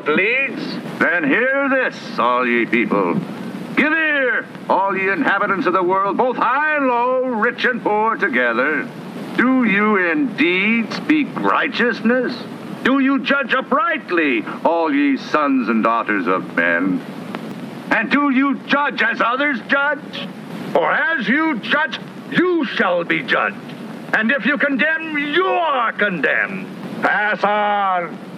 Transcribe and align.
road 0.00 0.16
leads? 0.16 0.98
Then 0.98 1.24
hear 1.24 1.68
this, 1.68 2.18
all 2.18 2.46
ye 2.46 2.66
people. 2.66 3.14
Give 3.76 3.92
ear, 3.92 4.46
all 4.68 4.96
ye 4.96 5.10
inhabitants 5.10 5.66
of 5.66 5.72
the 5.72 5.82
world, 5.82 6.16
both 6.16 6.36
high 6.36 6.76
and 6.76 6.86
low, 6.86 7.24
rich 7.24 7.64
and 7.64 7.82
poor 7.82 8.16
together. 8.16 8.88
Do 9.36 9.64
you 9.64 9.96
indeed 9.96 10.92
speak 10.92 11.28
righteousness? 11.36 12.36
Do 12.84 12.98
you 12.98 13.20
judge 13.20 13.54
uprightly, 13.54 14.44
all 14.64 14.92
ye 14.92 15.16
sons 15.16 15.68
and 15.68 15.82
daughters 15.82 16.26
of 16.26 16.56
men? 16.56 17.00
And 17.90 18.10
do 18.10 18.30
you 18.30 18.58
judge 18.66 19.02
as 19.02 19.20
others 19.20 19.58
judge? 19.68 20.28
For 20.72 20.92
as 20.92 21.26
you 21.28 21.58
judge, 21.58 21.98
you 22.30 22.64
shall 22.64 23.04
be 23.04 23.22
judged. 23.22 23.56
And 24.14 24.30
if 24.30 24.46
you 24.46 24.58
condemn, 24.58 25.18
you 25.18 25.46
are 25.46 25.92
condemned. 25.92 26.66
Pass 27.02 27.42
on. 27.42 28.29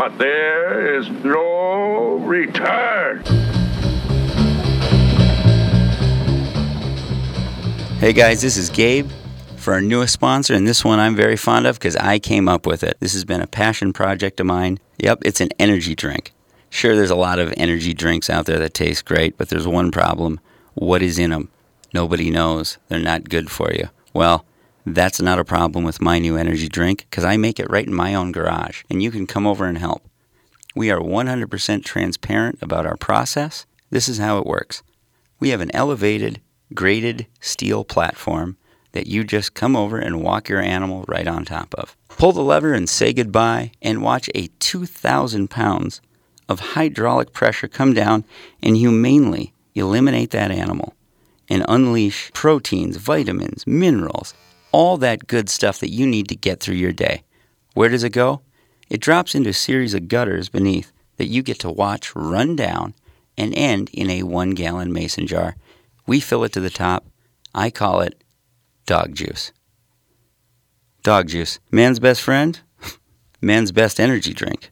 But 0.00 0.16
there 0.16 0.98
is 0.98 1.10
no 1.10 2.14
return. 2.24 3.22
Hey 7.98 8.14
guys, 8.14 8.40
this 8.40 8.56
is 8.56 8.70
Gabe 8.70 9.10
for 9.56 9.74
our 9.74 9.82
newest 9.82 10.14
sponsor, 10.14 10.54
and 10.54 10.66
this 10.66 10.86
one 10.86 10.98
I'm 10.98 11.14
very 11.14 11.36
fond 11.36 11.66
of 11.66 11.78
because 11.78 11.96
I 11.96 12.18
came 12.18 12.48
up 12.48 12.66
with 12.66 12.82
it. 12.82 12.96
This 13.00 13.12
has 13.12 13.26
been 13.26 13.42
a 13.42 13.46
passion 13.46 13.92
project 13.92 14.40
of 14.40 14.46
mine. 14.46 14.78
Yep, 14.96 15.18
it's 15.26 15.42
an 15.42 15.50
energy 15.58 15.94
drink. 15.94 16.32
Sure, 16.70 16.96
there's 16.96 17.10
a 17.10 17.14
lot 17.14 17.38
of 17.38 17.52
energy 17.58 17.92
drinks 17.92 18.30
out 18.30 18.46
there 18.46 18.58
that 18.58 18.72
taste 18.72 19.04
great, 19.04 19.36
but 19.36 19.50
there's 19.50 19.68
one 19.68 19.90
problem. 19.90 20.40
What 20.72 21.02
is 21.02 21.18
in 21.18 21.28
them? 21.28 21.50
Nobody 21.92 22.30
knows. 22.30 22.78
They're 22.88 23.00
not 23.00 23.28
good 23.28 23.50
for 23.50 23.70
you. 23.70 23.90
Well, 24.14 24.46
that's 24.86 25.20
not 25.20 25.38
a 25.38 25.44
problem 25.44 25.84
with 25.84 26.00
my 26.00 26.18
new 26.18 26.36
energy 26.36 26.68
drink 26.68 27.06
because 27.10 27.24
I 27.24 27.36
make 27.36 27.60
it 27.60 27.70
right 27.70 27.86
in 27.86 27.94
my 27.94 28.14
own 28.14 28.32
garage, 28.32 28.82
and 28.90 29.02
you 29.02 29.10
can 29.10 29.26
come 29.26 29.46
over 29.46 29.66
and 29.66 29.78
help. 29.78 30.08
We 30.74 30.90
are 30.90 31.00
100% 31.00 31.84
transparent 31.84 32.58
about 32.62 32.86
our 32.86 32.96
process. 32.96 33.66
This 33.90 34.08
is 34.08 34.18
how 34.18 34.38
it 34.38 34.46
works. 34.46 34.82
We 35.38 35.50
have 35.50 35.60
an 35.60 35.74
elevated, 35.74 36.40
graded 36.74 37.26
steel 37.40 37.84
platform 37.84 38.56
that 38.92 39.06
you 39.06 39.24
just 39.24 39.54
come 39.54 39.76
over 39.76 39.98
and 39.98 40.22
walk 40.22 40.48
your 40.48 40.60
animal 40.60 41.04
right 41.08 41.26
on 41.26 41.44
top 41.44 41.74
of. 41.74 41.96
Pull 42.08 42.32
the 42.32 42.42
lever 42.42 42.72
and 42.72 42.88
say 42.88 43.12
goodbye, 43.12 43.72
and 43.82 44.02
watch 44.02 44.28
a 44.34 44.48
2,000 44.58 45.48
pounds 45.48 46.00
of 46.48 46.60
hydraulic 46.60 47.32
pressure 47.32 47.68
come 47.68 47.94
down 47.94 48.24
and 48.62 48.76
humanely 48.76 49.52
eliminate 49.74 50.30
that 50.30 50.50
animal 50.50 50.94
and 51.48 51.64
unleash 51.68 52.30
proteins, 52.32 52.96
vitamins, 52.96 53.66
minerals, 53.66 54.34
all 54.72 54.96
that 54.98 55.26
good 55.26 55.48
stuff 55.48 55.78
that 55.80 55.90
you 55.90 56.06
need 56.06 56.28
to 56.28 56.36
get 56.36 56.60
through 56.60 56.76
your 56.76 56.92
day. 56.92 57.22
Where 57.74 57.88
does 57.88 58.04
it 58.04 58.10
go? 58.10 58.42
It 58.88 59.00
drops 59.00 59.34
into 59.34 59.50
a 59.50 59.54
series 59.54 59.94
of 59.94 60.08
gutters 60.08 60.48
beneath 60.48 60.92
that 61.16 61.26
you 61.26 61.42
get 61.42 61.58
to 61.60 61.70
watch 61.70 62.14
run 62.16 62.56
down 62.56 62.94
and 63.36 63.54
end 63.56 63.90
in 63.92 64.10
a 64.10 64.22
one 64.22 64.50
gallon 64.50 64.92
mason 64.92 65.26
jar. 65.26 65.56
We 66.06 66.20
fill 66.20 66.44
it 66.44 66.52
to 66.54 66.60
the 66.60 66.70
top. 66.70 67.06
I 67.54 67.70
call 67.70 68.00
it 68.00 68.22
dog 68.86 69.14
juice. 69.14 69.52
Dog 71.02 71.28
juice. 71.28 71.60
Man's 71.70 72.00
best 72.00 72.20
friend? 72.20 72.60
Man's 73.40 73.72
best 73.72 74.00
energy 74.00 74.34
drink. 74.34 74.70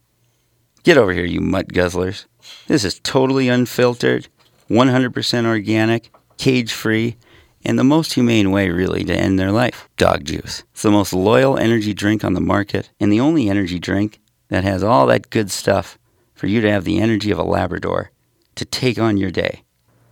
Get 0.83 0.99
over 0.99 1.13
here, 1.13 1.25
you 1.25 1.41
mutt 1.41 1.69
guzzlers. 1.69 2.27
This 2.67 2.85
is 2.85 2.99
totally 3.01 3.49
unfiltered, 3.49 4.29
100% 4.71 5.47
organic, 5.47 6.11
cage 6.39 6.73
free, 6.73 7.17
and 7.65 7.79
the 7.79 7.85
most 7.85 8.15
humane 8.15 8.51
way, 8.51 8.71
really, 8.71 9.05
to 9.05 9.15
end 9.15 9.39
their 9.39 9.53
life. 9.53 9.89
Dog 9.97 10.25
juice. 10.25 10.65
It's 10.73 10.83
the 10.83 10.91
most 10.91 11.13
loyal 11.13 11.59
energy 11.59 11.95
drink 11.95 12.25
on 12.25 12.35
the 12.35 12.41
market, 12.41 12.91
and 13.01 13.13
the 13.13 13.21
only 13.21 13.49
energy 13.49 13.79
drink 13.79 14.21
that 14.49 14.65
has 14.65 14.83
all 14.83 15.07
that 15.07 15.31
good 15.31 15.51
stuff 15.51 15.99
for 16.35 16.47
you 16.47 16.61
to 16.61 16.71
have 16.71 16.85
the 16.85 17.01
energy 17.01 17.31
of 17.31 17.39
a 17.39 17.43
Labrador 17.43 18.11
to 18.55 18.65
take 18.65 18.99
on 18.99 19.17
your 19.17 19.31
day. 19.31 19.65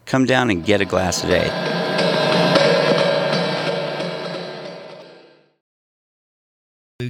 Come 0.05 0.25
down 0.25 0.51
and 0.51 0.65
get 0.65 0.81
a 0.81 0.85
glass 0.85 1.21
today. 1.21 1.51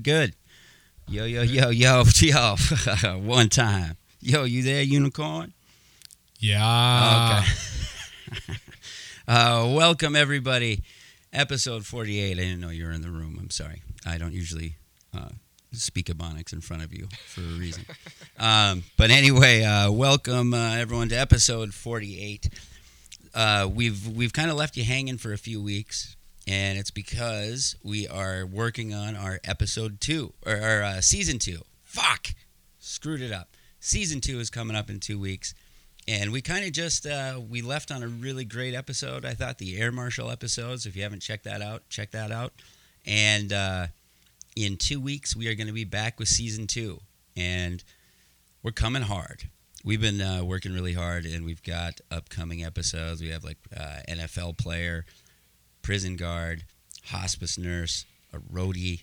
Good. 0.03 0.34
Yo, 1.09 1.25
yo, 1.25 1.43
yo, 1.43 1.71
yo, 1.71 2.05
yo. 2.21 2.56
One 3.19 3.49
time. 3.49 3.97
Yo, 4.21 4.44
you 4.44 4.62
there, 4.62 4.82
unicorn? 4.82 5.53
Yeah. 6.38 7.44
Okay. 8.38 8.55
uh, 9.28 9.69
welcome, 9.75 10.14
everybody. 10.14 10.82
Episode 11.32 11.84
48. 11.84 12.32
I 12.32 12.34
didn't 12.34 12.60
know 12.60 12.70
you 12.70 12.84
were 12.84 12.92
in 12.92 13.03
the 13.03 13.10
room. 13.10 13.37
I'm 13.41 13.50
sorry. 13.50 13.82
I 14.06 14.19
don't 14.19 14.32
usually 14.32 14.76
uh, 15.14 15.31
speak 15.72 16.06
Ebonics 16.06 16.53
in 16.53 16.60
front 16.60 16.84
of 16.84 16.92
you 16.92 17.09
for 17.26 17.41
a 17.41 17.59
reason. 17.59 17.84
um, 18.38 18.84
but 18.97 19.10
anyway, 19.10 19.62
uh, 19.62 19.91
welcome, 19.91 20.54
uh, 20.54 20.76
everyone, 20.76 21.09
to 21.09 21.16
episode 21.16 21.75
48. 21.75 22.48
Uh, 23.34 23.69
we've 23.72 24.09
we've 24.09 24.32
kind 24.32 24.50
of 24.50 24.56
left 24.56 24.76
you 24.76 24.84
hanging 24.84 25.19
for 25.19 25.32
a 25.32 25.38
few 25.38 25.60
weeks, 25.60 26.16
and 26.47 26.78
it's 26.78 26.91
because 26.91 27.76
we 27.82 28.08
are 28.08 28.47
working 28.47 28.94
on 28.94 29.14
our 29.14 29.41
episode 29.44 30.00
two 30.00 30.32
or 30.47 30.56
our 30.56 30.82
uh, 30.82 31.00
season 31.00 31.38
two. 31.38 31.62
Fuck, 31.82 32.28
screwed 32.78 33.20
it 33.20 33.32
up. 33.32 33.50
Season 33.78 34.20
two 34.20 34.41
is 34.41 34.48
coming 34.48 34.76
up 34.76 34.88
in 34.88 35.00
two 35.00 35.19
weeks, 35.19 35.53
and 36.09 36.31
we 36.31 36.41
kind 36.41 36.65
of 36.65 36.72
just 36.72 37.06
uh, 37.06 37.41
we 37.49 37.62
left 37.62 37.91
on 37.91 38.03
a 38.03 38.09
really 38.09 38.44
great 38.44 38.75
episode. 38.75 39.25
I 39.25 39.34
thought 39.34 39.59
the 39.59 39.78
air 39.78 39.91
marshal 39.91 40.31
episodes. 40.31 40.87
If 40.87 40.97
you 40.97 41.03
haven't 41.03 41.21
checked 41.21 41.44
that 41.44 41.62
out, 41.62 41.89
check 41.89 42.12
that 42.12 42.31
out. 42.31 42.53
And 43.05 43.53
uh, 43.53 43.87
in 44.55 44.77
two 44.77 45.00
weeks, 45.00 45.34
we 45.34 45.49
are 45.49 45.55
going 45.55 45.67
to 45.67 45.72
be 45.72 45.84
back 45.84 46.19
with 46.19 46.28
season 46.28 46.67
two, 46.67 47.00
and 47.37 47.83
we're 48.62 48.72
coming 48.72 49.03
hard. 49.03 49.49
We've 49.84 50.00
been 50.00 50.21
uh, 50.21 50.43
working 50.44 50.72
really 50.72 50.94
hard, 50.94 51.27
and 51.27 51.44
we've 51.44 51.62
got 51.62 52.00
upcoming 52.11 52.65
episodes. 52.65 53.21
We 53.21 53.31
have 53.31 53.44
like 53.44 53.59
uh, 53.77 53.99
NFL 54.09 54.59
player, 54.59 55.05
prison 55.83 56.17
guard, 56.17 56.65
hospice 57.05 57.59
nurse, 57.59 58.05
a 58.33 58.38
roadie, 58.38 59.03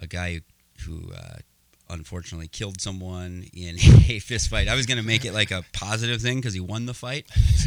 a 0.00 0.06
guy 0.06 0.40
who, 0.84 0.92
who 0.92 1.12
uh, 1.12 1.38
unfortunately 1.88 2.48
killed 2.48 2.80
someone 2.80 3.44
in 3.52 3.76
a 4.08 4.18
fist 4.18 4.48
fight. 4.48 4.68
I 4.68 4.74
was 4.74 4.86
going 4.86 4.98
to 4.98 5.06
make 5.06 5.24
it 5.24 5.32
like 5.32 5.50
a 5.50 5.62
positive 5.72 6.20
thing 6.20 6.36
because 6.36 6.54
he 6.54 6.60
won 6.60 6.86
the 6.86 6.94
fight, 6.94 7.26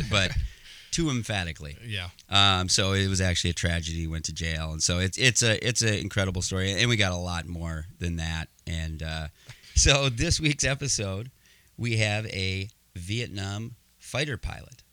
but 0.09 0.31
too 0.91 1.09
emphatically. 1.09 1.77
Yeah. 1.85 2.09
Um, 2.29 2.69
so 2.69 2.93
it 2.93 3.07
was 3.07 3.21
actually 3.21 3.51
a 3.51 3.53
tragedy. 3.53 3.99
He 3.99 4.07
went 4.07 4.25
to 4.25 4.33
jail, 4.33 4.71
and 4.71 4.81
so 4.81 4.99
it's 4.99 5.17
it's 5.17 5.43
a 5.43 5.65
it's 5.65 5.81
an 5.81 5.95
incredible 5.95 6.41
story, 6.41 6.71
and 6.71 6.89
we 6.89 6.97
got 6.97 7.11
a 7.11 7.17
lot 7.17 7.47
more 7.47 7.85
than 7.99 8.17
that. 8.17 8.49
And 8.67 9.03
uh, 9.03 9.27
so 9.75 10.09
this 10.09 10.39
week's 10.39 10.63
episode, 10.63 11.31
we 11.77 11.97
have 11.97 12.25
a 12.27 12.69
Vietnam 12.95 13.75
fighter 13.97 14.37
pilot, 14.37 14.83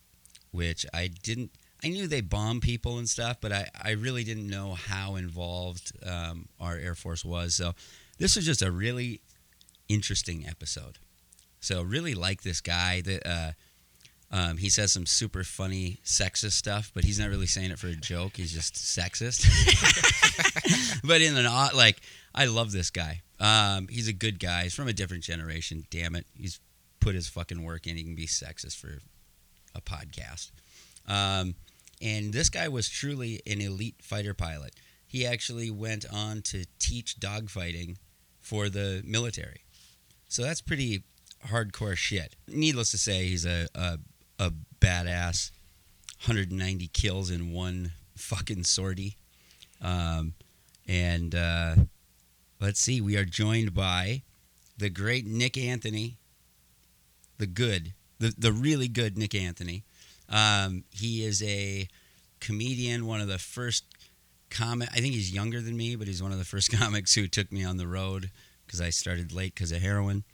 which 0.51 0.87
I 0.93 1.09
didn't. 1.09 1.51
I 1.85 1.89
knew 1.89 2.07
they 2.07 2.23
bomb 2.23 2.61
people 2.61 2.99
and 2.99 3.09
stuff, 3.09 3.37
but 3.41 3.53
I, 3.53 3.69
I 3.81 3.91
really 3.93 4.25
didn't 4.25 4.49
know 4.49 4.75
how 4.75 5.17
involved 5.17 5.93
um, 6.05 6.49
our 6.59 6.75
Air 6.77 6.95
Force 6.95 7.23
was. 7.25 7.55
So 7.55 7.75
this 8.19 8.37
was 8.37 8.47
just 8.47 8.63
a 8.63 8.71
really 8.71 9.21
interesting 9.89 10.47
episode. 10.47 10.99
So 11.61 11.83
really 11.83 12.15
like 12.15 12.43
this 12.43 12.61
guy 12.61 13.01
that 13.03 13.27
uh, 13.27 13.53
um, 14.31 14.57
he 14.57 14.69
says 14.69 14.93
some 14.93 15.07
super 15.07 15.45
funny 15.45 16.01
sexist 16.05 16.53
stuff, 16.53 16.91
but 16.95 17.05
he's 17.05 17.19
not 17.19 17.29
really 17.29 17.47
saying 17.47 17.71
it 17.71 17.79
for 17.79 17.89
a 17.89 17.95
joke. 17.95 18.37
He's 18.37 18.53
just 18.53 18.75
sexist. 18.75 19.47
but 21.05 21.21
in 21.21 21.37
an 21.37 21.47
odd, 21.47 21.75
like, 21.75 22.01
I 22.35 22.47
love 22.47 22.73
this 22.73 22.91
guy. 22.91 23.23
Um, 23.39 23.89
he's 23.89 24.09
a 24.09 24.13
good 24.13 24.39
guy. 24.39 24.65
He's 24.65 24.75
from 24.75 24.89
a 24.89 24.93
different 24.93 25.23
generation. 25.23 25.87
Damn 25.91 26.17
it, 26.17 26.27
he's 26.35 26.61
put 27.01 27.15
his 27.15 27.29
fucking 27.29 27.63
work 27.63 27.87
in. 27.87 27.97
He 27.97 28.03
can 28.03 28.15
be 28.15 28.27
sexist 28.27 28.77
for 28.77 28.99
a 29.75 29.81
podcast. 29.81 30.51
Um, 31.07 31.55
and 32.03 32.33
this 32.33 32.51
guy 32.51 32.69
was 32.69 32.89
truly 32.89 33.41
an 33.47 33.61
elite 33.61 33.97
fighter 34.03 34.35
pilot. 34.35 34.75
He 35.07 35.25
actually 35.25 35.71
went 35.71 36.05
on 36.13 36.43
to 36.43 36.65
teach 36.79 37.21
dogfighting 37.21 37.97
for 38.47 38.69
the 38.69 39.03
military. 39.05 39.63
So 40.29 40.43
that's 40.43 40.61
pretty 40.61 41.03
hardcore 41.49 41.97
shit. 41.97 42.37
Needless 42.47 42.93
to 42.93 42.99
say, 42.99 43.27
he's 43.27 43.45
a, 43.45 43.67
a, 43.75 43.99
a 44.39 44.53
badass. 44.81 45.51
190 46.23 46.87
kills 46.89 47.29
in 47.29 47.53
one 47.53 47.91
fucking 48.15 48.63
sortie. 48.63 49.17
Um, 49.83 50.35
and 50.87 51.35
uh, 51.35 51.75
let's 52.61 52.79
see, 52.79 53.01
we 53.01 53.17
are 53.17 53.25
joined 53.25 53.75
by 53.75 54.23
the 54.79 54.91
great 54.91 55.27
Nick 55.27 55.59
Anthony, 55.59 56.17
the 57.39 57.49
good, 57.49 57.95
the, 58.21 58.33
the 58.39 58.53
really 58.53 58.87
good 58.87 59.19
Nick 59.19 59.35
Anthony. 59.35 59.83
Um, 60.29 60.85
he 60.93 61.25
is 61.25 61.43
a 61.43 61.89
comedian, 62.39 63.07
one 63.07 63.21
of 63.21 63.27
the 63.27 63.39
first 63.39 63.85
comic. 64.57 64.89
I 64.93 65.01
think 65.01 65.15
he's 65.15 65.33
younger 65.33 65.61
than 65.61 65.77
me, 65.77 65.97
but 65.97 66.07
he's 66.07 66.23
one 66.23 66.33
of 66.33 66.39
the 66.39 66.45
first 66.45 66.71
comics 66.79 67.15
who 67.15 67.27
took 67.29 67.53
me 67.53 67.65
on 67.65 67.77
the 67.77 67.87
road 67.87 68.31
because 68.67 68.81
I 68.81 68.91
started 68.91 69.33
late 69.33 69.55
because 69.55 69.73
of 69.73 69.81
heroin. 69.81 70.25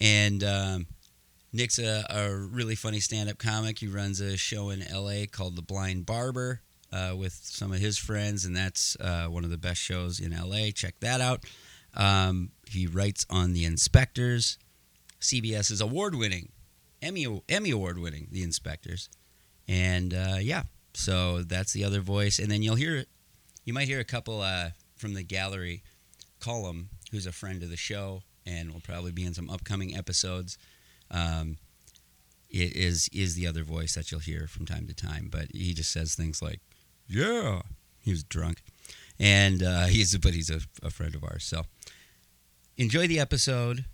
And 0.00 0.44
um, 0.44 0.86
Nick's 1.52 1.78
a, 1.78 2.04
a 2.10 2.34
really 2.36 2.74
funny 2.74 3.00
stand-up 3.00 3.38
comic. 3.38 3.78
He 3.78 3.86
runs 3.86 4.20
a 4.20 4.36
show 4.36 4.70
in 4.70 4.82
L.A. 4.82 5.26
called 5.26 5.56
The 5.56 5.62
Blind 5.62 6.06
Barber 6.06 6.60
uh, 6.92 7.14
with 7.16 7.32
some 7.42 7.72
of 7.72 7.78
his 7.78 7.98
friends, 7.98 8.44
and 8.44 8.54
that's 8.54 8.96
uh, 9.00 9.26
one 9.26 9.44
of 9.44 9.50
the 9.50 9.58
best 9.58 9.80
shows 9.80 10.20
in 10.20 10.32
L.A. 10.32 10.72
Check 10.72 10.94
that 11.00 11.20
out. 11.20 11.44
Um, 11.94 12.50
he 12.68 12.86
writes 12.86 13.26
on 13.30 13.54
The 13.54 13.64
Inspectors, 13.64 14.58
CBS's 15.20 15.80
award-winning 15.80 16.50
Emmy 17.00 17.42
Emmy 17.48 17.70
award-winning 17.70 18.28
The 18.30 18.42
Inspectors, 18.42 19.08
and 19.66 20.12
uh, 20.12 20.36
yeah, 20.40 20.64
so 20.94 21.42
that's 21.42 21.72
the 21.72 21.84
other 21.84 22.00
voice, 22.00 22.38
and 22.38 22.50
then 22.50 22.62
you'll 22.62 22.74
hear 22.74 23.04
you 23.68 23.74
might 23.74 23.86
hear 23.86 24.00
a 24.00 24.04
couple 24.04 24.40
uh, 24.40 24.70
from 24.96 25.12
the 25.12 25.22
gallery. 25.22 25.82
Column, 26.40 26.88
who's 27.10 27.26
a 27.26 27.32
friend 27.32 27.62
of 27.62 27.68
the 27.68 27.76
show, 27.76 28.22
and 28.46 28.72
will 28.72 28.80
probably 28.80 29.12
be 29.12 29.26
in 29.26 29.34
some 29.34 29.50
upcoming 29.50 29.94
episodes. 29.94 30.56
Um, 31.10 31.58
is 32.48 33.10
is 33.12 33.34
the 33.34 33.46
other 33.46 33.64
voice 33.64 33.94
that 33.94 34.10
you'll 34.10 34.22
hear 34.22 34.46
from 34.46 34.64
time 34.64 34.86
to 34.86 34.94
time, 34.94 35.28
but 35.30 35.48
he 35.52 35.74
just 35.74 35.92
says 35.92 36.14
things 36.14 36.40
like, 36.40 36.60
"Yeah," 37.06 37.60
he 38.00 38.10
was 38.10 38.24
drunk, 38.24 38.62
and 39.20 39.62
uh, 39.62 39.84
he's 39.88 40.16
but 40.16 40.32
he's 40.32 40.48
a, 40.48 40.60
a 40.82 40.88
friend 40.88 41.14
of 41.14 41.22
ours. 41.22 41.44
So 41.44 41.64
enjoy 42.78 43.06
the 43.06 43.20
episode. 43.20 43.84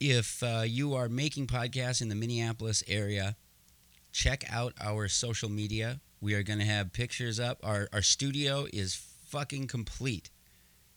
If 0.00 0.42
uh, 0.42 0.64
you 0.66 0.94
are 0.94 1.08
making 1.08 1.46
podcasts 1.46 2.02
in 2.02 2.08
the 2.08 2.16
Minneapolis 2.16 2.82
area, 2.88 3.36
check 4.10 4.44
out 4.50 4.74
our 4.80 5.06
social 5.06 5.48
media. 5.48 6.00
We 6.22 6.34
are 6.34 6.44
going 6.44 6.60
to 6.60 6.64
have 6.64 6.92
pictures 6.92 7.40
up. 7.40 7.58
Our 7.64 7.88
our 7.92 8.00
studio 8.00 8.66
is 8.72 8.94
fucking 9.26 9.66
complete. 9.66 10.30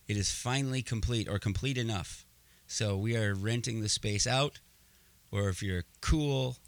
It 0.06 0.16
is 0.16 0.30
finally 0.30 0.82
complete 0.82 1.28
or 1.28 1.40
complete 1.40 1.76
enough. 1.76 2.24
So 2.68 2.96
we 2.96 3.16
are 3.16 3.34
renting 3.34 3.80
the 3.80 3.88
space 3.88 4.26
out, 4.26 4.60
or 5.32 5.48
if 5.48 5.64
you're 5.64 5.82
cool, 6.00 6.58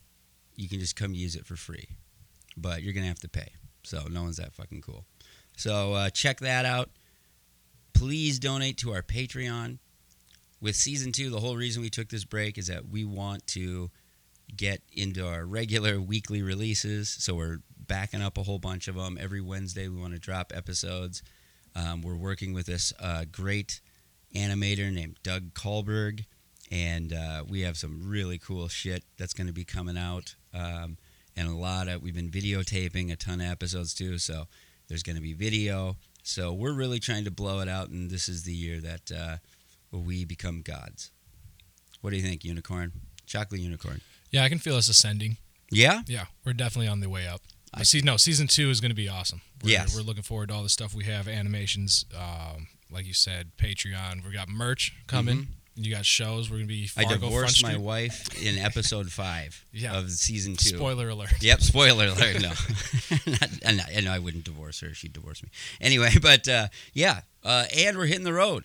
you 0.57 0.69
can 0.69 0.81
just 0.81 0.97
come 0.97 1.15
use 1.15 1.37
it 1.37 1.47
for 1.47 1.55
free. 1.55 1.87
But 2.57 2.83
you're 2.83 2.93
gonna 2.93 3.07
have 3.07 3.21
to 3.21 3.29
pay. 3.29 3.53
So 3.85 4.09
no 4.11 4.23
one's 4.25 4.39
that 4.39 4.53
fucking 4.53 4.81
cool. 4.81 5.05
So 5.57 5.93
uh, 5.95 6.11
check 6.11 6.41
that 6.41 6.65
out. 6.65 6.91
Please 7.95 8.41
donate 8.41 8.77
to 8.79 8.93
our 8.93 9.03
Patreon. 9.03 9.79
With 10.61 10.75
season 10.75 11.13
two, 11.13 11.31
the 11.31 11.39
whole 11.39 11.57
reason 11.57 11.81
we 11.81 11.91
took 11.91 12.09
this 12.09 12.25
break 12.25 12.59
is 12.59 12.67
that 12.67 12.89
we 12.89 13.05
want 13.05 13.47
to 13.49 13.91
get 14.57 14.81
into 14.93 15.25
our 15.25 15.45
regular 15.45 16.01
weekly 16.01 16.43
releases. 16.43 17.09
So 17.09 17.37
we're 17.37 17.59
backing 17.89 18.23
up 18.23 18.39
a 18.39 18.43
whole 18.43 18.59
bunch 18.59 18.87
of 18.87 18.95
them. 18.95 19.19
Every 19.21 19.41
Wednesday, 19.41 19.89
we 19.89 20.01
want 20.01 20.13
to 20.13 20.19
drop 20.19 20.53
episodes. 20.55 21.23
Um, 21.75 22.03
we're 22.03 22.17
working 22.17 22.53
with 22.53 22.67
this 22.67 22.93
uh, 23.01 23.25
great 23.31 23.81
animator 24.35 24.93
named 24.93 25.17
Doug 25.23 25.55
Kahlberg, 25.55 26.25
and 26.71 27.13
uh, 27.13 27.45
we 27.49 27.63
have 27.63 27.77
some 27.77 28.09
really 28.09 28.39
cool 28.39 28.69
shit 28.69 29.05
that's 29.17 29.35
going 29.35 29.47
to 29.47 29.53
be 29.53 29.65
coming 29.65 29.97
out. 29.99 30.35
Um, 30.55 30.99
and 31.37 31.49
a 31.49 31.55
lot 31.55 31.89
of 31.89 32.03
we've 32.03 32.15
been 32.15 32.31
videotaping 32.31 33.13
a 33.13 33.17
ton 33.17 33.41
of 33.41 33.51
episodes 33.51 33.95
too, 33.95 34.19
so 34.19 34.47
there's 34.89 35.03
going 35.03 35.17
to 35.17 35.23
be 35.23 35.33
video. 35.33 35.97
So 36.23 36.53
we're 36.53 36.75
really 36.75 37.01
trying 37.01 37.25
to 37.25 37.31
blow 37.31 37.61
it 37.61 37.69
out, 37.69 37.89
and 37.89 38.11
this 38.11 38.29
is 38.29 38.43
the 38.43 38.53
year 38.53 38.81
that 38.81 39.13
uh, 39.13 39.37
we 39.91 40.25
become 40.25 40.63
gods. 40.63 41.11
What 42.01 42.11
do 42.11 42.17
you 42.17 42.23
think, 42.23 42.45
Unicorn? 42.45 42.93
Chocolate 43.27 43.61
Unicorn. 43.61 44.01
Yeah, 44.31 44.45
I 44.45 44.49
can 44.49 44.59
feel 44.59 44.77
us 44.77 44.89
ascending. 44.89 45.39
Yeah, 45.71 46.03
Yeah, 46.07 46.27
we're 46.45 46.55
definitely 46.55 46.89
on 46.89 47.01
the 47.01 47.09
way 47.09 47.27
up. 47.27 47.43
I- 47.75 47.81
I 47.81 47.83
see. 47.83 48.01
No, 48.01 48.17
season 48.17 48.47
two 48.47 48.71
is 48.71 48.81
going 48.81 48.91
to 48.91 48.95
be 48.97 49.09
awesome. 49.09 49.41
We're, 49.63 49.71
Yes. 49.71 49.95
we're 49.95 50.03
looking 50.03 50.23
forward 50.23 50.49
to 50.49 50.55
all 50.55 50.63
the 50.63 50.69
stuff 50.69 50.95
we 50.95 51.05
have, 51.05 51.29
animations, 51.29 52.05
um, 52.17 52.69
like 52.91 53.07
you 53.07 53.15
said, 53.15 53.51
Patreon. 53.59 54.25
We 54.25 54.33
got 54.33 54.49
merch 54.49 54.95
coming. 55.07 55.49
You 55.81 55.95
got 55.95 56.05
shows. 56.05 56.51
We're 56.51 56.57
going 56.57 56.67
to 56.69 56.75
be 56.75 56.85
I 56.97 57.03
Fargo 57.05 57.09
Front 57.09 57.21
divorced 57.23 57.63
my 57.63 57.77
wife 57.77 58.43
in 58.43 58.59
episode 58.59 59.13
five 59.13 59.65
Yeah. 59.73 59.97
of 59.97 60.11
season 60.11 60.57
two. 60.57 60.77
Spoiler 60.77 61.09
alert. 61.11 61.35
Yep, 61.41 61.61
spoiler 61.61 62.07
alert. 62.07 62.41
No, 62.41 62.49
Not, 63.27 63.51
and 63.63 63.81
I, 63.81 63.91
and 63.93 64.09
I 64.09 64.19
wouldn't 64.19 64.43
divorce 64.45 64.81
her; 64.81 64.93
she'd 64.93 65.13
divorce 65.13 65.41
me 65.43 65.51
anyway. 65.81 66.11
But 66.21 66.49
uh, 66.49 66.67
yeah, 66.95 67.21
uh, 67.45 67.67
and 67.77 67.97
we're 67.97 68.07
hitting 68.07 68.25
the 68.25 68.33
road. 68.33 68.65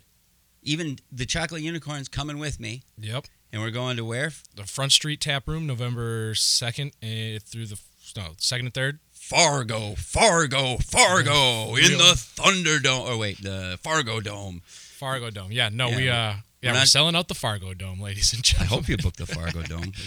Even 0.63 0.97
the 1.11 1.25
chocolate 1.27 1.61
unicorn's 1.61 2.07
coming 2.07 2.39
with 2.39 2.59
me, 2.59 2.81
Yep. 2.97 3.25
and 3.51 3.61
we're 3.61 3.69
going 3.69 3.97
to 3.97 4.05
where? 4.05 4.31
The 4.55 4.63
Front 4.63 4.93
Street 4.93 5.19
Tap 5.21 5.47
Room, 5.47 5.67
November 5.67 6.33
second 6.35 6.93
uh, 7.03 7.37
through 7.43 7.65
the 7.67 7.79
no 8.15 8.33
second 8.37 8.67
and 8.67 8.73
third. 8.73 8.99
Fargo, 9.11 9.95
Fargo, 9.95 10.77
Fargo 10.77 11.75
in 11.75 11.89
Real- 11.89 11.97
the 11.97 12.13
Thunderdome. 12.15 13.07
Or 13.09 13.17
wait, 13.17 13.41
the 13.41 13.79
Fargo 13.81 14.19
Dome. 14.19 14.61
Fargo 14.65 15.29
Dome. 15.29 15.51
Yeah. 15.51 15.69
No, 15.71 15.89
Yeah, 15.89 15.95
we 15.97 16.09
uh 16.09 16.13
we're 16.13 16.35
yeah 16.61 16.71
we're 16.71 16.77
not- 16.79 16.87
selling 16.87 17.15
out 17.15 17.27
the 17.29 17.33
Fargo 17.35 17.73
Dome, 17.73 17.99
ladies 18.01 18.33
and 18.33 18.43
gentlemen. 18.43 18.67
I 18.67 18.79
gentlemen. 18.79 18.83
hope 18.83 18.89
you 18.89 18.97
booked 18.97 19.17
the 19.17 19.25
Fargo 19.27 19.61
Dome. 19.63 19.91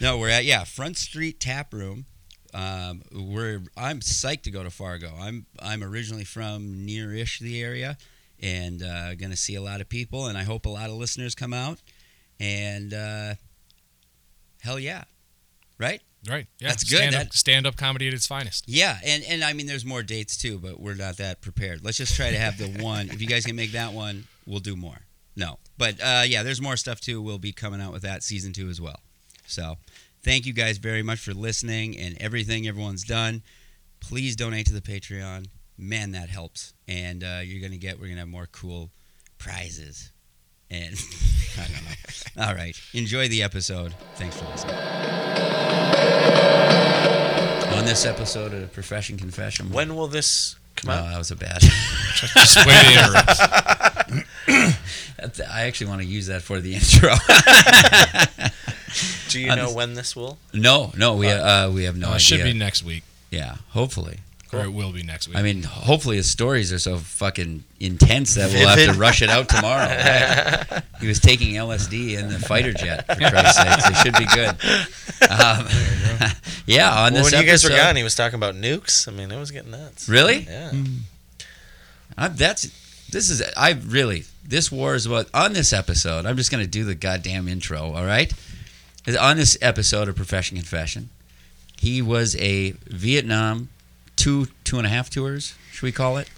No, 0.00 0.18
we're 0.18 0.30
at 0.30 0.44
yeah 0.44 0.64
Front 0.64 0.96
Street 0.98 1.38
Tap 1.38 1.72
Room. 1.72 2.06
Um, 2.52 3.02
we're 3.12 3.62
I'm 3.76 4.00
psyched 4.00 4.42
to 4.42 4.50
go 4.50 4.64
to 4.64 4.70
Fargo. 4.70 5.12
I'm 5.20 5.46
I'm 5.60 5.84
originally 5.84 6.24
from 6.24 6.84
near-ish 6.84 7.38
the 7.38 7.60
area, 7.62 7.96
and 8.40 8.82
uh, 8.82 9.14
going 9.14 9.30
to 9.30 9.36
see 9.36 9.54
a 9.54 9.62
lot 9.62 9.80
of 9.80 9.88
people, 9.88 10.26
and 10.26 10.36
I 10.36 10.42
hope 10.42 10.66
a 10.66 10.68
lot 10.68 10.90
of 10.90 10.96
listeners 10.96 11.34
come 11.36 11.52
out. 11.52 11.80
And 12.40 12.92
uh, 12.92 13.34
hell 14.62 14.80
yeah, 14.80 15.04
right? 15.78 16.00
Right. 16.28 16.46
Yeah. 16.58 16.68
That's 16.68 16.84
good. 16.84 16.96
Stand 16.98 17.14
up, 17.14 17.22
That- 17.24 17.34
stand 17.34 17.66
up 17.66 17.76
comedy 17.76 18.08
at 18.08 18.14
its 18.14 18.26
finest. 18.26 18.64
Yeah, 18.66 18.98
and 19.04 19.22
and 19.24 19.44
I 19.44 19.52
mean 19.52 19.66
there's 19.66 19.84
more 19.84 20.02
dates 20.02 20.36
too, 20.38 20.58
but 20.58 20.80
we're 20.80 20.94
not 20.94 21.18
that 21.18 21.40
prepared. 21.42 21.84
Let's 21.84 21.98
just 21.98 22.14
try 22.16 22.30
to 22.30 22.38
have 22.38 22.56
the 22.56 22.68
one. 22.82 23.10
If 23.10 23.20
you 23.20 23.26
guys 23.26 23.44
can 23.44 23.56
make 23.56 23.72
that 23.72 23.92
one, 23.92 24.24
we'll 24.46 24.60
do 24.60 24.74
more. 24.74 25.00
No, 25.36 25.58
but 25.76 26.00
uh, 26.00 26.22
yeah, 26.26 26.42
there's 26.42 26.62
more 26.62 26.76
stuff 26.76 27.00
too. 27.00 27.20
We'll 27.20 27.38
be 27.38 27.52
coming 27.52 27.80
out 27.80 27.92
with 27.92 28.02
that 28.02 28.22
season 28.22 28.52
two 28.54 28.68
as 28.70 28.80
well. 28.80 29.00
So 29.46 29.76
thank 30.22 30.46
you 30.46 30.54
guys 30.54 30.78
very 30.78 31.02
much 31.02 31.18
for 31.18 31.34
listening 31.34 31.98
and 31.98 32.16
everything 32.22 32.66
everyone's 32.66 33.04
done. 33.04 33.42
Please 34.00 34.34
donate 34.36 34.66
to 34.66 34.72
the 34.72 34.80
Patreon. 34.80 35.48
Man, 35.76 36.12
that 36.12 36.28
helps. 36.30 36.72
And 36.88 37.22
uh, 37.22 37.40
you're 37.44 37.60
gonna 37.60 37.76
get 37.76 38.00
we're 38.00 38.06
gonna 38.08 38.20
have 38.20 38.28
more 38.28 38.48
cool 38.50 38.90
prizes. 39.36 40.10
And 40.70 40.94
I 41.58 41.66
don't 41.68 41.84
know. 41.84 42.46
All 42.48 42.54
right, 42.54 42.76
enjoy 42.92 43.28
the 43.28 43.42
episode. 43.42 43.94
Thanks 44.16 44.36
for 44.36 44.46
listening. 44.48 44.74
On 47.74 47.84
this 47.84 48.04
episode 48.06 48.52
of 48.54 48.72
Profession 48.72 49.16
Confession, 49.16 49.70
When 49.70 49.94
will 49.96 50.06
this 50.08 50.56
come 50.76 50.88
no, 50.94 50.94
out? 51.02 51.10
that 51.10 51.18
was 51.18 51.30
a 51.30 51.36
bad. 51.36 51.60
Just 52.14 52.56
way 52.66 52.72
to 52.72 52.92
interrupt. 52.92 53.40
I 55.50 55.62
actually 55.66 55.88
want 55.88 56.00
to 56.02 56.06
use 56.06 56.26
that 56.28 56.42
for 56.42 56.60
the 56.60 56.74
intro. 56.78 57.14
Do 59.28 59.40
you 59.40 59.48
know 59.48 59.66
this- 59.66 59.74
when 59.74 59.94
this 59.94 60.14
will? 60.16 60.38
no, 60.52 60.92
no, 60.96 61.14
we 61.16 61.28
uh, 61.28 61.70
we 61.70 61.84
have 61.84 61.96
no 61.96 62.06
No, 62.08 62.12
it 62.12 62.16
idea. 62.16 62.20
should 62.20 62.42
be 62.44 62.52
next 62.52 62.84
week, 62.84 63.02
yeah, 63.30 63.56
hopefully. 63.70 64.18
Or 64.52 64.64
it 64.64 64.72
will 64.72 64.92
be 64.92 65.02
next 65.02 65.28
week. 65.28 65.36
I 65.36 65.42
mean, 65.42 65.62
hopefully 65.62 66.16
his 66.16 66.30
stories 66.30 66.72
are 66.72 66.78
so 66.78 66.96
fucking 66.98 67.64
intense 67.80 68.34
that 68.34 68.52
we'll 68.52 68.68
have 68.68 68.94
to 68.94 68.98
rush 68.98 69.22
it 69.22 69.28
out 69.28 69.48
tomorrow. 69.48 69.86
right? 69.88 70.82
He 71.00 71.06
was 71.06 71.20
taking 71.20 71.54
LSD 71.54 72.18
in 72.18 72.28
the 72.28 72.38
fighter 72.38 72.72
jet, 72.72 73.06
for 73.06 73.14
Christ's 73.16 73.56
sakes. 73.56 73.88
It 73.88 73.96
should 73.96 74.14
be 74.14 74.26
good. 74.26 74.50
Um, 75.30 75.66
yeah, 76.66 76.90
on 76.90 77.12
Well, 77.12 77.22
this 77.24 77.32
when 77.32 77.42
you 77.42 77.48
guys 77.48 77.64
were 77.64 77.70
gone, 77.70 77.96
he 77.96 78.02
was 78.02 78.14
talking 78.14 78.36
about 78.36 78.54
nukes. 78.54 79.08
I 79.08 79.12
mean, 79.12 79.30
it 79.30 79.38
was 79.38 79.50
getting 79.50 79.72
nuts. 79.72 80.08
Really? 80.08 80.40
Yeah. 80.40 80.72
I, 82.16 82.28
that's 82.28 82.70
this 83.10 83.30
is 83.30 83.42
I 83.56 83.72
really 83.72 84.24
this 84.44 84.70
war 84.70 84.94
is 84.94 85.06
about 85.06 85.28
on 85.34 85.52
this 85.52 85.72
episode. 85.72 86.26
I'm 86.26 86.36
just 86.36 86.50
gonna 86.50 86.66
do 86.66 86.84
the 86.84 86.94
goddamn 86.94 87.48
intro. 87.48 87.92
All 87.92 88.04
right, 88.04 88.32
on 89.20 89.36
this 89.36 89.56
episode 89.60 90.08
of 90.08 90.16
Profession 90.16 90.56
Confession, 90.56 91.10
he 91.78 92.02
was 92.02 92.36
a 92.36 92.72
Vietnam 92.86 93.68
two 94.16 94.46
two 94.64 94.78
and 94.78 94.86
a 94.86 94.90
half 94.90 95.10
tours. 95.10 95.54
Should 95.72 95.82
we 95.82 95.92
call 95.92 96.16
it? 96.18 96.28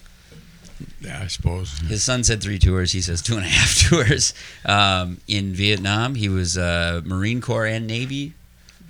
Yeah, 1.00 1.20
I 1.22 1.26
suppose. 1.28 1.78
His 1.80 2.02
son 2.02 2.22
said 2.24 2.42
three 2.42 2.58
tours. 2.58 2.92
He 2.92 3.00
says 3.00 3.22
two 3.22 3.36
and 3.36 3.44
a 3.44 3.48
half 3.48 3.74
tours. 3.88 4.34
Um, 4.64 5.20
in 5.26 5.52
Vietnam, 5.52 6.14
he 6.14 6.28
was 6.28 6.56
a 6.56 7.02
Marine 7.04 7.40
Corps 7.40 7.66
and 7.66 7.86
Navy 7.86 8.34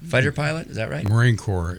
fighter 0.06 0.32
pilot. 0.32 0.68
Is 0.68 0.76
that 0.76 0.90
right? 0.90 1.08
Marine 1.08 1.36
Corps. 1.36 1.78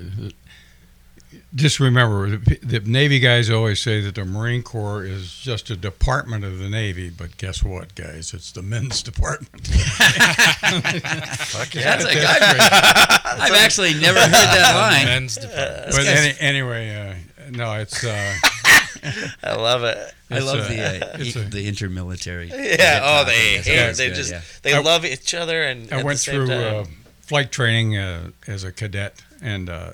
Just 1.56 1.80
remember, 1.80 2.36
the, 2.38 2.60
the 2.62 2.80
Navy 2.82 3.20
guys 3.20 3.50
always 3.50 3.82
say 3.82 4.02
that 4.02 4.16
the 4.16 4.26
Marine 4.26 4.64
Corps 4.64 5.04
is 5.06 5.34
just 5.34 5.70
a 5.70 5.78
department 5.78 6.44
of 6.44 6.60
the 6.60 6.70
Navy, 6.70 7.10
but 7.10 7.38
guess 7.38 7.64
what, 7.64 7.96
guys? 7.96 8.34
It's 8.34 8.52
the 8.52 8.62
men's 8.62 9.02
department. 9.04 9.66
Fuck 9.66 11.74
yeah. 11.74 11.98
That's 11.98 12.04
like 12.04 12.18
I've, 12.18 13.42
I've 13.52 13.56
actually 13.64 13.94
never 13.96 14.20
heard 14.20 14.32
that 14.32 14.76
line. 14.76 15.06
Men's 15.06 15.36
department. 15.36 15.92
but 15.92 16.06
any, 16.08 16.38
anyway, 16.40 16.96
uh, 16.96 17.16
no, 17.52 17.74
it's 17.76 18.04
uh, 18.04 18.34
I 19.44 19.56
love 19.56 19.84
it. 19.84 19.98
I 20.30 20.40
love 20.40 20.70
a- 20.70 20.74
the 20.74 21.06
uh, 21.06 21.18
it's 21.20 21.36
e- 21.36 21.40
a- 21.40 21.44
the 21.44 21.68
intermilitary. 21.68 22.50
Yeah. 22.50 23.00
Oh, 23.04 23.26
they 23.26 23.58
hate. 23.62 23.96
They 23.96 24.10
just 24.10 24.32
yeah. 24.32 24.42
they 24.64 24.74
I- 24.74 24.80
love 24.82 25.06
each 25.06 25.34
other 25.34 25.64
and 25.64 25.92
I 25.94 26.00
at 26.00 26.06
went 26.06 26.18
the 26.18 26.24
same 26.24 26.36
through 26.46 26.48
time. 26.48 26.76
uh, 26.76 26.86
flight 27.22 27.52
training 27.52 27.98
uh, 27.98 28.32
as 28.48 28.64
a 28.64 28.72
cadet 28.72 29.22
and 29.42 29.70
uh, 29.70 29.92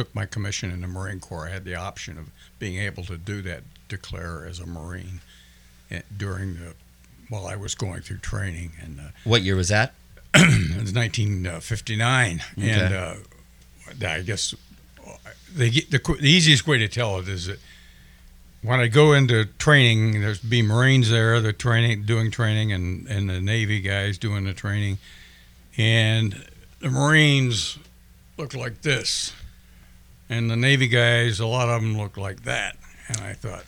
took 0.00 0.14
my 0.14 0.24
commission 0.24 0.70
in 0.70 0.80
the 0.80 0.86
Marine 0.86 1.20
Corps. 1.20 1.48
I 1.48 1.50
had 1.50 1.66
the 1.66 1.74
option 1.74 2.16
of 2.16 2.30
being 2.58 2.78
able 2.78 3.04
to 3.04 3.18
do 3.18 3.42
that, 3.42 3.64
declare 3.86 4.46
as 4.46 4.58
a 4.58 4.64
Marine 4.64 5.20
eh, 5.90 6.00
during 6.16 6.54
the 6.54 6.72
while 7.28 7.46
I 7.46 7.54
was 7.54 7.74
going 7.74 8.00
through 8.00 8.16
training, 8.18 8.72
and 8.82 8.98
uh, 8.98 9.02
What 9.24 9.42
year 9.42 9.56
was 9.56 9.68
that? 9.68 9.92
it 10.34 10.80
was 10.80 10.94
1959, 10.94 12.42
Okay. 12.58 12.70
and 12.70 12.94
uh, 12.94 13.14
I 14.08 14.22
guess 14.22 14.54
they 15.54 15.68
get, 15.70 15.90
the, 15.90 15.98
the 15.98 16.30
easiest 16.30 16.66
way 16.66 16.78
to 16.78 16.88
tell 16.88 17.18
it 17.18 17.28
is 17.28 17.46
that 17.46 17.58
when 18.62 18.80
I 18.80 18.86
go 18.88 19.12
into 19.12 19.44
training, 19.58 20.22
there's 20.22 20.38
be 20.40 20.62
Marines 20.62 21.10
there, 21.10 21.40
they're 21.42 21.52
training, 21.52 22.04
doing 22.04 22.30
training, 22.30 22.72
and 22.72 23.06
and 23.06 23.28
the 23.28 23.40
Navy 23.40 23.80
guys 23.80 24.16
doing 24.16 24.44
the 24.44 24.54
training. 24.54 24.96
and 25.76 26.46
the 26.80 26.88
Marines 26.88 27.78
look 28.38 28.54
like 28.54 28.80
this, 28.82 29.34
and 30.30 30.50
the 30.50 30.56
Navy 30.56 30.88
guys, 30.88 31.38
a 31.40 31.46
lot 31.46 31.68
of 31.68 31.82
them 31.82 31.98
look 31.98 32.16
like 32.16 32.44
that. 32.44 32.76
And 33.08 33.18
I 33.20 33.32
thought, 33.34 33.64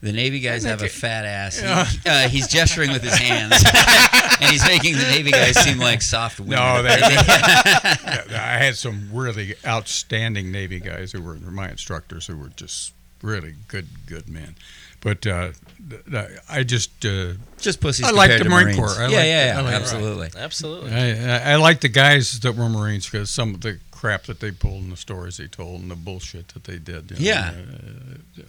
The 0.00 0.12
Navy 0.12 0.40
guys 0.40 0.62
have 0.64 0.80
a 0.82 0.88
fat 0.88 1.24
ass. 1.26 1.58
He- 1.58 2.08
uh, 2.08 2.28
he's 2.28 2.46
gesturing 2.48 2.92
with 2.92 3.02
his 3.02 3.16
hands, 3.18 3.52
and 4.40 4.50
he's 4.50 4.64
making 4.66 4.94
the 4.96 5.02
Navy 5.10 5.30
guys 5.32 5.56
seem 5.58 5.78
like 5.78 6.00
soft 6.02 6.38
women. 6.40 6.56
No, 6.56 6.82
they, 6.82 6.88
yeah, 7.00 8.24
I 8.30 8.58
had 8.62 8.76
some 8.76 9.08
really 9.12 9.54
outstanding 9.66 10.50
Navy 10.52 10.80
guys 10.80 11.12
who 11.12 11.20
were 11.22 11.34
my 11.36 11.68
instructors 11.70 12.26
who 12.26 12.36
were 12.36 12.50
just 12.50 12.92
really 13.22 13.54
good, 13.68 13.86
good 14.06 14.28
men. 14.28 14.54
But 15.00 15.26
uh, 15.26 15.50
th- 15.90 16.04
th- 16.10 16.30
I 16.48 16.62
just 16.62 17.04
uh, 17.04 17.34
just 17.58 17.80
pussies. 17.80 18.06
I 18.06 18.10
like 18.10 18.30
the 18.30 18.38
to 18.44 18.48
Marine 18.50 18.64
Marines. 18.76 18.78
Corps. 18.78 18.88
I 19.02 19.08
yeah, 19.08 19.16
like- 19.18 19.26
yeah, 19.26 19.46
yeah, 19.54 19.58
I 19.58 19.60
like- 19.62 19.74
absolutely. 19.74 20.28
Absolutely. 20.36 20.90
I, 20.92 21.10
I, 21.50 21.52
I 21.52 21.56
like 21.56 21.80
the 21.80 21.88
guys 21.88 22.40
that 22.40 22.52
were 22.56 22.68
Marines 22.68 23.08
because 23.08 23.30
some 23.30 23.54
of 23.54 23.60
the 23.60 23.78
crap 23.96 24.24
that 24.24 24.40
they 24.40 24.50
pulled 24.50 24.82
and 24.84 24.92
the 24.92 24.96
stories 24.96 25.38
they 25.38 25.46
told 25.46 25.80
and 25.82 25.90
the 25.90 25.96
bullshit 25.96 26.48
that 26.48 26.64
they 26.64 26.78
did. 26.78 27.10
you 27.10 27.16
know, 27.16 27.22
Yeah. 27.32 27.54
uh, 28.38 28.42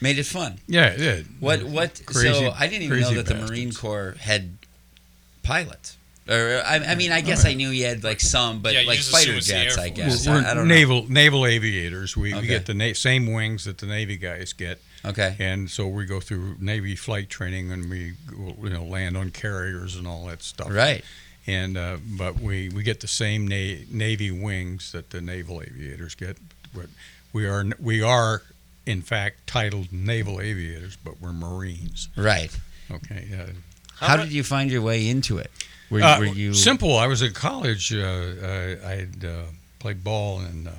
Made 0.00 0.18
it 0.18 0.26
fun. 0.26 0.58
yeah, 0.66 0.86
it 0.88 0.98
did. 0.98 1.26
What? 1.40 1.62
What? 1.62 2.02
Crazy- 2.06 2.32
so 2.32 2.52
I 2.58 2.66
didn't 2.66 2.82
even 2.82 3.00
know 3.00 3.06
crazy 3.06 3.22
that 3.22 3.26
the. 3.26 3.46
Marine 3.46 3.72
Corps 3.72 4.14
had 4.20 4.56
pilots. 5.42 5.96
Or 6.28 6.60
I, 6.66 6.78
I 6.78 6.94
mean, 6.96 7.12
I 7.12 7.20
guess 7.20 7.46
I 7.46 7.54
knew 7.54 7.70
you 7.70 7.86
had 7.86 8.02
like 8.02 8.20
some, 8.20 8.60
but 8.60 8.74
Yeah, 8.74 8.82
like 8.86 8.98
fighter 8.98 9.38
jets, 9.38 9.78
I 9.78 9.90
guess. 9.90 10.26
We're, 10.26 10.32
I, 10.32 10.36
we're 10.36 10.46
I 10.48 10.54
don't 10.54 10.66
know. 10.68 10.74
naval 10.74 11.06
naval 11.08 11.46
aviators. 11.46 12.16
We, 12.16 12.32
Okay. 12.34 12.40
we 12.42 12.46
get 12.48 12.66
the 12.66 12.74
na- 12.74 12.94
same 12.94 13.32
wings 13.32 13.64
that 13.64 13.78
the 13.78 13.86
Navy 13.86 14.16
guys 14.16 14.52
get, 14.52 14.82
Okay. 15.04 15.36
and 15.38 15.70
so 15.70 15.86
we 15.86 16.04
go 16.04 16.18
through 16.18 16.56
Navy 16.58 16.96
flight 16.96 17.30
training 17.30 17.70
and 17.70 17.88
we 17.88 18.14
go, 18.28 18.56
you 18.60 18.70
know 18.70 18.84
land 18.84 19.16
on 19.16 19.30
carriers 19.30 19.94
and 19.94 20.04
all 20.06 20.26
that 20.26 20.42
stuff. 20.42 20.68
Right. 20.70 21.04
And 21.46 21.76
uh, 21.76 21.98
but 22.18 22.40
we, 22.40 22.68
we 22.70 22.82
get 22.82 23.00
the 23.00 23.06
same 23.08 23.46
na- 23.46 23.84
Navy 23.90 24.30
wings 24.30 24.90
that 24.92 25.10
the 25.10 25.20
naval 25.20 25.62
aviators 25.62 26.14
get. 26.14 26.38
But 26.74 26.86
we 27.32 27.46
are 27.46 27.64
we 27.80 28.02
are 28.02 28.42
in 28.84 29.02
fact 29.02 29.46
titled 29.46 29.92
naval 29.92 30.40
aviators, 30.40 30.96
but 30.96 31.20
we're 31.20 31.32
Marines. 31.32 32.08
Right. 32.16 32.50
Okay. 32.90 33.28
Uh, 33.32 33.52
How, 34.04 34.16
mu- 34.16 34.24
did 34.24 34.32
you 34.32 34.42
find 34.42 34.70
your 34.70 34.82
way 34.82 35.08
into 35.08 35.38
it? 35.38 35.50
Were, 35.90 36.02
Uh, 36.02 36.18
were 36.18 36.26
you 36.26 36.52
simple? 36.52 36.96
I 36.98 37.06
was 37.06 37.22
in 37.22 37.32
college. 37.32 37.92
Uh, 37.94 37.98
I, 38.42 38.76
I 38.84 38.94
had 38.96 39.24
uh, 39.24 39.42
played 39.78 40.02
ball 40.02 40.40
and 40.40 40.66
uh, 40.66 40.72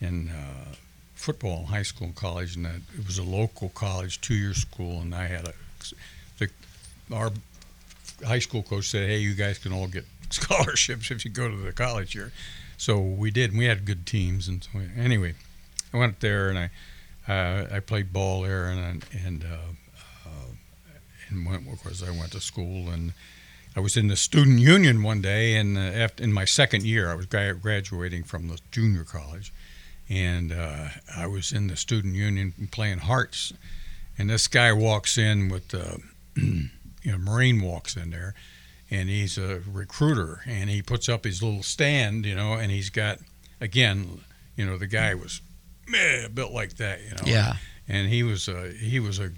in 0.00 0.28
uh, 0.28 0.74
football 1.14 1.60
in 1.60 1.66
high 1.66 1.82
school 1.84 2.08
and 2.08 2.14
college, 2.16 2.54
and 2.56 2.66
it 2.66 3.06
was 3.06 3.16
a 3.16 3.22
local 3.22 3.70
college, 3.70 4.20
two-year 4.20 4.52
school, 4.52 5.00
and 5.00 5.14
I 5.14 5.26
had 5.26 5.48
a 5.48 5.54
the 6.38 6.50
our 7.10 7.30
high 8.26 8.38
school 8.38 8.62
coach 8.62 8.88
said, 8.88 9.08
"Hey, 9.08 9.18
you 9.18 9.34
guys 9.34 9.58
can 9.58 9.72
all 9.72 9.86
get 9.86 10.04
scholarships 10.30 11.10
if 11.10 11.24
you 11.24 11.30
go 11.30 11.48
to 11.48 11.56
the 11.56 11.72
college 11.72 12.12
here." 12.12 12.32
So 12.76 12.98
we 12.98 13.30
did, 13.30 13.50
and 13.50 13.58
we 13.58 13.66
had 13.66 13.84
good 13.84 14.06
teams, 14.06 14.48
and 14.48 14.62
so 14.62 14.80
anyway, 14.96 15.34
I 15.92 15.96
went 15.96 16.20
there 16.20 16.50
and 16.50 16.58
I 16.58 16.70
uh, 17.26 17.66
I 17.76 17.80
played 17.80 18.12
ball 18.12 18.42
there, 18.42 18.66
and 18.66 19.04
and 19.24 19.44
uh, 19.44 20.26
uh, 20.26 20.30
and 21.28 21.46
went, 21.46 21.68
of 21.70 21.82
course 21.82 22.02
I 22.02 22.10
went 22.10 22.32
to 22.32 22.40
school 22.40 22.90
and. 22.90 23.12
I 23.76 23.80
was 23.80 23.96
in 23.96 24.06
the 24.06 24.14
student 24.14 24.60
union 24.60 25.02
one 25.02 25.20
day, 25.20 25.56
and 25.56 25.76
uh, 25.76 25.80
after, 25.80 26.22
in 26.22 26.32
my 26.32 26.44
second 26.44 26.84
year, 26.84 27.10
I 27.10 27.16
was 27.16 27.26
graduating 27.26 28.22
from 28.22 28.46
the 28.46 28.60
junior 28.70 29.02
college, 29.02 29.52
and 30.08 30.52
uh, 30.52 30.90
I 31.12 31.26
was 31.26 31.50
in 31.50 31.66
the 31.66 31.76
student 31.76 32.14
union 32.14 32.68
playing 32.70 32.98
hearts, 32.98 33.52
and 34.16 34.30
this 34.30 34.46
guy 34.46 34.72
walks 34.72 35.18
in 35.18 35.48
with, 35.48 35.74
you 37.04 37.12
know, 37.12 37.18
Marine 37.18 37.60
walks 37.62 37.96
in 37.96 38.10
there, 38.10 38.34
and 38.90 39.08
he's 39.08 39.38
a 39.38 39.60
recruiter, 39.70 40.40
and 40.46 40.68
he 40.68 40.82
puts 40.82 41.08
up 41.08 41.24
his 41.24 41.42
little 41.42 41.62
stand, 41.62 42.26
you 42.26 42.34
know, 42.34 42.54
and 42.54 42.72
he's 42.72 42.90
got, 42.90 43.18
again, 43.60 44.20
you 44.56 44.66
know, 44.66 44.76
the 44.76 44.86
guy 44.88 45.14
was 45.14 45.40
meh, 45.86 46.26
built 46.28 46.50
like 46.52 46.76
that, 46.78 47.00
you 47.02 47.10
know, 47.10 47.22
Yeah. 47.26 47.54
and 47.88 48.08
he 48.08 48.22
was 48.22 48.48
a 48.48 48.72
he 48.72 48.98
was 49.00 49.18
a 49.20 49.30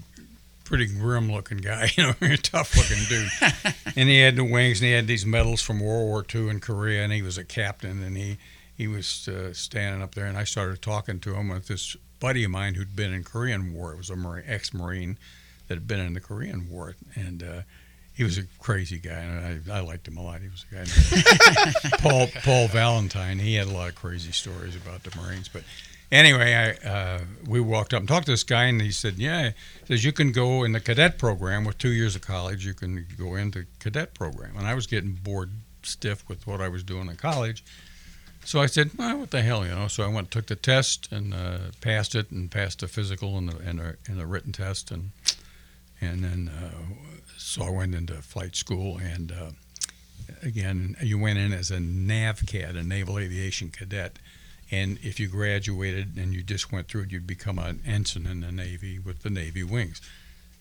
pretty 0.64 0.86
grim 0.86 1.30
looking 1.30 1.58
guy, 1.58 1.90
you 1.96 2.02
know, 2.04 2.14
a 2.22 2.36
tough 2.36 2.74
looking 2.76 3.04
dude. 3.08 3.74
and 3.96 4.08
he 4.08 4.18
had 4.20 4.36
the 4.36 4.44
wings, 4.44 4.80
and 4.80 4.86
he 4.86 4.92
had 4.92 5.06
these 5.06 5.26
medals 5.26 5.62
from 5.62 5.80
World 5.80 6.06
War 6.08 6.24
II 6.34 6.48
in 6.48 6.60
Korea, 6.60 7.02
and 7.04 7.12
he 7.12 7.22
was 7.22 7.36
a 7.38 7.44
captain, 7.44 8.02
and 8.02 8.16
he 8.16 8.38
he 8.76 8.86
was 8.88 9.26
uh, 9.28 9.52
standing 9.54 10.02
up 10.02 10.14
there, 10.14 10.26
and 10.26 10.36
I 10.36 10.44
started 10.44 10.82
talking 10.82 11.18
to 11.20 11.34
him 11.34 11.48
with 11.48 11.66
this 11.66 11.96
buddy 12.20 12.44
of 12.44 12.50
mine 12.50 12.74
who'd 12.74 12.94
been 12.94 13.12
in 13.12 13.24
Korean 13.24 13.72
War. 13.72 13.92
It 13.92 13.96
was 13.96 14.10
a 14.10 14.16
Marine, 14.16 14.44
ex-Marine 14.46 15.16
that 15.68 15.74
had 15.74 15.86
been 15.86 16.00
in 16.00 16.14
the 16.14 16.20
Korean 16.20 16.68
War, 16.70 16.94
and. 17.14 17.42
Uh, 17.42 17.62
he 18.16 18.24
was 18.24 18.38
a 18.38 18.44
crazy 18.60 18.98
guy, 18.98 19.10
and 19.10 19.62
I, 19.70 19.76
I 19.76 19.80
liked 19.80 20.08
him 20.08 20.16
a 20.16 20.22
lot. 20.22 20.40
He 20.40 20.48
was 20.48 20.64
a 20.72 20.74
guy 20.74 21.98
Paul 21.98 22.28
Paul 22.42 22.66
Valentine. 22.68 23.38
He 23.38 23.56
had 23.56 23.66
a 23.66 23.70
lot 23.70 23.90
of 23.90 23.94
crazy 23.94 24.32
stories 24.32 24.74
about 24.74 25.02
the 25.02 25.14
Marines, 25.20 25.48
but 25.48 25.64
anyway, 26.10 26.76
I 26.82 26.88
uh, 26.88 27.20
we 27.46 27.60
walked 27.60 27.92
up 27.94 28.00
and 28.00 28.08
talked 28.08 28.26
to 28.26 28.32
this 28.32 28.44
guy, 28.44 28.64
and 28.64 28.80
he 28.80 28.90
said, 28.90 29.14
"Yeah," 29.18 29.50
he 29.80 29.86
says 29.86 30.04
you 30.04 30.12
can 30.12 30.32
go 30.32 30.64
in 30.64 30.72
the 30.72 30.80
cadet 30.80 31.18
program 31.18 31.64
with 31.64 31.78
two 31.78 31.90
years 31.90 32.16
of 32.16 32.22
college. 32.22 32.64
You 32.64 32.74
can 32.74 33.06
go 33.18 33.34
into 33.34 33.66
cadet 33.80 34.14
program, 34.14 34.56
and 34.56 34.66
I 34.66 34.74
was 34.74 34.86
getting 34.86 35.12
bored 35.12 35.50
stiff 35.82 36.26
with 36.28 36.46
what 36.46 36.60
I 36.60 36.68
was 36.68 36.82
doing 36.82 37.08
in 37.08 37.16
college. 37.16 37.64
So 38.44 38.60
I 38.60 38.66
said, 38.66 38.92
well, 38.96 39.18
"What 39.18 39.30
the 39.30 39.42
hell, 39.42 39.64
you 39.64 39.74
know?" 39.74 39.88
So 39.88 40.04
I 40.04 40.08
went, 40.08 40.30
took 40.30 40.46
the 40.46 40.56
test, 40.56 41.12
and 41.12 41.34
uh, 41.34 41.58
passed 41.80 42.14
it, 42.14 42.30
and 42.30 42.50
passed 42.50 42.80
the 42.80 42.88
physical 42.88 43.36
and 43.36 43.48
the 43.48 43.58
and 43.58 43.78
the, 43.78 43.96
and 44.08 44.18
the 44.18 44.26
written 44.26 44.52
test, 44.52 44.90
and 44.90 45.10
and 46.00 46.24
then 46.24 46.48
uh, 46.48 46.70
so 47.36 47.64
I 47.64 47.70
went 47.70 47.94
into 47.94 48.14
flight 48.14 48.56
school, 48.56 48.98
and 48.98 49.32
uh, 49.32 49.50
again, 50.42 50.96
you 51.00 51.18
went 51.18 51.38
in 51.38 51.52
as 51.52 51.70
a 51.70 51.78
NAVCAD, 51.78 52.76
a 52.76 52.82
Naval 52.82 53.18
Aviation 53.18 53.70
Cadet. 53.70 54.18
And 54.70 54.98
if 55.02 55.20
you 55.20 55.28
graduated 55.28 56.16
and 56.16 56.34
you 56.34 56.42
just 56.42 56.72
went 56.72 56.88
through 56.88 57.02
it, 57.02 57.12
you'd 57.12 57.26
become 57.26 57.58
an 57.58 57.80
ensign 57.86 58.26
in 58.26 58.40
the 58.40 58.50
Navy 58.50 58.98
with 58.98 59.22
the 59.22 59.30
Navy 59.30 59.62
wings. 59.62 60.00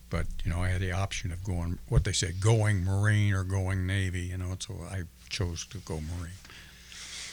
But 0.10 0.28
you 0.44 0.52
know, 0.52 0.62
I 0.62 0.70
had 0.70 0.82
the 0.82 0.92
option 0.92 1.32
of 1.32 1.44
going 1.44 1.80
what 1.90 2.04
they 2.04 2.12
say, 2.12 2.32
going 2.32 2.84
Marine 2.84 3.34
or 3.34 3.44
going 3.44 3.88
Navy. 3.88 4.22
You 4.22 4.38
know, 4.38 4.56
so 4.60 4.76
I 4.90 5.04
chose 5.30 5.66
to 5.68 5.80
go 5.80 5.96
Marine. 5.96 6.34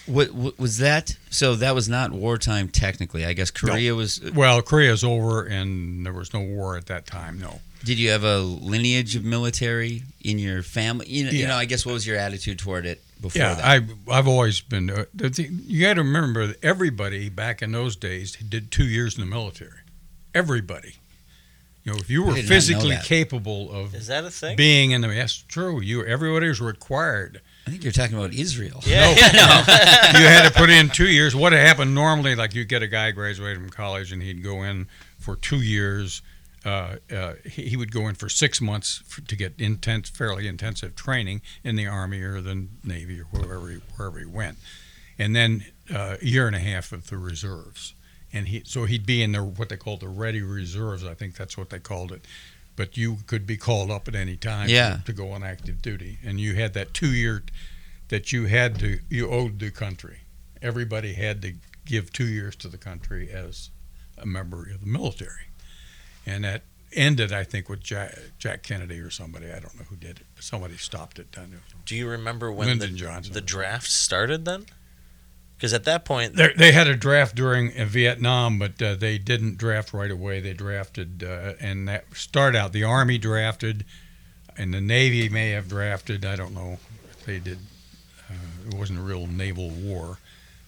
What, 0.06 0.32
what 0.32 0.58
was 0.58 0.78
that? 0.78 1.16
So 1.30 1.54
that 1.56 1.74
was 1.74 1.88
not 1.88 2.10
wartime 2.12 2.68
technically. 2.68 3.24
I 3.24 3.32
guess 3.32 3.50
Korea 3.50 3.94
was. 3.94 4.20
Well, 4.32 4.60
Korea's 4.62 5.04
over, 5.04 5.44
and 5.44 6.04
there 6.04 6.12
was 6.12 6.34
no 6.34 6.40
war 6.40 6.76
at 6.76 6.86
that 6.86 7.06
time. 7.06 7.38
No. 7.38 7.60
Did 7.84 7.98
you 7.98 8.10
have 8.10 8.22
a 8.22 8.38
lineage 8.38 9.16
of 9.16 9.24
military 9.24 10.02
in 10.20 10.38
your 10.38 10.62
family? 10.62 11.06
You 11.08 11.24
know, 11.24 11.30
you 11.30 11.46
know 11.48 11.56
I 11.56 11.64
guess 11.64 11.84
what 11.84 11.92
was 11.92 12.06
your 12.06 12.16
attitude 12.16 12.58
toward 12.58 12.86
it 12.86 13.02
before 13.20 13.42
Yeah, 13.42 13.54
that? 13.54 13.64
I 13.64 13.80
I've 14.10 14.28
always 14.28 14.60
been. 14.60 14.88
Uh, 14.90 15.04
the 15.14 15.30
thing, 15.30 15.60
you 15.66 15.82
got 15.82 15.94
to 15.94 16.02
remember 16.02 16.46
that 16.48 16.64
everybody 16.64 17.28
back 17.28 17.60
in 17.60 17.72
those 17.72 17.96
days 17.96 18.32
did 18.36 18.70
two 18.70 18.86
years 18.86 19.16
in 19.16 19.20
the 19.20 19.26
military. 19.26 19.80
Everybody. 20.34 20.96
You 21.84 21.92
know, 21.92 21.98
if 21.98 22.08
you 22.08 22.22
were 22.22 22.34
did 22.34 22.44
not 22.44 22.50
know 22.50 22.54
physically 22.54 22.96
capable 23.02 23.72
of 23.72 23.94
Is 23.94 24.06
that 24.06 24.24
a 24.24 24.30
thing? 24.30 24.56
being 24.56 24.92
in 24.92 25.00
the 25.00 25.08
yes, 25.08 25.44
true. 25.48 25.80
You 25.80 26.04
everybody 26.06 26.48
was 26.48 26.60
required. 26.60 27.40
I 27.66 27.70
think 27.70 27.84
you're 27.84 27.92
talking 27.92 28.16
about 28.16 28.32
Israel. 28.34 28.80
yeah, 28.84 29.00
No. 29.02 29.14
yeah, 29.16 29.32
no. 30.12 30.18
you 30.18 30.26
had 30.26 30.48
to 30.48 30.52
put 30.52 30.68
in 30.68 30.88
two 30.88 31.08
years. 31.08 31.34
What 31.34 31.52
happened 31.52 31.94
normally, 31.94 32.34
like 32.34 32.54
you 32.54 32.64
get 32.64 32.82
a 32.82 32.88
guy 32.88 33.10
graduated 33.12 33.58
from 33.58 33.70
college 33.70 34.10
and 34.12 34.22
he'd 34.22 34.42
go 34.42 34.62
in 34.62 34.88
for 35.18 35.36
two 35.36 35.60
years. 35.60 36.22
Uh, 36.64 36.96
uh, 37.14 37.34
he, 37.44 37.70
he 37.70 37.76
would 37.76 37.92
go 37.92 38.06
in 38.08 38.14
for 38.14 38.28
six 38.28 38.60
months 38.60 39.02
for, 39.06 39.20
to 39.22 39.34
get 39.36 39.54
intense, 39.58 40.08
fairly 40.08 40.46
intensive 40.46 40.94
training 40.94 41.42
in 41.64 41.76
the 41.76 41.86
army 41.86 42.20
or 42.20 42.40
the 42.40 42.66
navy 42.84 43.20
or 43.20 43.24
wherever 43.24 43.68
he, 43.68 43.76
wherever 43.96 44.18
he 44.18 44.26
went, 44.26 44.58
and 45.18 45.34
then 45.34 45.64
uh, 45.92 46.16
a 46.22 46.24
year 46.24 46.46
and 46.46 46.54
a 46.54 46.60
half 46.60 46.92
of 46.92 47.08
the 47.10 47.16
reserves. 47.16 47.94
And 48.32 48.46
he 48.48 48.62
so 48.64 48.84
he'd 48.84 49.04
be 49.04 49.22
in 49.22 49.32
the 49.32 49.42
what 49.42 49.68
they 49.68 49.76
called 49.76 50.00
the 50.00 50.08
ready 50.08 50.40
reserves. 50.40 51.04
I 51.04 51.14
think 51.14 51.36
that's 51.36 51.58
what 51.58 51.70
they 51.70 51.80
called 51.80 52.12
it. 52.12 52.24
But 52.74 52.96
you 52.96 53.18
could 53.26 53.46
be 53.46 53.56
called 53.56 53.90
up 53.90 54.08
at 54.08 54.14
any 54.14 54.36
time 54.36 54.68
Yeah. 54.68 54.96
to, 54.98 55.04
to 55.04 55.12
go 55.12 55.30
on 55.32 55.42
active 55.42 55.82
duty, 55.82 56.18
and 56.24 56.40
you 56.40 56.54
had 56.54 56.72
that 56.74 56.94
two 56.94 57.12
year 57.12 57.42
that 58.08 58.32
you 58.32 58.46
had 58.46 58.78
to 58.80 58.98
you 59.10 59.28
owed 59.30 59.58
the 59.58 59.70
country. 59.70 60.20
Everybody 60.62 61.14
had 61.14 61.42
to 61.42 61.54
give 61.84 62.12
two 62.12 62.26
years 62.26 62.56
to 62.56 62.68
the 62.68 62.78
country 62.78 63.30
as 63.30 63.70
a 64.16 64.24
member 64.26 64.68
of 64.70 64.80
the 64.80 64.86
military, 64.86 65.48
and 66.24 66.44
that 66.44 66.62
ended, 66.94 67.32
I 67.32 67.42
think, 67.44 67.68
with 67.68 67.80
Jack, 67.80 68.16
Jack 68.38 68.62
Kennedy 68.62 69.00
or 69.00 69.10
somebody. 69.10 69.46
I 69.46 69.58
don't 69.60 69.74
know 69.78 69.84
who 69.88 69.96
did 69.96 70.18
it, 70.20 70.26
but 70.34 70.44
somebody 70.44 70.76
stopped 70.76 71.18
it. 71.18 71.30
Done. 71.32 71.60
Do 71.86 71.96
you 71.96 72.06
remember 72.08 72.52
when 72.52 72.68
Lyndon 72.68 72.92
the, 72.92 72.98
Johnson. 72.98 73.32
the 73.32 73.40
draft 73.40 73.90
started 73.90 74.44
then? 74.44 74.66
Because 75.62 75.74
at 75.74 75.84
that 75.84 76.04
point, 76.04 76.34
They, 76.34 76.52
they 76.56 76.72
had 76.72 76.88
a 76.88 76.96
draft 76.96 77.36
during 77.36 77.78
uh, 77.78 77.84
Vietnam, 77.84 78.58
but 78.58 78.82
uh, 78.82 78.96
they 78.96 79.16
didn't 79.16 79.58
draft 79.58 79.92
right 79.92 80.10
away. 80.10 80.40
They 80.40 80.54
drafted, 80.54 81.22
uh, 81.22 81.52
and 81.60 81.86
that 81.86 82.04
start 82.16 82.56
out 82.56 82.72
the 82.72 82.82
Army 82.82 83.16
drafted, 83.16 83.84
and 84.58 84.74
the 84.74 84.80
Navy 84.80 85.28
may 85.28 85.50
have 85.50 85.68
drafted. 85.68 86.24
I 86.24 86.34
don't 86.34 86.52
know 86.52 86.80
if 87.12 87.24
they 87.24 87.38
did. 87.38 87.58
Uh, 88.28 88.70
it 88.70 88.74
wasn't 88.74 88.98
a 88.98 89.02
real 89.02 89.28
naval 89.28 89.70
war, 89.70 90.18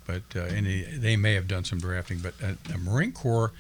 but 0.07 0.23
uh, 0.37 0.43
any, 0.43 0.83
they 0.83 1.17
may 1.17 1.35
have 1.35 1.49
done 1.49 1.65
some 1.65 1.81
drafting. 1.81 2.21
But 2.21 2.39
the 2.39 2.79
Marine 2.79 3.11
Corps 3.11 3.51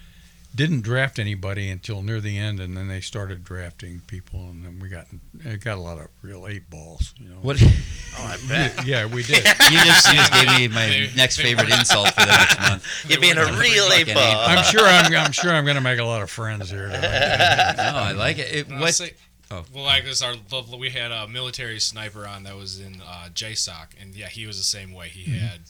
didn't 0.55 0.83
draft 0.83 1.19
anybody 1.19 1.69
until 1.69 2.01
near 2.03 2.21
the 2.21 2.39
end, 2.39 2.61
and 2.61 2.77
then 2.77 2.87
they 2.89 3.01
started 3.01 3.43
drafting 3.43 4.03
people, 4.07 4.41
and 4.49 4.65
then 4.65 4.79
we 4.81 4.89
got 4.89 5.07
it 5.45 5.63
got 5.65 5.77
a 5.79 5.81
lot 5.81 5.99
of 5.99 6.07
real 6.23 6.47
eight 6.47 6.71
balls. 6.71 7.13
You 7.19 7.31
know. 7.31 7.37
What? 7.43 7.63
Oh, 8.17 8.23
I 8.27 8.37
bet. 8.47 8.87
Yeah, 8.87 9.07
we 9.07 9.25
did. 9.25 9.39
You 9.73 9.79
just, 9.85 10.07
you 10.09 10.15
just 10.15 10.33
gave 10.33 10.47
me 10.57 10.69
my 10.73 11.09
next 11.17 11.39
favorite 11.41 11.69
insult 11.69 12.11
for 12.11 12.21
the 12.21 12.27
next 12.27 12.61
month. 12.61 13.05
You're 13.11 13.21
being 13.21 13.37
a 13.39 13.45
real 13.59 13.89
Fucking 13.89 14.09
eight 14.11 14.15
ball. 14.15 14.37
I'm 14.47 14.63
sure 14.63 14.83
I'm, 14.87 15.13
I'm 15.13 15.33
sure 15.33 15.51
I'm 15.53 15.65
going 15.65 15.75
to 15.75 15.81
make 15.81 15.99
a 15.99 16.05
lot 16.05 16.23
of 16.23 16.31
friends 16.31 16.71
here. 16.71 16.87
Tonight. 16.87 17.75
No, 17.77 17.83
I 17.99 18.13
like 18.13 18.39
it. 18.39 18.55
it 18.55 18.69
what? 18.69 18.95
say- 18.95 19.15
oh. 19.51 19.65
Well, 19.75 19.83
like 19.83 20.05
this, 20.05 20.23
our 20.23 20.35
we 20.79 20.91
had 20.91 21.11
a 21.11 21.27
military 21.27 21.81
sniper 21.81 22.25
on 22.25 22.45
that 22.45 22.55
was 22.55 22.79
in 22.79 23.01
uh, 23.05 23.31
JSOC, 23.35 24.01
and 24.01 24.15
yeah, 24.15 24.29
he 24.29 24.47
was 24.47 24.59
the 24.59 24.63
same 24.63 24.93
way. 24.93 25.09
He 25.09 25.33
Mm-hmm. 25.33 25.45
had 25.47 25.61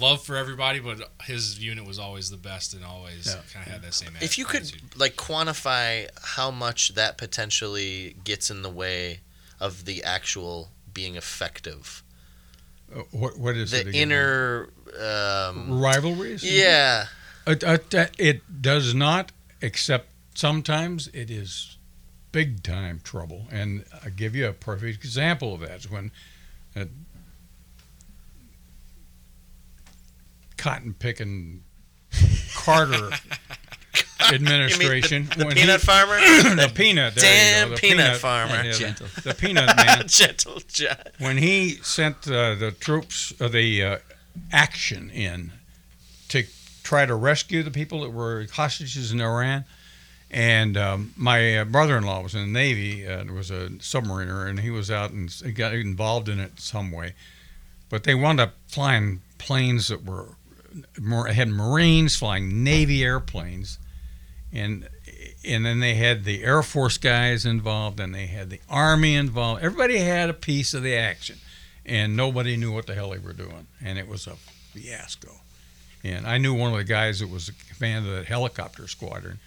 love 0.00 0.22
for 0.24 0.36
everybody, 0.36 0.80
but 0.80 1.10
his 1.24 1.58
unit 1.58 1.86
was 1.86 1.98
always 1.98 2.30
the 2.30 2.36
best 2.36 2.72
and 2.74 2.84
always 2.84 3.26
Yeah. 3.26 3.40
kind 3.52 3.66
of 3.66 3.72
had 3.72 3.82
that 3.82 3.94
same. 3.94 4.10
if 4.20 4.38
you 4.38 4.44
could 4.44 4.70
like 4.96 5.16
quantify 5.16 6.08
how 6.22 6.50
much 6.50 6.94
that 6.94 7.18
potentially 7.18 8.16
gets 8.24 8.50
in 8.50 8.62
the 8.62 8.70
way 8.70 9.20
of 9.60 9.84
the 9.84 10.02
actual 10.02 10.70
being 10.94 11.16
effective, 11.16 12.02
Uh, 12.94 13.00
what 13.10 13.38
what 13.38 13.56
is 13.56 13.72
it? 13.72 13.84
the 13.84 13.90
again? 13.90 14.02
inner, 14.12 14.68
um, 15.00 15.80
rivalries? 15.80 16.42
yeah, 16.42 17.06
Uh, 17.46 17.56
uh, 17.64 17.78
uh, 17.96 18.06
it 18.18 18.62
does 18.62 18.94
not, 18.94 19.32
except 19.60 20.08
sometimes 20.34 21.08
it 21.08 21.30
is 21.30 21.76
big 22.30 22.62
time 22.62 23.00
trouble. 23.04 23.46
And 23.50 23.84
I'll 24.04 24.10
give 24.10 24.34
you 24.36 24.46
a 24.46 24.52
perfect 24.52 25.04
example 25.04 25.54
of 25.54 25.60
that. 25.60 25.78
Is 25.80 25.90
when 25.90 26.12
uh, 26.76 26.84
cotton 30.62 30.94
picking 30.94 31.64
Carter 32.54 33.10
administration. 34.32 35.28
the 35.36 35.44
when 35.46 35.54
peanut 35.56 35.80
he- 35.80 35.86
farmer, 35.86 36.14
the 36.56 36.70
peanut. 36.74 37.14
damn 37.16 37.68
go, 37.70 37.74
the 37.74 37.80
peanut 37.80 38.16
farmer. 38.16 38.54
yeah, 38.54 38.62
the- 38.72 38.78
Gentle. 38.78 39.06
the 39.24 39.34
peanut 39.34 39.76
man. 39.76 40.04
gentle 40.06 40.60
John. 40.68 40.96
when 41.18 41.38
he 41.38 41.70
sent 41.82 42.28
uh, 42.28 42.54
the 42.54 42.70
troops, 42.78 43.32
uh, 43.40 43.48
the 43.48 43.82
uh, 43.82 43.98
action 44.52 45.10
in 45.10 45.52
to 46.28 46.44
try 46.82 47.06
to 47.06 47.14
rescue 47.14 47.62
the 47.62 47.70
people 47.70 48.02
that 48.02 48.10
were 48.10 48.46
hostages 48.52 49.12
in 49.12 49.20
Iran. 49.20 49.64
And 50.30 50.78
um, 50.78 51.12
my 51.16 51.58
uh, 51.58 51.64
brother-in-law 51.66 52.22
was 52.22 52.34
in 52.34 52.40
the 52.40 52.46
Navy. 52.58 53.06
Uh, 53.06 53.24
was 53.26 53.50
a 53.50 53.68
submariner, 53.80 54.48
and 54.48 54.60
he 54.60 54.70
was 54.70 54.90
out 54.90 55.10
and 55.10 55.30
got 55.54 55.74
involved 55.74 56.28
in 56.30 56.40
it 56.40 56.58
some 56.58 56.90
way. 56.90 57.12
But 57.90 58.04
they 58.04 58.14
wound 58.14 58.40
up 58.40 58.54
flying 58.66 59.20
planes 59.36 59.88
that 59.88 60.06
were 60.06 60.28
had 61.30 61.48
Marines 61.48 62.16
flying 62.16 62.62
Navy 62.62 63.02
airplanes, 63.04 63.78
and 64.52 64.88
and 65.44 65.64
then 65.64 65.80
they 65.80 65.94
had 65.94 66.24
the 66.24 66.44
Air 66.44 66.62
Force 66.62 66.98
guys 66.98 67.44
involved, 67.44 67.98
and 68.00 68.14
they 68.14 68.26
had 68.26 68.50
the 68.50 68.60
Army 68.68 69.14
involved. 69.14 69.62
Everybody 69.62 69.98
had 69.98 70.30
a 70.30 70.34
piece 70.34 70.74
of 70.74 70.82
the 70.82 70.94
action, 70.94 71.36
and 71.84 72.16
nobody 72.16 72.56
knew 72.56 72.72
what 72.72 72.86
the 72.86 72.94
hell 72.94 73.10
they 73.10 73.18
were 73.18 73.32
doing, 73.32 73.66
and 73.84 73.98
it 73.98 74.08
was 74.08 74.26
a 74.26 74.36
fiasco. 74.72 75.30
And 76.04 76.26
I 76.26 76.38
knew 76.38 76.54
one 76.54 76.72
of 76.72 76.78
the 76.78 76.84
guys 76.84 77.20
that 77.20 77.30
was 77.30 77.46
the 77.46 77.54
commander 77.74 78.10
of 78.10 78.16
the 78.16 78.24
helicopter 78.24 78.88
squadron 78.88 79.38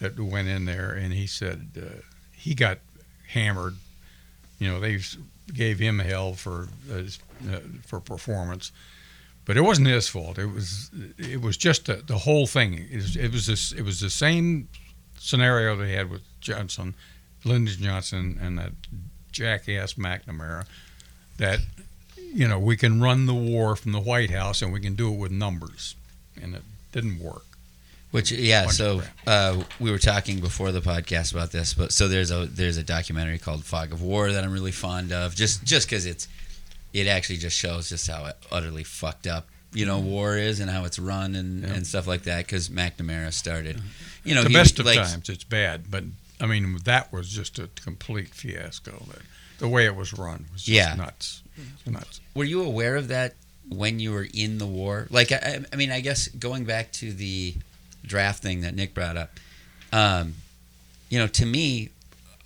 that 0.00 0.18
went 0.18 0.48
in 0.48 0.64
there, 0.64 0.92
and 0.92 1.12
he 1.12 1.26
said 1.26 1.68
uh, 1.76 2.00
he 2.32 2.54
got 2.54 2.78
hammered. 3.28 3.76
You 4.58 4.70
know, 4.70 4.80
they 4.80 4.98
gave 5.52 5.78
him 5.78 5.98
hell 5.98 6.34
for 6.34 6.68
uh, 6.90 7.02
uh, 7.50 7.58
for 7.84 8.00
performance, 8.00 8.72
but 9.46 9.56
it 9.56 9.62
wasn't 9.62 9.86
his 9.86 10.08
fault. 10.08 10.38
It 10.38 10.46
was 10.52 10.90
it 11.16 11.40
was 11.40 11.56
just 11.56 11.86
the, 11.86 11.94
the 11.94 12.18
whole 12.18 12.46
thing. 12.46 12.86
It 12.90 12.96
was, 12.96 13.16
it 13.16 13.32
was 13.32 13.46
this 13.46 13.72
it 13.72 13.82
was 13.82 14.00
the 14.00 14.10
same 14.10 14.68
scenario 15.18 15.76
they 15.76 15.92
had 15.92 16.10
with 16.10 16.22
Johnson, 16.40 16.94
Lyndon 17.44 17.82
Johnson, 17.82 18.38
and 18.42 18.58
that 18.58 18.72
jackass 19.32 19.94
McNamara. 19.94 20.66
That 21.38 21.60
you 22.16 22.46
know 22.48 22.58
we 22.58 22.76
can 22.76 23.00
run 23.00 23.26
the 23.26 23.34
war 23.34 23.76
from 23.76 23.92
the 23.92 24.00
White 24.00 24.30
House 24.30 24.60
and 24.62 24.72
we 24.72 24.80
can 24.80 24.94
do 24.94 25.12
it 25.14 25.16
with 25.16 25.30
numbers, 25.30 25.94
and 26.42 26.54
it 26.54 26.62
didn't 26.92 27.20
work. 27.20 27.44
Which 28.10 28.32
yeah, 28.32 28.66
so 28.66 29.02
uh, 29.26 29.62
we 29.78 29.90
were 29.90 29.98
talking 29.98 30.40
before 30.40 30.72
the 30.72 30.80
podcast 30.80 31.32
about 31.32 31.52
this, 31.52 31.72
but 31.72 31.92
so 31.92 32.08
there's 32.08 32.32
a 32.32 32.46
there's 32.46 32.78
a 32.78 32.82
documentary 32.82 33.38
called 33.38 33.64
Fog 33.64 33.92
of 33.92 34.02
War 34.02 34.32
that 34.32 34.42
I'm 34.42 34.52
really 34.52 34.72
fond 34.72 35.12
of, 35.12 35.36
just 35.36 35.62
just 35.64 35.88
because 35.88 36.04
it's 36.04 36.26
it 37.00 37.06
actually 37.06 37.36
just 37.36 37.56
shows 37.56 37.88
just 37.90 38.06
how 38.08 38.30
utterly 38.50 38.82
fucked 38.84 39.26
up 39.26 39.48
you 39.72 39.84
know 39.84 39.98
war 39.98 40.38
is 40.38 40.60
and 40.60 40.70
how 40.70 40.84
it's 40.84 40.98
run 40.98 41.34
and, 41.34 41.62
Yeah. 41.62 41.74
and 41.74 41.86
stuff 41.86 42.06
like 42.06 42.22
that. 42.22 42.46
Because 42.46 42.68
McNamara 42.70 43.32
started, 43.32 43.80
you 44.24 44.34
know, 44.34 44.42
the 44.42 44.48
he, 44.48 44.54
best 44.54 44.78
of 44.78 44.86
like, 44.86 44.96
times 44.98 45.28
it's 45.28 45.44
bad, 45.44 45.90
but 45.90 46.04
I 46.40 46.46
mean 46.46 46.78
that 46.84 47.12
was 47.12 47.28
just 47.28 47.58
a 47.58 47.68
complete 47.82 48.30
fiasco. 48.34 48.92
The, 49.10 49.20
the 49.58 49.68
way 49.68 49.84
it 49.84 49.94
was 49.94 50.12
run 50.16 50.46
was 50.52 50.62
just 50.62 50.68
Yeah. 50.68 50.94
nuts, 50.94 51.42
nuts. 51.86 52.20
Were 52.34 52.44
you 52.44 52.62
aware 52.62 52.96
of 52.96 53.08
that 53.08 53.34
when 53.68 53.98
you 54.00 54.12
were 54.12 54.26
in 54.32 54.56
the 54.58 54.66
war? 54.66 55.08
Like, 55.10 55.32
I, 55.32 55.60
I 55.72 55.76
mean, 55.76 55.90
I 55.90 56.00
guess 56.00 56.28
going 56.28 56.64
back 56.64 56.92
to 56.92 57.12
the 57.12 57.54
draft 58.04 58.42
thing 58.42 58.60
that 58.62 58.74
Nick 58.74 58.94
brought 58.94 59.16
up, 59.18 59.30
um, 59.92 60.34
you 61.10 61.18
know, 61.18 61.26
to 61.26 61.44
me, 61.44 61.90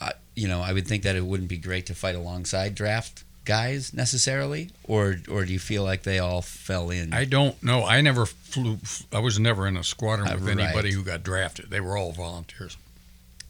I, 0.00 0.12
you 0.34 0.48
know, 0.48 0.62
I 0.62 0.72
would 0.72 0.86
think 0.88 1.02
that 1.04 1.14
it 1.16 1.24
wouldn't 1.24 1.48
be 1.48 1.58
great 1.58 1.86
to 1.86 1.94
fight 1.94 2.14
alongside 2.16 2.74
draft 2.74 3.22
guys 3.50 3.92
necessarily, 3.92 4.70
or 4.84 5.16
or 5.28 5.44
do 5.44 5.52
you 5.52 5.58
feel 5.58 5.82
like 5.90 6.02
they 6.02 6.18
all 6.18 6.42
fell 6.42 6.90
in? 6.90 7.12
I 7.12 7.24
don't 7.26 7.60
know. 7.62 7.84
I 7.84 8.00
never 8.00 8.26
flew. 8.26 8.78
I 9.12 9.18
was 9.18 9.38
never 9.38 9.66
in 9.66 9.76
a 9.76 9.84
squadron 9.84 10.28
Uh, 10.28 10.34
with 10.34 10.44
right. 10.48 10.58
anybody 10.60 10.92
who 10.92 11.02
got 11.02 11.22
drafted. 11.22 11.70
They 11.70 11.80
were 11.80 11.96
all 11.96 12.12
volunteers. 12.12 12.76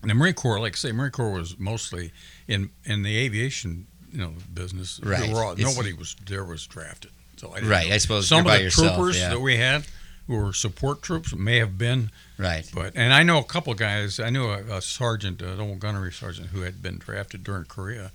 And 0.02 0.10
the 0.10 0.14
Marine 0.14 0.34
Corps, 0.34 0.60
like 0.60 0.74
I 0.74 0.76
say, 0.76 0.92
Marine 0.92 1.10
Corps 1.12 1.30
was 1.40 1.58
mostly 1.58 2.12
in 2.48 2.70
in 2.84 3.02
the 3.02 3.16
aviation, 3.24 3.86
you 4.12 4.18
know, 4.18 4.32
business. 4.54 4.98
Right. 5.02 5.30
were 5.30 5.44
all- 5.44 5.56
nobody 5.56 5.92
was 5.92 6.16
there 6.26 6.44
was 6.44 6.66
drafted. 6.66 7.10
So 7.36 7.54
I 7.56 7.60
Right, 7.60 7.88
know. 7.88 7.94
I 7.94 7.98
suppose 7.98 8.28
some 8.28 8.46
of 8.46 8.52
the 8.52 8.62
yourself, 8.62 8.94
troopers 8.96 9.16
yeah. 9.18 9.30
that 9.30 9.40
we 9.40 9.56
had 9.56 9.84
who 10.26 10.36
were 10.36 10.52
support 10.52 11.02
troops 11.02 11.34
may 11.34 11.58
have 11.58 11.76
been 11.76 12.10
right. 12.38 12.66
But 12.74 12.92
and 12.96 13.12
I 13.12 13.22
know 13.22 13.38
a 13.38 13.44
couple 13.54 13.74
guys. 13.74 14.18
I 14.20 14.30
knew 14.30 14.46
a, 14.56 14.76
a 14.78 14.80
sergeant, 14.80 15.42
an 15.42 15.60
old 15.60 15.80
gunnery 15.80 16.12
sergeant, 16.12 16.48
who 16.52 16.60
had 16.62 16.80
been 16.82 16.98
drafted 16.98 17.42
during 17.44 17.64
Korea, 17.64 18.10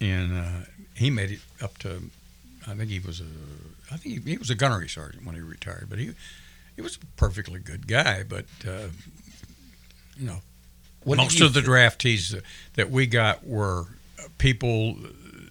and 0.00 0.38
uh, 0.38 0.66
he 0.94 1.10
made 1.10 1.30
it 1.32 1.40
up 1.62 1.78
to. 1.78 2.10
I 2.66 2.74
think 2.74 2.90
he 2.90 2.98
was 3.00 3.20
a. 3.20 3.24
I 3.92 3.96
think 3.96 4.24
he, 4.24 4.30
he 4.32 4.38
was 4.38 4.50
a 4.50 4.54
gunnery 4.54 4.88
sergeant 4.88 5.24
when 5.26 5.34
he 5.34 5.40
retired. 5.40 5.86
But 5.90 5.98
he, 5.98 6.12
he 6.76 6.82
was 6.82 6.96
a 6.96 7.06
perfectly 7.16 7.60
good 7.60 7.86
guy. 7.86 8.22
But 8.22 8.46
uh, 8.66 8.88
you 10.16 10.26
know, 10.26 10.38
What 11.04 11.18
most 11.18 11.38
you 11.38 11.46
of 11.46 11.52
the 11.54 11.60
draftees 11.60 12.30
that, 12.32 12.42
that 12.74 12.90
we 12.90 13.06
got 13.06 13.46
were 13.46 13.84
people 14.38 14.96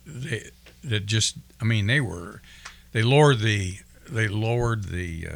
that, 0.05 0.51
that 0.83 1.05
just. 1.05 1.35
I 1.61 1.65
mean, 1.65 1.87
they 1.87 2.01
were. 2.01 2.41
They 2.91 3.01
lowered 3.03 3.39
the. 3.39 3.77
They 4.09 4.27
lowered 4.27 4.85
the 4.85 5.27
uh, 5.31 5.35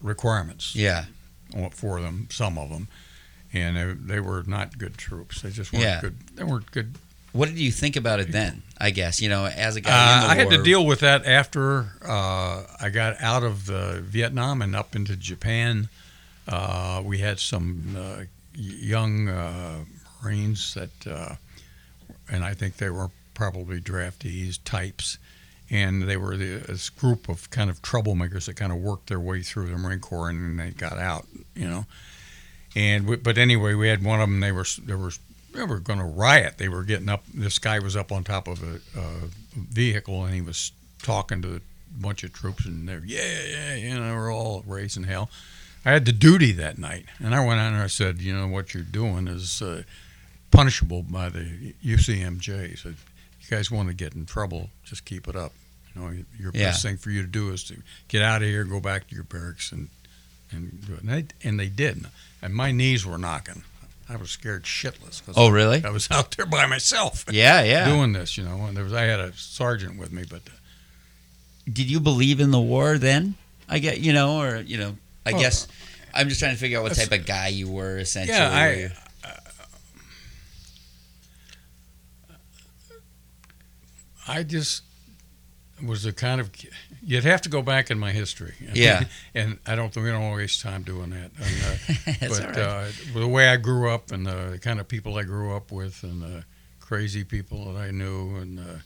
requirements 0.00 0.74
Yeah, 0.74 1.04
for 1.72 2.00
them, 2.00 2.26
some 2.30 2.56
of 2.56 2.70
them, 2.70 2.88
and 3.52 3.76
they, 3.76 4.14
they 4.14 4.20
were 4.20 4.42
not 4.46 4.78
good 4.78 4.96
troops. 4.96 5.42
They 5.42 5.50
just 5.50 5.72
weren't 5.72 5.84
Yeah. 5.84 6.00
good. 6.00 6.16
They 6.34 6.42
weren't 6.44 6.70
good. 6.70 6.94
What 7.32 7.48
did 7.48 7.58
you 7.58 7.70
think 7.70 7.96
about 7.96 8.20
it 8.20 8.32
then? 8.32 8.62
I 8.78 8.90
guess 8.90 9.20
you 9.20 9.28
know, 9.28 9.46
as 9.46 9.76
a 9.76 9.80
guy 9.80 9.90
in 9.90 10.18
Uh, 10.18 10.22
the 10.22 10.32
I 10.32 10.34
had 10.36 10.50
to 10.50 10.62
deal 10.62 10.86
with 10.86 11.00
that 11.00 11.26
after 11.26 11.92
uh, 12.04 12.64
I 12.80 12.90
got 12.90 13.20
out 13.20 13.42
of 13.42 13.68
uh, 13.70 14.00
Vietnam 14.00 14.62
and 14.62 14.74
up 14.76 14.94
into 14.94 15.16
Japan. 15.16 15.88
Uh, 16.46 17.02
we 17.04 17.18
had 17.18 17.38
some 17.38 17.96
uh, 17.98 18.22
young 18.54 19.28
uh, 19.28 19.84
Marines 20.22 20.74
that, 20.74 21.06
uh, 21.06 21.34
and 22.30 22.42
I 22.44 22.54
think 22.54 22.76
they 22.76 22.88
were 22.90 23.10
probably 23.34 23.80
draftees 23.80 24.58
types, 24.64 25.18
and 25.70 26.08
they 26.08 26.16
were 26.16 26.36
the, 26.36 26.56
this 26.66 26.88
group 26.88 27.28
of 27.28 27.50
kind 27.50 27.68
of 27.68 27.82
troublemakers 27.82 28.46
that 28.46 28.54
kind 28.56 28.72
of 28.72 28.78
worked 28.78 29.08
their 29.08 29.20
way 29.20 29.42
through 29.42 29.68
the 29.68 29.76
Marine 29.76 30.00
Corps 30.00 30.30
and 30.30 30.42
then 30.42 30.56
they 30.56 30.72
got 30.72 30.98
out, 30.98 31.26
you 31.54 31.68
know. 31.68 31.84
And 32.74 33.06
we, 33.06 33.16
but 33.16 33.38
anyway, 33.38 33.74
we 33.74 33.88
had 33.88 34.02
one 34.02 34.20
of 34.20 34.28
them. 34.28 34.40
They 34.40 34.52
were 34.52 34.66
they 34.82 34.94
were 34.94 35.12
they 35.52 35.64
were 35.64 35.78
going 35.80 35.98
to 35.98 36.04
riot. 36.04 36.58
They 36.58 36.68
were 36.68 36.84
getting 36.84 37.08
up. 37.08 37.24
This 37.32 37.58
guy 37.58 37.78
was 37.78 37.96
up 37.96 38.12
on 38.12 38.24
top 38.24 38.46
of 38.48 38.62
a, 38.62 38.80
a 38.98 39.04
vehicle 39.56 40.24
and 40.24 40.34
he 40.34 40.40
was 40.40 40.72
talking 41.02 41.42
to 41.42 41.56
a 41.56 41.60
bunch 42.00 42.22
of 42.24 42.32
troops 42.32 42.64
and 42.66 42.88
they're 42.88 43.02
yeah 43.04 43.42
yeah 43.50 43.74
you 43.74 43.98
know 43.98 44.14
we're 44.14 44.32
all 44.32 44.62
raising 44.66 45.04
hell. 45.04 45.30
I 45.84 45.92
had 45.92 46.04
the 46.04 46.12
duty 46.12 46.52
that 46.52 46.76
night 46.78 47.06
and 47.18 47.34
I 47.34 47.44
went 47.44 47.60
out 47.60 47.72
and 47.72 47.82
I 47.82 47.86
said 47.86 48.20
you 48.20 48.34
know 48.36 48.46
what 48.46 48.74
you're 48.74 48.82
doing 48.82 49.26
is 49.28 49.62
uh, 49.62 49.82
punishable 50.50 51.02
by 51.02 51.28
the 51.30 51.74
UCMJ. 51.84 52.78
Said 52.78 52.96
you 53.40 53.48
guys 53.56 53.70
want 53.70 53.88
to 53.88 53.94
get 53.94 54.14
in 54.14 54.26
trouble, 54.26 54.70
just 54.84 55.04
keep 55.04 55.28
it 55.28 55.36
up. 55.36 55.52
You 55.94 56.02
know 56.02 56.10
your 56.38 56.52
Yeah. 56.54 56.68
best 56.70 56.82
thing 56.82 56.96
for 56.98 57.10
you 57.10 57.22
to 57.22 57.28
do 57.28 57.50
is 57.50 57.64
to 57.64 57.76
get 58.08 58.22
out 58.22 58.42
of 58.42 58.48
here, 58.48 58.64
go 58.64 58.80
back 58.80 59.08
to 59.08 59.14
your 59.14 59.24
barracks 59.24 59.72
and 59.72 59.88
and 60.50 60.84
do 60.86 60.94
it. 60.94 61.00
And 61.00 61.08
they, 61.10 61.24
and 61.46 61.60
they 61.60 61.68
did. 61.68 62.06
And 62.40 62.54
my 62.54 62.72
knees 62.72 63.04
were 63.04 63.18
knocking. 63.18 63.64
I 64.08 64.16
was 64.16 64.30
scared 64.30 64.62
shitless. 64.64 65.20
Oh, 65.36 65.48
really? 65.50 65.84
I 65.84 65.90
was 65.90 66.08
out 66.10 66.36
there 66.36 66.46
by 66.46 66.64
myself 66.66 67.24
Yeah, 67.30 67.62
yeah. 67.62 67.88
doing 67.88 68.12
this, 68.12 68.38
you 68.38 68.44
know. 68.44 68.64
And 68.64 68.76
there 68.76 68.84
was 68.84 68.92
I 68.94 69.02
had 69.02 69.20
a 69.20 69.32
sergeant 69.34 69.98
with 69.98 70.12
me, 70.12 70.24
but 70.28 70.42
uh, 70.46 70.52
did 71.70 71.90
you 71.90 72.00
believe 72.00 72.40
in 72.40 72.50
the 72.50 72.60
war 72.60 72.96
then? 72.98 73.34
I 73.68 73.78
get 73.80 74.00
you 74.00 74.12
know, 74.14 74.40
or 74.40 74.56
you 74.56 74.78
know, 74.78 74.96
I 75.26 75.32
guess 75.32 75.68
I'm 76.14 76.28
just 76.30 76.40
trying 76.40 76.54
to 76.54 76.58
figure 76.58 76.78
out 76.78 76.84
what 76.84 76.94
type 76.94 77.12
of 77.12 77.26
guy 77.26 77.48
you 77.48 77.68
were 77.70 77.98
essentially. 77.98 78.36
Yeah, 78.38 78.50
I, 78.50 78.72
you- 78.74 78.90
I 84.26 84.42
just 84.42 84.82
was 85.84 86.02
the 86.02 86.12
kind 86.12 86.40
of 86.40 86.50
you'd 87.02 87.24
have 87.24 87.40
to 87.42 87.48
go 87.48 87.62
back 87.62 87.90
in 87.90 87.98
my 87.98 88.12
history. 88.12 88.54
Yeah. 88.74 89.04
and 89.34 89.58
I 89.66 89.74
don't 89.74 89.92
think 89.92 90.04
we 90.04 90.10
don't 90.10 90.32
waste 90.34 90.60
time 90.60 90.82
doing 90.82 91.10
that. 91.10 91.30
And, 91.38 92.22
uh, 92.22 92.28
but 92.28 92.58
all 92.58 92.64
right. 92.64 92.92
uh, 93.14 93.18
the 93.18 93.28
way 93.28 93.48
I 93.48 93.56
grew 93.56 93.90
up 93.90 94.12
and 94.12 94.26
the 94.26 94.58
kind 94.62 94.78
of 94.80 94.88
people 94.88 95.16
I 95.16 95.24
grew 95.24 95.54
up 95.54 95.72
with 95.72 96.02
and 96.02 96.22
the 96.22 96.44
crazy 96.80 97.24
people 97.24 97.72
that 97.72 97.80
I 97.80 97.90
knew 97.90 98.36
and 98.36 98.58
uh, 98.58 98.78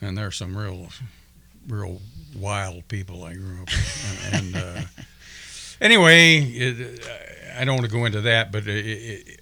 and 0.00 0.16
there's 0.16 0.36
some 0.36 0.56
real 0.56 0.88
real 1.68 2.00
wild 2.36 2.86
people 2.88 3.24
I 3.24 3.34
grew 3.34 3.62
up 3.62 3.68
with. 3.68 4.30
and, 4.32 4.56
and 4.56 4.56
uh, 4.56 4.80
anyway, 5.80 6.38
it, 6.40 7.00
I 7.58 7.64
don't 7.64 7.76
want 7.76 7.86
to 7.86 7.96
go 7.96 8.04
into 8.04 8.22
that, 8.22 8.52
but 8.52 8.66
it, 8.66 8.86
it, 8.86 9.40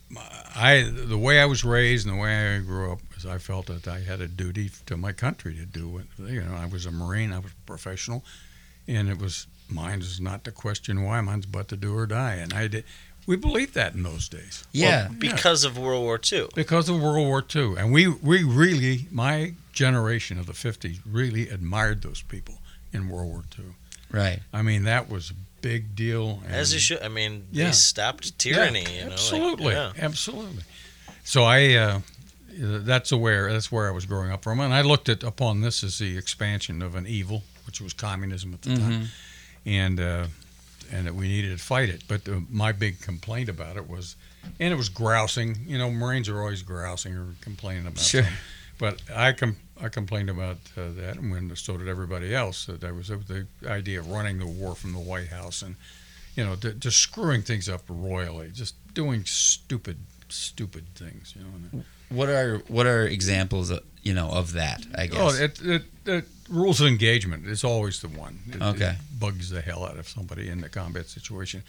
I 0.55 0.91
the 0.91 1.19
way 1.19 1.41
I 1.41 1.47
was 1.47 1.65
raised 1.65 2.07
and 2.07 2.17
the 2.17 2.21
way 2.21 2.57
I 2.57 2.59
grew 2.61 2.93
up 2.93 3.01
is 3.17 3.27
I 3.27 3.39
felt 3.39 3.67
that 3.67 3.89
I 3.89 4.01
had 4.01 4.21
a 4.21 4.29
duty 4.29 4.71
to 4.87 4.97
my 4.97 5.13
country 5.13 5.55
to 5.57 5.65
do 5.67 5.99
it. 5.99 6.07
you 6.19 6.43
know. 6.43 6.55
I 6.55 6.67
was 6.67 6.87
a 6.87 6.91
Marine, 6.91 7.33
I 7.33 7.39
was 7.39 7.53
a 7.53 7.67
professional, 7.67 8.25
and 8.87 9.09
it 9.09 9.19
was 9.19 9.47
mine 9.69 10.01
is 10.01 10.21
not 10.21 10.45
to 10.45 10.51
question 10.53 11.03
why, 11.03 11.21
mine's 11.21 11.47
but 11.47 11.69
to 11.69 11.77
do 11.77 11.97
or 11.97 12.07
die, 12.07 12.35
and 12.35 12.53
I 12.53 12.69
did. 12.69 12.85
We 13.27 13.35
believed 13.35 13.75
that 13.75 13.95
in 13.95 14.05
those 14.05 14.29
days. 14.29 14.65
yeah. 14.71 15.09
because 15.19 15.65
of 15.65 15.77
World 15.77 16.05
War 16.05 16.21
II. 16.33 16.47
because 16.55 16.89
of 16.89 17.03
World 17.03 17.27
War 17.27 17.45
II, 17.55 17.75
and 17.77 17.93
we 17.93 18.07
we 18.07 18.45
really 18.45 19.07
my 19.11 19.55
generation 19.73 20.39
of 20.39 20.47
the 20.47 20.53
'50s 20.53 21.01
really 21.05 21.49
admired 21.49 22.03
those 22.03 22.23
people 22.23 22.59
in 22.93 23.09
World 23.09 23.29
War 23.29 23.45
II. 23.59 23.65
right. 24.13 24.41
I 24.53 24.63
mean, 24.63 24.85
that 24.85 25.09
was 25.11 25.31
a 25.33 25.35
big 25.61 25.97
deal. 25.97 26.41
As 26.49 26.71
you 26.71 26.77
and- 26.77 26.83
should. 26.83 27.03
I 27.03 27.09
mean, 27.09 27.47
Yeah. 27.51 27.67
they 27.67 27.73
stopped 27.73 28.39
tyranny. 28.39 28.83
Yeah, 28.85 28.89
you 28.91 29.01
know, 29.01 29.07
like, 29.07 29.13
absolutely, 29.13 29.73
yeah. 29.75 29.93
absolutely. 29.99 30.63
So 31.25 31.43
I, 31.43 31.75
uh, 31.75 32.01
that's 32.59 33.13
where 33.13 33.53
that's 33.53 33.71
where 33.71 33.89
I 33.89 33.91
was 33.91 34.07
growing 34.07 34.31
up 34.31 34.43
from, 34.43 34.61
and 34.61 34.73
I 34.73 34.83
looked 34.83 35.09
at 35.09 35.23
upon 35.23 35.61
this 35.61 35.83
as 35.85 35.99
the 35.99 36.17
expansion 36.17 36.83
of 36.83 36.95
an 36.95 37.07
evil, 37.07 37.43
which 37.67 37.81
was 37.81 37.93
communism 37.93 38.55
at 38.55 38.63
the 38.63 38.71
Mm-hmm. 38.71 38.91
time, 38.91 39.07
and 39.67 40.01
uh, 40.01 40.27
and 40.93 41.07
that 41.07 41.15
we 41.15 41.29
needed 41.29 41.57
to 41.59 41.63
fight 41.65 41.89
it. 41.89 42.05
But 42.09 42.29
uh, 42.29 42.41
my 42.51 42.73
big 42.73 43.01
complaint 43.01 43.49
about 43.49 43.77
it 43.77 43.89
was, 43.89 44.17
and 44.61 44.73
it 44.73 44.77
was 44.77 44.89
grousing. 44.89 45.59
You 45.67 45.79
know, 45.79 45.91
Marines 45.91 46.29
are 46.29 46.41
always 46.41 46.63
grousing 46.63 47.15
or 47.15 47.27
complaining 47.41 47.87
about. 47.87 47.99
Sure. 47.99 48.23
something. 48.23 48.39
But 48.79 49.01
I 49.15 49.33
com- 49.33 49.57
I 49.83 49.89
complained 49.89 50.29
about 50.31 50.59
uh, 50.77 50.91
that, 50.97 51.17
and 51.17 51.31
when 51.31 51.55
so 51.57 51.77
did 51.79 51.89
everybody 51.89 52.35
else. 52.35 52.67
That 52.67 52.85
I 52.85 52.93
was 52.93 53.11
uh, 53.11 53.19
the 53.27 53.47
idea 53.67 54.01
of 54.01 54.11
running 54.11 54.39
the 54.39 54.47
war 54.47 54.75
from 54.75 54.93
the 54.93 54.99
White 55.01 55.29
House 55.29 55.63
and 55.63 55.77
you 56.35 56.45
know, 56.45 56.55
d- 56.55 56.75
just 56.79 56.99
screwing 56.99 57.41
things 57.41 57.67
up 57.69 57.81
royally, 57.89 58.51
just 58.53 58.75
doing 58.93 59.25
stupid, 59.25 59.97
stupid 60.29 60.85
things. 60.95 61.35
You 61.35 61.45
know. 61.79 61.85
What 62.09 62.29
are 62.29 62.59
what 62.69 62.87
are 62.87 63.05
examples 63.07 63.71
of, 63.71 63.81
you 64.03 64.15
know 64.15 64.31
of 64.31 64.53
that? 64.53 64.85
I 64.95 65.07
guess. 65.09 65.21
Oh, 65.21 65.45
it, 65.45 65.61
it, 65.63 65.83
it, 66.07 66.25
rules 66.49 66.81
of 66.81 66.87
engagement 66.87 67.47
is 67.47 67.65
always 67.65 68.01
the 68.01 68.09
one. 68.09 68.39
It, 68.49 68.63
Okay. 68.63 68.91
it 68.91 69.19
bugs 69.19 69.51
the 69.51 69.61
hell 69.61 69.85
out 69.85 69.97
of 69.99 70.09
somebody 70.09 70.49
in 70.49 70.61
the 70.61 70.69
combat 70.69 71.09
situation. 71.09 71.63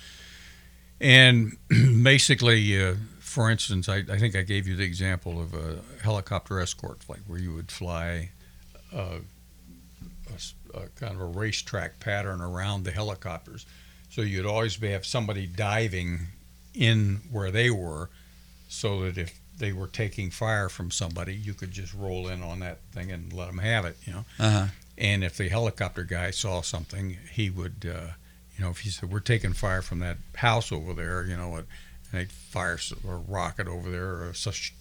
And 1.02 1.58
basically, 2.04 2.80
uh, 2.82 2.96
for 3.20 3.50
instance, 3.50 3.90
I, 3.90 3.98
I 4.10 4.18
think 4.18 4.36
I 4.36 4.42
gave 4.44 4.68
you 4.68 4.76
the 4.76 4.84
example 4.84 5.42
of 5.42 5.54
a 5.54 5.80
helicopter 6.04 6.60
escort 6.60 7.04
flight 7.04 7.20
where 7.28 7.40
you 7.40 7.54
would 7.54 7.72
fly 7.72 8.30
uh, 8.94 9.20
a, 10.30 10.78
a 10.78 10.88
kind 11.00 11.14
of 11.14 11.22
a 11.22 11.26
racetrack 11.26 12.00
pattern 12.00 12.42
around 12.42 12.84
the 12.84 12.92
helicopters. 12.92 13.66
So 14.10 14.22
you'd 14.22 14.46
always 14.46 14.78
be, 14.78 14.90
have 14.92 15.06
somebody 15.06 15.46
diving 15.48 16.28
in 16.74 17.22
where 17.32 17.52
they 17.52 17.70
were 17.70 18.10
so 18.70 19.02
that 19.02 19.18
if 19.18 19.40
they 19.58 19.74
were 19.74 19.88
taking 19.88 20.30
fire 20.30 20.70
from 20.70 20.92
somebody, 20.92 21.34
you 21.34 21.54
could 21.54 21.72
just 21.72 21.94
roll 21.94 22.28
in 22.28 22.44
on 22.44 22.60
that 22.60 22.80
thing 22.92 23.12
and 23.12 23.34
let 23.34 23.48
them 23.48 23.58
have 23.58 23.86
it, 23.86 23.98
you 24.06 24.14
know. 24.14 24.26
Uh-huh. 24.40 24.68
And 24.98 25.24
if 25.24 25.38
the 25.38 25.50
helicopter 25.50 26.04
guy 26.04 26.32
saw 26.32 26.62
something, 26.62 27.18
he 27.32 27.50
would, 27.50 27.86
uh, 27.92 28.12
you 28.58 28.64
know, 28.64 28.70
if 28.72 28.80
he 28.80 28.90
said, 28.90 29.12
"We're 29.12 29.20
taking 29.20 29.54
fire 29.54 29.82
from 29.82 30.00
that 30.00 30.18
house 30.36 30.72
over 30.72 30.94
there," 30.94 31.24
you 31.26 31.38
know, 31.38 31.56
and 31.56 31.68
they'd 32.12 32.32
fire 32.32 32.76
s- 32.76 32.94
a 33.08 33.16
rocket 33.16 33.68
over 33.68 33.90
there, 33.92 34.24
or 34.28 34.34
such 34.34 34.74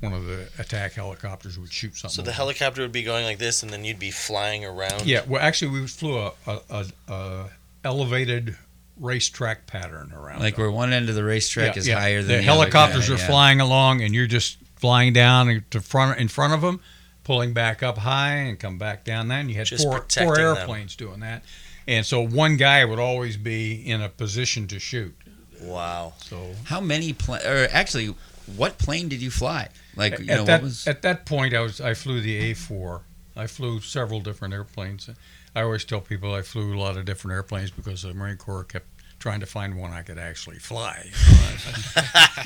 one 0.00 0.12
of 0.12 0.26
the 0.26 0.48
attack 0.58 0.92
helicopters 0.92 1.58
would 1.58 1.72
shoot 1.72 1.96
something. 1.96 2.14
So 2.14 2.22
the 2.22 2.28
over. 2.30 2.36
helicopter 2.36 2.82
would 2.82 2.92
be 2.92 3.02
going 3.02 3.24
like 3.24 3.38
this, 3.38 3.62
and 3.62 3.72
then 3.72 3.84
you'd 3.84 3.98
be 3.98 4.10
flying 4.10 4.64
around. 4.64 5.06
Yeah, 5.06 5.22
well, 5.26 5.40
actually, 5.42 5.70
we 5.80 5.86
flew 5.88 6.18
a, 6.18 6.32
a, 6.46 6.60
a, 6.70 6.86
a 7.12 7.50
elevated 7.82 8.56
racetrack 8.98 9.66
pattern 9.66 10.12
around. 10.14 10.40
Like 10.40 10.54
it. 10.54 10.58
where 10.58 10.70
one 10.70 10.92
end 10.92 11.08
of 11.08 11.14
the 11.14 11.24
racetrack 11.24 11.74
Yeah, 11.74 11.78
is 11.80 11.88
yeah. 11.88 11.98
higher 12.00 12.18
than 12.22 12.28
the, 12.28 12.36
the, 12.38 12.42
helicopters 12.42 13.04
other. 13.04 13.14
are 13.14 13.16
Yeah, 13.16 13.22
yeah. 13.22 13.28
flying 13.28 13.60
along, 13.60 14.02
and 14.02 14.14
you're 14.14 14.26
just 14.26 14.58
flying 14.76 15.12
down 15.12 15.64
to 15.70 15.80
front 15.80 16.18
in 16.18 16.28
front 16.28 16.52
of 16.54 16.60
them, 16.62 16.80
pulling 17.24 17.52
back 17.52 17.82
up 17.82 17.98
high 17.98 18.34
and 18.36 18.58
come 18.58 18.78
back 18.78 19.04
down. 19.04 19.28
Then 19.28 19.48
you 19.48 19.54
had 19.56 19.66
Just 19.66 19.84
four 19.84 20.00
protecting 20.00 20.28
four 20.28 20.36
them. 20.36 20.56
airplanes 20.56 20.96
doing 20.96 21.20
that, 21.20 21.42
and 21.86 22.04
so 22.06 22.20
one 22.20 22.56
guy 22.56 22.84
would 22.84 22.98
always 22.98 23.36
be 23.36 23.74
in 23.74 24.00
a 24.00 24.08
position 24.08 24.66
to 24.68 24.78
shoot. 24.78 25.14
Wow. 25.62 26.12
So 26.18 26.52
How 26.64 26.80
many 26.80 27.12
pla- 27.14 27.40
or 27.46 27.68
actually, 27.72 28.14
what 28.56 28.76
plane 28.78 29.08
did 29.08 29.22
you 29.22 29.30
fly? 29.30 29.68
Like 29.96 30.18
you 30.18 30.26
at 30.30 30.36
know 30.38 30.44
that 30.44 30.60
what 30.60 30.64
was? 30.64 30.86
at 30.86 31.02
that 31.02 31.24
point, 31.26 31.54
I 31.54 31.60
was 31.60 31.80
I 31.80 31.94
flew 31.94 32.20
the 32.20 32.52
A4. 32.54 33.00
I 33.34 33.46
flew 33.46 33.80
several 33.80 34.20
different 34.20 34.52
airplanes. 34.54 35.08
I 35.56 35.62
always 35.62 35.86
tell 35.86 36.02
people 36.02 36.34
I 36.34 36.42
flew 36.42 36.74
a 36.74 36.78
lot 36.78 36.98
of 36.98 37.06
different 37.06 37.34
airplanes 37.34 37.70
because 37.70 38.02
the 38.02 38.12
Marine 38.12 38.36
Corps 38.36 38.62
kept 38.62 38.84
trying 39.18 39.40
to 39.40 39.46
find 39.46 39.74
one 39.78 39.90
I 39.90 40.02
could 40.02 40.18
actually 40.18 40.58
fly. 40.58 41.10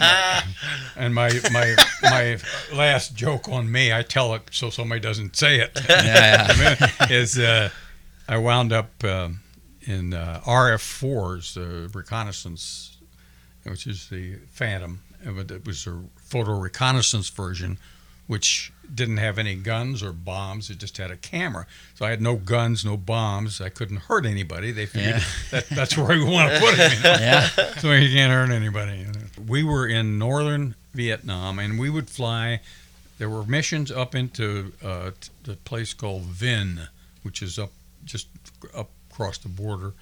and 0.96 1.12
my 1.12 1.32
my 1.50 1.74
my 2.04 2.38
last 2.72 3.16
joke 3.16 3.48
on 3.48 3.70
me, 3.70 3.92
I 3.92 4.02
tell 4.02 4.32
it 4.34 4.42
so 4.52 4.70
somebody 4.70 5.00
doesn't 5.00 5.34
say 5.34 5.58
it. 5.58 5.72
yeah, 5.88 6.52
yeah. 6.56 7.06
is 7.10 7.36
uh, 7.36 7.70
I 8.28 8.38
wound 8.38 8.72
up 8.72 9.02
um 9.02 9.40
in 9.82 10.14
uh, 10.14 10.40
RF4s, 10.44 11.54
the 11.54 11.90
reconnaissance, 11.92 12.96
which 13.64 13.88
is 13.88 14.08
the 14.08 14.36
Phantom. 14.50 15.02
it 15.24 15.66
was 15.66 15.84
a 15.88 16.00
photo 16.16 16.52
reconnaissance 16.60 17.28
version, 17.28 17.76
which 18.30 18.72
didn't 18.94 19.16
have 19.16 19.40
any 19.40 19.56
guns 19.56 20.04
or 20.04 20.12
bombs. 20.12 20.70
It 20.70 20.78
just 20.78 20.98
had 20.98 21.10
a 21.10 21.16
camera. 21.16 21.66
So 21.96 22.06
I 22.06 22.10
had 22.10 22.22
no 22.22 22.36
guns, 22.36 22.84
no 22.84 22.96
bombs. 22.96 23.60
I 23.60 23.70
couldn't 23.70 24.02
hurt 24.02 24.24
anybody. 24.24 24.70
They 24.70 24.86
figured 24.86 25.16
Yeah. 25.16 25.24
that, 25.50 25.68
that's 25.70 25.96
where 25.98 26.06
we 26.16 26.22
want 26.22 26.52
to 26.52 26.60
put 26.60 26.74
it. 26.78 26.96
You 26.96 27.02
know? 27.02 27.10
yeah. 27.18 27.48
so 27.78 27.90
you 27.90 28.14
can't 28.14 28.32
hurt 28.32 28.54
anybody. 28.54 29.04
We 29.48 29.64
were 29.64 29.84
in 29.84 30.16
northern 30.16 30.76
Vietnam, 30.94 31.58
and 31.58 31.76
we 31.76 31.90
would 31.90 32.08
fly. 32.08 32.60
There 33.18 33.28
were 33.28 33.42
missions 33.42 33.90
up 33.90 34.14
into 34.14 34.74
uh, 34.80 35.10
the 35.42 35.56
place 35.56 35.92
called 35.92 36.22
Vinh, 36.22 36.86
which 37.24 37.42
is 37.42 37.58
up 37.58 37.72
just 38.04 38.28
up 38.76 38.90
across 39.10 39.38
the 39.38 39.48
border, 39.48 39.92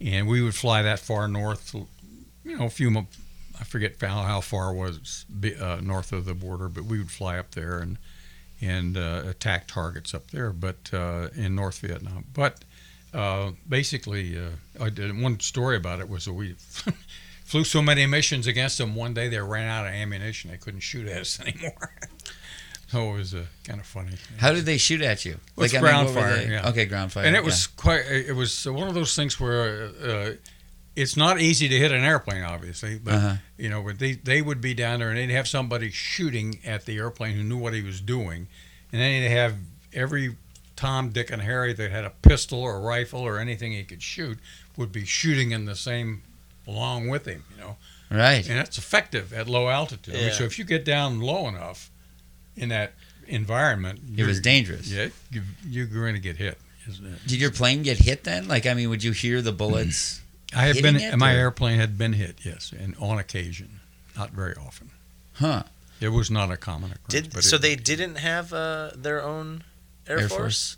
and 0.00 0.26
we 0.26 0.42
would 0.42 0.56
fly 0.56 0.82
that 0.82 0.98
far 0.98 1.28
north. 1.28 1.76
You 2.44 2.58
know, 2.58 2.66
a 2.66 2.70
few. 2.70 3.06
I 3.62 3.64
forget 3.64 3.94
how, 4.00 4.22
how 4.22 4.40
far 4.40 4.74
it 4.74 4.76
was 4.76 5.24
uh, 5.60 5.78
north 5.80 6.12
of 6.12 6.24
the 6.24 6.34
border, 6.34 6.68
but 6.68 6.82
we 6.82 6.98
would 6.98 7.12
fly 7.12 7.38
up 7.38 7.52
there 7.52 7.78
and 7.78 7.96
and 8.60 8.96
uh, 8.96 9.22
attack 9.24 9.68
targets 9.68 10.12
up 10.14 10.32
there, 10.32 10.52
but 10.52 10.90
uh, 10.92 11.28
in 11.36 11.54
North 11.54 11.78
Vietnam. 11.78 12.24
But 12.34 12.64
uh, 13.14 13.52
basically, 13.68 14.36
uh, 14.36 14.50
I 14.80 14.90
did 14.90 15.16
one 15.20 15.38
story 15.38 15.76
about 15.76 16.00
it 16.00 16.08
was 16.08 16.24
that 16.24 16.32
we 16.32 16.56
flew 17.44 17.62
so 17.62 17.80
many 17.80 18.04
missions 18.04 18.48
against 18.48 18.78
them. 18.78 18.96
One 18.96 19.14
day 19.14 19.28
they 19.28 19.38
ran 19.38 19.68
out 19.68 19.86
of 19.86 19.92
ammunition; 19.92 20.50
they 20.50 20.56
couldn't 20.56 20.80
shoot 20.80 21.06
at 21.06 21.20
us 21.20 21.38
anymore. 21.46 21.94
so 22.88 23.10
it 23.10 23.16
was 23.16 23.32
uh, 23.32 23.44
kind 23.62 23.78
of 23.78 23.86
funny. 23.86 24.16
How 24.38 24.52
did 24.52 24.64
they 24.64 24.76
shoot 24.76 25.02
at 25.02 25.24
you? 25.24 25.38
Well, 25.54 25.66
it's 25.66 25.74
I 25.74 25.76
mean, 25.76 25.84
ground 25.84 26.10
fire, 26.10 26.42
yeah. 26.42 26.68
Okay, 26.68 26.86
ground 26.86 27.12
fire. 27.12 27.26
and 27.26 27.36
it 27.36 27.42
yeah. 27.42 27.44
was 27.44 27.68
quite. 27.68 28.06
It 28.10 28.34
was 28.34 28.66
one 28.66 28.88
of 28.88 28.94
those 28.94 29.14
things 29.14 29.38
where 29.38 29.90
uh, 30.04 30.30
it's 30.94 31.16
not 31.16 31.40
easy 31.40 31.68
to 31.68 31.78
hit 31.78 31.90
an 31.92 32.04
airplane, 32.04 32.42
obviously, 32.42 32.98
but 32.98 33.14
Uh-huh. 33.14 33.36
you 33.56 33.68
know, 33.70 33.82
but 33.82 33.98
they 33.98 34.12
they 34.12 34.42
would 34.42 34.60
be 34.60 34.74
down 34.74 34.98
there 35.00 35.08
and 35.10 35.18
they'd 35.18 35.34
have 35.34 35.48
somebody 35.48 35.90
shooting 35.90 36.58
at 36.64 36.84
the 36.84 36.96
airplane 36.98 37.34
who 37.36 37.42
knew 37.42 37.56
what 37.58 37.72
he 37.74 37.82
was 37.82 38.00
doing, 38.00 38.46
and 38.92 39.00
then 39.00 39.22
they'd 39.22 39.28
have 39.28 39.56
every 39.92 40.36
Tom, 40.76 41.10
Dick, 41.10 41.30
and 41.30 41.42
Harry 41.42 41.72
that 41.74 41.90
had 41.90 42.04
a 42.04 42.10
pistol 42.10 42.60
or 42.60 42.76
a 42.76 42.80
rifle 42.80 43.20
or 43.20 43.38
anything 43.38 43.72
he 43.72 43.84
could 43.84 44.02
shoot 44.02 44.38
would 44.76 44.90
be 44.92 45.04
shooting 45.04 45.50
in 45.52 45.64
the 45.66 45.76
same 45.76 46.22
along 46.66 47.08
with 47.08 47.24
him, 47.26 47.44
you 47.54 47.60
know, 47.60 47.76
right. 48.10 48.48
and 48.48 48.58
that's 48.58 48.78
effective 48.78 49.32
at 49.32 49.48
low 49.48 49.68
altitude. 49.68 50.14
I 50.14 50.18
mean, 50.18 50.26
Yeah. 50.28 50.32
so 50.34 50.44
if 50.44 50.58
you 50.58 50.64
get 50.64 50.84
down 50.84 51.20
low 51.20 51.46
enough 51.48 51.90
in 52.56 52.68
that 52.70 52.94
environment, 53.28 54.00
It 54.16 54.24
was 54.26 54.40
dangerous. 54.40 54.88
Yeah, 54.88 55.08
you, 55.30 55.42
you're 55.68 55.86
going 55.86 56.14
to 56.14 56.20
get 56.20 56.36
hit. 56.36 56.58
Isn't 56.88 57.06
it? 57.06 57.26
Did 57.26 57.40
your 57.40 57.50
plane 57.52 57.82
get 57.82 57.98
hit 57.98 58.24
then? 58.24 58.48
Like, 58.48 58.66
I 58.66 58.74
mean, 58.74 58.90
would 58.90 59.04
you 59.04 59.12
hear 59.12 59.40
the 59.42 59.52
bullets? 59.52 60.20
I 60.54 60.66
have 60.66 60.82
been. 60.82 60.96
it, 60.96 61.16
my 61.18 61.34
or- 61.34 61.38
airplane 61.38 61.78
had 61.78 61.96
been 61.98 62.12
hit, 62.14 62.36
yes, 62.42 62.72
and 62.78 62.94
on 62.98 63.18
occasion, 63.18 63.80
not 64.16 64.30
very 64.30 64.54
often. 64.54 64.90
Huh? 65.34 65.62
It 66.00 66.08
was 66.08 66.30
not 66.30 66.50
a 66.50 66.56
common 66.56 66.90
occurrence. 66.92 67.08
Did 67.08 67.32
but 67.32 67.44
so? 67.44 67.56
it- 67.56 67.62
They 67.62 67.76
didn't 67.76 68.16
have 68.16 68.52
uh, 68.52 68.90
their 68.94 69.22
own 69.22 69.64
air, 70.06 70.18
Air 70.20 70.28
force. 70.28 70.40
Force? 70.40 70.76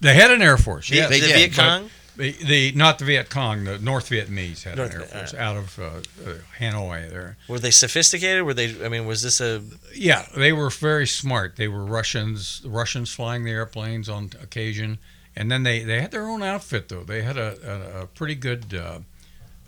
They 0.00 0.14
had 0.14 0.30
an 0.30 0.42
air 0.42 0.58
force. 0.58 0.88
The, 0.90 0.96
Yeah, 0.96 1.06
They 1.08 1.20
the 1.20 1.26
did, 1.28 1.36
Viet 1.36 1.54
Cong. 1.54 1.90
The, 2.16 2.32
the 2.32 2.72
not 2.72 2.98
the 2.98 3.04
Viet 3.06 3.28
Cong, 3.30 3.64
the 3.64 3.78
North 3.78 4.08
Vietnamese 4.10 4.62
had 4.64 4.76
North 4.76 4.90
an 4.94 5.00
Air 5.02 5.06
Viet- 5.06 5.10
Force 5.18 5.34
out 5.34 5.56
of 5.56 5.78
uh, 5.78 5.82
uh, 5.84 6.34
Hanoi 6.58 7.10
there. 7.10 7.36
Were 7.48 7.58
they 7.58 7.70
sophisticated? 7.70 8.42
Were 8.44 8.54
they? 8.54 8.74
I 8.84 8.88
mean, 8.88 9.06
was 9.06 9.22
this 9.22 9.40
a? 9.40 9.62
Yeah, 9.94 10.26
they 10.36 10.52
were 10.52 10.70
very 10.70 11.06
smart. 11.06 11.56
They 11.56 11.68
were 11.68 11.84
Russians, 11.84 12.62
Russians 12.64 13.12
flying 13.12 13.44
the 13.44 13.50
airplanes 13.50 14.08
on 14.08 14.30
occasion, 14.42 14.96
and 15.34 15.50
then 15.50 15.62
they, 15.62 15.82
they 15.82 16.00
had 16.00 16.10
their 16.10 16.26
own 16.26 16.42
outfit 16.42 16.88
though. 16.88 17.04
They 17.04 17.20
had 17.22 17.36
a, 17.36 17.56
a, 17.98 18.02
a 18.02 18.06
pretty 18.06 18.34
good 18.34 18.72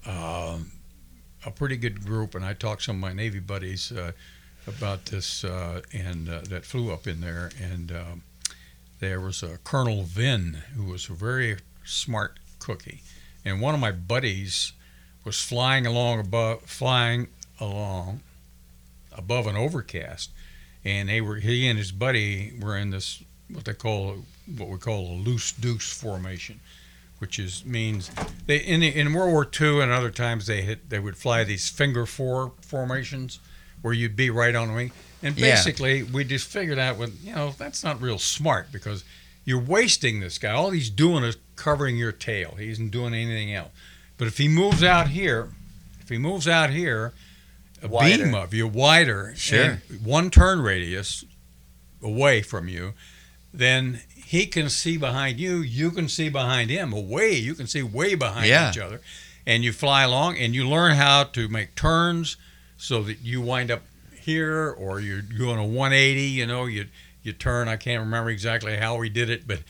uh, 0.06 0.58
a 1.44 1.50
pretty 1.50 1.76
good 1.76 2.04
group, 2.04 2.34
and 2.34 2.44
I 2.44 2.54
talked 2.54 2.80
to 2.80 2.86
some 2.86 2.96
of 2.96 3.00
my 3.00 3.12
Navy 3.12 3.40
buddies 3.40 3.92
uh, 3.92 4.12
about 4.66 5.06
this, 5.06 5.44
uh, 5.44 5.82
and 5.92 6.28
uh, 6.28 6.40
that 6.48 6.64
flew 6.64 6.92
up 6.92 7.06
in 7.06 7.20
there, 7.20 7.50
and 7.60 7.92
um 7.92 8.22
there 9.00 9.20
was 9.20 9.42
a 9.44 9.58
Colonel 9.62 10.02
Vin 10.02 10.58
who 10.74 10.84
was 10.84 11.08
a 11.08 11.12
very 11.12 11.58
smart 11.84 12.38
cookie, 12.58 13.02
and 13.44 13.60
one 13.60 13.74
of 13.74 13.80
my 13.80 13.92
buddies 13.92 14.72
was 15.24 15.40
flying 15.40 15.86
along 15.86 16.20
above, 16.20 16.62
flying 16.62 17.28
along 17.60 18.20
above 19.12 19.46
an 19.46 19.56
overcast, 19.56 20.30
and 20.84 21.08
they 21.08 21.20
were 21.20 21.36
he 21.36 21.68
and 21.68 21.78
his 21.78 21.92
buddy 21.92 22.52
were 22.60 22.76
in 22.76 22.90
this 22.90 23.22
what 23.50 23.64
they 23.64 23.72
call 23.72 24.24
what 24.56 24.68
we 24.68 24.78
call 24.78 25.12
a 25.12 25.16
loose 25.16 25.52
deuce 25.52 25.92
formation, 25.92 26.58
which 27.18 27.38
is 27.38 27.64
means 27.64 28.10
they 28.46 28.58
in 28.58 28.80
the, 28.80 28.88
in 28.94 29.12
World 29.12 29.32
War 29.32 29.48
II 29.60 29.80
and 29.80 29.90
other 29.90 30.10
times 30.10 30.46
they 30.46 30.62
hit 30.62 30.88
they 30.90 30.98
would 30.98 31.16
fly 31.16 31.44
these 31.44 31.68
finger 31.68 32.06
four 32.06 32.52
formations 32.62 33.38
where 33.82 33.94
you'd 33.94 34.16
be 34.16 34.30
right 34.30 34.54
on 34.54 34.68
the 34.68 34.74
wing, 34.74 34.92
and 35.22 35.36
Yeah. 35.38 35.54
basically 35.54 36.02
we 36.02 36.24
just 36.24 36.46
figured 36.48 36.78
out 36.78 36.96
when 36.96 37.12
you 37.22 37.34
know 37.34 37.54
that's 37.56 37.82
not 37.84 38.00
real 38.00 38.18
smart 38.18 38.70
because 38.72 39.04
you're 39.44 39.60
wasting 39.60 40.20
this 40.20 40.36
guy. 40.38 40.50
All 40.52 40.70
he's 40.70 40.90
doing 40.90 41.24
is 41.24 41.36
covering 41.56 41.96
your 41.96 42.12
tail. 42.12 42.56
He 42.58 42.68
isn't 42.70 42.90
doing 42.90 43.14
anything 43.14 43.52
else. 43.54 43.70
But 44.18 44.26
if 44.28 44.36
he 44.38 44.48
moves 44.48 44.82
out 44.82 45.08
here, 45.08 45.48
if 46.00 46.08
he 46.08 46.18
moves 46.18 46.46
out 46.48 46.70
here, 46.70 47.12
a 47.82 47.88
Wider. 47.88 48.24
beam 48.24 48.34
of 48.34 48.52
you 48.52 48.66
wider, 48.66 49.32
Sure. 49.36 49.80
one 50.02 50.30
turn 50.30 50.60
radius 50.60 51.24
away 52.02 52.42
from 52.42 52.68
you, 52.68 52.94
then 53.54 54.00
he 54.28 54.44
can 54.44 54.68
see 54.68 54.98
behind 54.98 55.40
you. 55.40 55.56
You 55.62 55.90
can 55.90 56.06
see 56.06 56.28
behind 56.28 56.68
him. 56.68 56.92
Away, 56.92 57.32
you 57.32 57.54
can 57.54 57.66
see 57.66 57.82
way 57.82 58.14
behind 58.14 58.46
Yeah. 58.48 58.70
each 58.70 58.76
other, 58.78 59.00
and 59.46 59.64
you 59.64 59.72
fly 59.72 60.02
along, 60.02 60.36
and 60.36 60.54
you 60.54 60.68
learn 60.68 60.96
how 60.96 61.24
to 61.24 61.48
make 61.48 61.74
turns 61.74 62.36
so 62.76 63.02
that 63.04 63.20
you 63.22 63.40
wind 63.40 63.70
up 63.70 63.84
here, 64.20 64.68
or 64.68 65.00
you're 65.00 65.22
doing 65.22 65.58
a 65.58 65.64
180. 65.64 66.20
You 66.22 66.46
know, 66.46 66.66
you 66.66 66.86
you 67.22 67.32
turn. 67.32 67.68
I 67.68 67.76
can't 67.76 68.00
remember 68.00 68.28
exactly 68.30 68.76
how 68.76 68.96
we 68.98 69.08
did 69.08 69.30
it, 69.30 69.46
but 69.46 69.60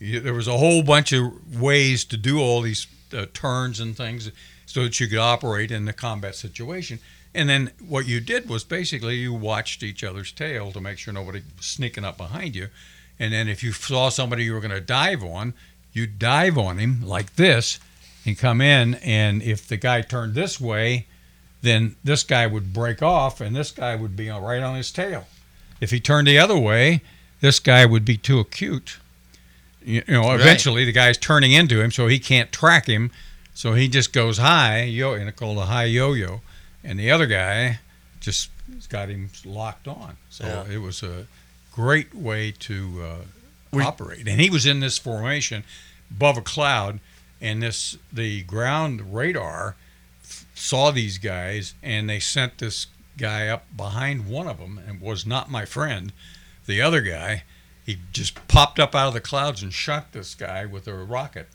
you, 0.00 0.18
there 0.18 0.34
was 0.34 0.48
a 0.48 0.58
whole 0.58 0.82
bunch 0.82 1.12
of 1.12 1.60
ways 1.60 2.04
to 2.06 2.16
do 2.16 2.40
all 2.40 2.60
these 2.60 2.88
uh, 3.16 3.26
turns 3.32 3.78
and 3.78 3.96
things 3.96 4.30
so 4.66 4.82
that 4.82 4.98
you 4.98 5.06
could 5.06 5.18
operate 5.18 5.70
in 5.70 5.84
the 5.84 5.92
combat 5.92 6.34
situation. 6.34 6.98
And 7.34 7.48
then 7.48 7.70
what 7.86 8.06
you 8.08 8.18
did 8.20 8.48
was 8.48 8.64
basically 8.64 9.14
you 9.16 9.32
watched 9.32 9.82
each 9.84 10.02
other's 10.02 10.32
tail 10.32 10.72
to 10.72 10.80
make 10.80 10.98
sure 10.98 11.14
nobody 11.14 11.42
was 11.56 11.66
sneaking 11.66 12.04
up 12.04 12.16
behind 12.16 12.56
you. 12.56 12.68
And 13.20 13.32
then 13.32 13.48
if 13.48 13.62
you 13.62 13.72
saw 13.72 14.08
somebody 14.10 14.44
you 14.44 14.54
were 14.54 14.60
going 14.60 14.70
to 14.70 14.80
dive 14.80 15.24
on, 15.24 15.54
you 15.92 16.06
dive 16.06 16.56
on 16.56 16.78
him 16.78 17.02
like 17.06 17.34
this 17.36 17.78
and 18.24 18.38
come 18.38 18.60
in. 18.60 18.94
And 18.96 19.42
if 19.42 19.66
the 19.66 19.76
guy 19.76 20.02
turned 20.02 20.34
this 20.34 20.60
way, 20.60 21.06
then 21.62 21.96
this 22.04 22.22
guy 22.22 22.46
would 22.46 22.72
break 22.72 23.02
off 23.02 23.40
and 23.40 23.56
this 23.56 23.70
guy 23.72 23.96
would 23.96 24.16
be 24.16 24.28
right 24.30 24.62
on 24.62 24.76
his 24.76 24.92
tail. 24.92 25.26
If 25.80 25.90
he 25.90 25.98
turned 26.00 26.28
the 26.28 26.38
other 26.38 26.58
way, 26.58 27.00
this 27.40 27.58
guy 27.60 27.84
would 27.86 28.04
be 28.04 28.16
too 28.16 28.38
acute. 28.40 28.98
You 29.84 30.02
you 30.06 30.14
know, 30.14 30.22
Right. 30.28 30.40
eventually 30.40 30.84
the 30.84 30.92
guy's 30.92 31.16
turning 31.18 31.52
into 31.52 31.80
him, 31.80 31.90
so 31.90 32.06
he 32.08 32.18
can't 32.18 32.52
track 32.52 32.86
him. 32.86 33.10
So 33.54 33.74
he 33.74 33.88
just 33.88 34.12
goes 34.12 34.38
high, 34.38 34.82
yo, 34.84 35.14
and 35.14 35.28
it's 35.28 35.38
called 35.38 35.58
a 35.58 35.66
high 35.66 35.84
yo-yo, 35.84 36.42
and 36.84 36.98
the 36.98 37.10
other 37.10 37.26
guy 37.26 37.80
just 38.20 38.50
got 38.88 39.08
him 39.08 39.30
locked 39.44 39.88
on. 39.88 40.16
So 40.30 40.44
Yeah. 40.68 40.74
it 40.74 40.78
was 40.78 41.02
a 41.02 41.26
great 41.78 42.12
way 42.12 42.50
to 42.50 43.02
uh, 43.04 43.16
Were- 43.72 43.82
operate. 43.82 44.26
And 44.26 44.40
he 44.40 44.50
was 44.50 44.66
in 44.66 44.80
this 44.80 44.98
formation 44.98 45.62
above 46.10 46.36
a 46.36 46.42
cloud, 46.42 46.98
and 47.40 47.62
this 47.62 47.96
the 48.12 48.42
ground 48.42 49.14
radar 49.14 49.76
f- 50.24 50.44
saw 50.56 50.90
these 50.90 51.18
guys, 51.18 51.74
and 51.80 52.10
they 52.10 52.18
sent 52.18 52.58
this 52.58 52.88
guy 53.16 53.46
up 53.46 53.64
behind 53.76 54.26
one 54.26 54.48
of 54.48 54.58
them, 54.58 54.80
and 54.84 55.00
was 55.00 55.24
not 55.24 55.52
my 55.52 55.64
friend. 55.64 56.12
The 56.66 56.82
other 56.82 57.00
guy, 57.00 57.44
he 57.86 57.98
just 58.12 58.48
popped 58.48 58.80
up 58.80 58.96
out 58.96 59.08
of 59.08 59.14
the 59.14 59.20
clouds 59.20 59.62
and 59.62 59.72
shot 59.72 60.10
this 60.10 60.34
guy 60.34 60.66
with 60.66 60.88
a 60.88 60.94
rocket, 60.94 61.46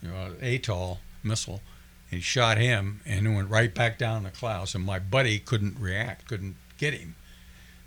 you 0.00 0.10
know, 0.10 0.26
an 0.26 0.36
Atoll 0.40 1.00
missile. 1.24 1.60
He 2.08 2.20
shot 2.20 2.56
him 2.56 3.00
and 3.04 3.34
went 3.34 3.50
right 3.50 3.74
back 3.74 3.98
down 3.98 4.22
the 4.22 4.30
clouds. 4.30 4.76
And 4.76 4.84
my 4.84 5.00
buddy 5.00 5.40
couldn't 5.40 5.80
react, 5.80 6.28
couldn't 6.28 6.54
get 6.78 6.94
him 6.94 7.16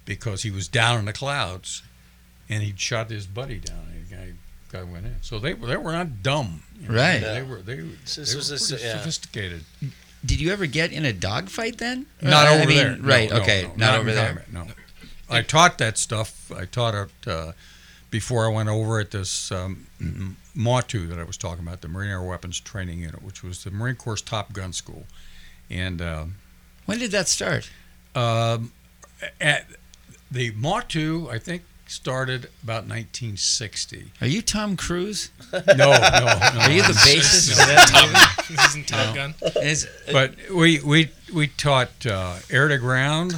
because 0.10 0.42
he 0.42 0.50
was 0.50 0.68
down 0.68 0.98
in 0.98 1.06
the 1.06 1.14
clouds, 1.14 1.84
and 2.50 2.64
he 2.64 2.74
shot 2.76 3.12
his 3.12 3.28
buddy 3.28 3.60
down. 3.60 3.86
And 3.94 4.08
the 4.10 4.16
guy, 4.16 4.32
guy 4.72 4.84
went 4.84 5.06
in. 5.06 5.16
So 5.22 5.38
they 5.38 5.54
were 5.54 5.68
they 5.68 5.78
were 5.78 5.92
not 5.92 6.24
dumb, 6.24 6.64
you 6.82 6.90
know. 6.90 6.96
Right. 6.96 7.20
They 7.20 7.44
were 7.44 7.62
they, 7.62 7.76
were- 7.76 7.90
This 8.04 8.16
they 8.16 8.22
were 8.36 8.42
this 8.42 8.72
is- 8.72 8.84
yeah. 8.84 8.98
sophisticated. 8.98 9.64
Did 10.26 10.42
you 10.42 10.52
ever 10.52 10.66
get 10.66 10.92
in 10.92 11.06
a 11.06 11.14
dogfight 11.14 11.78
then? 11.78 12.08
Not 12.22 12.48
Uh, 12.48 12.52
over 12.56 12.64
I 12.64 12.66
mean, 12.66 12.78
there. 12.78 12.96
No, 12.98 13.08
Right. 13.08 13.30
no, 13.30 13.38
okay. 13.38 13.62
no, 13.78 13.86
not, 13.86 13.94
in 13.94 14.00
over 14.02 14.12
there. 14.14 14.46
No. 14.52 14.68
I 15.30 15.44
taught 15.44 15.78
that 15.78 15.98
stuff. 16.00 16.52
I 16.52 16.66
taught 16.66 16.96
it 16.96 17.28
uh, 17.28 17.52
before 18.10 18.46
I 18.46 18.50
went 18.50 18.68
over 18.68 19.00
at 19.00 19.12
this 19.12 19.52
um, 19.52 19.86
MAWTU 20.58 21.08
that 21.10 21.20
I 21.20 21.24
was 21.24 21.38
talking 21.38 21.66
about, 21.66 21.82
the 21.82 21.88
Marine 21.88 22.10
Air 22.10 22.24
Weapons 22.24 22.60
Training 22.60 23.00
Unit, 23.00 23.22
which 23.22 23.44
was 23.44 23.64
the 23.64 23.70
Marine 23.72 23.96
Corps 23.96 24.18
Top 24.20 24.54
Gun 24.54 24.74
School. 24.74 25.06
And 25.70 26.02
uh, 26.02 26.26
When 26.88 26.98
did 26.98 27.12
that 27.12 27.28
start? 27.28 27.70
um, 28.16 28.72
at 29.40 29.68
the 30.32 30.52
MAWTU, 30.52 31.30
I 31.30 31.40
think, 31.40 31.64
started 31.88 32.50
about 32.64 32.84
1960. 32.88 34.12
Are 34.22 34.28
you 34.28 34.42
Tom 34.42 34.78
Cruise? 34.78 35.32
No, 35.52 35.62
no, 35.66 35.92
no. 35.92 36.60
Are 36.60 36.72
you 36.72 36.84
the 36.84 36.96
I'm- 36.96 37.18
bassist 37.18 37.50
no. 37.58 37.64
for 37.64 37.68
that 37.72 38.38
movie? 38.48 38.56
this 38.56 38.70
isn't 38.70 38.88
Top 38.88 39.16
Gun. 39.16 39.34
Is, 39.64 39.88
But 40.12 40.36
we 40.54 40.80
we 40.82 41.10
we 41.34 41.48
taught 41.48 42.06
uh, 42.06 42.36
air 42.52 42.68
to 42.68 42.78
ground, 42.78 43.34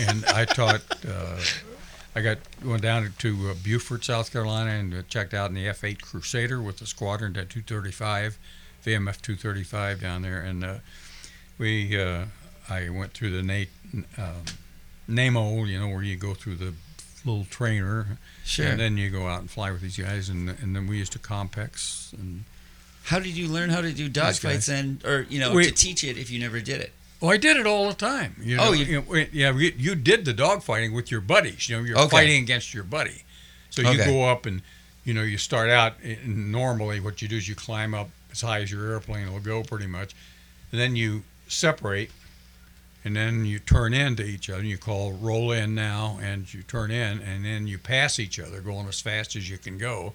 and 0.00 0.24
I 0.26 0.44
taught. 0.44 0.82
Uh, 1.08 1.38
I 2.16 2.20
got 2.22 2.38
went 2.64 2.82
down 2.82 3.12
to 3.18 3.50
uh, 3.50 3.54
Beaufort, 3.62 4.04
South 4.04 4.32
Carolina, 4.32 4.70
and 4.70 4.94
uh, 4.94 5.02
checked 5.08 5.34
out 5.34 5.48
in 5.50 5.54
the 5.56 5.66
F-8 5.68 6.00
Crusader 6.00 6.60
with 6.62 6.78
the 6.78 6.86
squadron 6.86 7.36
at 7.36 7.50
235, 7.50 8.38
VMF 8.86 9.20
235 9.20 10.00
down 10.00 10.22
there, 10.22 10.40
and 10.40 10.64
uh, 10.64 10.74
we 11.58 12.00
uh, 12.00 12.24
I 12.68 12.88
went 12.90 13.12
through 13.14 13.30
the 13.36 13.42
Nate. 13.42 13.70
um, 14.18 14.42
NAMO, 15.08 15.66
you 15.68 15.78
know, 15.78 15.88
where 15.88 16.02
you 16.02 16.16
go 16.16 16.34
through 16.34 16.56
the 16.56 16.74
little 17.24 17.46
trainer, 17.46 18.18
sure. 18.44 18.66
and 18.66 18.78
then 18.80 18.96
you 18.98 19.10
go 19.10 19.26
out 19.26 19.40
and 19.40 19.50
fly 19.50 19.70
with 19.70 19.80
these 19.80 19.96
guys, 19.96 20.28
and 20.28 20.50
and 20.50 20.74
then 20.74 20.86
we 20.86 20.98
used 20.98 21.12
to 21.12 21.18
Compex 21.18 22.12
and. 22.14 22.44
How 23.08 23.18
did 23.18 23.36
you 23.36 23.48
learn 23.48 23.68
how 23.68 23.82
to 23.82 23.92
do 23.92 24.08
dogfights 24.08 24.72
and 24.72 25.04
or 25.04 25.26
you 25.28 25.38
know, 25.38 25.52
We- 25.52 25.64
to 25.66 25.70
teach 25.70 26.02
it 26.04 26.16
if 26.16 26.30
you 26.30 26.38
never 26.40 26.60
did 26.60 26.80
it? 26.80 26.92
Well, 27.20 27.30
I 27.32 27.36
did 27.36 27.56
it 27.58 27.66
all 27.66 27.88
the 27.88 27.94
time. 27.94 28.34
You 28.40 28.56
oh, 28.56 28.64
know, 28.64 28.68
Oh, 28.68 28.72
you- 28.72 28.84
you 28.86 29.00
know, 29.02 29.26
yeah, 29.30 29.52
you, 29.52 29.72
you 29.76 29.94
did 29.94 30.24
the 30.24 30.32
dogfighting 30.32 30.94
with 30.94 31.10
your 31.10 31.20
buddies. 31.20 31.68
You 31.68 31.76
know, 31.76 31.84
you're 31.84 31.98
Okay. 31.98 32.08
fighting 32.10 32.42
against 32.42 32.72
your 32.72 32.82
buddy. 32.84 33.24
So 33.70 33.82
you 33.82 33.88
Okay. 34.00 34.04
go 34.06 34.24
up 34.24 34.46
and, 34.46 34.62
you 35.04 35.12
know, 35.12 35.22
you 35.22 35.36
start 35.36 35.68
out. 35.68 35.96
Eh, 36.02 36.16
and 36.24 36.50
normally, 36.50 36.98
what 36.98 37.20
you 37.20 37.28
do 37.28 37.36
is 37.36 37.46
you 37.46 37.54
climb 37.54 37.92
up 37.94 38.08
as 38.32 38.40
high 38.40 38.60
as 38.62 38.70
your 38.70 38.90
airplane 38.92 39.30
will 39.32 39.40
go, 39.40 39.62
pretty 39.62 39.86
much, 39.86 40.14
and 40.72 40.80
then 40.80 40.96
you 40.96 41.24
separate, 41.46 42.10
and 43.04 43.14
then 43.14 43.44
you 43.44 43.58
turn 43.58 43.92
into 43.94 44.24
each 44.24 44.48
other. 44.50 44.62
You 44.62 44.78
call 44.78 45.12
roll 45.12 45.52
in 45.52 45.74
now, 45.74 46.18
and 46.22 46.52
you 46.52 46.62
turn 46.62 46.90
in, 46.90 47.20
and 47.20 47.44
then 47.44 47.66
you 47.66 47.78
pass 47.78 48.18
each 48.18 48.38
other, 48.40 48.60
going 48.60 48.86
as 48.88 49.00
fast 49.00 49.36
as 49.36 49.48
you 49.50 49.58
can 49.58 49.78
go. 49.78 50.12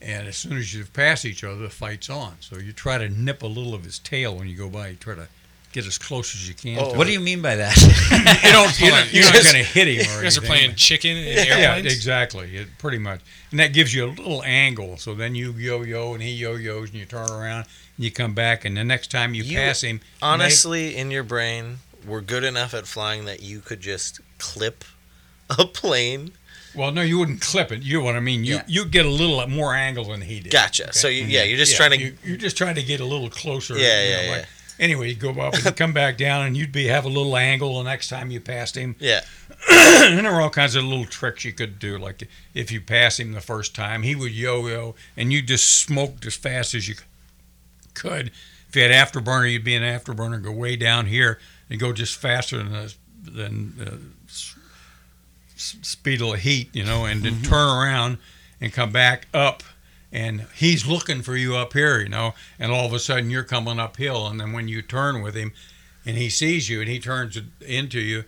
And 0.00 0.26
as 0.28 0.36
soon 0.36 0.56
as 0.58 0.74
you 0.74 0.84
pass 0.84 1.24
each 1.24 1.42
other, 1.42 1.56
the 1.56 1.70
fight's 1.70 2.10
on. 2.10 2.34
So 2.40 2.58
you 2.58 2.72
try 2.72 2.98
to 2.98 3.08
nip 3.08 3.42
a 3.42 3.46
little 3.46 3.74
of 3.74 3.84
his 3.84 3.98
tail 3.98 4.36
when 4.36 4.46
you 4.48 4.56
go 4.56 4.68
by. 4.68 4.88
You 4.88 4.96
try 4.96 5.14
to 5.14 5.26
get 5.72 5.86
as 5.86 5.96
close 5.98 6.34
as 6.34 6.46
you 6.48 6.54
can. 6.54 6.78
Oh, 6.78 6.92
to 6.92 6.98
What 6.98 7.06
it 7.06 7.10
do 7.10 7.12
you 7.14 7.20
mean 7.20 7.40
by 7.42 7.56
that? 7.56 7.76
you 8.44 8.52
don't, 8.52 8.78
you're 8.80 8.90
not, 8.90 9.12
you're 9.12 9.24
not 9.24 9.32
going 9.32 9.56
to 9.56 9.62
hit 9.62 9.88
him 9.88 10.00
or 10.12 10.18
You 10.18 10.22
guys 10.22 10.36
are 10.36 10.40
anything. 10.40 10.42
playing 10.46 10.74
chicken 10.76 11.16
in 11.16 11.46
Yeah, 11.46 11.76
exactly. 11.76 12.56
It, 12.56 12.68
pretty 12.78 12.98
much, 12.98 13.20
and 13.50 13.58
that 13.60 13.72
gives 13.72 13.94
you 13.94 14.04
a 14.04 14.08
little 14.08 14.42
angle. 14.44 14.96
So 14.98 15.14
then 15.14 15.34
you 15.34 15.52
yo-yo 15.52 16.12
and 16.14 16.22
he 16.22 16.30
yo-yos, 16.32 16.90
and 16.90 16.98
you 16.98 17.04
turn 17.06 17.30
around 17.30 17.66
and 17.96 18.04
you 18.04 18.10
come 18.10 18.34
back, 18.34 18.64
and 18.66 18.76
the 18.76 18.84
next 18.84 19.10
time 19.10 19.34
you, 19.34 19.42
You- 19.44 19.56
pass 19.56 19.80
him, 19.80 20.00
Honestly, 20.22 20.94
in 20.96 21.10
your 21.10 21.24
brain, 21.24 21.78
we're 22.06 22.20
good 22.20 22.44
enough 22.44 22.72
at 22.74 22.86
flying 22.86 23.24
that 23.26 23.42
you 23.42 23.60
could 23.60 23.80
just 23.80 24.20
clip 24.38 24.84
a 25.50 25.66
plane. 25.66 26.32
well, 26.74 26.92
no, 26.92 27.02
you 27.02 27.18
wouldn't 27.18 27.40
clip 27.40 27.72
it. 27.72 27.82
You 27.82 27.98
know 27.98 28.04
what 28.04 28.16
I 28.16 28.20
mean? 28.20 28.44
You 28.44 28.56
Yeah. 28.56 28.62
you 28.66 28.84
get 28.84 29.06
a 29.06 29.10
little 29.10 29.46
more 29.48 29.74
angle 29.74 30.04
than 30.06 30.20
he 30.22 30.40
did. 30.40 30.52
Gotcha. 30.52 30.92
So 30.92 31.08
you, 31.08 31.24
yeah, 31.24 31.42
you're 31.44 31.58
just 31.58 31.72
Yeah, 31.72 31.76
trying 31.78 31.90
to. 31.92 31.98
You, 31.98 32.18
you're 32.24 32.36
just 32.36 32.56
trying 32.56 32.74
to 32.76 32.82
get 32.82 33.00
a 33.00 33.04
little 33.04 33.30
closer. 33.30 33.76
Yeah, 33.76 34.04
you 34.04 34.10
know, 34.16 34.22
yeah, 34.22 34.30
like- 34.30 34.40
yeah. 34.40 34.46
Anyway, 34.78 35.08
you 35.08 35.14
go 35.14 35.30
up 35.40 35.54
and 35.54 35.74
come 35.74 35.94
back 35.94 36.18
down, 36.18 36.44
and 36.44 36.54
you'd 36.54 36.70
be 36.70 36.84
have 36.88 37.06
a 37.06 37.08
little 37.08 37.34
angle 37.34 37.78
the 37.82 37.88
next 37.88 38.08
time 38.08 38.30
you 38.30 38.40
passed 38.42 38.76
him. 38.76 38.94
Yeah. 38.98 39.22
and 39.70 40.18
there 40.18 40.30
were 40.30 40.42
all 40.42 40.50
kinds 40.50 40.74
of 40.74 40.84
little 40.84 41.06
tricks 41.06 41.46
you 41.46 41.54
could 41.54 41.78
do. 41.78 41.96
Like 41.96 42.28
if 42.52 42.70
you 42.70 42.82
pass 42.82 43.18
him 43.18 43.32
the 43.32 43.40
first 43.40 43.74
time, 43.74 44.02
he 44.02 44.14
would 44.14 44.32
yo-yo, 44.32 44.94
and 45.16 45.32
you 45.32 45.40
just 45.40 45.80
smoked 45.80 46.26
as 46.26 46.34
fast 46.34 46.74
as 46.74 46.88
you 46.90 46.94
could. 47.94 48.30
If 48.68 48.76
you 48.76 48.82
had 48.82 48.90
afterburner, 48.90 49.50
you'd 49.50 49.64
be 49.64 49.74
an 49.76 49.82
afterburner, 49.82 50.42
go 50.42 50.52
way 50.52 50.76
down 50.76 51.06
here, 51.06 51.38
and 51.68 51.80
go 51.80 51.92
just 51.92 52.16
faster 52.16 52.58
than 52.58 52.72
the, 52.72 52.94
than 53.30 53.74
uh, 53.80 53.84
the 53.84 54.00
s- 54.28 54.56
speed 55.56 56.20
of 56.22 56.32
the 56.32 56.38
heat, 56.38 56.74
you 56.74 56.84
know, 56.84 57.04
and 57.04 57.22
then 57.22 57.34
mm-hmm. 57.34 57.50
turn 57.50 57.68
around 57.68 58.18
and 58.60 58.72
come 58.72 58.90
back 58.90 59.26
up. 59.34 59.62
And 60.12 60.46
he's 60.54 60.86
looking 60.86 61.22
for 61.22 61.36
you 61.36 61.56
up 61.56 61.72
here, 61.72 62.00
you 62.00 62.08
know, 62.08 62.34
and 62.58 62.72
all 62.72 62.86
of 62.86 62.92
a 62.92 62.98
sudden 62.98 63.30
you're 63.30 63.42
coming 63.44 63.78
uphill. 63.78 64.26
And 64.26 64.40
then 64.40 64.52
when 64.52 64.68
you 64.68 64.80
turn 64.80 65.20
with 65.20 65.34
him 65.34 65.52
and 66.06 66.16
he 66.16 66.30
sees 66.30 66.68
you 66.68 66.80
and 66.80 66.88
he 66.88 66.98
turns 66.98 67.38
into 67.60 68.00
you, 68.00 68.24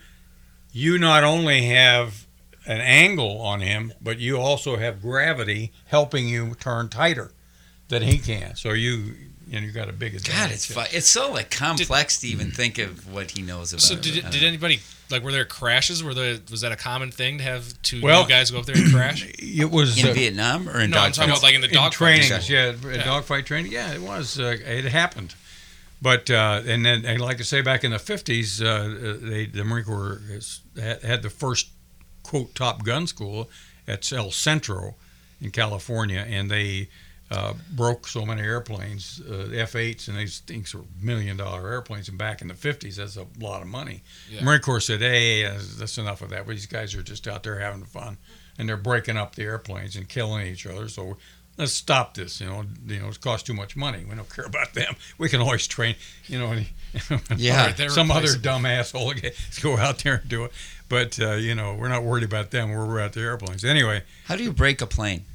you 0.73 0.99
not 0.99 1.25
only 1.25 1.63
have 1.67 2.27
an 2.67 2.81
angle 2.81 3.41
on 3.41 3.61
him, 3.61 3.95
but 4.03 4.19
you 4.19 4.39
also 4.39 4.77
have 4.77 5.01
gravity 5.01 5.73
helping 5.87 6.29
you 6.29 6.55
turn 6.57 6.89
tighter 6.89 7.33
than 7.89 8.03
he 8.03 8.19
can. 8.19 8.55
So 8.57 8.73
you, 8.73 9.15
you 9.49 9.61
know, 9.61 9.67
you 9.67 9.73
got 9.73 9.89
a 9.89 9.93
big 9.93 10.15
advantage. 10.15 10.39
God, 10.39 10.51
it's 10.53 10.67
fu- 10.67 10.97
it's 10.97 11.09
so 11.09 11.33
like 11.33 11.51
complex 11.51 12.21
to 12.21 12.29
even 12.29 12.51
think 12.51 12.79
of 12.79 13.13
what 13.13 13.31
he 13.33 13.43
knows 13.43 13.73
about. 13.73 13.81
So 13.83 13.95
it. 13.95 14.03
did, 14.03 14.17
it, 14.19 14.31
did 14.31 14.43
anybody 14.45 14.81
like 15.11 15.23
were 15.23 15.33
there 15.33 15.45
crashes? 15.47 16.05
Were 16.05 16.13
there 16.15 16.39
was 16.51 16.61
that 16.61 16.71
a 16.73 16.77
common 16.77 17.11
thing 17.11 17.39
to 17.39 17.45
have 17.45 17.81
two 17.83 18.01
Well- 18.03 18.23
new 18.25 18.29
guys 18.29 18.51
go 18.51 18.59
up 18.59 18.67
there 18.67 18.77
and 18.77 18.93
crash? 18.93 19.27
It 19.39 19.71
was 19.71 19.99
in 20.03 20.11
uh, 20.11 20.13
Vietnam 20.13 20.69
or 20.69 20.81
in 20.81 20.91
No, 20.91 20.99
I'm 21.01 21.13
talking 21.13 21.31
dogfights? 21.31 21.39
about 21.39 21.43
like 21.43 21.55
in 21.55 21.61
the 21.63 21.69
in 21.69 21.75
dog 21.75 21.93
training. 21.93 22.29
fights. 22.31 22.49
Yeah, 22.51 22.75
Yeah. 22.85 23.05
dogfight 23.05 23.47
training. 23.47 23.73
Yeah, 23.73 23.93
it 23.95 24.03
was. 24.03 24.39
Uh, 24.39 24.57
it 24.65 24.85
happened. 24.85 25.35
But 26.01 26.31
uh, 26.31 26.63
and 26.67 26.85
then 26.87 27.05
and 27.05 27.21
like 27.21 27.41
I 27.41 27.43
say, 27.43 27.61
back 27.61 27.83
in 27.85 27.91
the 27.91 27.99
fifties, 27.99 28.63
uh, 28.63 29.17
they 29.21 29.47
the 29.47 29.65
Marine 29.65 29.85
Corps 29.85 30.21
has, 30.31 30.61
had, 30.81 31.03
had 31.03 31.23
the 31.23 31.31
first 31.31 31.71
quote 32.23 32.55
Top 32.55 32.85
Gun 32.85 33.07
school 33.07 33.49
at 33.89 34.13
El 34.13 34.31
Centro 34.31 34.95
in 35.41 35.51
California, 35.51 36.25
and 36.29 36.51
they 36.51 36.89
uh, 37.31 37.53
broke 37.73 38.07
so 38.07 38.25
many 38.25 38.41
airplanes, 38.43 39.21
uh, 39.31 39.51
F-8s, 39.55 40.09
and 40.09 40.17
these 40.17 40.39
things 40.41 40.75
were 40.75 40.83
million 41.01 41.37
dollar 41.37 41.71
airplanes. 41.71 42.09
And 42.09 42.17
back 42.17 42.41
in 42.41 42.49
the 42.49 42.55
fifties, 42.55 42.97
that's 42.97 43.17
a 43.17 43.27
lot 43.39 43.61
of 43.63 43.69
money. 43.69 44.03
Yeah. 44.31 44.43
Marine 44.45 44.61
Corps 44.61 44.81
said, 44.81 45.01
"Hey, 45.01 45.45
uh, 45.45 45.59
that's 45.79 45.99
enough 45.99 46.23
of 46.23 46.31
that. 46.31 46.47
These 46.47 46.67
guys 46.67 46.95
are 46.95 47.03
just 47.03 47.29
out 47.29 47.43
there 47.43 47.59
having 47.59 47.85
fun, 47.85 48.17
and 48.59 48.69
they're 48.69 48.77
breaking 48.79 49.17
up 49.17 49.35
the 49.35 49.43
airplanes 49.43 49.95
and 49.97 50.09
killing 50.09 50.47
each 50.47 50.67
other. 50.67 50.89
So 50.89 51.19
let's 51.59 51.73
stop 51.73 52.15
this. 52.15 52.41
You 52.41 52.47
know, 52.47 52.65
you 52.87 53.01
know, 53.01 53.09
it 53.09 53.21
costs 53.21 53.47
too 53.47 53.55
much 53.55 53.77
money. 53.77 54.05
We 54.09 54.15
don't 54.17 54.29
care 54.35 54.47
about 54.47 54.73
them. 54.75 54.97
We 55.19 55.29
can 55.29 55.41
always 55.43 55.67
train. 55.67 55.97
You 56.29 56.39
know, 56.39 56.53
and, 56.53 56.67
Yeah. 57.37 57.67
Right, 57.79 57.91
some 57.91 58.11
other 58.11 58.37
dumb 58.37 58.65
asshole 58.65 59.13
gets- 59.21 59.59
go 59.59 59.77
out 59.77 59.99
there 59.99 60.15
and 60.23 60.29
do 60.29 60.45
it. 60.45 60.53
But 60.89 61.21
uh, 61.21 61.33
you 61.35 61.55
know, 61.55 61.75
we're 61.75 61.89
not 61.89 62.05
worried 62.05 62.25
about 62.25 62.51
them. 62.53 62.71
We're 62.71 62.87
worried 62.87 63.03
about 63.03 63.13
the 63.13 63.21
airplanes. 63.21 63.65
Anyway, 63.67 64.03
How 64.25 64.37
do 64.37 64.43
you 64.45 64.53
break 64.53 64.81
a 64.81 64.87
plane? 64.87 65.27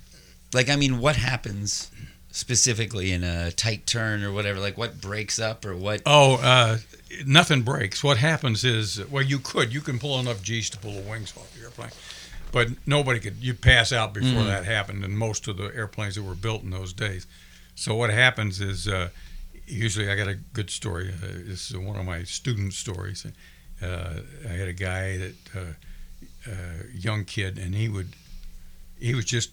Like, 0.54 0.70
I 0.70 0.76
mean, 0.76 1.00
what 1.00 1.16
happens 1.16 1.92
specifically 2.32 3.12
in 3.12 3.24
a 3.24 3.52
tight 3.52 3.86
turn 3.86 4.24
or 4.24 4.32
whatever? 4.32 4.60
Like, 4.60 4.78
what 4.78 5.00
breaks 5.02 5.40
up 5.40 5.66
or 5.66 5.76
what? 5.76 6.02
oh, 6.06 6.36
uh, 6.42 6.78
nothing 7.26 7.62
breaks. 7.62 8.04
What 8.04 8.18
happens 8.18 8.64
is, 8.64 9.06
well, 9.10 9.24
you 9.24 9.40
could, 9.40 9.74
you 9.74 9.82
can 9.82 10.00
pull 10.00 10.20
enough 10.20 10.42
G's 10.42 10.70
to 10.72 10.78
pull 10.78 10.94
the 10.94 11.10
wings 11.10 11.34
off 11.38 11.54
the 11.54 11.64
airplane, 11.64 11.92
but 12.52 12.70
nobody 12.86 13.20
could. 13.20 13.38
You 13.42 13.54
pass 13.54 13.92
out 13.92 14.14
before 14.14 14.44
that 14.44 14.66
happened, 14.66 15.04
and 15.04 15.18
most 15.18 15.48
of 15.48 15.58
the 15.58 15.72
airplanes 15.76 16.16
that 16.16 16.24
were 16.24 16.36
built 16.36 16.64
in 16.64 16.72
those 16.72 16.94
days. 16.94 17.28
So 17.76 17.96
what 17.96 18.10
happens 18.10 18.62
is, 18.62 18.88
uh, 18.88 19.10
usually 19.66 20.10
I 20.10 20.16
got 20.16 20.28
a 20.28 20.36
good 20.36 20.70
story. 20.70 21.10
Uh, 21.10 21.28
this 21.46 21.72
is 21.72 21.78
one 21.78 21.98
of 21.98 22.06
my 22.06 22.24
student 22.24 22.74
stories. 22.74 23.26
Uh, 23.82 24.20
I 24.46 24.54
had 24.54 24.68
a 24.68 24.74
guy 24.74 25.18
that, 25.18 25.36
uh, 25.56 26.52
uh, 26.52 26.84
young 26.94 27.26
kid, 27.26 27.58
and 27.58 27.74
he 27.74 27.90
would, 27.90 28.10
he 29.00 29.16
was 29.16 29.26
just 29.26 29.52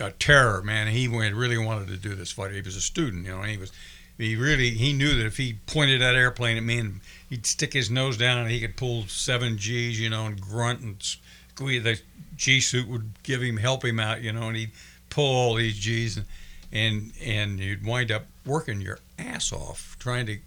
a 0.00 0.10
terror, 0.12 0.62
man. 0.62 0.88
He 0.88 1.08
went, 1.08 1.34
really 1.34 1.58
wanted 1.58 1.88
to 1.88 1.96
do 1.96 2.14
this 2.14 2.32
fight. 2.32 2.52
He 2.52 2.60
was 2.60 2.76
a 2.76 2.80
student, 2.80 3.26
you 3.26 3.32
know. 3.32 3.42
He 3.42 3.56
was, 3.56 3.72
he 4.18 4.36
really, 4.36 4.70
he 4.70 4.92
knew 4.92 5.14
that 5.16 5.26
if 5.26 5.36
he 5.36 5.54
pointed 5.66 6.00
that 6.00 6.14
airplane 6.14 6.56
at 6.56 6.62
me 6.62 6.78
and 6.78 7.00
he'd 7.28 7.46
stick 7.46 7.72
his 7.72 7.90
nose 7.90 8.16
down 8.16 8.38
and 8.38 8.50
he 8.50 8.60
could 8.60 8.76
pull 8.76 9.06
seven 9.06 9.56
G's, 9.58 10.00
you 10.00 10.10
know, 10.10 10.26
and 10.26 10.40
grunt 10.40 10.80
and 10.80 10.96
squeeze. 11.00 11.82
The 11.82 12.00
G 12.36 12.60
suit 12.60 12.88
would 12.88 13.10
give 13.22 13.42
him, 13.42 13.56
help 13.56 13.84
him 13.84 14.00
out, 14.00 14.22
you 14.22 14.32
know, 14.32 14.48
and 14.48 14.56
he'd 14.56 14.72
pull 15.10 15.34
all 15.34 15.54
these 15.54 15.76
G's 15.78 16.16
and 16.16 16.26
and 16.72 17.12
and 17.22 17.58
you'd 17.60 17.84
wind 17.84 18.10
up 18.10 18.24
working 18.46 18.80
your 18.80 18.98
ass 19.18 19.52
off 19.52 19.94
trying 19.98 20.24
to 20.26 20.38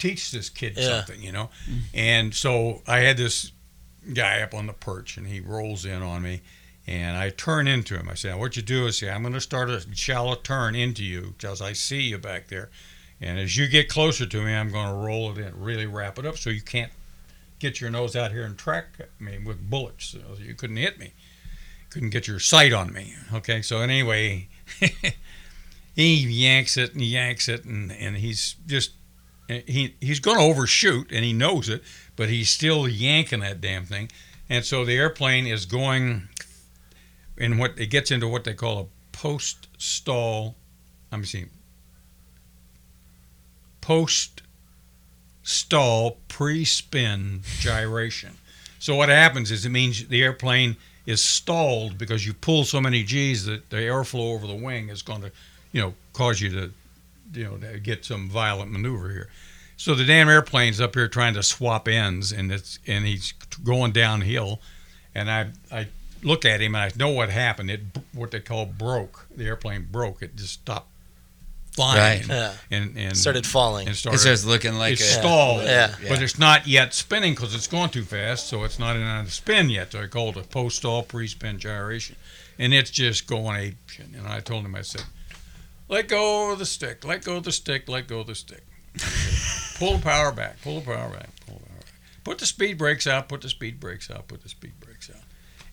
teach 0.00 0.32
this 0.32 0.50
kid 0.50 0.74
Yeah. 0.76 0.88
something, 0.98 1.22
you 1.22 1.30
know. 1.30 1.50
And 1.94 2.34
so 2.34 2.82
I 2.86 2.98
had 2.98 3.16
this 3.16 3.52
guy 4.12 4.40
up 4.42 4.52
on 4.54 4.66
the 4.66 4.72
perch, 4.72 5.16
and 5.16 5.26
he 5.28 5.38
rolls 5.38 5.84
in 5.84 6.02
on 6.02 6.22
me, 6.22 6.40
and 6.86 7.16
I 7.16 7.30
turn 7.30 7.68
into 7.68 7.96
him. 7.96 8.08
I 8.08 8.14
say, 8.14 8.32
"What 8.34 8.56
you 8.56 8.62
do 8.62 8.86
is 8.86 8.98
say, 8.98 9.10
I'm 9.10 9.22
going 9.22 9.34
to 9.34 9.40
start 9.40 9.70
a 9.70 9.84
shallow 9.94 10.34
turn 10.34 10.74
into 10.74 11.04
you 11.04 11.34
because 11.38 11.60
I 11.60 11.72
see 11.72 12.02
you 12.02 12.18
back 12.18 12.48
there, 12.48 12.70
and 13.20 13.38
as 13.38 13.56
you 13.56 13.68
get 13.68 13.88
closer 13.88 14.26
to 14.26 14.42
me, 14.42 14.54
I'm 14.54 14.70
going 14.70 14.88
to 14.88 14.94
roll 14.94 15.30
it 15.32 15.38
in, 15.38 15.58
really 15.60 15.86
wrap 15.86 16.18
it 16.18 16.26
up, 16.26 16.36
so 16.36 16.50
you 16.50 16.62
can't 16.62 16.92
get 17.58 17.80
your 17.80 17.90
nose 17.90 18.16
out 18.16 18.32
here 18.32 18.44
and 18.44 18.58
track 18.58 18.98
me 19.20 19.38
with 19.38 19.70
bullets. 19.70 20.06
So 20.06 20.18
you 20.38 20.54
couldn't 20.54 20.76
hit 20.76 20.98
me, 20.98 21.12
couldn't 21.90 22.10
get 22.10 22.26
your 22.26 22.40
sight 22.40 22.72
on 22.72 22.92
me. 22.92 23.14
Okay, 23.32 23.62
so 23.62 23.80
anyway." 23.80 24.48
He 25.94 26.16
yanks 26.16 26.76
it 26.76 26.94
and 26.94 27.02
yanks 27.02 27.48
it, 27.48 27.64
and, 27.64 27.92
and 27.92 28.16
he's 28.16 28.56
just 28.66 28.92
he 29.48 29.94
he's 30.00 30.20
going 30.20 30.38
to 30.38 30.42
overshoot, 30.44 31.10
and 31.12 31.24
he 31.24 31.32
knows 31.32 31.68
it, 31.68 31.82
but 32.16 32.30
he's 32.30 32.48
still 32.48 32.88
yanking 32.88 33.40
that 33.40 33.60
damn 33.60 33.84
thing, 33.84 34.10
and 34.48 34.64
so 34.64 34.84
the 34.84 34.96
airplane 34.96 35.46
is 35.46 35.66
going 35.66 36.28
in 37.42 37.58
what 37.58 37.76
it 37.76 37.86
gets 37.86 38.12
into 38.12 38.28
what 38.28 38.44
they 38.44 38.54
call 38.54 38.78
a 38.80 39.16
post 39.16 39.66
stall. 39.76 40.54
Let 41.10 41.18
me 41.20 41.26
see. 41.26 41.46
Post 43.80 44.42
stall 45.42 46.18
pre 46.28 46.64
spin 46.64 47.40
gyration. 47.58 48.36
So 48.78 48.94
what 48.94 49.08
happens 49.08 49.50
is 49.50 49.66
it 49.66 49.70
means 49.70 50.06
the 50.06 50.22
airplane 50.22 50.76
is 51.04 51.20
stalled 51.20 51.98
because 51.98 52.24
you 52.24 52.32
pull 52.32 52.64
so 52.64 52.80
many 52.80 53.02
G's 53.02 53.44
that 53.46 53.70
the 53.70 53.76
airflow 53.76 54.34
over 54.34 54.46
the 54.46 54.54
wing 54.54 54.88
is 54.88 55.02
going 55.02 55.22
to, 55.22 55.32
you 55.72 55.80
know, 55.80 55.94
cause 56.12 56.40
you 56.40 56.48
to, 56.50 56.70
you 57.34 57.44
know, 57.44 57.56
to 57.56 57.80
get 57.80 58.04
some 58.04 58.30
violent 58.30 58.70
maneuver 58.70 59.10
here. 59.10 59.28
So 59.76 59.96
the 59.96 60.04
damn 60.04 60.28
airplane's 60.28 60.80
up 60.80 60.94
here 60.94 61.08
trying 61.08 61.34
to 61.34 61.42
swap 61.42 61.88
ends, 61.88 62.30
and 62.30 62.52
it's 62.52 62.78
and 62.86 63.04
he's 63.04 63.32
going 63.64 63.90
downhill, 63.90 64.60
and 65.12 65.28
I 65.28 65.48
I 65.72 65.88
look 66.22 66.44
at 66.44 66.60
him 66.60 66.74
and 66.74 66.84
I 66.84 66.90
know 66.96 67.10
what 67.10 67.30
happened. 67.30 67.70
It 67.70 67.80
what 68.12 68.30
they 68.30 68.40
call 68.40 68.66
broke. 68.66 69.26
The 69.34 69.44
airplane 69.46 69.88
broke. 69.90 70.22
It 70.22 70.36
just 70.36 70.52
stopped 70.54 70.88
flying. 71.72 72.20
Right. 72.22 72.28
Yeah. 72.28 72.54
And 72.70 72.96
and 72.96 73.16
Started 73.16 73.46
falling. 73.46 73.86
and 73.88 73.94
It 73.96 73.98
starts 73.98 74.44
looking 74.44 74.74
like 74.74 74.92
it's 74.94 75.02
a. 75.02 75.20
stalled, 75.20 75.62
Yeah. 75.64 75.94
but 76.08 76.22
it's 76.22 76.38
not 76.38 76.66
yet 76.66 76.92
spinning 76.94 77.34
because 77.34 77.54
it's 77.54 77.66
going 77.66 77.90
too 77.90 78.04
fast, 78.04 78.48
so 78.48 78.64
it's 78.64 78.78
not 78.78 78.96
in 78.96 79.02
a 79.02 79.28
spin 79.28 79.70
yet. 79.70 79.92
So 79.92 80.02
I 80.02 80.06
call 80.06 80.30
it 80.30 80.36
a 80.36 80.42
post-stall 80.42 81.02
pre-spin 81.04 81.58
gyration, 81.58 82.16
and 82.58 82.74
it's 82.74 82.90
just 82.90 83.26
going 83.26 83.56
ape 83.56 83.76
shit. 83.88 84.06
And 84.14 84.26
I 84.26 84.40
told 84.40 84.64
him, 84.66 84.74
I 84.74 84.82
said, 84.82 85.04
"Let 85.88 86.08
go 86.08 86.52
of 86.52 86.58
the 86.58 86.66
stick, 86.66 87.04
let 87.04 87.24
go 87.24 87.36
of 87.36 87.44
the 87.44 87.52
stick, 87.52 87.88
let 87.88 88.06
go 88.06 88.20
of 88.20 88.26
the 88.26 88.34
stick. 88.34 88.64
pull 89.78 89.96
the 89.96 90.02
power 90.02 90.30
back, 90.32 90.60
pull 90.60 90.80
the 90.80 90.84
power 90.86 91.08
back, 91.08 91.30
pull 91.46 91.56
the 91.58 91.64
power 91.70 91.78
back. 91.78 91.92
Put 92.24 92.38
the 92.38 92.46
speed 92.46 92.76
brakes 92.76 93.06
out, 93.06 93.28
put 93.30 93.40
the 93.40 93.48
speed 93.48 93.80
brakes 93.80 94.10
out, 94.10 94.28
put 94.28 94.42
the 94.42 94.48
speed 94.50 94.72
brakes 94.78 94.81
out." 94.81 94.81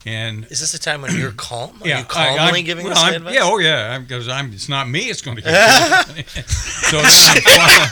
And 0.05 0.45
Is 0.49 0.61
this 0.61 0.73
a 0.73 0.79
time 0.79 1.01
when 1.01 1.15
you're 1.17 1.31
calm? 1.37 1.77
Are 1.81 1.87
yeah, 1.87 1.99
you 1.99 2.05
calmly 2.05 2.39
I, 2.39 2.45
I'm- 2.51 2.63
giving 2.63 2.85
well, 2.85 2.95
this 2.95 3.03
I'm- 3.03 3.15
advice? 3.15 3.33
Yeah, 3.35 3.41
oh 3.43 3.57
yeah, 3.59 3.99
because 3.99 4.27
I'm, 4.29 4.53
It's 4.53 4.69
not 4.69 4.87
me. 4.87 5.09
It's 5.09 5.21
going 5.21 5.37
to 5.37 5.43
get. 5.43 5.51
so 6.47 7.01
then 7.01 7.05
I'm 7.05 7.41
following, 7.41 7.89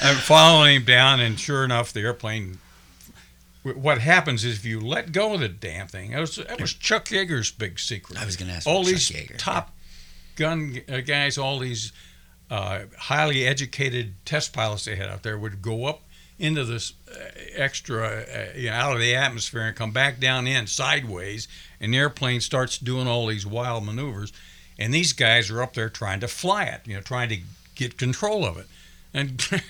I'm 0.00 0.16
following 0.16 0.76
him 0.76 0.84
down, 0.84 1.20
and 1.20 1.38
sure 1.38 1.64
enough, 1.64 1.92
the 1.92 2.00
airplane. 2.00 2.58
What 3.62 3.98
happens 3.98 4.44
is 4.44 4.58
if 4.58 4.64
you 4.66 4.78
let 4.80 5.12
go 5.12 5.34
of 5.34 5.40
the 5.40 5.48
damn 5.48 5.86
thing, 5.86 6.10
that 6.10 6.20
was, 6.20 6.36
that 6.36 6.60
was 6.60 6.74
Chuck 6.74 7.06
Yeager's 7.06 7.50
big 7.50 7.78
secret. 7.78 8.20
I 8.20 8.26
was 8.26 8.36
going 8.36 8.48
to 8.50 8.56
ask 8.56 8.66
all 8.66 8.84
these 8.84 9.08
Chuck 9.08 9.22
Yeager. 9.22 9.38
top 9.38 9.74
gun 10.36 10.80
uh, 10.86 11.00
guys, 11.00 11.38
all 11.38 11.58
these 11.60 11.90
uh, 12.50 12.80
highly 12.98 13.46
educated 13.46 14.16
test 14.26 14.52
pilots 14.52 14.84
they 14.84 14.96
had 14.96 15.08
out 15.08 15.22
there 15.22 15.38
would 15.38 15.62
go 15.62 15.86
up 15.86 16.02
into 16.38 16.64
this 16.64 16.94
uh, 17.10 17.18
extra, 17.54 18.22
uh, 18.22 18.58
you 18.58 18.68
know, 18.68 18.74
out 18.74 18.94
of 18.94 19.00
the 19.00 19.14
atmosphere 19.14 19.62
and 19.62 19.76
come 19.76 19.92
back 19.92 20.18
down 20.18 20.46
in 20.46 20.66
sideways, 20.66 21.48
and 21.80 21.94
the 21.94 21.98
airplane 21.98 22.40
starts 22.40 22.78
doing 22.78 23.06
all 23.06 23.26
these 23.26 23.46
wild 23.46 23.84
maneuvers, 23.84 24.32
and 24.78 24.92
these 24.92 25.12
guys 25.12 25.50
are 25.50 25.62
up 25.62 25.74
there 25.74 25.88
trying 25.88 26.20
to 26.20 26.28
fly 26.28 26.64
it, 26.64 26.80
you 26.86 26.94
know, 26.94 27.00
trying 27.00 27.28
to 27.28 27.38
get 27.74 27.98
control 27.98 28.44
of 28.44 28.56
it, 28.58 28.66
and. 29.12 29.46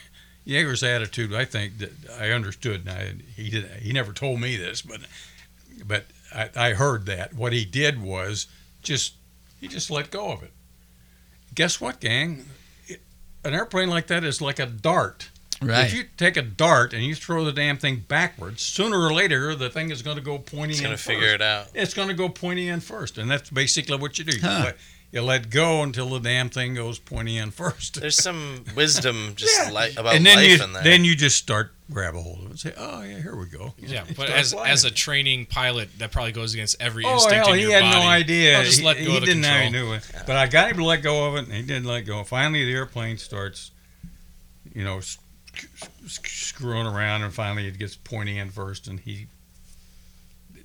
Yeager's 0.47 0.83
attitude, 0.83 1.33
I 1.33 1.47
think 1.47 1.79
that 1.79 1.93
I 2.21 2.31
understood. 2.31 2.87
I, 2.87 3.15
he 3.35 3.49
did. 3.49 3.65
He 3.81 3.95
never 3.95 4.13
told 4.13 4.41
me 4.43 4.57
this, 4.57 4.83
but 4.83 5.01
but 5.87 6.05
I, 6.35 6.51
I 6.55 6.73
heard 6.75 7.07
that. 7.07 7.35
What 7.35 7.55
he 7.55 7.65
did 7.65 8.03
was 8.03 8.47
just 8.83 9.15
he 9.61 9.69
just 9.69 9.91
let 9.91 10.11
go 10.11 10.33
of 10.33 10.43
it. 10.43 10.53
Guess 11.55 11.81
what, 11.81 12.01
gang? 12.01 12.45
An 13.45 13.55
airplane 13.55 13.89
like 13.89 14.09
that 14.09 14.25
is 14.25 14.43
like 14.43 14.59
a 14.59 14.67
dart. 14.67 15.31
Right. 15.67 15.87
If 15.87 15.95
you 15.95 16.05
take 16.17 16.37
a 16.37 16.43
dart 16.43 16.93
and 16.93 17.03
you 17.05 17.15
throw 17.15 17.45
the 17.45 17.53
damn 17.53 17.77
thing 17.79 18.05
backwards, 18.09 18.63
sooner 18.63 18.99
or 18.99 19.13
later 19.13 19.55
the 19.55 19.71
thing 19.71 19.91
is 19.91 20.03
going 20.03 20.17
to 20.17 20.23
go 20.23 20.39
pointing 20.39 20.71
It's 20.71 20.79
in 20.79 20.85
gonna 20.85 20.97
first. 20.97 21.07
figure 21.07 21.29
it 21.29 21.43
out. 21.43 21.69
It's 21.75 21.95
going 21.95 22.09
to 22.09 22.15
go 22.15 22.29
pointing 22.29 22.69
in 22.69 22.81
first, 22.81 23.19
and 23.19 23.31
that's 23.31 23.51
basically 23.51 23.97
what 23.97 24.19
you 24.19 24.25
do. 24.25 24.37
You, 24.37 24.43
Huh. 24.43 24.63
let, 24.67 24.77
You 25.13 25.23
let 25.23 25.49
go 25.49 25.83
until 25.85 26.11
the 26.11 26.19
damn 26.19 26.51
thing 26.51 26.75
goes 26.75 26.99
pointy 26.99 27.37
in 27.39 27.53
first. 27.53 28.01
There's 28.01 28.17
some 28.17 28.65
wisdom 28.75 29.35
just 29.37 29.57
Yeah. 29.59 29.71
li- 29.73 29.95
about 29.97 30.17
and 30.17 30.27
then 30.27 30.37
life 30.39 30.59
you 30.59 30.65
in 30.65 30.73
there. 30.73 30.83
then 30.83 31.05
you 31.05 31.15
just 31.15 31.37
start 31.39 31.71
grab 31.91 32.17
a 32.17 32.21
hold 32.21 32.39
of 32.39 32.45
it 32.47 32.51
and 32.51 32.59
say, 32.59 32.73
"Oh 32.77 33.03
yeah, 33.03 33.21
here 33.21 33.37
we 33.37 33.45
go." 33.47 33.75
Yeah, 33.79 34.05
You 34.09 34.15
but 34.17 34.31
as 34.31 34.53
flying 34.55 34.73
as 34.73 34.85
a 34.85 34.91
training 34.91 35.47
pilot, 35.47 35.91
that 35.99 36.11
probably 36.11 36.33
goes 36.33 36.53
against 36.55 36.75
every 36.81 37.05
Oh 37.05 37.13
instinct 37.15 37.45
hell, 37.47 37.53
in 37.53 37.59
he 37.61 37.67
your 37.67 37.75
had 37.75 37.83
body. 37.83 38.01
no 38.05 38.09
idea. 38.11 38.59
I'll 38.59 38.65
just 38.65 38.81
he 38.81 38.85
let 38.87 38.97
he 38.97 39.07
of 39.07 39.21
the 39.21 39.27
didn't 39.27 39.43
know 39.43 39.59
he 39.61 39.71
knew 39.71 39.93
it. 39.93 40.03
But 40.27 40.35
I 40.37 40.47
got 40.49 40.71
him 40.71 40.79
to 40.79 40.85
let 40.85 41.03
go 41.03 41.27
of 41.29 41.37
it, 41.37 41.45
and 41.47 41.53
he 41.53 41.63
didn't 41.63 41.85
let 41.85 42.01
go. 42.07 42.25
Finally, 42.25 42.65
the 42.65 42.73
airplane 42.73 43.17
starts, 43.19 43.71
you 44.75 44.83
know, 44.83 44.99
s- 44.99 45.19
s- 45.19 45.19
screwing 46.07 46.87
around, 46.87 47.23
and 47.23 47.33
finally 47.33 47.67
it 47.67 47.79
gets 47.79 47.97
pointy 47.97 48.39
end 48.39 48.53
first, 48.53 48.87
and 48.87 49.01
he, 49.01 49.27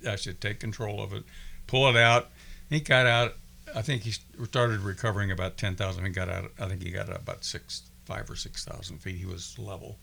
I 0.08 0.16
should 0.16 0.40
take 0.40 0.60
control 0.60 1.02
of 1.02 1.12
it, 1.12 1.24
pull 1.66 1.88
it 1.88 1.96
out. 1.96 2.28
He 2.68 2.80
got 2.80 3.06
out. 3.06 3.34
I 3.74 3.82
think 3.82 4.02
he 4.02 4.12
started 4.44 4.80
recovering 4.80 5.30
about 5.30 5.56
ten 5.56 5.76
thousand. 5.76 6.04
He 6.04 6.10
got 6.10 6.28
out. 6.28 6.50
I 6.58 6.66
think 6.66 6.82
he 6.82 6.90
got 6.90 7.08
out 7.08 7.20
about 7.20 7.44
six, 7.44 7.82
five 8.04 8.28
or 8.30 8.36
six 8.36 8.64
thousand 8.64 8.98
feet. 8.98 9.16
He 9.16 9.26
was 9.26 9.58
level, 9.58 9.98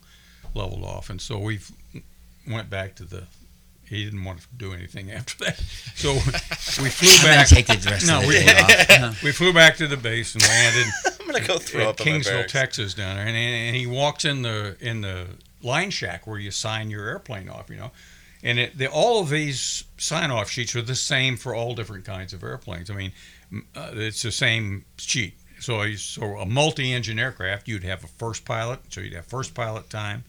leveled 0.54 0.84
off, 0.84 1.10
and 1.10 1.20
so 1.20 1.38
we 1.38 1.60
went 2.46 2.70
back 2.70 2.94
to 2.96 3.04
the. 3.04 3.24
He 3.88 4.04
didn't 4.04 4.24
want 4.24 4.40
to 4.40 4.46
do 4.56 4.72
anything 4.74 5.10
after 5.18 5.44
that, 5.44 5.58
so 5.94 6.12
we 6.82 6.90
flew 6.90 7.26
back. 7.28 7.48
take 7.48 7.66
the 7.66 7.80
rest 7.90 8.06
No, 8.06 8.20
we-. 8.20 8.44
We 9.22 9.32
flew 9.32 9.52
back 9.52 9.76
to 9.76 9.86
the 9.86 9.96
base 9.96 10.34
and 10.34 10.42
landed 10.42 10.86
I'm 11.20 11.26
gonna 11.26 11.46
go 11.46 11.58
throw 11.58 11.82
at 11.82 11.86
up 11.88 12.00
in 12.00 12.20
Kingsville. 12.20 12.46
Texas, 12.46 12.94
down 12.94 13.16
there, 13.16 13.26
and, 13.26 13.36
and 13.36 13.76
he 13.76 13.86
walks 13.86 14.24
in 14.24 14.42
the 14.42 14.76
in 14.80 15.00
the 15.02 15.26
line 15.62 15.90
shack 15.90 16.26
where 16.26 16.38
you 16.38 16.50
sign 16.50 16.90
your 16.90 17.06
airplane 17.08 17.48
off, 17.48 17.68
you 17.68 17.76
know, 17.76 17.90
and 18.42 18.58
it, 18.58 18.78
the, 18.78 18.86
all 18.86 19.20
of 19.20 19.28
these 19.28 19.84
sign 19.96 20.30
off 20.30 20.50
sheets 20.50 20.76
are 20.76 20.82
the 20.82 20.94
same 20.94 21.36
for 21.36 21.54
all 21.54 21.74
different 21.74 22.04
kinds 22.04 22.32
of 22.32 22.42
airplanes. 22.42 22.90
I 22.90 22.94
mean, 22.94 23.12
uh, 23.74 23.90
it's 23.94 24.22
the 24.22 24.32
same 24.32 24.84
sheet. 24.96 25.34
So, 25.60 25.92
so 25.94 26.38
a 26.38 26.46
multi-engine 26.46 27.18
aircraft, 27.18 27.66
you'd 27.66 27.82
have 27.82 28.04
a 28.04 28.06
first 28.06 28.44
pilot, 28.44 28.80
so 28.90 29.00
you'd 29.00 29.14
have 29.14 29.26
first 29.26 29.54
pilot 29.54 29.90
time, 29.90 30.22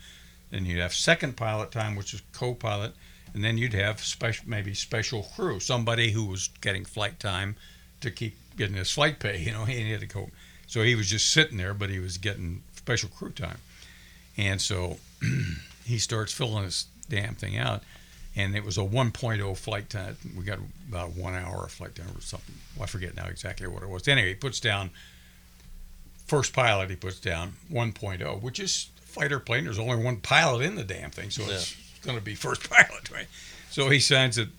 then 0.50 0.66
you'd 0.66 0.80
have 0.80 0.94
second 0.94 1.38
pilot 1.38 1.72
time, 1.72 1.96
which 1.96 2.16
is 2.16 2.24
co-pilot, 2.34 2.94
and 3.34 3.44
then 3.44 3.58
you'd 3.58 3.74
have 3.74 4.00
special 4.02 4.48
maybe 4.48 4.74
special 4.74 5.24
crew, 5.36 5.60
somebody 5.60 6.12
who 6.12 6.26
was 6.26 6.50
getting 6.62 6.86
flight 6.86 7.20
time 7.20 7.56
to 8.02 8.12
keep 8.12 8.36
getting 8.58 8.76
his 8.76 8.92
flight 8.92 9.20
pay. 9.20 9.40
You 9.40 9.52
know, 9.52 9.66
he 9.66 9.92
had 9.92 10.02
to 10.02 10.06
go. 10.06 10.30
So 10.68 10.84
he 10.84 10.96
was 10.96 11.10
just 11.10 11.32
sitting 11.32 11.58
there, 11.58 11.74
but 11.74 11.90
he 11.90 12.00
was 12.00 12.18
getting 12.18 12.64
special 12.76 13.10
crew 13.10 13.32
time, 13.32 13.58
and 14.38 14.62
so 14.62 14.98
he 15.86 15.98
starts 15.98 16.34
filling 16.34 16.66
this 16.66 16.86
damn 17.10 17.36
thing 17.36 17.58
out. 17.58 17.84
And 18.36 18.56
it 18.56 18.64
was 18.64 18.78
a 18.78 18.82
1.0 18.82 19.58
flight 19.58 19.90
time. 19.90 20.16
We 20.38 20.46
got 20.46 20.60
about 20.88 21.12
one 21.12 21.34
hour 21.34 21.66
of 21.66 21.72
flight 21.72 21.96
time 21.96 22.12
or 22.16 22.22
something. 22.22 22.56
Well, 22.76 22.84
I 22.84 22.86
forget 22.86 23.16
now 23.16 23.26
exactly 23.26 23.68
what 23.68 23.84
it 23.84 23.90
was. 23.90 24.08
Anyway, 24.08 24.30
he 24.30 24.36
puts 24.36 24.60
down 24.60 24.92
first 26.28 26.54
pilot. 26.54 26.92
He 26.92 26.96
puts 26.96 27.20
down 27.20 27.54
1.0, 27.72 28.42
which 28.42 28.60
is 28.60 28.92
fighter 29.02 29.40
plane. 29.40 29.66
There's 29.66 29.80
only 29.80 30.02
one 30.02 30.18
pilot 30.18 30.64
in 30.64 30.76
the 30.76 30.84
damn 30.84 31.10
thing, 31.10 31.32
so 31.32 31.44
it's 31.44 31.76
going 32.02 32.18
to 32.18 32.24
be 32.24 32.36
first 32.36 32.70
pilot, 32.70 33.12
right? 33.12 33.28
So 33.70 33.90
he 33.90 34.00
signs 34.00 34.38
it 34.38 34.50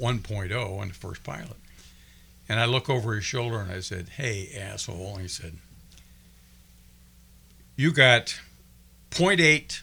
1.0 0.00 0.78
on 0.78 0.88
the 0.88 0.94
first 0.94 1.22
pilot. 1.24 1.56
And 2.48 2.60
I 2.60 2.66
look 2.66 2.90
over 2.90 3.14
his 3.14 3.24
shoulder 3.24 3.60
and 3.60 3.72
I 3.72 3.80
said, 3.80 4.10
"Hey, 4.10 4.50
asshole!" 4.58 5.12
And 5.14 5.22
he 5.22 5.28
said, 5.28 5.56
"You 7.76 7.92
got 7.92 8.38
0.8 9.10 9.80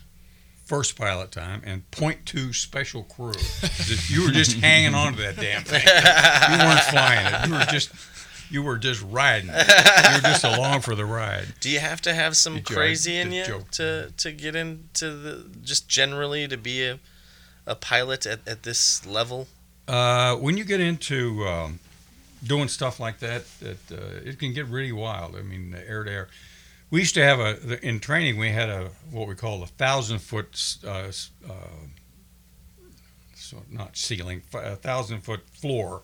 first 0.66 0.96
pilot 0.96 1.32
time 1.32 1.64
and 1.66 1.90
0.2 1.90 2.54
special 2.54 3.04
crew. 3.04 3.34
you 4.08 4.24
were 4.24 4.32
just 4.32 4.58
hanging 4.58 4.94
on 4.94 5.14
to 5.14 5.22
that 5.22 5.38
damn 5.38 5.64
thing. 5.64 5.82
You 5.82 6.68
weren't 6.68 6.82
flying 6.82 7.26
it. 7.26 7.48
You 7.48 7.54
were 7.54 7.66
just." 7.72 7.92
You 8.50 8.64
were 8.64 8.78
just 8.78 9.04
riding. 9.04 9.50
You 9.50 9.54
were 9.54 10.22
just 10.22 10.44
along 10.44 10.82
for 10.82 10.96
the 10.96 11.06
ride. 11.06 11.48
Do 11.60 11.70
you 11.70 11.80
have 11.80 12.02
to 12.02 12.14
have 12.14 12.36
some 12.36 12.56
joke. 12.56 12.66
crazy 12.66 13.16
in 13.18 13.32
you 13.32 13.46
joke. 13.46 13.72
to 13.72 14.12
to 14.18 14.32
get 14.32 14.56
into 14.56 15.12
the 15.12 15.46
just 15.62 15.88
generally 15.88 16.48
to 16.48 16.58
be 16.58 16.86
a 16.86 17.00
a 17.68 17.76
pilot 17.76 18.26
at, 18.26 18.48
at 18.48 18.64
this 18.64 19.06
level? 19.06 19.48
Uh, 19.88 20.36
when 20.36 20.58
you 20.58 20.64
get 20.64 20.80
into 20.80 21.46
um, 21.48 21.80
doing 22.44 22.68
stuff 22.68 23.00
like 23.00 23.20
that, 23.20 23.44
that 23.60 23.92
uh, 23.92 24.30
it 24.30 24.40
can 24.40 24.54
get 24.54 24.66
really 24.68 24.92
wild. 24.92 25.36
I 25.36 25.42
mean, 25.42 25.76
air 25.88 26.04
to 26.04 26.12
air. 26.12 26.28
We 26.90 27.00
used 27.00 27.14
to 27.16 27.24
have 27.24 27.40
a 27.40 27.86
in 27.86 28.00
training. 28.00 28.38
We 28.38 28.50
had 28.50 28.70
a 28.70 28.90
what 29.12 29.28
we 29.28 29.36
call 29.36 29.62
a 29.62 29.68
thousand 29.68 30.20
foot, 30.20 30.78
uh, 30.86 31.12
uh, 31.48 31.54
so 33.36 33.64
not 33.70 33.96
ceiling, 33.96 34.42
a 34.54 34.76
thousand 34.76 35.22
foot 35.22 35.48
floor. 35.50 36.02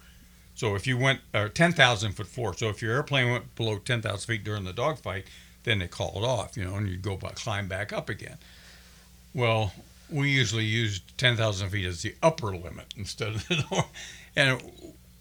So 0.55 0.75
if 0.75 0.87
you 0.87 0.97
went 0.97 1.19
or 1.33 1.49
ten 1.49 1.73
thousand 1.73 2.13
foot 2.13 2.27
floor. 2.27 2.53
So 2.53 2.69
if 2.69 2.81
your 2.81 2.93
airplane 2.93 3.31
went 3.31 3.55
below 3.55 3.77
ten 3.77 4.01
thousand 4.01 4.27
feet 4.27 4.43
during 4.43 4.63
the 4.63 4.73
dogfight, 4.73 5.25
then 5.63 5.79
they 5.79 5.87
call 5.87 6.13
it 6.15 6.25
off. 6.25 6.57
You 6.57 6.65
know, 6.65 6.75
and 6.75 6.87
you'd 6.87 7.01
go 7.01 7.17
back, 7.17 7.35
climb 7.35 7.67
back 7.67 7.91
up 7.93 8.09
again. 8.09 8.37
Well, 9.33 9.73
we 10.09 10.29
usually 10.29 10.63
used 10.65 11.17
10,000 11.17 11.69
feet 11.69 11.85
as 11.85 12.01
the 12.01 12.15
upper 12.23 12.55
limit 12.55 12.93
instead 12.95 13.29
of 13.29 13.47
the 13.47 13.65
lower. 13.71 13.83
And 14.35 14.61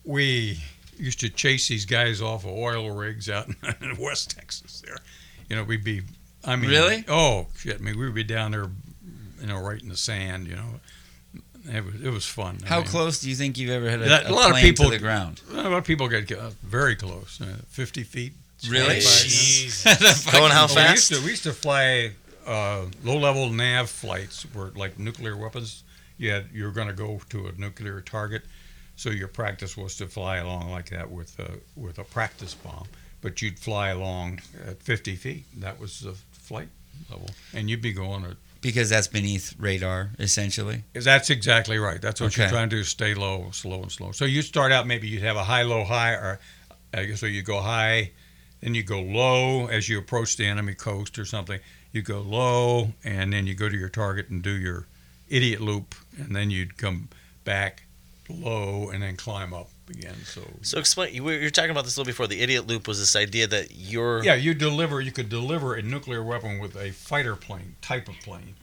we 0.05 0.61
used 0.97 1.21
to 1.21 1.29
chase 1.29 1.69
these 1.69 1.85
guys 1.85 2.23
off 2.23 2.45
of 2.45 2.51
oil 2.51 2.91
rigs 2.91 3.29
out 3.29 3.49
in 3.49 3.97
West 3.99 4.31
Texas 4.37 4.83
there. 4.87 4.99
You 5.49 5.57
know, 5.57 5.65
we'd 5.65 5.85
be, 5.85 6.03
I 6.45 6.57
mean, 6.57 6.71
Really? 6.71 7.05
Oh, 7.09 7.49
shit. 7.57 7.77
I 7.77 7.83
mean, 7.83 7.99
we'd 7.99 8.15
be 8.15 8.25
down 8.25 8.53
there, 8.53 8.71
you 9.41 9.47
know, 9.47 9.59
right 9.59 9.81
in 9.83 9.89
the 9.89 9.97
sand, 9.97 10.47
you 10.47 10.57
know. 10.57 10.81
It 11.67 11.85
was, 11.85 11.95
it 12.03 12.11
was 12.11 12.27
fun. 12.27 12.59
I 12.65 12.69
How 12.69 12.79
mean, 12.81 12.87
close 12.89 13.21
do 13.21 13.29
you 13.31 13.35
think 13.35 13.57
you've 13.59 13.71
ever 13.71 13.89
had 13.89 14.01
a, 14.03 14.05
That- 14.09 14.27
a 14.27 14.31
a 14.31 14.35
lot 14.35 14.47
of 14.47 14.53
plane 14.53 14.65
people- 14.65 14.85
to 14.87 14.91
the 14.93 14.99
ground? 14.99 15.41
A 15.51 15.55
lot 15.55 15.73
of 15.73 15.85
people 15.85 16.09
get 16.09 16.31
uh, 16.33 16.51
very 16.63 16.95
close, 16.97 17.41
uh, 17.41 17.57
50 17.69 18.03
feet. 18.03 18.33
Really? 18.69 19.01
Jesus. 19.01 20.25
Going 20.33 20.51
how 20.53 20.67
Well, 20.67 20.75
we 20.85 20.91
used 20.91 21.09
fast? 21.09 21.13
to 21.13 21.21
we 21.21 21.31
used 21.31 21.43
to 21.45 21.53
fly 21.53 22.13
uh, 22.47 22.87
low-level 23.03 23.51
nav 23.51 23.91
flights 23.91 24.43
where 24.55 24.71
like 24.75 24.99
nuclear 24.99 25.37
weapons. 25.37 25.83
You 26.17 26.31
had 26.31 26.47
you 26.53 26.65
were 26.65 26.71
going 26.71 26.87
to 26.87 26.95
go 26.95 27.21
to 27.31 27.47
a 27.49 27.53
nuclear 27.61 28.01
target, 28.01 28.43
so 28.97 29.11
your 29.11 29.29
practice 29.29 29.77
was 29.77 29.97
to 29.97 30.07
fly 30.07 30.37
along 30.37 30.71
like 30.71 30.91
that 30.91 31.11
with 31.11 31.39
a, 31.41 31.59
with 31.77 31.99
a 31.99 32.05
practice 32.05 32.55
bomb. 32.55 32.87
But 33.21 33.43
you'd 33.43 33.59
fly 33.59 33.89
along 33.89 34.41
at 34.67 34.83
50 34.83 35.17
feet. 35.17 35.45
That 35.61 35.81
was 35.81 36.01
the 36.01 36.15
flight 36.33 36.69
level, 37.11 37.31
and 37.53 37.69
you'd 37.69 37.83
be 37.83 37.93
going 37.93 38.25
at. 38.25 38.37
Because 38.65 38.89
that's 38.89 39.09
beneath 39.09 39.55
radar, 39.59 40.11
essentially. 40.19 40.85
That's 40.95 41.29
exactly 41.29 41.79
right. 41.79 42.01
That's 42.01 42.21
what 42.21 42.37
you're 42.37 42.49
trying 42.49 42.71
to 42.71 42.77
do: 42.77 42.81
is 42.81 42.89
stay 42.89 43.13
low, 43.15 43.51
slow, 43.53 43.83
and 43.83 43.93
slow. 43.93 44.13
So 44.13 44.25
you 44.25 44.41
start 44.41 44.73
out 44.73 44.87
maybe 44.87 45.07
you'd 45.07 45.23
have 45.23 45.37
a 45.37 45.45
high, 45.45 45.63
low, 45.63 45.85
high, 45.85 46.13
or 46.13 46.41
uh, 46.95 47.15
so 47.15 47.27
you 47.27 47.43
go 47.43 47.61
high, 47.61 48.13
then 48.63 48.75
you 48.75 48.83
go 48.83 49.01
low 49.01 49.67
as 49.67 49.89
you 49.89 49.99
approach 49.99 50.39
the 50.39 50.47
enemy 50.47 50.75
coast 50.75 51.19
or 51.19 51.27
something. 51.27 51.61
You 51.93 52.01
go 52.01 52.21
low, 52.21 52.95
and 53.05 53.33
then 53.33 53.47
you 53.47 53.55
go 53.55 53.69
to 53.69 53.77
your 53.77 53.91
target 53.91 54.31
and 54.31 54.43
do 54.43 54.53
your 54.53 54.87
idiot 55.29 55.61
loop, 55.61 55.95
and 56.17 56.35
then 56.35 56.51
you'd 56.51 56.79
come 56.79 57.09
back 57.45 57.83
low 58.31 58.89
and 58.89 59.03
then 59.03 59.17
climb 59.17 59.53
up 59.53 59.69
again. 59.89 60.17
So 60.25 60.43
So 60.63 60.79
explain. 60.79 61.15
You 61.15 61.25
were, 61.25 61.51
talking 61.51 61.71
about 61.71 61.85
this 61.85 61.97
a 61.97 62.01
little 62.01 62.11
before. 62.11 62.27
The 62.27 62.41
idiot 62.41 62.67
loop 62.67 62.89
was 62.89 62.99
this 62.99 63.17
idea 63.17 63.47
that 63.47 63.69
you're 63.75 64.23
yeah, 64.23 64.35
you 64.35 64.55
deliver. 64.55 65.01
You 65.01 65.13
could 65.13 65.29
deliver 65.29 65.75
a 65.75 65.83
nuclear 65.83 66.23
weapon 66.23 66.59
with 66.59 66.77
a 66.77 66.91
fighter 66.93 67.37
plane 67.37 67.77
type 67.83 68.09
of 68.09 68.15
plane, 68.21 68.55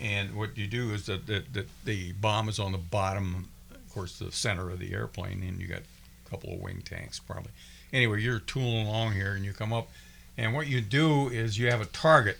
and 0.00 0.34
what 0.34 0.56
you 0.56 0.66
do 0.66 0.92
is 0.92 1.06
that 1.06 1.26
the, 1.26 1.44
the, 1.52 1.66
the 1.84 2.12
bomb 2.12 2.48
is 2.48 2.58
on 2.58 2.72
the 2.72 2.78
bottom, 2.78 3.48
of 3.72 3.94
course, 3.94 4.18
the 4.18 4.30
center 4.32 4.70
of 4.70 4.78
the 4.78 4.92
airplane, 4.92 5.42
and 5.42 5.60
you 5.60 5.66
got 5.66 5.80
a 5.80 6.30
couple 6.30 6.52
of 6.52 6.60
wing 6.60 6.82
tanks 6.84 7.18
probably. 7.18 7.52
Anyway, 7.92 8.20
you're 8.20 8.40
tooling 8.40 8.86
along 8.86 9.12
here, 9.12 9.34
and 9.34 9.44
you 9.44 9.52
come 9.52 9.72
up, 9.72 9.88
and 10.36 10.54
what 10.54 10.66
you 10.66 10.80
do 10.80 11.28
is 11.28 11.58
you 11.58 11.70
have 11.70 11.80
a 11.80 11.86
target. 11.86 12.38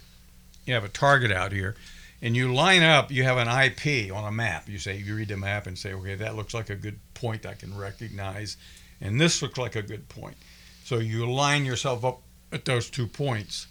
You 0.67 0.75
have 0.75 0.85
a 0.85 0.89
target 0.89 1.31
out 1.31 1.53
here, 1.53 1.77
and 2.23 2.37
you 2.37 2.53
line 2.53 2.83
up. 2.83 3.11
You 3.11 3.25
have 3.25 3.39
an 3.39 3.49
IP 3.49 4.13
on 4.13 4.25
a 4.25 4.33
map. 4.33 4.69
You 4.69 4.79
say 4.79 4.97
you 4.97 5.15
read 5.15 5.29
the 5.29 5.37
map 5.37 5.67
and 5.67 5.79
say, 5.79 5.93
okay, 5.93 6.15
that 6.15 6.37
looks 6.37 6.55
like 6.55 6.71
a 6.71 6.77
good 6.77 6.99
point 7.15 7.47
I 7.47 7.55
can 7.55 7.77
recognize, 7.77 8.57
and 9.01 9.21
this 9.21 9.43
looks 9.43 9.59
like 9.59 9.77
a 9.77 9.83
good 9.83 10.09
point. 10.09 10.37
So 10.85 10.99
you 10.99 11.31
line 11.31 11.65
yourself 11.65 12.05
up 12.05 12.21
at 12.53 12.65
those 12.65 12.89
two 12.89 13.07
points, 13.07 13.67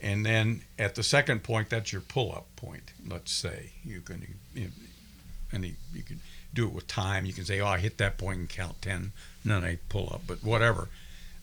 and 0.00 0.24
then 0.24 0.62
at 0.78 0.94
the 0.94 1.02
second 1.02 1.42
point, 1.42 1.70
that's 1.70 1.92
your 1.92 2.02
pull-up 2.02 2.46
point. 2.56 2.92
Let's 3.06 3.32
say 3.32 3.72
you 3.84 4.00
can, 4.00 4.36
you 4.54 4.64
know, 4.64 4.70
and 5.52 5.64
you, 5.64 6.02
can 6.02 6.20
do 6.52 6.66
it 6.66 6.72
with 6.72 6.86
time. 6.86 7.24
You 7.24 7.32
can 7.32 7.44
say, 7.44 7.60
"Oh, 7.60 7.66
I 7.66 7.78
hit 7.78 7.98
that 7.98 8.18
point 8.18 8.38
and 8.38 8.48
count 8.48 8.82
ten, 8.82 9.12
and 9.42 9.52
then 9.52 9.64
I 9.64 9.78
pull 9.88 10.10
up." 10.12 10.22
But 10.26 10.42
whatever, 10.44 10.88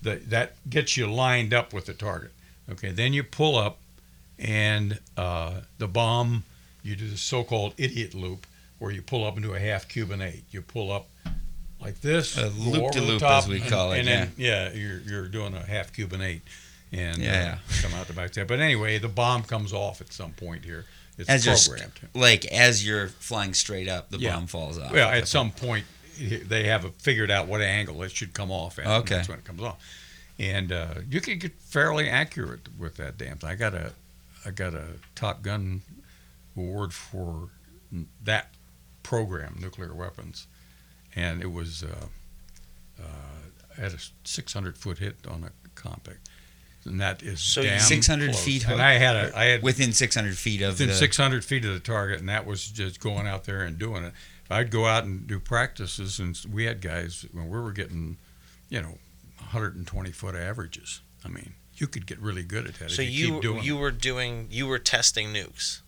that 0.02 0.30
that 0.30 0.70
gets 0.70 0.96
you 0.96 1.08
lined 1.08 1.54
up 1.54 1.74
with 1.74 1.86
the 1.86 1.94
target. 1.94 2.32
Okay, 2.70 2.92
then 2.92 3.14
you 3.14 3.24
pull 3.24 3.58
up, 3.58 3.80
and 4.40 5.00
uh, 5.18 5.62
the 5.78 5.88
bomb. 5.88 6.44
You 6.84 6.96
do 6.96 7.08
the 7.08 7.18
so-called 7.18 7.74
idiot 7.78 8.14
loop, 8.14 8.46
where 8.78 8.92
you 8.92 9.02
pull 9.02 9.26
up 9.26 9.38
into 9.38 9.54
a 9.56 9.60
half 9.60 9.88
Cuban 9.88 10.22
eight. 10.22 10.44
You 10.52 10.62
pull 10.62 10.92
up 10.92 11.08
like 11.82 12.00
this, 12.02 12.38
A 12.38 12.46
over 12.46 12.50
the 12.50 12.70
loop-de-loop, 12.80 13.24
as 13.24 13.48
we 13.48 13.60
and- 13.62 13.70
call 13.70 13.92
it, 13.94 14.00
and 14.00 14.08
then, 14.08 14.32
yeah, 14.38 14.72
you're 14.72 15.00
you're 15.00 15.28
doing 15.28 15.56
a 15.56 15.66
half 15.66 15.92
Cuban 15.94 16.22
eight, 16.22 16.42
and 16.92 17.18
Yeah. 17.18 17.58
uh, 17.58 17.82
come 17.82 17.94
out 17.96 18.08
the 18.08 18.14
back 18.14 18.34
there. 18.34 18.46
But 18.46 18.60
anyway, 18.60 18.98
the 19.00 19.08
bomb 19.10 19.44
comes 19.44 19.74
off 19.74 20.00
at 20.02 20.14
some 20.14 20.32
point 20.34 20.64
here. 20.64 20.86
It's 21.18 21.30
As 21.30 21.68
programmed. 21.68 21.94
Like 22.14 22.46
as 22.46 22.86
you're 22.86 23.08
flying 23.08 23.54
straight 23.54 23.88
up, 23.88 24.10
the 24.12 24.18
Yeah. 24.20 24.36
bomb 24.36 24.48
falls 24.48 24.78
off. 24.78 24.92
Well, 24.92 25.10
at 25.10 25.28
some 25.28 25.50
point, 25.52 25.86
they 26.20 26.66
have 26.66 26.94
figured 26.96 27.32
out 27.32 27.48
what 27.48 27.62
angle 27.62 28.04
it 28.04 28.12
should 28.12 28.34
come 28.34 28.52
off 28.52 28.78
at. 28.80 28.86
and 28.86 28.94
Okay. 28.96 29.16
That's 29.16 29.30
when 29.30 29.40
it 29.40 29.46
comes 29.46 29.62
off. 29.62 29.78
and 30.38 30.72
uh, 30.72 30.96
you 31.10 31.22
can 31.22 31.40
get 31.40 31.54
fairly 31.62 32.10
accurate 32.10 32.68
with 32.78 32.98
that 32.98 33.18
damn 33.18 33.38
thing. 33.38 33.50
I 33.50 33.56
got 33.56 33.74
a 33.74 33.94
I 34.46 34.52
got 34.52 34.74
a 34.74 34.86
Top 35.16 35.42
Gun 35.42 35.82
award 36.56 36.94
for 36.94 37.50
that 38.24 38.50
program, 39.04 39.58
nuclear 39.60 39.94
weapons, 39.94 40.48
and 41.16 41.42
it 41.42 41.52
was 41.52 41.84
uh, 41.84 42.06
uh, 43.02 43.82
at 43.82 43.94
a 43.94 44.00
600 44.24 44.78
foot 44.78 45.00
hit 45.00 45.16
on 45.28 45.44
a 45.44 45.52
compact, 45.76 46.30
and 46.86 47.00
that 47.02 47.24
is 47.24 47.40
So 47.40 47.64
damn 47.64 47.80
600 47.80 48.32
close. 48.32 48.44
feet 48.44 48.68
And? 48.68 48.82
I 48.82 48.94
had 48.94 49.16
a 49.16 49.38
I 49.38 49.46
had 49.46 49.64
Within 49.64 49.92
600 49.92 50.38
feet 50.38 50.62
of 50.62 50.74
within 50.74 50.88
the. 50.90 50.94
600 50.96 51.44
feet 51.44 51.66
of 51.66 51.74
the 51.74 51.80
target, 51.80 52.20
and 52.20 52.30
that 52.30 52.46
was 52.46 52.68
just 52.68 53.00
going 53.00 53.28
out 53.28 53.46
there 53.46 53.62
and 53.64 53.78
doing 53.78 54.04
it. 54.04 54.14
I'd 54.50 54.70
go 54.70 54.86
out 54.86 55.06
and 55.06 55.26
do 55.26 55.40
practices, 55.40 56.20
and 56.20 56.40
we 56.52 56.66
had 56.66 56.80
guys 56.82 57.26
when 57.32 57.50
we 57.50 57.60
were 57.60 57.72
getting, 57.72 58.18
you 58.70 58.80
know, 58.80 59.00
120 59.40 60.12
foot 60.12 60.36
averages. 60.36 61.02
I 61.24 61.30
mean, 61.30 61.54
you 61.78 61.88
could 61.88 62.06
get 62.08 62.20
really 62.20 62.44
good 62.44 62.68
at 62.68 62.76
that. 62.76 62.92
So 62.92 63.02
you, 63.02 63.42
you 63.42 63.60
you 63.62 63.78
were 63.78 63.92
doing 63.92 64.48
you 64.52 64.68
were 64.68 64.80
testing 64.80 65.34
nukes. 65.34 65.82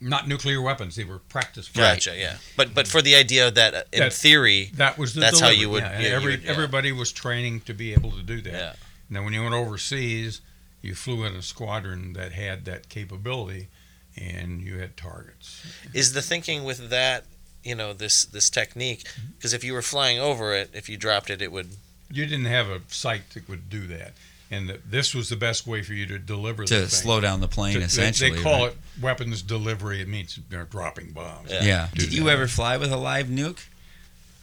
not 0.00 0.28
nuclear 0.28 0.60
weapons; 0.60 0.94
they 0.96 1.04
were 1.04 1.18
practice. 1.18 1.66
flights. 1.68 2.06
Gotcha. 2.06 2.18
Yeah. 2.18 2.36
But 2.56 2.74
but 2.74 2.86
for 2.86 3.02
the 3.02 3.14
idea 3.16 3.50
that 3.50 3.74
uh, 3.74 3.82
in 3.92 4.00
That- 4.00 4.12
theory, 4.12 4.70
That 4.74 4.98
was 4.98 5.14
the 5.14 5.20
That's 5.20 5.40
how 5.40 5.48
you 5.50 5.70
would- 5.70 5.82
yeah, 5.82 6.00
yeah, 6.00 6.08
you 6.08 6.14
every 6.14 6.30
would- 6.32 6.42
yeah. 6.44 6.50
everybody 6.50 6.92
was 6.92 7.10
training 7.12 7.60
to 7.62 7.74
be 7.74 7.92
able 7.92 8.12
to 8.12 8.22
do 8.22 8.40
that. 8.42 8.52
yeah. 8.52 8.72
And 9.08 9.16
then 9.16 9.24
when 9.24 9.32
you 9.32 9.42
went 9.42 9.54
overseas, 9.54 10.40
you 10.82 10.94
flew 10.94 11.24
in 11.24 11.34
a 11.34 11.42
squadron 11.42 12.12
that 12.12 12.32
had 12.32 12.64
that 12.66 12.88
capability, 12.90 13.68
and 14.16 14.60
you 14.60 14.78
had 14.78 14.96
targets. 14.96 15.64
Is 15.94 16.12
the 16.12 16.22
thinking 16.22 16.62
with 16.64 16.90
that, 16.90 17.24
you 17.64 17.74
know, 17.74 17.92
this 17.94 18.24
this 18.26 18.50
technique? 18.50 19.04
Because 19.36 19.52
if 19.54 19.64
you 19.64 19.72
were 19.72 19.82
flying 19.82 20.18
over 20.20 20.54
it, 20.54 20.70
if 20.74 20.88
you 20.88 20.96
dropped 20.96 21.30
it, 21.30 21.40
it 21.42 21.50
would. 21.50 21.70
You 22.10 22.24
didn't 22.26 22.46
have 22.46 22.68
a 22.70 22.80
sight 22.88 23.30
that 23.30 23.48
would 23.48 23.68
do 23.68 23.86
that, 23.88 24.12
and 24.50 24.68
that 24.68 24.90
this 24.90 25.14
was 25.14 25.28
the 25.28 25.36
best 25.36 25.66
way 25.66 25.82
for 25.82 25.92
you 25.92 26.06
to 26.06 26.18
deliver 26.18 26.62
the 26.64 26.68
to 26.68 26.80
thing. 26.80 26.88
slow 26.88 27.20
down 27.20 27.40
the 27.40 27.48
plane, 27.48 27.74
To- 27.74 27.78
they- 27.80 27.84
essentially. 27.86 28.30
They 28.30 28.42
call 28.42 28.64
right? 28.66 28.72
it 28.72 29.02
weapons 29.02 29.42
delivery. 29.42 30.00
It 30.00 30.08
means 30.08 30.38
they're 30.48 30.64
dropping 30.64 31.12
bombs. 31.12 31.50
Yeah. 31.50 31.62
Yeah. 31.64 31.88
Did 31.94 32.12
you 32.12 32.24
that. 32.24 32.30
ever 32.30 32.48
fly 32.48 32.76
with 32.76 32.90
a 32.92 32.96
live 32.96 33.26
nuke? 33.26 33.60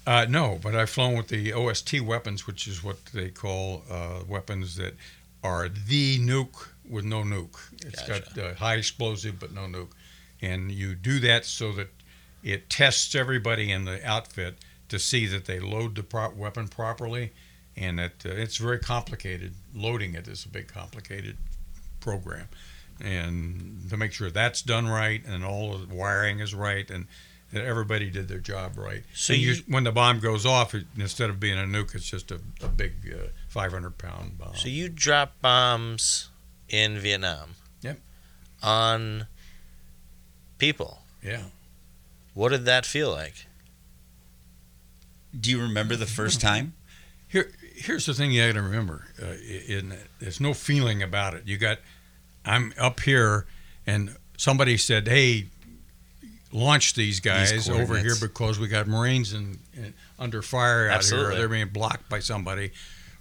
Uh, 0.07 0.25
no, 0.29 0.59
but 0.61 0.75
I've 0.75 0.89
flown 0.91 1.17
with 1.17 1.29
the 1.29 1.51
OST 1.51 1.99
weapons, 2.01 2.45
which 2.45 2.67
is 2.67 2.83
what 2.83 3.03
they 3.07 3.29
call 3.29 3.83
uh, 3.89 4.19
weapons 4.27 4.75
that 4.75 4.95
are 5.43 5.67
the 5.67 6.19
nuke 6.19 6.67
with 6.87 7.03
no 7.05 7.23
nuke. 7.23 7.57
It's 7.83 8.07
got 8.07 8.37
uh, 8.37 8.53
high 8.53 8.75
explosive 8.75 9.39
but 9.39 9.51
no 9.51 9.61
nuke, 9.61 9.89
and 10.41 10.71
you 10.71 10.93
do 10.93 11.19
that 11.21 11.45
so 11.45 11.71
that 11.73 11.87
it 12.43 12.69
tests 12.69 13.15
everybody 13.15 13.71
in 13.71 13.85
the 13.85 14.05
outfit 14.07 14.57
to 14.89 14.99
see 14.99 15.25
that 15.25 15.45
they 15.45 15.59
load 15.59 15.95
the 15.95 16.03
pro- 16.03 16.29
weapon 16.29 16.67
properly, 16.67 17.31
and 17.77 17.99
that 17.99 18.25
uh, 18.25 18.29
it's 18.29 18.57
very 18.57 18.79
complicated. 18.79 19.53
Loading 19.73 20.13
it 20.15 20.27
is 20.27 20.45
a 20.45 20.49
big 20.49 20.67
complicated 20.67 21.37
program, 21.99 22.47
and 23.01 23.85
to 23.89 23.97
make 23.97 24.11
sure 24.13 24.29
that's 24.29 24.61
done 24.61 24.87
right 24.87 25.21
and 25.25 25.43
all 25.43 25.73
of 25.73 25.89
the 25.89 25.95
wiring 25.95 26.39
is 26.39 26.53
right 26.53 26.89
and 26.89 27.07
that 27.51 27.63
everybody 27.63 28.09
did 28.09 28.27
their 28.27 28.39
job 28.39 28.77
right. 28.77 29.03
So 29.13 29.33
And 29.33 29.41
you, 29.41 29.55
when 29.67 29.83
the 29.83 29.91
bomb 29.91 30.19
goes 30.19 30.45
off, 30.45 30.73
it, 30.73 30.85
instead 30.97 31.29
of 31.29 31.39
being 31.39 31.57
a 31.57 31.63
nuke, 31.63 31.95
it's 31.95 32.09
just 32.09 32.31
a, 32.31 32.39
a 32.61 32.67
big 32.67 32.93
uh, 33.13 33.27
500 33.49 33.97
pound 33.97 34.37
bomb. 34.37 34.55
so 34.55 34.67
you 34.67 34.89
drop 34.89 35.33
bombs 35.41 36.29
in 36.67 36.97
Vietnam. 36.99 37.51
Yep. 37.81 37.99
On 38.63 39.27
people. 40.57 40.99
yeah. 41.23 41.43
What 42.33 42.49
did 42.49 42.65
that 42.65 42.85
feel 42.85 43.11
like? 43.11 43.45
Do 45.39 45.49
you 45.49 45.61
remember 45.61 45.95
the 45.95 46.05
first 46.05 46.41
time? 46.49 46.73
Here, 47.85 47.93
here's 47.93 48.05
the 48.05 48.13
thing 48.13 48.31
you 48.31 48.45
got 48.45 48.53
to 48.53 48.61
remember. 48.61 49.05
Uh, 49.21 49.33
in, 49.67 49.93
there's 50.19 50.39
no 50.39 50.53
feeling 50.53 51.03
about 51.03 51.33
it. 51.33 51.43
You 51.45 51.57
got, 51.57 51.79
I'm 52.43 52.73
up 52.79 52.99
here, 52.99 53.45
and 53.85 54.15
somebody 54.37 54.77
said, 54.77 55.07
"Hey, 55.07 55.45
launch 56.51 56.93
these 56.95 57.19
guys 57.19 57.69
over 57.69 57.97
here 57.97 58.15
because 58.19 58.59
we 58.59 58.67
got 58.67 58.87
Marines 58.87 59.33
in, 59.33 59.59
in 59.73 59.93
under 60.17 60.41
fire 60.41 60.89
out 60.89 60.97
Absolutely. 60.97 61.31
here. 61.31 61.39
They're 61.39 61.49
being 61.49 61.69
blocked 61.69 62.09
by 62.09 62.19
somebody, 62.19 62.71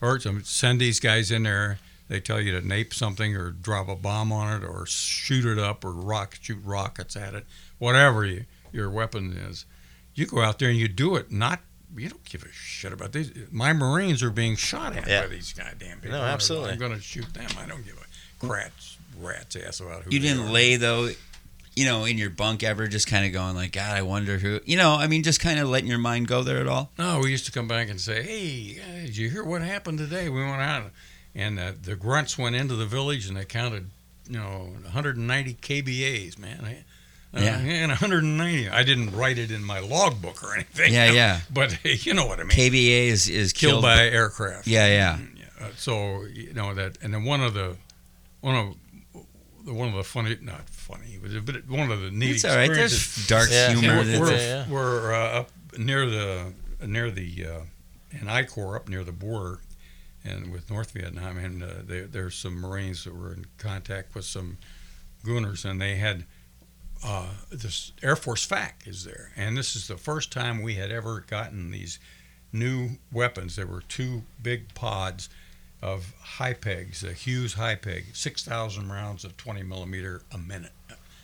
or 0.01 0.19
some, 0.21 0.43
send 0.45 0.81
these 0.81 1.01
guys 1.01 1.31
in 1.31 1.45
there." 1.45 1.79
They 2.07 2.21
tell 2.21 2.39
you 2.39 2.61
to 2.61 2.67
nape 2.67 2.93
something 2.93 3.35
or 3.35 3.51
drop 3.51 3.89
a 3.89 3.97
bomb 3.97 4.31
on 4.31 4.62
it 4.62 4.67
or 4.67 4.85
shoot 4.85 5.47
it 5.47 5.59
up 5.59 5.87
or 5.87 5.91
rock 5.91 6.37
shoot 6.39 6.59
rockets 6.62 7.17
at 7.17 7.33
it, 7.33 7.47
whatever 7.79 8.27
you, 8.27 8.45
your 8.73 8.91
weapon 8.91 9.33
is. 9.33 9.65
You 10.15 10.27
go 10.27 10.43
out 10.43 10.59
there 10.59 10.69
and 10.69 10.79
you 10.79 10.87
do 10.87 11.17
it. 11.17 11.33
Not 11.33 11.61
you 11.97 12.09
don't 12.09 12.24
give 12.24 12.42
a 12.42 12.53
shit 12.53 12.92
about 12.92 13.12
these. 13.12 13.30
My 13.51 13.72
Marines 13.72 14.22
are 14.22 14.30
being 14.30 14.57
shot 14.57 14.97
at 14.97 15.07
Yeah. 15.07 15.22
by 15.22 15.26
these 15.28 15.53
goddamn 15.53 16.01
people. 16.01 16.18
No, 16.18 16.24
absolutely. 16.24 16.70
I'm 16.72 16.78
going 16.78 16.92
to 16.95 17.01
shoot 17.01 17.32
them. 17.34 17.49
I 17.59 17.66
don't 17.66 17.84
give 17.84 17.97
a 18.42 18.47
rat's 18.47 18.97
rat's 19.20 19.57
ass 19.57 19.80
about 19.80 20.03
who 20.03 20.11
You 20.11 20.18
didn't 20.18 20.53
lay 20.53 20.76
though, 20.76 21.11
you 21.76 21.84
know, 21.84 22.05
in 22.05 22.18
your 22.18 22.30
bunk 22.30 22.62
ever, 22.62 22.86
just 22.88 23.07
kind 23.07 23.24
of 23.26 23.32
going 23.32 23.55
like, 23.55 23.72
God, 23.72 23.97
I 23.97 24.03
wonder 24.03 24.38
who. 24.38 24.61
You 24.64 24.76
know, 24.76 24.95
I 24.95 25.07
mean, 25.07 25.22
just 25.22 25.40
kind 25.40 25.59
of 25.61 25.68
letting 25.68 25.88
your 25.88 25.99
mind 25.99 26.28
go 26.28 26.42
there 26.42 26.59
at 26.59 26.66
all. 26.68 26.90
No, 26.99 27.20
we 27.20 27.30
used 27.30 27.47
to 27.47 27.53
come 27.53 27.66
back 27.68 27.88
and 27.88 28.01
say, 28.01 28.22
"Hey, 28.22 28.80
did 29.07 29.16
you 29.16 29.30
hear 29.30 29.42
what 29.45 29.62
happened 29.62 29.99
today? 29.99 30.28
We 30.28 30.40
went 30.40 30.61
out, 30.62 30.90
and 31.34 31.59
uh, 31.59 31.72
the 31.80 31.97
grunts 31.97 32.36
went 32.38 32.55
into 32.57 32.74
the 32.76 32.86
village, 32.86 33.26
and 33.26 33.36
they 33.36 33.45
counted, 33.45 33.90
you 34.28 34.38
know, 34.38 34.70
190 34.82 35.55
KBAs, 35.55 36.38
man. 36.38 36.64
I, 36.64 36.84
uh, 37.37 37.41
Yeah. 37.41 37.59
and 37.59 37.91
190. 37.91 38.68
I 38.68 38.82
didn't 38.82 39.11
write 39.16 39.39
it 39.39 39.51
in 39.51 39.64
my 39.64 39.80
logbook 39.80 40.43
or 40.43 40.55
anything. 40.55 40.93
Yeah, 40.93 41.11
yeah. 41.11 41.41
But 41.53 41.78
you 42.07 42.14
know 42.14 42.26
what 42.26 42.41
I 42.41 42.45
mean. 42.45 42.51
KBA 42.51 43.07
is 43.09 43.28
is 43.28 43.53
killed, 43.53 43.72
killed, 43.72 43.82
by 43.82 44.05
aircraft. 44.09 44.66
Yeah, 44.66 44.87
yeah. 44.89 45.18
Uh, 45.61 45.70
so 45.76 46.24
you 46.24 46.53
know 46.53 46.74
that, 46.74 46.99
and 47.03 47.12
then 47.14 47.24
one 47.24 47.41
of 47.41 47.55
the, 47.55 47.76
one 48.41 48.55
of 48.57 48.74
the 49.64 49.72
one 49.72 49.89
of 49.89 49.95
the 49.95 50.05
funny, 50.05 50.37
not 50.43 50.68
funny, 50.68 51.18
but 51.22 51.30
but 51.47 51.68
one 51.68 51.91
of 51.91 52.01
the 52.01 52.11
neat 52.11 52.37
It's 52.37 52.45
all 52.45 52.55
right. 52.57 52.66
experiences. 52.68 53.14
There's 53.14 53.26
dark 53.28 53.49
Yeah. 53.51 53.72
humor. 53.72 53.97
we're, 54.03 54.20
we're, 54.20 54.32
yeah. 54.37 54.68
we're 54.68 55.14
uh, 55.14 55.41
up 55.41 55.51
near 55.78 56.05
the 56.09 56.53
near 56.87 57.11
the 57.11 57.47
uh, 57.47 57.61
in 58.20 58.28
I 58.28 58.43
Corps 58.45 58.76
up 58.76 58.89
near 58.89 59.05
the 59.05 59.12
border, 59.12 59.61
and 60.24 60.53
with 60.53 60.70
North 60.70 60.91
Vietnam, 60.93 61.39
and 61.39 61.62
uh, 61.62 61.66
there, 61.82 62.07
there's 62.07 62.35
some 62.35 62.61
Marines 62.61 63.05
that 63.05 63.14
were 63.14 63.32
in 63.32 63.47
contact 63.59 64.14
with 64.14 64.24
some 64.26 64.59
Gooners, 65.24 65.64
and 65.64 65.80
they 65.80 65.97
had 65.97 66.24
uh, 67.05 67.26
this 67.50 67.92
Air 68.02 68.16
Force 68.16 68.44
FAC 68.44 68.82
is 68.86 69.05
there, 69.05 69.30
and 69.36 69.57
this 69.57 69.76
is 69.76 69.86
the 69.88 69.96
first 69.96 70.32
time 70.32 70.62
we 70.62 70.74
had 70.74 70.90
ever 70.90 71.20
gotten 71.28 71.70
these 71.70 71.98
new 72.52 72.90
weapons. 73.12 73.57
There 73.57 73.66
were 73.66 73.82
two 73.82 74.22
big 74.42 74.74
pods 74.74 75.28
of 75.82 76.14
HIPEGs, 76.38 77.02
a 77.05 77.12
Hughes 77.12 77.55
HIPEG, 77.55 78.16
six 78.16 78.42
thousand 78.44 78.90
rounds 78.90 79.24
of 79.24 79.36
twenty 79.36 79.62
millimeter 79.62 80.22
a 80.32 80.38
minute, 80.38 80.72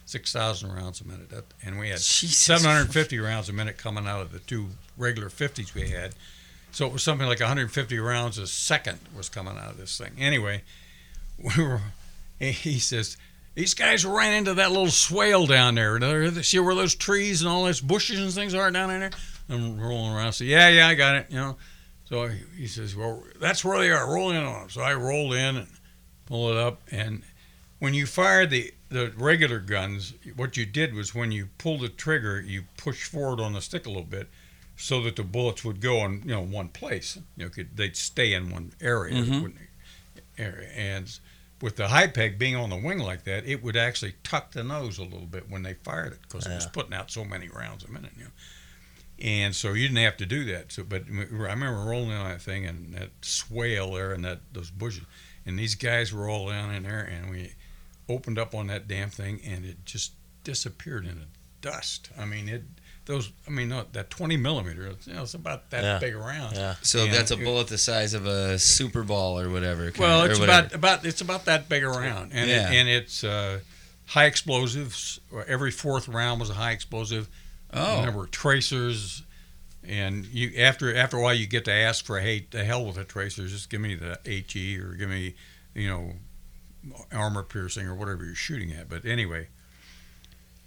six 0.04 0.32
thousand 0.32 0.72
rounds 0.72 1.00
a 1.00 1.06
minute, 1.06 1.30
That- 1.30 1.54
and 1.62 1.78
we 1.78 1.88
had 1.88 1.98
Jesus. 1.98 2.36
750 2.36 3.18
rounds 3.18 3.48
a 3.48 3.52
minute 3.54 3.78
coming 3.78 4.06
out 4.06 4.20
of 4.20 4.32
the 4.32 4.38
two 4.40 4.68
regular 4.98 5.28
50s 5.30 5.72
we 5.74 5.88
had. 5.90 6.14
So 6.72 6.86
it 6.86 6.92
was 6.92 7.02
something 7.02 7.26
like 7.26 7.40
150 7.40 7.98
rounds 7.98 8.38
a 8.38 8.46
second 8.46 8.98
was 9.16 9.28
coming 9.28 9.56
out 9.56 9.70
of 9.72 9.76
this 9.78 9.96
thing. 9.98 10.12
Anyway, 10.18 10.62
we 11.38 11.64
were, 11.64 11.80
he 12.38 12.78
says, 12.78 13.16
these 13.54 13.74
guys 13.74 14.04
ran 14.06 14.34
into 14.34 14.54
that 14.54 14.70
little 14.70 14.88
swale 14.90 15.46
down 15.46 15.74
there. 15.74 16.30
See 16.42 16.58
where 16.58 16.74
those 16.74 16.94
trees 16.94 17.40
and 17.42 17.50
all 17.50 17.64
those 17.64 17.80
bushes 17.80 18.20
and 18.20 18.32
things 18.32 18.54
are 18.54 18.70
down 18.70 18.90
in 18.90 19.00
there? 19.00 19.10
I'm 19.48 19.78
rolling 19.80 20.12
around. 20.14 20.32
So 20.34 20.44
yeah, 20.44 20.68
yeah, 20.68 20.88
I 20.88 20.94
got 20.94 21.16
it. 21.16 21.26
You 21.30 21.36
know. 21.36 21.56
So 22.04 22.26
he- 22.56 22.66
says, 22.66 22.96
well, 22.96 23.22
that's 23.40 23.64
where 23.64 23.78
they 23.78 23.90
are. 23.90 24.12
Roll 24.12 24.30
in 24.30 24.36
on 24.42 24.60
them. 24.62 24.70
So 24.70 24.80
I 24.82 24.94
roll 24.94 25.32
in 25.32 25.56
and 25.56 25.66
pull 26.26 26.50
it 26.50 26.56
up. 26.56 26.80
And 26.90 27.22
when 27.78 27.94
you 27.94 28.06
fire 28.06 28.46
the 28.46 28.72
the 28.88 29.12
regular 29.16 29.60
guns, 29.60 30.14
what 30.34 30.56
you 30.56 30.66
did 30.66 30.94
was 30.94 31.14
when 31.14 31.30
you 31.30 31.48
pulled 31.58 31.80
the 31.82 31.88
trigger, 31.88 32.40
you 32.40 32.64
push 32.76 33.04
forward 33.04 33.38
on 33.40 33.52
the 33.52 33.60
stick 33.60 33.86
a 33.86 33.88
little 33.88 34.02
bit, 34.02 34.28
so 34.76 35.00
that 35.02 35.14
the 35.14 35.22
bullets 35.22 35.64
would 35.64 35.80
go 35.80 36.04
in 36.04 36.22
you 36.24 36.30
know 36.34 36.40
one 36.42 36.68
place. 36.68 37.16
You 37.36 37.44
know, 37.44 37.50
could, 37.50 37.76
they'd 37.76 37.96
stay 37.96 38.32
in 38.32 38.50
one 38.50 38.72
area. 38.80 39.14
Mhm. 39.14 39.52
area. 40.38 40.68
And 40.70 41.18
with 41.62 41.76
the 41.76 41.86
HIPEG 41.86 42.38
being 42.38 42.56
on 42.56 42.70
the 42.70 42.76
wing 42.76 42.98
like 42.98 43.24
that, 43.24 43.46
it 43.46 43.62
would 43.62 43.76
actually 43.76 44.14
tuck 44.22 44.52
the 44.52 44.64
nose 44.64 44.98
a 44.98 45.02
little 45.02 45.26
bit 45.26 45.50
when 45.50 45.62
they 45.62 45.74
fired 45.74 46.12
it 46.12 46.22
because 46.22 46.46
it 46.46 46.54
was 46.54 46.66
putting 46.66 46.94
out 46.94 47.10
so 47.10 47.24
many 47.24 47.48
rounds 47.48 47.84
a 47.84 47.90
minute. 47.90 48.12
You 48.16 48.24
know. 48.24 48.30
And 49.22 49.54
so 49.54 49.74
you 49.74 49.86
didn't 49.86 50.02
have 50.02 50.16
to 50.18 50.26
do 50.26 50.44
that. 50.46 50.72
So, 50.72 50.82
but 50.82 51.04
I 51.10 51.12
remember 51.12 51.80
rolling 51.80 52.12
on 52.12 52.28
that 52.28 52.40
thing 52.40 52.64
and 52.66 52.94
that 52.94 53.10
swale 53.20 53.92
there 53.92 54.12
and 54.12 54.24
that 54.24 54.40
those 54.52 54.70
bushes, 54.70 55.04
and 55.44 55.58
these 55.58 55.74
guys 55.74 56.12
were 56.12 56.28
all 56.28 56.48
down 56.48 56.74
in 56.74 56.84
there, 56.84 57.02
and 57.02 57.30
we 57.30 57.52
opened 58.08 58.38
up 58.38 58.54
on 58.54 58.68
that 58.68 58.88
damn 58.88 59.10
thing, 59.10 59.40
and 59.44 59.64
it 59.64 59.84
just 59.84 60.12
disappeared 60.42 61.04
in 61.04 61.18
the 61.18 61.26
dust. 61.60 62.10
I 62.18 62.24
mean, 62.24 62.48
it 62.48 62.62
those. 63.10 63.30
I 63.46 63.50
mean, 63.50 63.68
no, 63.68 63.84
that 63.92 64.08
twenty 64.10 64.36
millimeter. 64.36 64.86
It's, 64.86 65.06
you 65.06 65.14
know, 65.14 65.22
it's 65.22 65.34
about 65.34 65.70
that 65.70 65.82
Yeah. 65.84 65.98
big 65.98 66.14
around. 66.14 66.54
Yeah. 66.56 66.76
So 66.82 67.04
Yeah. 67.04 67.12
that's 67.12 67.30
a 67.30 67.36
bullet 67.36 67.68
the 67.68 67.78
size 67.78 68.14
of 68.14 68.26
a 68.26 68.58
Super 68.58 69.02
Ball 69.02 69.38
or 69.38 69.50
whatever. 69.50 69.90
kinda- 69.90 70.00
Well, 70.00 70.24
it's 70.24 70.38
whatever. 70.38 70.66
about 70.66 70.74
about 70.74 71.04
it's 71.06 71.20
about 71.20 71.44
that 71.44 71.68
big 71.68 71.82
around, 71.84 72.32
and 72.32 72.48
Yeah. 72.48 72.70
it, 72.70 72.74
and 72.74 72.88
it's 72.88 73.22
uh, 73.24 73.60
high 74.06 74.24
explosives. 74.26 75.20
Every 75.46 75.70
fourth 75.70 76.08
round 76.08 76.40
was 76.40 76.50
a 76.50 76.54
high 76.54 76.72
explosive. 76.72 77.28
And 77.72 78.04
there 78.04 78.12
Oh, 78.12 78.16
were 78.16 78.26
tracers, 78.26 79.22
and 79.84 80.26
you 80.26 80.52
after 80.58 80.94
after 80.96 81.16
a 81.18 81.20
while 81.22 81.34
you 81.34 81.46
get 81.46 81.64
to 81.66 81.72
ask 81.72 82.04
for 82.04 82.18
hey 82.20 82.46
the 82.50 82.64
hell 82.64 82.84
with 82.84 82.96
the 82.96 83.04
tracers 83.04 83.52
just 83.52 83.70
give 83.70 83.80
me 83.80 83.94
the 83.94 84.18
HE 84.26 84.76
or 84.78 84.94
give 84.94 85.08
me 85.08 85.34
you 85.74 85.88
know 85.88 86.16
armor 87.12 87.42
piercing 87.44 87.86
or 87.86 87.94
whatever 87.94 88.24
you're 88.24 88.34
shooting 88.34 88.72
at 88.72 88.88
but 88.88 89.04
anyway 89.04 89.46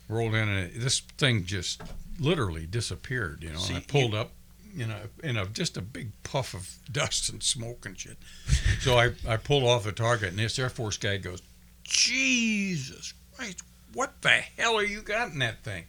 rolled 0.07 0.33
in 0.35 0.47
and 0.47 0.73
this 0.81 0.99
thing 1.17 1.43
just 1.45 1.81
literally 2.19 2.65
disappeared 2.65 3.43
you 3.43 3.51
know 3.51 3.59
See, 3.59 3.73
and 3.73 3.83
I 3.83 3.91
pulled 3.91 4.13
up 4.13 4.31
you 4.73 4.85
know 4.85 4.97
in 5.23 5.37
a 5.37 5.45
just 5.45 5.77
a 5.77 5.81
big 5.81 6.11
puff 6.23 6.53
of 6.53 6.69
dust 6.91 7.29
and 7.29 7.41
smoke 7.41 7.85
and 7.85 7.97
shit. 7.99 8.17
So 8.81 8.97
I, 8.97 9.11
I 9.27 9.37
pulled 9.37 9.63
off 9.63 9.83
the 9.83 9.91
target 9.91 10.29
and 10.29 10.39
this 10.39 10.57
Air 10.59 10.69
Force 10.69 10.97
guy 10.97 11.17
goes 11.17 11.41
Jesus 11.83 13.13
Christ 13.35 13.63
what 13.93 14.21
the 14.21 14.29
hell 14.57 14.75
are 14.77 14.83
you 14.83 15.01
got 15.01 15.31
in 15.31 15.39
that 15.39 15.63
thing? 15.63 15.85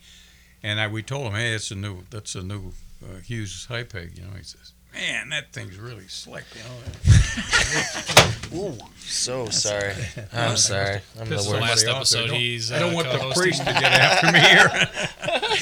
And 0.63 0.81
I, 0.81 0.89
we 0.89 1.03
told 1.03 1.27
him, 1.27 1.35
hey, 1.35 1.53
it's 1.53 1.71
a 1.71 1.75
new, 1.75 2.05
that's 2.11 2.35
a 2.35 2.43
new 2.43 2.73
uh, 3.11 3.21
Hughes 3.21 3.67
HIPEG. 3.71 4.17
You 4.17 4.23
know, 4.25 4.31
he 4.37 4.43
says, 4.43 4.73
man, 4.93 5.29
that 5.31 5.53
thing's 5.53 5.79
really 5.79 6.09
slick. 6.09 6.45
You 6.55 6.63
know, 6.63 8.71
Ooh, 8.75 8.79
so 9.01 9.49
sorry. 9.49 9.95
I'm 10.33 10.57
sorry. 10.57 11.01
I'm 11.19 11.29
the 11.29 11.37
Piss 11.37 11.47
The 11.47 11.51
worst. 11.53 11.63
last 11.63 11.81
somebody 11.81 11.91
off 11.91 11.97
episode, 11.97 12.27
Don't- 12.29 12.37
he's. 12.37 12.71
I 12.73 12.79
don't 12.79 12.93
uh, 12.93 12.97
want 12.97 13.07
the 13.11 13.19
co-hosting. 13.19 13.43
priest 13.43 13.59
to 13.61 13.65
get 13.73 13.85
after 13.85 14.33
me 14.33 14.39
here. 14.41 14.71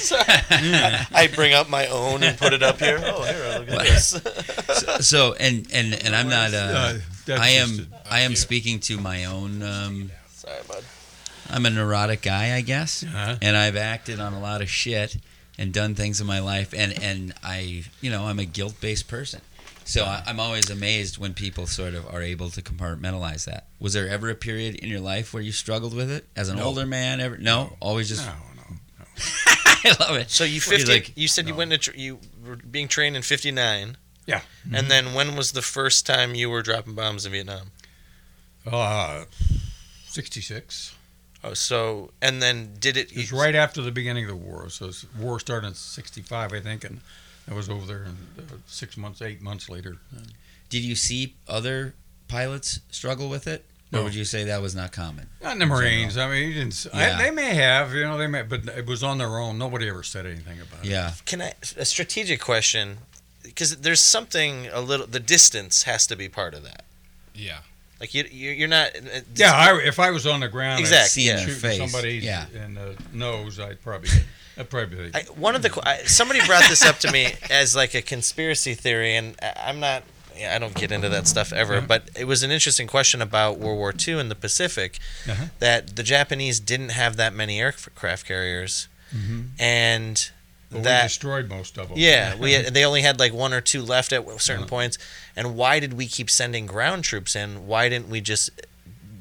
I 1.13 1.29
bring 1.35 1.55
up 1.55 1.69
my 1.69 1.87
own 1.87 2.23
and 2.23 2.37
put 2.39 2.53
it 2.53 2.63
up 2.63 2.79
here. 2.79 3.01
Oh, 3.03 3.23
here, 3.25 3.59
look 3.61 3.69
at 3.71 3.87
this. 3.87 4.21
So, 4.81 4.99
so 5.01 5.35
and 5.35 5.67
and 5.73 5.95
and 5.95 6.15
I'm 6.15 6.29
not. 6.29 6.53
Uh, 6.55 6.57
Uh, 6.57 6.99
that's 7.27 7.41
I 7.41 7.55
just 7.55 7.81
am. 7.81 7.95
I 8.11 8.21
am 8.21 8.35
speaking 8.35 8.81
to 8.81 8.99
my 8.99 9.25
own. 9.27 9.63
Um, 9.63 10.11
Sorry, 10.33 10.59
bud. 10.69 10.85
I'm 11.49 11.67
a 11.67 11.71
neurotic 11.71 12.23
guy, 12.23 12.55
I 12.57 12.61
guess, 12.63 13.05
Uh-huh. 13.05 13.37
and 13.43 13.57
I've 13.57 13.77
acted 13.77 14.19
on 14.21 14.33
a 14.33 14.41
lot 14.41 14.63
of 14.63 14.71
shit 14.71 15.17
and 15.63 15.73
done 15.73 15.95
things 15.95 16.21
in 16.21 16.27
my 16.27 16.41
life, 16.41 16.75
and 16.77 16.93
and 17.01 17.33
I, 17.45 17.85
you 18.01 18.11
know, 18.11 18.25
I'm 18.25 18.41
a 18.41 18.45
guilt-based 18.45 19.07
person. 19.07 19.41
So 19.85 20.05
I, 20.05 20.23
I'm 20.27 20.41
always 20.41 20.69
amazed 20.71 21.19
when 21.19 21.35
people 21.35 21.67
sort 21.69 21.95
of 21.95 22.07
are 22.13 22.21
able 22.23 22.51
to 22.51 22.63
compartmentalize 22.63 23.45
that. 23.47 23.67
Was 23.81 23.93
there 23.93 24.09
ever 24.09 24.29
a 24.29 24.35
period 24.35 24.75
in 24.77 24.89
your 24.89 25.01
life 25.01 25.33
where 25.33 25.43
you 25.43 25.53
struggled 25.53 25.95
with 25.95 26.11
it 26.11 26.27
as 26.37 26.49
an 26.49 26.57
No. 26.57 26.65
older 26.65 26.85
man? 26.87 27.21
Ever? 27.21 27.37
No, 27.39 27.77
always 27.81 28.09
just. 28.09 28.27
No, 28.27 28.33
no. 28.57 28.77
I 29.85 29.97
love 30.01 30.17
it. 30.17 30.31
So 30.31 30.43
you 30.45 30.61
50, 30.61 30.93
like, 30.93 31.13
you 31.17 31.29
said 31.29 31.47
you 31.49 31.55
went 31.55 31.71
to 31.73 31.79
tr- 31.79 31.97
you 31.97 32.19
were 32.45 32.57
being 32.57 32.89
trained 32.89 33.15
in 33.17 33.23
59. 33.23 33.97
Yeah. 34.27 34.41
And 34.73 34.89
then 34.91 35.15
when 35.15 35.37
was 35.37 35.53
the 35.53 35.63
first 35.63 36.07
time 36.07 36.35
you 36.35 36.51
were 36.51 36.63
dropping 36.63 36.95
bombs 36.95 37.25
in 37.27 37.33
Vietnam? 37.33 37.71
Uh, 38.67 39.25
66. 40.09 40.95
Oh, 41.45 41.55
so 41.55 42.11
and 42.23 42.41
then 42.41 42.75
did 42.79 42.97
it? 42.97 43.11
It 43.13 43.17
was 43.19 43.33
right 43.33 43.55
after 43.55 43.83
the 43.83 43.91
beginning 43.91 44.25
of 44.25 44.31
the 44.31 44.37
war. 44.37 44.69
So 44.71 44.91
war 45.19 45.41
started 45.41 45.67
in 45.69 45.75
65, 45.75 46.53
I 46.53 46.61
think, 46.61 46.85
and 46.85 47.01
I 47.51 47.55
was 47.55 47.69
over 47.69 47.85
there 47.87 48.05
and, 48.05 48.17
uh, 48.39 48.55
six 48.67 48.97
months, 48.97 49.21
eight 49.21 49.43
months 49.43 49.69
later. 49.69 49.97
Did 50.69 50.83
you 50.85 50.95
see 50.95 51.35
other 51.49 51.95
pilots 52.29 52.81
struggle 52.91 53.29
with 53.29 53.47
it, 53.49 53.65
or 53.93 54.05
would 54.05 54.15
you 54.15 54.25
say 54.25 54.45
that 54.45 54.63
was 54.63 54.75
not 54.77 54.93
common? 54.93 55.29
Not 55.43 55.55
in 55.55 55.59
the 55.59 55.67
Marines. 55.67 56.17
I 56.17 56.31
mean, 56.31 56.49
you 56.49 56.55
didn't, 56.55 56.73
s- 56.73 56.87
I- 56.95 57.09
Yeah. 57.09 57.19
they 57.19 57.31
may 57.33 57.55
have, 57.55 57.93
you 57.93 58.05
know, 58.05 58.17
they 58.17 58.29
may, 58.29 58.43
but 58.43 58.67
it 58.69 58.87
was 58.87 59.03
on 59.03 59.19
their 59.19 59.37
own. 59.39 59.59
Nobody 59.59 59.89
ever 59.89 60.03
said 60.05 60.25
anything 60.25 60.61
about 60.61 60.85
it. 60.85 60.91
Yeah. 60.91 61.15
Can 61.27 61.43
I 61.43 61.53
a 61.77 61.85
strategic 61.85 62.41
question? 62.41 62.99
Because 63.43 63.77
there's 63.79 64.01
something 64.01 64.69
a 64.69 64.81
little. 64.81 65.07
The 65.09 65.19
distance 65.21 65.83
has 65.83 66.07
to 66.07 66.15
be 66.17 66.29
part 66.29 66.55
of 66.55 66.63
that. 66.63 66.85
Yeah. 67.35 67.59
Like 68.03 68.15
you, 68.15 68.25
you 68.31 68.51
you're 68.51 68.69
not. 68.69 68.97
uh, 68.97 69.21
Yeah, 69.37 69.53
I, 69.53 69.79
if 69.85 70.01
I 70.01 70.11
was 70.11 70.27
on 70.27 70.41
the 70.41 70.49
ground, 70.49 70.81
Exactly, 70.81 71.23
See 71.23 71.29
yeah. 71.29 71.37
shooting 71.39 71.55
face. 71.55 71.79
somebody 71.79 72.15
Yeah. 72.19 72.47
in 72.53 72.75
the 72.75 72.97
nose, 73.13 73.61
I'd 73.61 73.81
probably, 73.81 74.11
I'd 74.59 74.69
probably. 74.69 75.13
I, 75.15 75.23
one 75.37 75.55
of 75.55 75.63
the 75.63 75.71
I, 75.85 75.99
somebody 76.05 76.41
brought 76.45 76.69
this 76.69 76.85
up 76.85 76.99
to 76.99 77.13
me 77.13 77.29
as 77.51 77.77
like 77.77 77.95
a 77.95 78.03
conspiracy 78.03 78.75
theory, 78.75 79.15
and 79.15 79.37
I- 79.41 79.55
I'm 79.69 79.79
not. 79.79 80.03
yeah, 80.37 80.53
I 80.57 80.59
don't 80.59 80.75
get 80.75 80.91
into 80.91 81.09
that 81.11 81.29
stuff 81.29 81.53
ever, 81.53 81.77
Uh-huh. 81.77 81.87
but 81.87 82.09
it 82.19 82.25
was 82.25 82.43
an 82.43 82.51
interesting 82.51 82.89
question 82.89 83.23
about 83.23 83.61
World 83.61 83.79
War 83.79 83.95
II 83.97 84.19
in 84.19 84.29
the 84.29 84.35
Pacific. 84.35 84.99
Uh-huh. 85.31 85.45
That 85.61 85.95
the 85.95 86.03
Japanese 86.03 86.59
didn't 86.59 86.89
have 86.91 87.15
that 87.17 87.33
many 87.33 87.61
aircraft 87.61 88.27
carriers, 88.27 88.89
Mhm. 89.15 89.51
and 89.61 90.31
Well, 90.73 90.81
we 90.81 90.85
that 90.85 91.03
destroyed 91.05 91.49
most 91.49 91.79
of 91.79 91.91
them. 91.91 91.99
yeah, 91.99 92.35
we 92.35 92.55
had, 92.55 92.75
they 92.75 92.85
only 92.85 93.03
had 93.03 93.21
like 93.21 93.33
one 93.33 93.53
or 93.53 93.61
two 93.61 93.83
left 93.83 94.13
at 94.13 94.25
certain 94.41 94.63
Uh-huh. 94.65 94.69
points. 94.71 94.99
And 95.37 95.57
why 95.57 95.81
did 95.81 95.95
we 95.95 96.07
keep 96.07 96.29
sending 96.31 96.67
ground 96.67 97.05
troops 97.05 97.35
in? 97.35 97.67
Why 97.67 97.89
didn't 97.89 98.09
we 98.09 98.21
just 98.21 98.51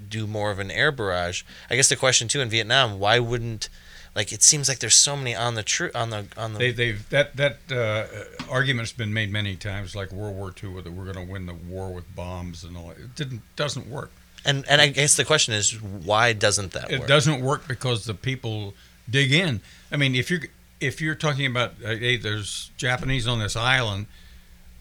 do 0.09 0.27
more 0.27 0.51
of 0.51 0.59
an 0.59 0.69
air 0.71 0.91
barrage? 0.91 1.43
I 1.69 1.75
guess 1.75 1.89
the 1.89 1.95
question 1.95 2.27
too 2.27 2.41
in 2.41 2.49
Vietnam, 2.49 2.99
why 2.99 3.19
wouldn't 3.19 3.69
like 4.13 4.33
it 4.33 4.43
seems 4.43 4.67
like 4.67 4.79
there's 4.79 4.95
so 4.95 5.15
many 5.15 5.33
on 5.33 5.55
the 5.55 5.63
tru- 5.63 5.91
on 5.95 6.09
the 6.09 6.25
on 6.35 6.51
the 6.53 6.59
They, 6.59 6.71
they've 6.71 7.09
that 7.11 7.37
that 7.37 7.57
uh, 7.71 8.49
argument's 8.51 8.91
been 8.91 9.13
made 9.13 9.31
many 9.31 9.55
times, 9.55 9.95
like 9.95 10.11
World 10.11 10.35
War 10.35 10.53
II, 10.61 10.71
whether 10.71 10.91
we're 10.91 11.05
going 11.11 11.25
to 11.25 11.31
win 11.31 11.45
the 11.45 11.53
war 11.53 11.89
with 11.93 12.13
bombs 12.13 12.65
and 12.65 12.75
all. 12.75 12.87
that. 12.89 12.97
It 12.99 13.15
didn't 13.15 13.41
doesn't 13.55 13.87
work. 13.87 14.11
and 14.43 14.65
and 14.67 14.81
I 14.81 14.87
guess 14.87 15.15
the 15.15 15.23
question 15.23 15.53
is 15.53 15.81
why 15.81 16.33
doesn't 16.33 16.73
that 16.73 16.91
It 16.91 16.99
work? 16.99 17.07
doesn't 17.07 17.39
work 17.41 17.67
because 17.69 18.03
the 18.03 18.13
people 18.13 18.73
dig 19.09 19.31
in. 19.31 19.61
I 19.93 19.95
mean, 19.95 20.13
if 20.15 20.29
you're 20.29 20.41
if 20.81 20.99
you're 20.99 21.15
talking 21.15 21.45
about 21.45 21.75
hey, 21.81 22.17
there's 22.17 22.69
Japanese 22.75 23.29
on 23.29 23.39
this 23.39 23.55
island, 23.55 24.07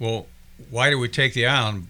well, 0.00 0.26
why 0.70 0.90
did 0.90 0.96
we 0.96 1.08
take 1.08 1.34
the 1.34 1.46
island? 1.46 1.88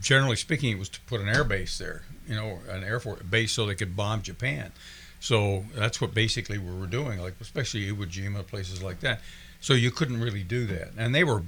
Generally 0.00 0.36
speaking, 0.36 0.70
it 0.72 0.78
was 0.78 0.88
to 0.90 1.00
put 1.02 1.20
an 1.20 1.28
air 1.28 1.44
base 1.44 1.78
there, 1.78 2.02
you 2.28 2.34
know, 2.34 2.58
an 2.70 2.82
air 2.84 3.00
force 3.00 3.22
base 3.22 3.52
so 3.52 3.66
they 3.66 3.74
could 3.74 3.96
bomb 3.96 4.22
Japan. 4.22 4.72
So 5.20 5.64
that's 5.74 6.00
what 6.00 6.14
basically 6.14 6.58
we 6.58 6.72
were 6.78 6.86
doing, 6.86 7.20
like 7.20 7.34
especially 7.40 7.90
Iwo 7.90 8.06
Jima, 8.06 8.46
places 8.46 8.82
like 8.82 9.00
that. 9.00 9.20
So 9.60 9.74
you 9.74 9.90
couldn't 9.90 10.20
really 10.20 10.42
do 10.44 10.66
that, 10.66 10.90
and 10.96 11.14
they 11.14 11.24
were 11.24 11.42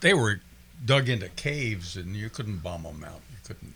they 0.00 0.14
were 0.14 0.40
dug 0.84 1.08
into 1.08 1.28
caves, 1.30 1.96
and 1.96 2.16
you 2.16 2.28
couldn't 2.30 2.58
bomb 2.58 2.82
them 2.82 3.04
out. 3.04 3.20
You 3.30 3.38
couldn't 3.46 3.74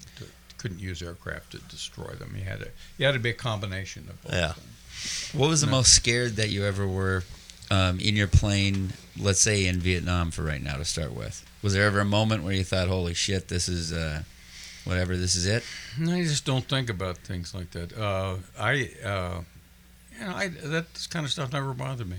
couldn't 0.57 0.81
use 0.81 1.03
aircraft 1.03 1.53
to 1.53 1.59
destroy 1.59 2.13
them. 2.15 2.35
You 2.37 2.45
had 2.45 2.61
to 2.61 2.69
you 2.97 3.07
had 3.07 3.13
to 3.13 3.21
be 3.21 3.31
a 3.31 3.35
combination 3.35 4.07
of 4.09 4.21
both. 4.23 4.33
Yeah. 4.33 4.53
things. 4.55 5.31
What 5.35 5.49
was 5.49 5.61
the 5.61 5.67
No. 5.67 5.73
most 5.73 5.93
scared 5.95 6.37
that 6.37 6.49
you 6.49 6.65
ever 6.65 6.89
were 6.89 7.23
um, 7.71 7.99
in 8.01 8.17
your 8.17 8.29
plane, 8.29 8.93
let's 9.19 9.41
say 9.41 9.67
in 9.67 9.79
Vietnam 9.81 10.31
for 10.31 10.43
right 10.43 10.63
now 10.63 10.77
to 10.77 10.85
start 10.85 11.13
with? 11.15 11.45
Was 11.63 11.75
there 11.75 11.85
ever 11.85 12.01
a 12.01 12.05
moment 12.05 12.45
where 12.45 12.53
you 12.53 12.65
thought, 12.65 12.89
holy 12.89 13.15
shit, 13.15 13.49
this 13.49 13.69
is, 13.69 13.93
uh, 13.93 14.23
whatever, 14.85 15.17
this 15.17 15.35
is 15.37 15.47
it? 15.47 15.65
No, 15.99 16.13
I 16.15 16.23
just 16.23 16.45
don't 16.45 16.65
think 16.69 16.89
about 16.89 17.19
things 17.19 17.53
like 17.55 17.71
that. 17.73 17.97
Uh, 17.99 18.37
I, 18.59 18.91
uh, 19.05 19.41
you 20.19 20.25
know, 20.27 20.35
I, 20.35 20.49
that 20.49 20.87
kind 21.11 21.25
of 21.27 21.33
stuff 21.33 21.53
never 21.53 21.75
bothered 21.75 22.09
me. 22.09 22.19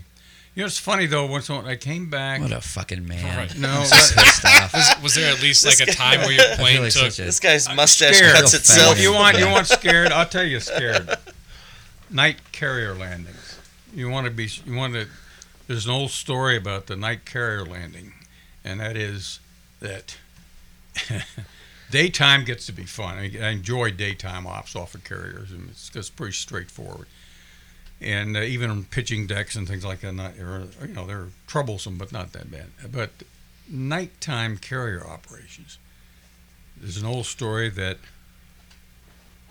You 0.56 0.64
know, 0.64 0.68
it's 0.68 0.80
funny 0.80 1.06
though. 1.06 1.26
Once 1.28 1.50
I 1.50 1.76
came 1.78 2.10
back, 2.10 2.42
What 2.42 2.52
a 2.52 2.60
fucking 2.60 3.08
man. 3.08 3.38
Right. 3.38 3.56
no, 3.58 3.70
I'm 3.70 3.86
so 3.86 4.22
pissed 4.22 4.44
off. 4.46 4.74
Was, 4.74 4.96
was 5.04 5.16
there 5.16 5.32
at 5.34 5.42
least 5.42 5.66
like 5.66 5.80
a 5.80 5.92
time 5.92 6.20
where 6.22 6.32
your 6.34 6.42
I 6.44 6.48
feel 6.48 6.56
plane 6.58 6.82
like 6.82 6.92
took? 6.92 7.14
a- 7.20 7.22
This 7.24 7.40
guy's 7.40 7.74
mustache 7.74 8.18
scared. 8.18 8.36
cuts 8.36 8.54
itself. 8.56 9.00
you 9.00 9.14
want 9.14 9.38
you 9.38 9.46
want 9.52 9.68
scared? 9.68 10.12
I'll 10.12 10.26
tell 10.26 10.44
you 10.44 10.60
scared. 10.60 11.10
Night 12.10 12.38
carrier 12.52 12.94
landings. 12.96 13.60
You 13.94 14.10
want 14.10 14.26
to 14.26 14.32
be. 14.32 14.50
You 14.66 14.76
want 14.76 14.94
to. 14.96 15.08
There's 15.70 15.86
an 15.86 15.92
old 15.92 16.10
story 16.10 16.58
about 16.58 16.88
the 16.88 16.96
night 16.96 17.26
carrier 17.26 17.64
landing, 17.64 18.14
and 18.66 18.80
that 18.80 18.98
is 18.98 19.40
that 19.82 20.18
daytime 21.92 22.44
gets 22.44 22.66
to 22.66 22.72
be 22.72 22.86
fun. 22.86 23.20
I, 23.20 23.50
enjoy 23.52 23.92
daytime 23.92 24.48
ops 24.48 24.76
off 24.76 24.96
of 24.96 25.04
carriers, 25.04 25.52
and 25.52 25.70
it's 25.70 25.90
just 25.90 26.16
pretty 26.16 26.34
straightforward. 26.34 27.06
And 28.02 28.36
uh, 28.36 28.40
even 28.40 28.84
pitching 28.86 29.28
decks 29.28 29.56
and 29.56 29.68
things 29.68 29.86
like 29.86 30.00
that, 30.00 30.14
not, 30.14 30.36
you 30.38 30.88
know, 30.88 31.06
they're 31.06 31.28
troublesome, 31.46 32.00
but 32.00 32.12
not 32.12 32.34
that 32.34 32.50
bad. 32.50 32.70
But 32.92 33.12
nighttime 33.70 34.58
carrier 34.58 35.06
operations. 35.06 35.78
There's 36.78 36.98
an 36.98 37.06
old 37.06 37.28
story 37.28 37.70
that 37.70 38.00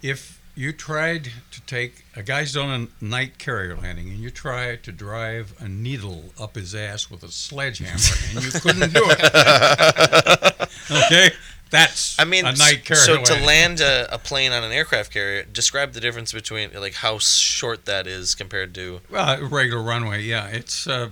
if 0.02 0.37
you 0.58 0.72
tried 0.72 1.30
to 1.52 1.60
take 1.66 2.04
a 2.16 2.22
guy's 2.22 2.56
on 2.56 2.90
a 3.00 3.04
night 3.04 3.38
carrier 3.38 3.76
landing 3.76 4.08
and 4.08 4.18
you 4.18 4.28
try 4.28 4.74
to 4.74 4.90
drive 4.90 5.54
a 5.60 5.68
needle 5.68 6.24
up 6.38 6.56
his 6.56 6.74
ass 6.74 7.08
with 7.08 7.22
a 7.22 7.30
sledgehammer 7.30 7.94
and 8.34 8.44
you 8.44 8.50
couldn't 8.50 8.92
do 8.92 9.04
it. 9.04 10.68
okay? 11.04 11.30
That's 11.70 12.18
I 12.18 12.24
mean, 12.24 12.44
a 12.44 12.56
night 12.56 12.84
carrier 12.84 13.02
so 13.02 13.22
to 13.22 13.46
land 13.46 13.80
a, 13.80 14.12
a 14.12 14.18
plane 14.18 14.50
on 14.50 14.64
an 14.64 14.72
aircraft 14.72 15.12
carrier, 15.12 15.44
describe 15.44 15.92
the 15.92 16.00
difference 16.00 16.32
between 16.32 16.72
like 16.74 16.94
how 16.94 17.18
short 17.18 17.84
that 17.84 18.08
is 18.08 18.34
compared 18.34 18.74
to. 18.74 19.00
Well, 19.10 19.40
a 19.40 19.44
regular 19.44 19.82
runway, 19.82 20.22
yeah. 20.22 20.48
It's 20.48 20.88
uh, 20.88 21.10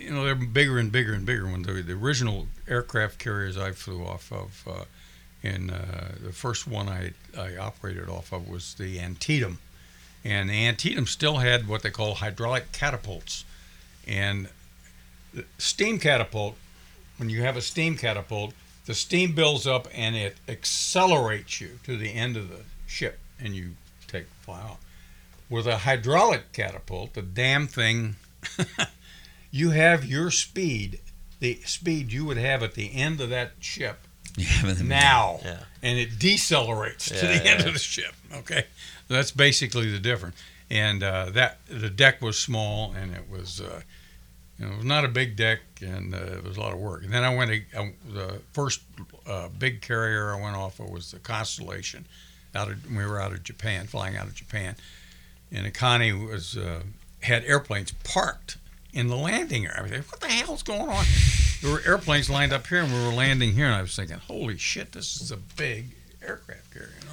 you 0.00 0.12
know 0.12 0.24
they're 0.24 0.34
bigger 0.34 0.78
and 0.78 0.90
bigger 0.90 1.12
and 1.12 1.26
bigger. 1.26 1.44
When 1.44 1.62
the, 1.62 1.72
the 1.82 1.92
original 1.92 2.46
aircraft 2.68 3.18
carriers 3.18 3.58
I 3.58 3.72
flew 3.72 4.04
off 4.04 4.32
of, 4.32 4.64
uh, 4.66 4.84
in 5.42 5.70
uh, 5.70 6.12
the 6.22 6.32
first 6.32 6.66
one 6.66 6.88
I 6.88 7.12
I 7.36 7.56
operated 7.56 8.08
off 8.08 8.32
of 8.32 8.48
was 8.48 8.74
the 8.74 9.00
Antietam, 9.00 9.58
and 10.24 10.50
the 10.50 10.66
Antietam 10.66 11.06
still 11.06 11.38
had 11.38 11.68
what 11.68 11.82
they 11.82 11.90
call 11.90 12.14
hydraulic 12.14 12.72
catapults, 12.72 13.44
and 14.06 14.48
steam 15.58 15.98
catapult. 15.98 16.56
When 17.18 17.28
you 17.28 17.42
have 17.42 17.56
a 17.56 17.62
steam 17.62 17.96
catapult, 17.96 18.54
the 18.86 18.94
steam 18.94 19.34
builds 19.34 19.66
up 19.66 19.86
and 19.94 20.16
it 20.16 20.38
accelerates 20.48 21.60
you 21.60 21.78
to 21.84 21.96
the 21.96 22.12
end 22.14 22.36
of 22.36 22.48
the 22.48 22.62
ship, 22.86 23.18
and 23.38 23.54
you 23.54 23.72
take 24.08 24.26
off 24.48 24.78
with 25.48 25.66
a 25.66 25.78
hydraulic 25.78 26.52
catapult, 26.52 27.12
the 27.12 27.22
damn 27.22 27.66
thing, 27.66 28.16
you 29.50 29.70
have 29.70 30.04
your 30.04 30.30
speed 30.30 30.98
the 31.42 31.60
speed 31.64 32.12
you 32.12 32.24
would 32.24 32.36
have 32.36 32.62
at 32.62 32.74
the 32.74 32.94
end 32.94 33.20
of 33.20 33.28
that 33.28 33.50
ship 33.58 34.06
now, 34.82 35.40
Yeah. 35.44 35.58
and 35.82 35.98
it 35.98 36.18
decelerates 36.18 37.08
to 37.08 37.14
Yeah, 37.14 37.20
the 37.38 37.46
end 37.48 37.60
yeah. 37.60 37.66
of 37.66 37.72
the 37.74 37.78
ship. 37.78 38.14
Okay, 38.32 38.64
that's 39.08 39.30
basically 39.30 39.90
the 39.90 39.98
difference. 39.98 40.36
And 40.70 41.02
uh, 41.02 41.30
that 41.30 41.58
the 41.68 41.90
deck 41.90 42.22
was 42.22 42.38
small, 42.38 42.92
and 42.92 43.14
it 43.14 43.28
was, 43.28 43.60
uh, 43.60 43.82
you 44.58 44.64
know, 44.66 44.72
it 44.72 44.76
was 44.78 44.84
not 44.86 45.04
a 45.04 45.08
big 45.08 45.36
deck, 45.36 45.60
and 45.82 46.14
uh, 46.14 46.18
it 46.18 46.44
was 46.44 46.56
a 46.56 46.60
lot 46.60 46.72
of 46.72 46.78
work. 46.78 47.04
And 47.04 47.12
then 47.12 47.24
I 47.24 47.34
went 47.34 47.50
to 47.50 47.78
uh, 47.78 47.86
the 48.10 48.40
first 48.54 48.80
uh, 49.26 49.48
big 49.48 49.82
carrier 49.82 50.34
I 50.34 50.40
went 50.40 50.56
off 50.56 50.80
of 50.80 50.88
was 50.88 51.10
the 51.10 51.18
Constellation. 51.18 52.06
Out 52.54 52.70
of 52.70 52.90
we 52.90 53.04
were 53.06 53.20
out 53.20 53.32
of 53.32 53.42
Japan, 53.42 53.86
flying 53.86 54.16
out 54.16 54.26
of 54.26 54.34
Japan, 54.34 54.76
and 55.50 55.72
Connie 55.74 56.12
was 56.12 56.56
uh, 56.56 56.82
had 57.22 57.44
airplanes 57.44 57.92
parked 58.04 58.56
in 58.92 59.08
the 59.08 59.16
landing 59.16 59.66
area. 59.66 59.78
I 59.78 59.82
was 59.82 59.90
like, 59.92 60.10
what 60.10 60.20
the 60.20 60.26
hell's 60.28 60.62
going 60.62 60.88
on? 60.88 61.04
There 61.62 61.72
were 61.72 61.82
airplanes 61.86 62.28
lined 62.28 62.52
up 62.52 62.66
here, 62.66 62.82
and 62.82 62.92
we 62.92 62.98
were 62.98 63.12
landing 63.12 63.52
here, 63.52 63.66
and 63.66 63.74
I 63.74 63.82
was 63.82 63.94
thinking, 63.94 64.18
holy 64.18 64.58
shit, 64.58 64.92
this 64.92 65.20
is 65.20 65.30
a 65.30 65.36
big 65.36 65.86
aircraft 66.20 66.72
carrier, 66.72 66.90
you 67.00 67.06
know. 67.06 67.12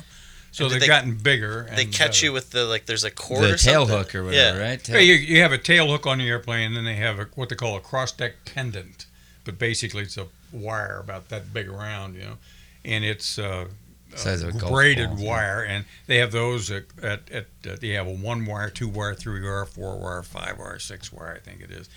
So 0.51 0.67
they've 0.67 0.79
they- 0.81 0.87
gotten 0.87 1.15
bigger. 1.15 1.67
They 1.75 1.85
catch 1.85 2.17
better. 2.17 2.25
you 2.25 2.33
with 2.33 2.49
the 2.49 2.65
like. 2.65 2.85
There's 2.85 3.03
a 3.03 3.11
cord 3.11 3.43
the 3.43 3.53
or 3.53 3.55
tail 3.57 3.81
something. 3.87 3.97
hook 3.97 4.15
or 4.15 4.23
whatever, 4.25 4.57
yeah. 4.57 4.67
right? 4.69 4.89
Yeah, 4.89 4.97
you, 4.97 5.13
you 5.13 5.41
have 5.41 5.51
a 5.51 5.57
tail 5.59 5.87
hook 5.87 6.07
on 6.07 6.19
your 6.19 6.29
airplane, 6.29 6.67
and 6.67 6.75
then 6.77 6.85
they 6.85 6.95
have 6.95 7.19
a, 7.19 7.25
what 7.35 7.49
they 7.49 7.55
call 7.55 7.77
a 7.77 7.79
cross 7.79 8.11
deck 8.11 8.33
pendant. 8.45 9.05
But 9.45 9.59
basically, 9.59 10.03
it's 10.03 10.17
a 10.17 10.27
wire 10.51 10.99
about 10.99 11.29
that 11.29 11.53
big 11.53 11.69
around, 11.69 12.15
you 12.15 12.21
know, 12.21 12.37
and 12.83 13.05
it's 13.05 13.37
uh, 13.37 13.67
Size 14.15 14.41
of 14.43 14.55
a 14.55 14.57
golf 14.57 14.71
braided 14.71 15.09
ball, 15.09 15.19
yeah. 15.19 15.29
wire, 15.29 15.63
and 15.63 15.85
they 16.07 16.17
have 16.17 16.31
those 16.31 16.71
at, 16.71 16.85
at, 17.01 17.29
at, 17.31 17.45
at 17.65 17.81
they 17.81 17.89
have 17.89 18.07
a 18.07 18.13
one 18.13 18.45
wire, 18.45 18.69
two 18.69 18.87
wire, 18.87 19.13
three 19.13 19.41
wire, 19.41 19.65
four 19.65 19.97
wire, 19.97 20.23
five 20.23 20.57
wire, 20.57 20.79
six 20.79 21.13
wire, 21.13 21.35
I 21.35 21.39
think 21.39 21.61
it 21.61 21.71
is, 21.71 21.89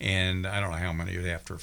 and 0.00 0.46
I 0.46 0.60
don't 0.60 0.70
know 0.72 0.76
how 0.76 0.92
many 0.92 1.16
after 1.30 1.58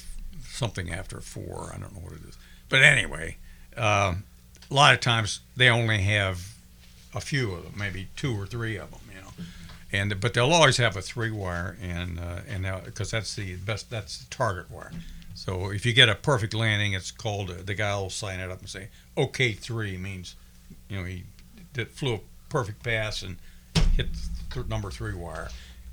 something 0.48 0.92
after 0.92 1.20
four, 1.20 1.72
I 1.74 1.78
don't 1.78 1.92
know 1.94 2.00
what 2.00 2.14
it 2.14 2.28
is, 2.28 2.38
but 2.68 2.82
anyway, 2.82 3.36
um, 3.76 4.24
a 4.70 4.74
lot 4.74 4.94
of 4.94 5.00
times 5.00 5.40
they 5.56 5.68
only 5.68 5.98
have 5.98 6.54
a 7.14 7.20
few 7.20 7.52
of 7.52 7.64
them, 7.64 7.74
maybe 7.76 8.08
two 8.16 8.38
or 8.40 8.46
three 8.46 8.76
of 8.76 8.90
them, 8.90 9.00
you 9.14 9.20
know, 9.20 9.44
and 9.92 10.20
but 10.20 10.34
they'll 10.34 10.52
always 10.52 10.76
have 10.78 10.96
a 10.96 11.02
three 11.02 11.30
wire, 11.30 11.76
and 11.82 12.18
uh, 12.18 12.40
and 12.48 12.66
because 12.84 13.10
that's 13.10 13.34
the 13.34 13.56
best, 13.56 13.90
that's 13.90 14.18
the 14.18 14.30
target 14.30 14.70
wire. 14.70 14.92
So 15.44 15.70
if 15.70 15.86
you 15.86 15.94
get 15.94 16.10
a 16.10 16.14
perfect 16.14 16.52
landing, 16.52 16.92
it's 16.92 17.10
called 17.10 17.50
uh, 17.50 17.54
the 17.64 17.74
guy 17.74 17.96
will 17.96 18.10
sign 18.10 18.40
it 18.40 18.50
up 18.50 18.58
and 18.60 18.68
say 18.68 18.88
OK 19.16 19.52
three 19.52 19.96
means, 19.96 20.36
you 20.90 20.98
know, 20.98 21.04
he 21.04 21.24
did, 21.72 21.88
flew 21.88 22.14
a 22.16 22.20
perfect 22.50 22.82
pass 22.82 23.22
and 23.22 23.36
hit 23.96 24.08
th- 24.52 24.66
number 24.66 24.90
three 24.90 25.14
wire 25.14 25.48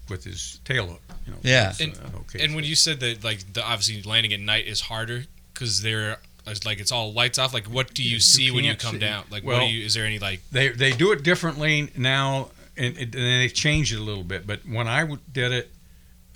with 0.09 0.25
his 0.25 0.59
tail 0.65 0.87
hook. 0.87 1.01
You 1.25 1.31
know, 1.31 1.37
Yeah. 1.43 1.73
And, 1.79 1.93
uh, 1.93 2.19
OK 2.19 2.43
and 2.43 2.55
when 2.55 2.65
you 2.65 2.75
said 2.75 2.99
that, 2.99 3.23
like, 3.23 3.53
the, 3.53 3.63
obviously 3.63 4.01
landing 4.01 4.33
at 4.33 4.41
night 4.41 4.67
is 4.67 4.81
harder 4.81 5.23
because 5.53 5.81
they're 5.81 6.17
it's 6.45 6.65
like 6.65 6.79
it's 6.81 6.91
all 6.91 7.13
lights 7.13 7.37
off. 7.39 7.53
Like, 7.53 7.67
what 7.67 7.93
do 7.93 8.03
you, 8.03 8.15
You 8.15 8.19
see 8.19 8.51
when 8.51 8.65
you 8.65 8.75
come 8.75 8.93
see. 8.95 8.99
down? 8.99 9.23
Like, 9.29 9.43
what 9.45 9.57
Well- 9.59 9.67
do 9.67 9.73
you? 9.73 9.85
Is 9.85 9.93
there 9.93 10.05
any 10.05 10.19
like? 10.19 10.41
they 10.51 10.69
they 10.69 10.91
do 10.91 11.11
it 11.13 11.23
differently 11.23 11.89
now, 11.95 12.49
and, 12.77 12.97
and 12.97 13.11
they 13.13 13.47
changed 13.49 13.93
it 13.93 13.99
a 13.99 14.03
little 14.03 14.23
bit. 14.23 14.45
But 14.47 14.61
when 14.67 14.87
I 14.89 15.01
w- 15.01 15.19
did 15.31 15.51
it, 15.53 15.71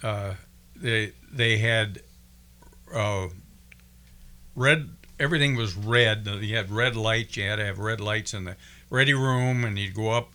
uh, 0.04 0.34
they 0.76 1.12
they 1.32 1.58
had 1.60 2.02
uh, 2.96 3.30
red. 4.56 4.90
Everything 5.20 5.56
was 5.56 5.76
red. 5.76 6.26
You 6.26 6.56
had 6.56 6.72
red 6.72 6.96
lights. 6.96 7.38
You 7.38 7.44
had 7.44 7.58
to 7.58 7.66
have 7.66 7.80
red 7.80 8.00
lights 8.02 8.34
in 8.34 8.46
the 8.46 8.56
ready 8.90 9.14
room, 9.14 9.64
and 9.64 9.78
you'd 9.78 9.94
go 9.94 10.10
up, 10.10 10.32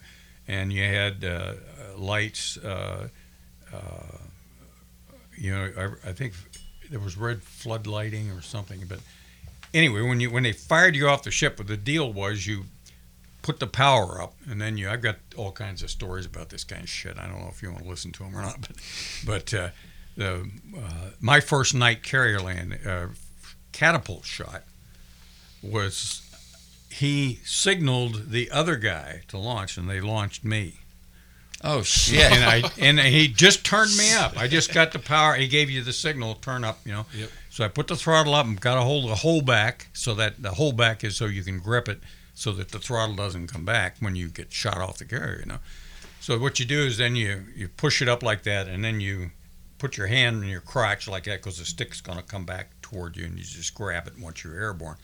and 0.46 0.72
you 0.72 0.84
had 0.84 1.24
uh, 1.24 1.54
lights. 1.96 2.56
Uh, 2.58 3.08
uh, 3.72 3.78
you 5.36 5.54
know, 5.54 5.70
I, 5.76 6.10
I 6.10 6.12
think 6.12 6.34
there 6.90 7.00
was 7.00 7.16
red 7.16 7.42
flood 7.42 7.86
lighting 7.86 8.30
or 8.30 8.40
something. 8.40 8.82
But 8.88 9.00
anyway, 9.74 10.02
when 10.02 10.20
you 10.20 10.30
when 10.30 10.42
they 10.42 10.52
fired 10.52 10.96
you 10.96 11.08
off 11.08 11.22
the 11.22 11.30
ship, 11.30 11.64
the 11.64 11.76
deal 11.76 12.12
was 12.12 12.46
you 12.46 12.64
put 13.42 13.60
the 13.60 13.66
power 13.66 14.20
up, 14.20 14.34
and 14.48 14.60
then 14.60 14.76
you. 14.76 14.88
I've 14.88 15.02
got 15.02 15.16
all 15.36 15.52
kinds 15.52 15.82
of 15.82 15.90
stories 15.90 16.26
about 16.26 16.48
this 16.48 16.64
kind 16.64 16.82
of 16.82 16.88
shit. 16.88 17.16
I 17.18 17.26
don't 17.26 17.40
know 17.40 17.48
if 17.48 17.62
you 17.62 17.70
want 17.70 17.84
to 17.84 17.88
listen 17.88 18.12
to 18.12 18.24
them 18.24 18.36
or 18.36 18.42
not, 18.42 18.60
but 18.60 18.76
but 19.24 19.54
uh, 19.54 19.68
the 20.16 20.50
uh, 20.76 21.10
my 21.20 21.40
first 21.40 21.74
night 21.74 22.02
carrier 22.02 22.40
land 22.40 22.78
uh, 22.86 23.06
catapult 23.72 24.24
shot 24.24 24.64
was 25.62 26.22
he 26.90 27.40
signaled 27.44 28.30
the 28.30 28.50
other 28.50 28.76
guy 28.76 29.22
to 29.28 29.38
launch, 29.38 29.76
and 29.76 29.88
they 29.88 30.00
launched 30.00 30.44
me. 30.44 30.80
Oh 31.62 31.82
shit! 31.82 32.32
And 32.32 32.44
I 32.44 32.70
and 32.78 32.98
he 32.98 33.28
just 33.28 33.64
turned 33.64 33.96
me 33.96 34.12
up. 34.14 34.36
I 34.36 34.46
just 34.46 34.72
got 34.72 34.92
the 34.92 34.98
power. 34.98 35.34
He 35.34 35.48
gave 35.48 35.70
you 35.70 35.82
the 35.82 35.92
signal, 35.92 36.34
turn 36.34 36.64
up, 36.64 36.78
you 36.84 36.92
know. 36.92 37.06
Yep. 37.14 37.30
So 37.50 37.64
I 37.64 37.68
put 37.68 37.88
the 37.88 37.96
throttle 37.96 38.34
up 38.34 38.46
and 38.46 38.60
got 38.60 38.78
a 38.78 38.82
hold 38.82 39.04
of 39.04 39.10
the 39.10 39.16
hold 39.16 39.46
back, 39.46 39.88
so 39.92 40.14
that 40.14 40.42
the 40.42 40.52
hold 40.52 40.76
back 40.76 41.02
is 41.02 41.16
so 41.16 41.26
you 41.26 41.42
can 41.42 41.58
grip 41.58 41.88
it, 41.88 42.00
so 42.34 42.52
that 42.52 42.70
the 42.70 42.78
throttle 42.78 43.16
doesn't 43.16 43.48
come 43.48 43.64
back 43.64 43.96
when 44.00 44.16
you 44.16 44.28
get 44.28 44.52
shot 44.52 44.78
off 44.78 44.98
the 44.98 45.04
carrier, 45.04 45.40
you 45.40 45.46
know. 45.46 45.58
So 46.20 46.38
what 46.38 46.58
you 46.58 46.66
do 46.66 46.80
is 46.80 46.98
then 46.98 47.16
you 47.16 47.44
you 47.54 47.68
push 47.68 48.02
it 48.02 48.08
up 48.08 48.22
like 48.22 48.42
that, 48.42 48.68
and 48.68 48.84
then 48.84 49.00
you 49.00 49.30
put 49.78 49.96
your 49.96 50.06
hand 50.06 50.42
in 50.42 50.48
your 50.48 50.60
crotch 50.60 51.08
like 51.08 51.24
that, 51.24 51.42
because 51.42 51.58
the 51.58 51.64
stick's 51.64 52.00
going 52.00 52.18
to 52.18 52.24
come 52.24 52.44
back 52.44 52.80
toward 52.82 53.16
you, 53.16 53.24
and 53.24 53.36
you 53.36 53.44
just 53.44 53.74
grab 53.74 54.06
it 54.06 54.18
once 54.18 54.44
you're 54.44 54.58
airborne. 54.58 54.96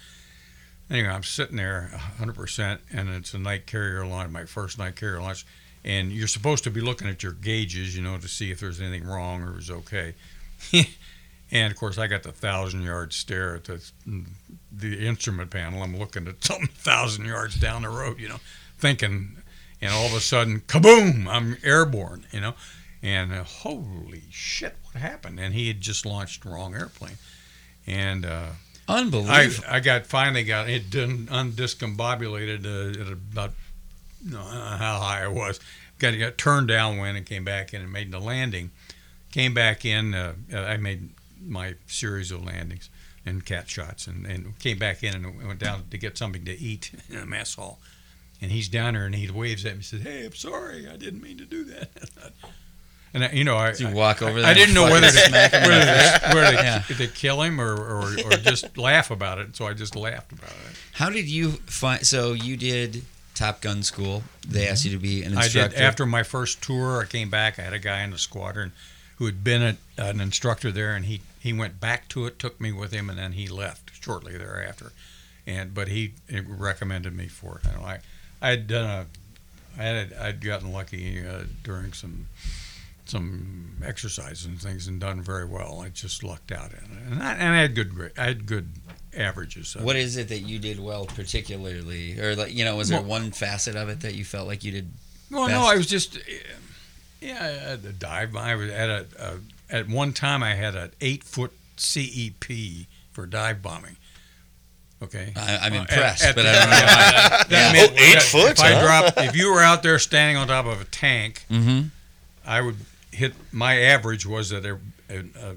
Anyway, 0.90 1.08
I'm 1.08 1.22
sitting 1.22 1.56
there 1.56 1.90
100%, 2.18 2.78
and 2.92 3.08
it's 3.08 3.34
a 3.34 3.38
night 3.38 3.66
carrier 3.66 4.04
launch, 4.04 4.30
my 4.30 4.44
first 4.44 4.78
night 4.78 4.96
carrier 4.96 5.20
launch 5.20 5.46
and 5.84 6.12
you're 6.12 6.28
supposed 6.28 6.64
to 6.64 6.70
be 6.70 6.80
looking 6.80 7.08
at 7.08 7.22
your 7.22 7.32
gauges, 7.32 7.96
you 7.96 8.02
know, 8.02 8.18
to 8.18 8.28
see 8.28 8.50
if 8.50 8.60
there's 8.60 8.80
anything 8.80 9.06
wrong 9.06 9.42
or 9.42 9.58
is 9.58 9.70
okay. 9.70 10.14
and 11.50 11.72
of 11.72 11.78
course, 11.78 11.98
I 11.98 12.06
got 12.06 12.22
the 12.22 12.32
thousand 12.32 12.82
yard 12.82 13.12
stare 13.12 13.56
at 13.56 13.64
the 13.64 13.90
the 14.70 15.06
instrument 15.06 15.50
panel. 15.50 15.82
I'm 15.82 15.96
looking 15.96 16.28
at 16.28 16.44
something 16.44 16.68
thousand 16.68 17.26
yards 17.26 17.56
down 17.56 17.82
the 17.82 17.88
road, 17.88 18.20
you 18.20 18.28
know, 18.28 18.38
thinking, 18.78 19.36
and 19.80 19.92
all 19.92 20.06
of 20.06 20.14
a 20.14 20.20
sudden, 20.20 20.60
kaboom! 20.60 21.26
I'm 21.26 21.56
airborne, 21.64 22.26
you 22.30 22.40
know, 22.40 22.54
and 23.02 23.32
uh, 23.32 23.44
holy 23.44 24.22
shit, 24.30 24.76
what 24.84 25.00
happened? 25.00 25.40
And 25.40 25.54
he 25.54 25.68
had 25.68 25.80
just 25.80 26.06
launched 26.06 26.44
the 26.44 26.50
wrong 26.50 26.74
airplane, 26.74 27.18
and. 27.86 28.24
Uh, 28.24 28.46
I, 28.88 28.98
Unbelievable. 28.98 29.64
I 29.68 29.78
got 29.80 30.06
finally 30.06 30.42
got 30.42 30.68
it 30.68 30.90
done 30.90 31.28
undiscombobulated 31.30 32.66
uh, 32.66 33.00
at 33.00 33.12
about 33.12 33.52
how 34.32 34.98
high 34.98 35.22
I 35.22 35.28
was. 35.28 35.60
Got 35.98 36.18
got 36.18 36.36
turned 36.36 36.68
downwind 36.68 37.16
and 37.16 37.24
came 37.24 37.44
back 37.44 37.72
in 37.72 37.80
and 37.80 37.92
made 37.92 38.10
the 38.10 38.18
landing. 38.18 38.70
Came 39.30 39.54
back 39.54 39.84
in. 39.84 40.14
Uh, 40.14 40.34
I 40.52 40.76
made 40.76 41.10
my 41.40 41.76
series 41.86 42.30
of 42.30 42.44
landings 42.44 42.90
and 43.24 43.44
cat 43.44 43.68
shots, 43.68 44.06
and, 44.06 44.26
and 44.26 44.58
came 44.58 44.78
back 44.78 45.02
in 45.02 45.14
and 45.14 45.46
went 45.46 45.60
down 45.60 45.84
to 45.90 45.98
get 45.98 46.18
something 46.18 46.44
to 46.44 46.58
eat 46.58 46.90
in 47.08 47.18
a 47.18 47.26
mess 47.26 47.54
hall. 47.54 47.78
And 48.40 48.50
he's 48.50 48.68
down 48.68 48.94
there 48.94 49.06
and 49.06 49.14
he 49.14 49.30
waves 49.30 49.64
at 49.64 49.72
me. 49.72 49.76
and 49.76 49.84
says, 49.84 50.02
"Hey, 50.02 50.26
I'm 50.26 50.34
sorry. 50.34 50.88
I 50.88 50.96
didn't 50.96 51.22
mean 51.22 51.38
to 51.38 51.44
do 51.44 51.64
that." 51.64 51.90
and 53.14 53.24
I, 53.24 53.30
you 53.32 53.44
know, 53.44 53.56
I 53.56 53.72
you 53.74 53.90
walk 53.90 54.22
over 54.22 54.38
I, 54.38 54.42
there. 54.42 54.50
I 54.50 54.54
didn't 54.54 54.74
know 54.74 54.84
whether 54.90 55.06
to, 55.08 55.12
smack 55.12 55.52
him 55.52 55.62
whether 55.68 55.84
to, 55.84 56.34
whether 56.34 56.56
to, 56.56 56.62
Yeah. 56.62 56.78
to 56.96 57.06
kill 57.08 57.42
him 57.42 57.60
or, 57.60 57.74
or, 57.74 58.02
or 58.24 58.30
just 58.38 58.76
laugh 58.78 59.10
about 59.10 59.38
it. 59.38 59.54
So 59.56 59.66
I 59.66 59.74
just 59.74 59.94
laughed 59.96 60.32
about 60.32 60.50
it. 60.50 60.76
How 60.92 61.10
did 61.10 61.28
you 61.28 61.52
find? 61.66 62.06
So 62.06 62.32
you 62.32 62.56
did 62.56 63.04
Top 63.34 63.60
Gun 63.60 63.82
school. 63.82 64.22
They 64.46 64.68
asked 64.68 64.84
you 64.84 64.92
to 64.92 64.98
be 64.98 65.22
an 65.22 65.36
I 65.36 65.44
instructor. 65.44 65.76
did 65.76 65.82
after 65.84 66.06
my 66.06 66.22
first 66.22 66.62
tour. 66.62 67.02
I 67.02 67.06
came 67.06 67.30
back. 67.30 67.58
I 67.58 67.62
had 67.62 67.72
a 67.72 67.78
guy 67.78 68.02
in 68.02 68.10
the 68.10 68.18
squadron 68.18 68.72
who 69.16 69.26
had 69.26 69.44
been 69.44 69.62
a, 69.62 69.76
an 70.02 70.20
instructor 70.20 70.70
there, 70.70 70.94
and 70.94 71.04
he 71.06 71.20
he 71.38 71.52
went 71.52 71.80
back 71.80 72.08
to 72.08 72.26
it, 72.26 72.38
took 72.38 72.60
me 72.60 72.72
with 72.72 72.92
him, 72.92 73.10
and 73.10 73.18
then 73.18 73.32
he 73.32 73.48
left 73.48 73.90
shortly 74.00 74.36
thereafter. 74.36 74.92
And 75.46 75.74
but 75.74 75.88
he, 75.88 76.12
recommended 76.46 77.16
me 77.16 77.26
for 77.28 77.58
it. 77.58 77.68
I 77.68 77.90
I 77.90 77.98
I 78.40 78.50
had 78.50 78.66
done 78.68 78.84
a 78.84 79.06
I 79.80 79.82
had 79.84 80.12
I'd 80.14 80.40
gotten 80.44 80.72
lucky 80.72 81.26
uh, 81.26 81.44
during 81.64 81.92
some 81.92 82.26
some 83.04 83.76
exercises 83.84 84.44
and 84.46 84.60
things 84.60 84.86
and 84.86 85.00
done 85.00 85.20
very 85.22 85.44
well. 85.44 85.80
I 85.80 85.88
just 85.88 86.22
lucked 86.22 86.52
out 86.52 86.70
in 86.72 86.78
it, 86.78 87.02
and 87.12 87.22
I, 87.22 87.32
and 87.34 87.54
I 87.54 87.60
had 87.62 87.74
good 87.74 87.94
gra- 87.94 88.10
I 88.16 88.24
had 88.24 88.46
good 88.46 88.70
averages. 89.16 89.68
So. 89.68 89.80
What 89.82 89.96
is 89.96 90.16
it 90.16 90.28
that 90.28 90.38
you 90.40 90.58
did 90.58 90.78
well, 90.80 91.04
particularly, 91.06 92.18
or 92.20 92.34
like 92.36 92.54
you 92.54 92.64
know, 92.64 92.76
was 92.76 92.88
there 92.88 93.00
Well- 93.00 93.08
one 93.10 93.30
facet 93.32 93.76
of 93.76 93.88
it 93.88 94.00
that 94.00 94.14
you 94.14 94.24
felt 94.24 94.46
like 94.46 94.62
you 94.64 94.72
did? 94.72 94.90
Well, 95.30 95.48
no, 95.48 95.60
best? 95.60 95.68
I 95.72 95.76
was 95.76 95.86
just, 95.86 96.18
yeah, 97.20 97.38
I 97.40 97.68
had 97.70 97.84
a 97.84 97.92
dive. 97.92 98.36
I 98.36 98.54
was 98.54 98.70
at 98.70 98.90
a, 98.90 99.06
a 99.70 99.74
at 99.74 99.88
one 99.88 100.12
time 100.12 100.42
I 100.42 100.54
had 100.54 100.74
an 100.76 100.90
eight 101.00 101.24
foot 101.24 101.52
CEP 101.76 102.86
for 103.12 103.26
dive 103.26 103.62
bombing. 103.62 103.96
Okay, 105.02 105.32
I, 105.34 105.56
I'm 105.62 105.72
Uh, 105.72 105.76
at- 105.76 105.80
impressed, 105.90 106.22
at 106.24 106.34
but 106.36 106.42
the- 106.42 106.50
I 106.50 106.52
don't 106.54 106.70
know. 106.70 106.76
That 106.76 107.46
Yeah. 107.50 107.72
meant 107.72 107.92
Oh, 107.92 108.02
eight 108.04 108.14
that 108.14 108.22
foot, 108.22 108.52
If 108.52 108.60
I 108.60 108.72
huh? 108.74 108.80
dropped, 108.82 109.18
if 109.18 109.36
you 109.36 109.50
were 109.52 109.60
out 109.60 109.82
there 109.82 109.98
standing 109.98 110.36
on 110.36 110.46
top 110.48 110.66
of 110.66 110.80
a 110.80 110.84
tank, 110.84 111.44
Mm-hmm. 111.50 111.88
I 112.44 112.60
would 112.60 112.76
hit. 113.12 113.34
My 113.52 113.78
average 113.78 114.26
was 114.26 114.50
that 114.50 114.62
there, 114.62 114.80
uh, 115.10 115.22
uh, 115.38 115.54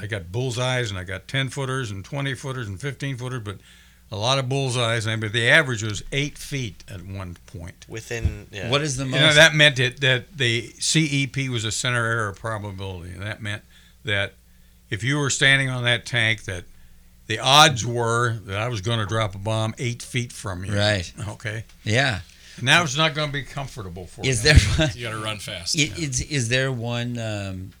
I 0.00 0.06
got 0.06 0.30
bullseyes 0.30 0.90
and 0.90 0.98
I 0.98 1.04
got 1.04 1.28
ten 1.28 1.48
footers 1.48 1.90
and 1.90 2.04
twenty 2.04 2.34
footers 2.34 2.68
and 2.68 2.80
fifteen 2.80 3.16
footers, 3.16 3.42
but 3.44 3.58
a 4.10 4.16
lot 4.16 4.38
of 4.38 4.48
bullseyes. 4.48 5.06
And 5.06 5.20
but 5.20 5.32
the 5.32 5.48
average 5.48 5.82
was 5.82 6.02
eight 6.12 6.38
feet 6.38 6.84
at 6.88 7.04
one 7.04 7.36
point. 7.46 7.86
Within 7.88 8.46
yeah. 8.50 8.70
What 8.70 8.82
is 8.82 8.96
the 8.96 9.04
most? 9.04 9.14
You 9.14 9.26
know, 9.26 9.34
that 9.34 9.54
meant 9.54 9.76
that, 9.76 10.00
that 10.00 10.36
the 10.36 10.72
CEP 10.78 11.48
was 11.50 11.64
a 11.64 11.72
center 11.72 12.04
error 12.04 12.32
probability. 12.32 13.12
And 13.12 13.22
that 13.22 13.42
meant 13.42 13.62
that 14.04 14.34
if 14.90 15.02
you 15.02 15.18
were 15.18 15.30
standing 15.30 15.70
on 15.70 15.84
that 15.84 16.06
tank, 16.06 16.44
that 16.44 16.64
the 17.26 17.38
odds 17.38 17.86
were 17.86 18.34
that 18.44 18.58
I 18.58 18.68
was 18.68 18.80
going 18.80 18.98
to 18.98 19.06
drop 19.06 19.34
a 19.34 19.38
bomb 19.38 19.74
eight 19.78 20.02
feet 20.02 20.32
from 20.32 20.64
you. 20.64 20.76
Right. 20.76 21.10
Okay. 21.28 21.64
Yeah. 21.82 22.20
And 22.58 22.68
it's 22.68 22.96
not 22.96 23.14
going 23.14 23.28
to 23.28 23.32
be 23.32 23.42
comfortable 23.42 24.06
for 24.06 24.24
Is 24.26 24.44
you. 24.44 24.52
there 24.52 24.60
one, 24.78 24.90
You 24.94 25.02
got 25.04 25.10
to 25.12 25.18
run 25.24 25.38
fast. 25.38 25.76
i- 25.78 25.82
is, 25.96 26.20
is 26.22 26.48
there 26.48 26.70
one 26.72 27.18
um, 27.18 27.72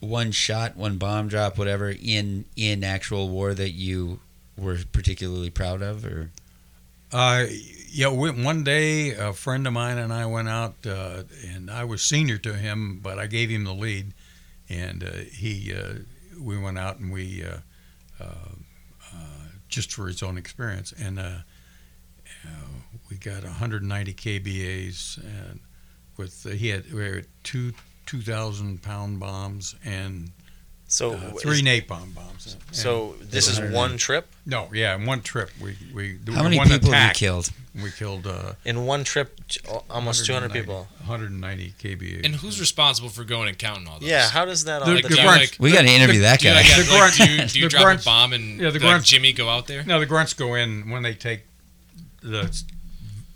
one 0.00 0.30
shot, 0.32 0.76
one 0.76 0.98
bomb 0.98 1.28
drop, 1.28 1.58
whatever 1.58 1.90
in 1.90 2.44
in 2.56 2.84
actual 2.84 3.28
war 3.28 3.54
that 3.54 3.70
you 3.70 4.20
were 4.58 4.78
particularly 4.92 5.50
proud 5.50 5.82
of, 5.82 6.04
or 6.04 6.30
Uh, 7.12 7.46
yeah, 7.90 8.08
we, 8.08 8.30
one 8.30 8.62
day 8.64 9.10
a 9.14 9.32
friend 9.32 9.66
of 9.66 9.72
mine 9.72 9.96
and 9.96 10.12
I 10.12 10.26
went 10.26 10.48
out, 10.48 10.74
uh, 10.86 11.22
and 11.48 11.70
I 11.70 11.84
was 11.84 12.02
senior 12.02 12.36
to 12.38 12.54
him, 12.54 12.98
but 13.02 13.18
I 13.18 13.26
gave 13.26 13.48
him 13.48 13.64
the 13.64 13.72
lead, 13.74 14.12
and 14.68 15.02
uh, 15.04 15.12
he, 15.32 15.72
uh, 15.72 16.00
we 16.38 16.58
went 16.58 16.78
out 16.78 16.98
and 16.98 17.10
we, 17.12 17.42
uh, 17.44 17.58
uh, 18.20 18.24
uh, 19.14 19.16
just 19.68 19.92
for 19.92 20.08
his 20.08 20.22
own 20.22 20.36
experience, 20.36 20.92
and 20.98 21.18
we 23.10 23.16
got 23.16 23.42
190 23.44 24.14
kBAs, 24.14 25.18
and 25.22 25.60
with 26.16 26.46
uh, 26.46 26.50
he 26.50 26.68
had 26.68 26.92
we 26.92 27.02
had 27.04 27.26
two 27.42 27.72
2,000 28.06 28.82
pound 28.82 29.18
bombs 29.18 29.74
and 29.84 30.30
So 30.88 31.12
uh, 31.14 31.32
is- 31.34 31.42
three 31.42 31.62
napalm 31.62 32.14
bombs. 32.14 32.52
And- 32.54 32.62
So 32.76 33.16
this 33.20 33.48
is 33.48 33.58
one 33.72 33.96
trip. 33.96 34.28
no, 34.46 34.68
yeah, 34.72 34.94
in 34.94 35.06
one 35.06 35.22
trip 35.22 35.50
we 35.60 35.76
we 35.94 36.18
how 36.32 36.42
many 36.44 36.56
one 36.58 36.68
people 36.68 36.92
have 36.92 37.10
attack, 37.10 37.20
you 37.20 37.26
killed? 37.28 37.50
We 37.82 37.90
killed. 37.90 38.26
Uh, 38.26 38.52
In 38.64 38.86
one 38.86 39.04
trip, 39.04 39.38
almost 39.90 40.24
200 40.24 40.50
people. 40.50 40.88
190 41.00 41.74
kBA. 41.78 42.24
And 42.24 42.34
who's 42.36 42.58
responsible 42.58 43.10
for 43.10 43.22
going 43.24 43.48
and 43.48 43.58
counting 43.58 43.86
all 43.86 43.98
those? 44.00 44.08
Yeah, 44.08 44.30
how 44.30 44.44
does 44.46 44.64
that 44.64 44.80
all? 44.82 44.88
The- 44.88 45.02
the 45.02 45.08
the 45.08 45.14
do 45.16 45.20
you, 45.20 45.26
like, 45.26 45.56
We 45.60 45.72
got 45.72 45.82
to 45.82 45.88
interview 45.90 46.20
that 46.22 46.40
do 46.40 46.48
you, 46.48 46.54
guy. 46.54 46.60
like, 46.62 46.70
The 46.86 46.90
like, 46.92 47.00
grunt- 47.00 47.14
do 47.16 47.24
you, 47.30 47.46
do 47.48 47.58
you 47.58 47.64
the 47.66 47.68
drop 47.70 47.82
grunts- 47.84 48.04
a 48.04 48.06
bomb 48.06 48.32
and 48.32 48.58
yeah, 48.60 48.70
the 48.70 48.78
like, 48.78 48.80
grunts- 48.80 49.08
Jimmy 49.10 49.32
go 49.34 49.50
out 49.50 49.66
there? 49.66 49.82
No, 49.84 49.98
the 50.00 50.06
grunts 50.06 50.32
go 50.32 50.54
in 50.54 50.88
when 50.88 51.02
they 51.02 51.12
take 51.14 51.42
the 52.22 52.48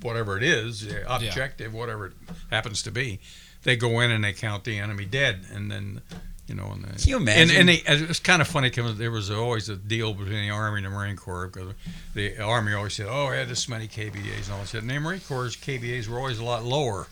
whatever 0.03 0.37
it 0.37 0.43
is, 0.43 0.87
the 0.87 0.95
Yeah. 1.01 1.17
objective, 1.17 1.73
whatever 1.75 2.07
it 2.07 2.13
happens 2.51 2.83
to 2.83 2.91
be. 2.91 3.21
They 3.63 3.77
go 3.77 4.01
in 4.01 4.11
and 4.11 4.25
they 4.25 4.33
count 4.33 4.65
the 4.65 4.79
enemy 4.79 5.05
dead, 5.05 5.45
and 5.53 5.71
then 5.71 6.01
you 6.47 6.55
know. 6.55 6.73
And, 6.73 6.83
the, 6.85 6.99
Can 6.99 7.09
you 7.09 7.17
imagine? 7.19 7.57
and 7.57 7.69
they, 7.69 7.83
it's 7.87 8.19
kind 8.19 8.41
of 8.41 8.49
funny 8.49 8.71
because 8.71 8.97
there 8.97 9.11
was 9.11 9.31
always 9.31 9.69
a 9.69 9.77
deal 9.77 10.15
between 10.15 10.49
the 10.49 10.51
Army 10.51 10.79
and 10.79 10.87
the 10.87 10.91
Marine 10.91 11.17
Corps 11.17 11.49
because 11.49 11.75
the 12.15 12.39
Army 12.41 12.73
always 12.73 12.95
said, 12.95 13.07
"Oh, 13.09 13.27
I 13.27 13.37
had 13.37 13.49
this 13.49 13.69
many 13.69 13.87
KBAs," 13.87 14.45
and 14.45 14.53
all 14.53 14.61
that 14.61 14.69
shit. 14.69 14.81
And 14.81 14.91
the 14.91 14.99
Marine 14.99 15.21
Corps' 15.21 15.55
KBAs 15.57 16.09
were 16.09 16.19
always 16.19 16.39
a 16.39 16.45
lot 16.45 16.65
lower. 16.65 17.07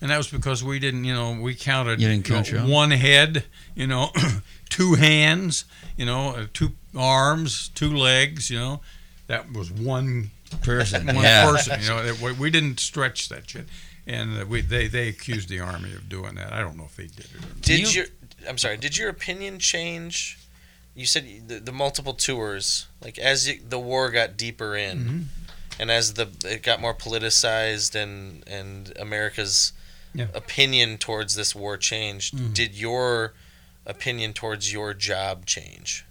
And 0.00 0.10
that 0.10 0.16
was 0.18 0.26
because 0.28 0.64
we 0.64 0.80
didn't, 0.80 1.04
you 1.04 1.14
know, 1.14 1.30
we 1.40 1.54
counted 1.54 2.00
You 2.00 2.08
didn't 2.08 2.26
you 2.28 2.32
know, 2.34 2.38
count 2.38 2.50
your 2.50 2.60
own? 2.62 2.68
one 2.68 2.90
head, 2.90 3.44
you 3.76 3.86
know, 3.86 4.10
two 4.68 4.94
hands, 4.94 5.64
you 5.96 6.04
know, 6.04 6.30
uh, 6.30 6.46
two 6.52 6.72
arms, 6.96 7.68
two 7.68 7.96
legs, 7.96 8.50
you 8.50 8.58
know. 8.58 8.80
That 9.28 9.52
was 9.52 9.70
one 9.70 10.32
person. 10.60 11.06
one 11.14 11.16
yeah. 11.16 11.46
person. 11.50 11.80
You 11.80 11.88
know, 11.88 11.98
it- 12.04 12.20
we, 12.20 12.32
we 12.32 12.50
didn't 12.50 12.80
stretch 12.80 13.28
that 13.30 13.48
shit, 13.48 13.66
and 14.06 14.40
uh, 14.42 14.46
we 14.46 14.60
they 14.60 14.86
they 14.88 15.08
accused 15.08 15.48
the 15.48 15.60
army 15.60 15.92
of 15.92 16.08
doing 16.08 16.34
that. 16.36 16.52
I 16.52 16.60
don't 16.60 16.76
know 16.76 16.84
if 16.84 16.96
they 16.96 17.06
did 17.06 17.20
it. 17.26 17.34
Or 17.36 17.40
not. 17.40 17.60
Did 17.62 17.80
you- 17.94 18.02
your 18.02 18.06
I'm 18.48 18.58
sorry. 18.58 18.76
Did 18.76 18.96
your 18.98 19.08
opinion 19.08 19.58
change? 19.58 20.38
You 20.94 21.06
said 21.06 21.48
the, 21.48 21.58
the 21.60 21.72
multiple 21.72 22.12
tours, 22.12 22.86
like 23.02 23.18
as 23.18 23.48
you, 23.48 23.60
the 23.66 23.78
war 23.78 24.10
got 24.10 24.36
deeper 24.36 24.76
in, 24.76 24.98
Mhm. 24.98 25.24
and 25.80 25.90
as 25.90 26.14
the 26.14 26.28
it 26.44 26.62
got 26.62 26.80
more 26.80 26.92
politicized, 26.94 27.94
and 27.94 28.42
and 28.46 28.92
America's 28.98 29.72
Yeah. 30.14 30.26
opinion 30.34 30.98
towards 30.98 31.34
this 31.34 31.54
war 31.54 31.78
changed. 31.78 32.34
Mhm. 32.34 32.52
Did 32.52 32.74
your 32.74 33.32
opinion 33.86 34.32
towards 34.34 34.70
your 34.72 34.92
job 34.92 35.46
change? 35.46 36.04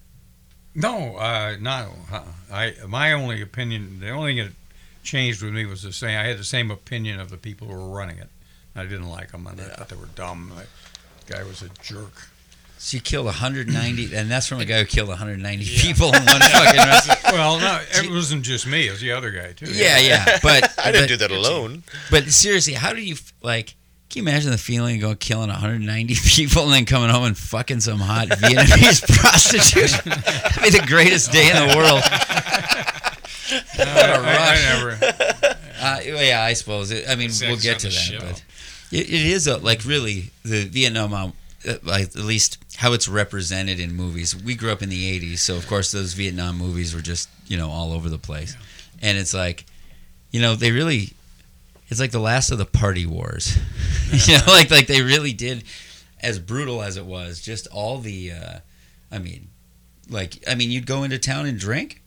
No, 0.73 1.17
uh, 1.17 1.55
no. 1.59 1.91
uh, 2.11 2.21
I 2.51 2.73
my 2.87 3.11
only 3.13 3.41
opinion, 3.41 3.99
the 3.99 4.09
only 4.09 4.35
thing 4.35 4.45
that 4.45 4.53
changed 5.03 5.41
with 5.41 5.53
me 5.53 5.65
was 5.65 5.83
the 5.83 5.91
same. 5.93 6.17
I 6.17 6.23
had 6.23 6.37
the 6.37 6.43
same 6.43 6.71
opinion 6.71 7.19
of 7.19 7.29
the 7.29 7.37
people 7.37 7.67
who 7.67 7.73
were 7.73 7.89
running 7.89 8.17
it. 8.17 8.29
I 8.75 8.83
didn't 8.83 9.09
like 9.09 9.31
them, 9.31 9.47
and 9.47 9.59
I 9.59 9.65
thought 9.65 9.89
they 9.89 9.95
were 9.97 10.05
dumb. 10.15 10.51
The 11.25 11.33
guy 11.33 11.43
was 11.43 11.61
a 11.61 11.69
jerk. 11.81 12.27
So 12.77 12.97
you 12.97 13.01
killed 13.01 13.25
190, 13.25 14.15
and 14.15 14.31
that's 14.31 14.47
from 14.47 14.59
a 14.59 14.65
guy 14.65 14.79
who 14.79 14.85
killed 14.85 15.09
190 15.09 15.65
people 15.65 16.07
in 16.07 16.23
one 16.25 16.41
fucking 16.41 16.77
run. 16.79 17.17
Well, 17.33 17.59
no, 17.59 17.79
it 17.91 18.09
wasn't 18.09 18.41
just 18.43 18.65
me. 18.65 18.87
It 18.87 18.91
was 18.91 19.01
the 19.01 19.11
other 19.11 19.29
guy 19.29 19.51
too. 19.51 19.71
Yeah, 19.71 19.99
yeah, 19.99 20.39
but 20.43 20.73
I 20.79 20.91
didn't 20.91 21.03
but- 21.03 21.07
do 21.09 21.17
that 21.17 21.31
alone. 21.31 21.83
But 22.09 22.23
seriously, 22.29 22.73
how 22.73 22.93
do 22.93 23.01
you 23.01 23.17
like? 23.43 23.75
Can 24.11 24.25
you 24.25 24.29
imagine 24.29 24.51
the 24.51 24.57
feeling 24.57 24.95
of 24.97 25.01
going 25.01 25.15
killing 25.15 25.47
190 25.47 26.15
people 26.25 26.63
and 26.65 26.73
then 26.73 26.85
coming 26.85 27.09
home 27.09 27.23
and 27.23 27.37
fucking 27.37 27.79
some 27.79 27.97
hot 27.97 28.27
Vietnamese 28.27 29.07
prostitute? 29.19 29.89
That'd 30.03 30.63
be 30.63 30.69
the 30.69 30.85
greatest 30.85 31.31
day 31.31 31.49
in 31.49 31.55
the 31.55 31.77
world. 31.77 32.01
No, 33.77 33.85
I, 33.87 34.51
I 34.51 34.75
never. 34.75 34.97
Uh, 35.81 35.99
yeah, 36.03 36.43
I 36.43 36.51
suppose. 36.51 36.91
It, 36.91 37.09
I 37.09 37.15
mean, 37.15 37.29
Sex 37.29 37.49
we'll 37.49 37.59
get 37.59 37.79
to 37.79 37.87
that, 37.87 37.93
show. 37.93 38.19
but 38.19 38.43
it, 38.91 39.07
it 39.07 39.25
is 39.27 39.47
a, 39.47 39.57
like 39.59 39.85
really 39.85 40.31
the 40.43 40.65
Vietnam, 40.65 41.13
uh, 41.13 41.27
like 41.81 42.03
at 42.03 42.15
least 42.17 42.57
how 42.75 42.91
it's 42.91 43.07
represented 43.07 43.79
in 43.79 43.93
movies. 43.93 44.35
We 44.35 44.55
grew 44.55 44.73
up 44.73 44.81
in 44.81 44.89
the 44.89 45.19
'80s, 45.21 45.37
so 45.37 45.55
of 45.55 45.67
course 45.67 45.93
those 45.93 46.13
Vietnam 46.15 46.57
movies 46.57 46.93
were 46.93 47.01
just 47.01 47.29
you 47.47 47.55
know 47.57 47.69
all 47.69 47.93
over 47.93 48.09
the 48.09 48.17
place, 48.17 48.57
and 49.01 49.17
it's 49.17 49.33
like, 49.33 49.65
you 50.31 50.41
know, 50.41 50.55
they 50.55 50.71
really, 50.71 51.13
it's 51.91 51.99
like 51.99 52.11
the 52.11 52.19
last 52.19 52.51
of 52.51 52.57
the 52.57 52.65
party 52.65 53.05
wars, 53.05 53.57
you 54.11 54.37
know, 54.37 54.45
like 54.47 54.71
like 54.71 54.87
they 54.87 55.01
really 55.01 55.33
did, 55.33 55.65
as 56.21 56.39
brutal 56.39 56.81
as 56.81 56.95
it 56.95 57.05
was, 57.05 57.41
just 57.41 57.67
all 57.67 57.97
the, 57.97 58.31
uh, 58.31 58.59
I 59.11 59.19
mean, 59.19 59.49
like 60.09 60.41
I 60.47 60.55
mean, 60.55 60.71
you'd 60.71 60.87
go 60.87 61.03
into 61.03 61.19
town 61.19 61.45
and 61.45 61.59
drink. 61.59 62.01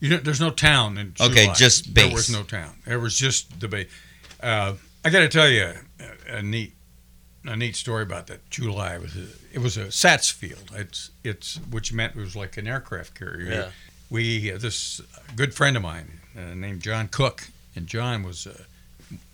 You 0.00 0.10
know, 0.10 0.16
there's 0.16 0.40
no 0.40 0.50
town 0.50 0.98
in 0.98 1.14
Chu 1.14 1.22
Lai. 1.22 1.30
Okay, 1.30 1.42
Chu 1.44 1.48
Lai. 1.48 1.54
just 1.54 1.94
There 1.94 2.12
was 2.12 2.28
no 2.28 2.42
town. 2.42 2.74
There 2.84 2.98
was 2.98 3.16
just 3.16 3.60
the 3.60 3.68
base. 3.68 3.88
Uh, 4.42 4.74
I 5.04 5.10
got 5.10 5.20
to 5.20 5.28
tell 5.28 5.48
you 5.48 5.72
a, 6.28 6.38
a 6.38 6.42
neat, 6.42 6.74
a 7.44 7.56
neat 7.56 7.76
story 7.76 8.02
about 8.02 8.26
that 8.26 8.50
Chu 8.50 8.72
Lai. 8.72 8.96
It 8.96 9.00
was 9.00 9.16
a, 9.16 9.26
it 9.52 9.58
was 9.60 9.76
a 9.76 9.84
SATS 9.92 10.32
field. 10.32 10.72
It's 10.74 11.12
it's 11.22 11.60
which 11.70 11.92
meant 11.92 12.16
it 12.16 12.20
was 12.20 12.34
like 12.34 12.56
an 12.56 12.66
aircraft 12.66 13.14
carrier. 13.14 13.52
Yeah. 13.52 13.68
We 14.10 14.52
uh, 14.52 14.58
this 14.58 15.00
good 15.36 15.54
friend 15.54 15.76
of 15.76 15.84
mine 15.84 16.18
uh, 16.36 16.54
named 16.54 16.82
John 16.82 17.06
Cook, 17.06 17.46
and 17.76 17.86
John 17.86 18.24
was. 18.24 18.48
Uh, 18.48 18.64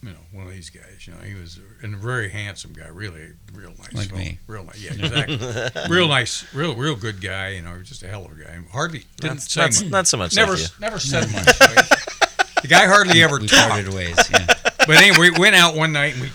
you 0.02 0.10
know, 0.10 0.18
one 0.32 0.46
of 0.46 0.52
these 0.52 0.70
guys. 0.70 1.06
You 1.06 1.12
know, 1.14 1.20
he 1.20 1.34
was 1.34 1.58
a, 1.58 1.84
and 1.84 1.94
a 1.94 1.96
very 1.96 2.28
handsome 2.30 2.72
guy. 2.72 2.88
Really, 2.88 3.28
real 3.52 3.72
nice. 3.78 3.92
Like 3.94 4.08
fellow. 4.08 4.20
me. 4.20 4.38
Real 4.46 4.64
nice. 4.64 4.80
Yeah, 4.82 4.92
exactly. 5.04 5.82
real 5.94 6.08
nice. 6.08 6.52
Real, 6.54 6.74
real 6.74 6.96
good 6.96 7.20
guy. 7.20 7.50
You 7.50 7.62
know, 7.62 7.78
just 7.82 8.02
a 8.02 8.08
hell 8.08 8.24
of 8.26 8.32
a 8.38 8.42
guy. 8.42 8.58
Hardly 8.72 9.04
didn't 9.16 9.34
Not, 9.34 9.42
say 9.42 9.60
not, 9.60 9.66
much 9.82 9.90
not 9.90 10.06
so 10.08 10.16
much. 10.16 10.36
never 10.36 10.52
like 10.52 10.80
never 10.80 10.98
said 11.12 11.30
much. 11.32 11.44
the 12.62 12.68
guy 12.68 12.86
hardly 12.86 13.22
ever 13.22 13.38
we 13.38 13.46
talked. 13.46 13.70
parted 13.70 13.94
ways. 13.94 14.16
Yeah. 14.30 14.46
But 14.86 14.96
anyway, 14.96 15.30
we 15.30 15.38
went 15.38 15.54
out 15.54 15.76
one 15.76 15.92
night 15.92 16.14
and 16.14 16.22
we 16.22 16.30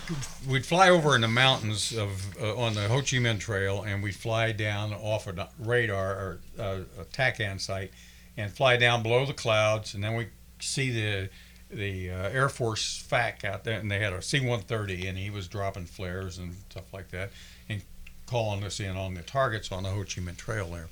we'd 0.48 0.64
fly 0.64 0.88
over 0.88 1.14
in 1.16 1.20
the 1.20 1.28
mountains 1.28 1.94
of 1.94 2.40
uh, 2.40 2.56
on 2.56 2.74
the 2.74 2.82
Ho 2.88 2.98
Chi 3.00 3.18
Minh 3.18 3.40
Trail, 3.40 3.82
and 3.82 4.02
we'd 4.04 4.14
fly 4.14 4.52
down 4.52 4.94
off 4.94 5.26
a 5.26 5.48
radar 5.58 6.12
or 6.12 6.38
uh, 6.58 6.78
a 6.98 7.04
TACAN 7.06 7.60
site, 7.60 7.90
and 8.36 8.50
fly 8.50 8.76
down 8.76 9.02
below 9.02 9.26
the 9.26 9.34
clouds, 9.34 9.94
and 9.94 10.02
then 10.02 10.14
we 10.14 10.28
see 10.60 10.90
the 10.90 11.28
the 11.76 12.10
uh, 12.10 12.28
Air 12.30 12.48
Force 12.48 12.98
FAC 13.06 13.44
out 13.44 13.64
there, 13.64 13.78
and 13.78 13.90
they 13.90 13.98
had 13.98 14.12
a 14.12 14.22
C-130, 14.22 15.08
and 15.08 15.16
he 15.18 15.30
was 15.30 15.46
dropping 15.48 15.86
flares 15.86 16.38
and 16.38 16.54
stuff 16.70 16.92
like 16.92 17.10
that, 17.10 17.30
and 17.68 17.82
calling 18.26 18.64
us 18.64 18.80
in 18.80 18.96
on 18.96 19.14
the 19.14 19.22
targets 19.22 19.70
on 19.70 19.82
the 19.84 19.90
Ho 19.90 19.98
Chi 20.00 20.20
Minh 20.20 20.36
Trail 20.36 20.66
there. 20.66 20.88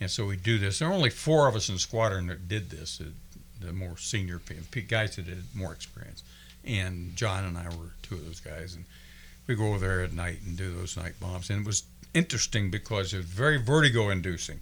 And 0.00 0.10
so 0.10 0.26
we 0.26 0.36
do 0.36 0.58
this. 0.58 0.78
There 0.78 0.88
were 0.88 0.94
only 0.94 1.10
four 1.10 1.48
of 1.48 1.56
us 1.56 1.68
in 1.68 1.74
the 1.76 1.80
squadron 1.80 2.26
that 2.26 2.48
did 2.48 2.70
this, 2.70 2.98
the, 2.98 3.12
the 3.66 3.72
more 3.72 3.96
senior 3.96 4.40
guys 4.88 5.16
that 5.16 5.26
had 5.26 5.42
more 5.54 5.72
experience. 5.72 6.22
And 6.64 7.16
John 7.16 7.44
and 7.44 7.56
I 7.56 7.64
were 7.64 7.92
two 8.02 8.16
of 8.16 8.24
those 8.26 8.40
guys. 8.40 8.74
And 8.74 8.84
we 9.46 9.54
go 9.54 9.68
over 9.68 9.78
there 9.78 10.02
at 10.02 10.12
night 10.12 10.40
and 10.44 10.56
do 10.56 10.70
those 10.74 10.96
night 10.96 11.14
bombs. 11.18 11.48
And 11.48 11.60
it 11.62 11.66
was 11.66 11.84
interesting 12.12 12.70
because 12.70 13.14
it 13.14 13.18
was 13.18 13.26
very 13.26 13.56
vertigo 13.56 14.10
inducing. 14.10 14.60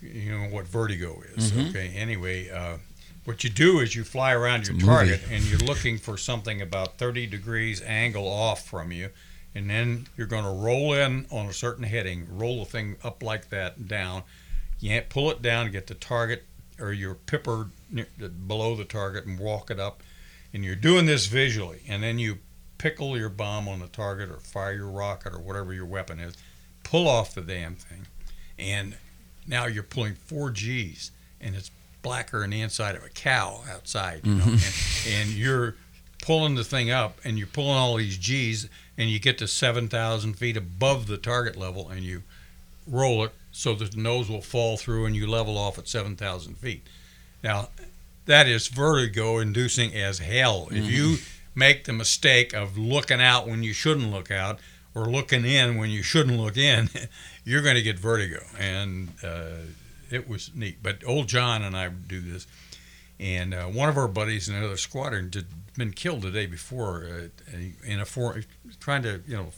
You 0.00 0.32
know 0.38 0.44
what 0.48 0.66
vertigo 0.66 1.22
is. 1.34 1.50
Mhm. 1.50 1.70
Okay. 1.70 1.88
Anyway, 1.96 2.50
uh, 2.50 2.76
what 3.24 3.44
you 3.44 3.50
do 3.50 3.80
is 3.80 3.94
you 3.94 4.04
fly 4.04 4.32
around 4.32 4.66
your 4.66 4.78
target 4.78 5.20
and 5.30 5.44
you're 5.44 5.60
looking 5.60 5.98
for 5.98 6.16
something 6.16 6.60
about 6.60 6.98
30 6.98 7.26
degrees 7.26 7.80
angle 7.82 8.26
off 8.26 8.66
from 8.66 8.90
you 8.90 9.10
and 9.54 9.68
then 9.68 10.06
you're 10.16 10.26
going 10.26 10.44
to 10.44 10.50
roll 10.50 10.94
in 10.94 11.26
on 11.30 11.46
a 11.46 11.52
certain 11.52 11.84
heading, 11.84 12.26
roll 12.30 12.60
the 12.60 12.70
thing 12.70 12.96
up 13.04 13.22
like 13.22 13.50
that 13.50 13.76
and 13.76 13.88
down. 13.88 14.22
You 14.80 15.02
pull 15.08 15.30
it 15.30 15.42
down 15.42 15.70
get 15.70 15.86
the 15.86 15.94
target 15.94 16.44
or 16.80 16.92
your 16.92 17.14
pipper 17.14 17.68
below 18.46 18.74
the 18.74 18.84
target 18.84 19.26
and 19.26 19.38
walk 19.38 19.70
it 19.70 19.78
up. 19.78 20.02
And 20.54 20.64
you're 20.64 20.76
doing 20.76 21.06
this 21.06 21.26
visually, 21.26 21.80
and 21.88 22.02
then 22.02 22.18
you 22.18 22.38
pickle 22.76 23.16
your 23.16 23.30
bomb 23.30 23.68
on 23.68 23.78
the 23.78 23.86
target 23.86 24.28
or 24.28 24.38
fire 24.38 24.74
your 24.74 24.90
rocket 24.90 25.32
or 25.32 25.38
whatever 25.38 25.72
your 25.72 25.86
weapon 25.86 26.20
is, 26.20 26.36
pull 26.82 27.08
off 27.08 27.34
the 27.34 27.40
damn 27.40 27.74
thing, 27.74 28.06
and 28.58 28.96
now 29.46 29.64
you're 29.64 29.82
pulling 29.82 30.14
four 30.14 30.50
G's, 30.50 31.10
and 31.40 31.54
it's 31.54 31.70
blacker 32.02 32.40
than 32.40 32.50
the 32.50 32.60
inside 32.60 32.96
of 32.96 33.04
a 33.04 33.08
cow 33.08 33.62
outside, 33.70 34.20
you 34.24 34.34
know, 34.34 34.44
and, 34.44 34.62
and 35.08 35.30
you're 35.30 35.76
pulling 36.22 36.54
the 36.54 36.64
thing 36.64 36.90
up, 36.90 37.18
and 37.24 37.38
you're 37.38 37.46
pulling 37.46 37.76
all 37.76 37.96
these 37.96 38.18
G's, 38.18 38.68
and 38.98 39.08
you 39.08 39.18
get 39.18 39.38
to 39.38 39.48
7,000 39.48 40.34
feet 40.34 40.56
above 40.56 41.06
the 41.06 41.16
target 41.16 41.56
level, 41.56 41.88
and 41.88 42.00
you 42.02 42.22
roll 42.86 43.24
it 43.24 43.32
so 43.50 43.74
that 43.74 43.92
the 43.92 44.00
nose 44.00 44.28
will 44.28 44.40
fall 44.40 44.76
through 44.76 45.06
and 45.06 45.14
you 45.14 45.26
level 45.26 45.58
off 45.58 45.78
at 45.78 45.86
7,000 45.86 46.56
feet. 46.56 46.86
Now, 47.44 47.68
that 48.26 48.48
is 48.48 48.68
vertigo 48.68 49.38
inducing 49.38 49.94
as 49.94 50.20
hell. 50.20 50.68
If 50.70 50.90
you 50.90 51.16
make 51.54 51.84
the 51.84 51.92
mistake 51.92 52.54
of 52.54 52.78
looking 52.78 53.20
out 53.20 53.46
when 53.46 53.62
you 53.62 53.72
shouldn't 53.72 54.10
look 54.10 54.30
out 54.30 54.58
or 54.94 55.06
looking 55.06 55.44
in 55.44 55.76
when 55.76 55.90
you 55.90 56.02
shouldn't 56.02 56.38
look 56.38 56.56
in, 56.56 56.88
you're 57.44 57.62
going 57.62 57.74
to 57.74 57.82
get 57.82 57.98
vertigo. 57.98 58.42
And 58.58 59.08
uh, 59.22 59.66
it 60.12 60.28
was 60.28 60.50
neat. 60.54 60.78
But 60.82 61.02
old 61.06 61.28
John 61.28 61.62
and 61.62 61.76
I 61.76 61.88
would 61.88 62.08
do 62.08 62.20
this. 62.20 62.46
And 63.20 63.54
uh, 63.54 63.64
one 63.66 63.88
of 63.88 63.96
our 63.96 64.08
buddies 64.08 64.48
in 64.48 64.54
another 64.56 64.76
squadron 64.76 65.30
had 65.32 65.46
been 65.76 65.92
killed 65.92 66.22
the 66.22 66.30
day 66.30 66.46
before 66.46 67.06
uh, 67.52 67.56
in 67.84 68.00
a 68.00 68.04
for, 68.04 68.42
trying 68.80 69.02
to, 69.04 69.22
you 69.28 69.36
know, 69.36 69.52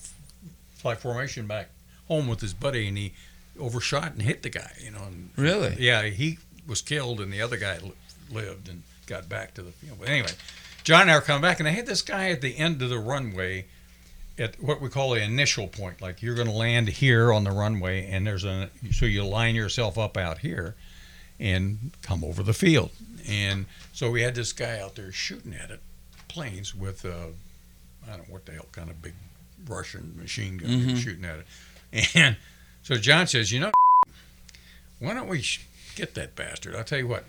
fly 0.74 0.94
formation 0.94 1.46
back 1.46 1.70
home 2.08 2.28
with 2.28 2.40
his 2.40 2.52
buddy, 2.52 2.86
and 2.88 2.98
he 2.98 3.14
overshot 3.58 4.12
and 4.12 4.22
hit 4.22 4.42
the 4.42 4.50
guy. 4.50 4.72
You 4.82 4.90
know, 4.90 5.04
and 5.06 5.30
Really? 5.36 5.76
yeah, 5.78 6.02
he 6.02 6.38
was 6.66 6.82
killed, 6.82 7.20
and 7.20 7.32
the 7.32 7.40
other 7.40 7.56
guy 7.56 7.78
lived 8.30 8.68
and 8.68 8.82
got 9.06 9.28
back 9.28 9.54
to 9.54 9.62
the 9.62 9.70
field. 9.72 9.98
But 10.00 10.08
anyway, 10.08 10.28
John 10.82 11.02
and 11.02 11.10
I 11.10 11.14
were 11.14 11.20
coming 11.22 11.42
back, 11.42 11.58
and 11.58 11.68
I 11.68 11.72
had 11.72 11.86
this 11.86 12.02
guy 12.02 12.30
at 12.30 12.42
the 12.42 12.58
end 12.58 12.82
of 12.82 12.90
the 12.90 12.98
runway 12.98 13.66
at 14.38 14.60
what 14.62 14.80
we 14.80 14.88
call 14.88 15.10
the 15.10 15.22
initial 15.22 15.68
point. 15.68 16.00
Like 16.02 16.22
you're 16.22 16.34
going 16.34 16.48
to 16.48 16.52
land 16.54 16.88
here 16.88 17.32
on 17.32 17.44
the 17.44 17.50
runway, 17.52 18.06
and 18.10 18.26
there's 18.26 18.44
a 18.44 18.70
so 18.92 19.06
you 19.06 19.24
line 19.24 19.54
yourself 19.54 19.96
up 19.98 20.16
out 20.16 20.38
here 20.38 20.74
and 21.40 21.90
come 22.02 22.24
over 22.24 22.42
the 22.42 22.52
field. 22.54 22.90
And 23.28 23.66
so 23.92 24.10
we 24.10 24.22
had 24.22 24.34
this 24.34 24.52
guy 24.52 24.80
out 24.80 24.94
there 24.96 25.10
shooting 25.12 25.54
at 25.54 25.70
it, 25.70 25.80
planes 26.28 26.74
with 26.74 27.04
uh, 27.04 27.28
I 28.06 28.16
don't 28.16 28.28
know 28.28 28.34
what 28.34 28.46
the 28.46 28.52
hell 28.52 28.66
kind 28.72 28.90
of 28.90 29.00
big 29.02 29.14
Russian 29.66 30.14
machine 30.18 30.58
gun 30.58 30.86
was 30.90 31.00
shooting 31.00 31.24
at 31.24 31.38
it. 31.40 31.46
And 32.16 32.36
so 32.82 32.96
John 32.96 33.28
says, 33.28 33.52
you 33.52 33.60
know, 33.60 33.70
why 34.98 35.14
don't 35.14 35.28
we 35.28 35.44
get 35.94 36.14
that 36.14 36.34
bastard? 36.34 36.74
I'll 36.74 36.82
tell 36.84 36.98
you 36.98 37.06
what. 37.08 37.24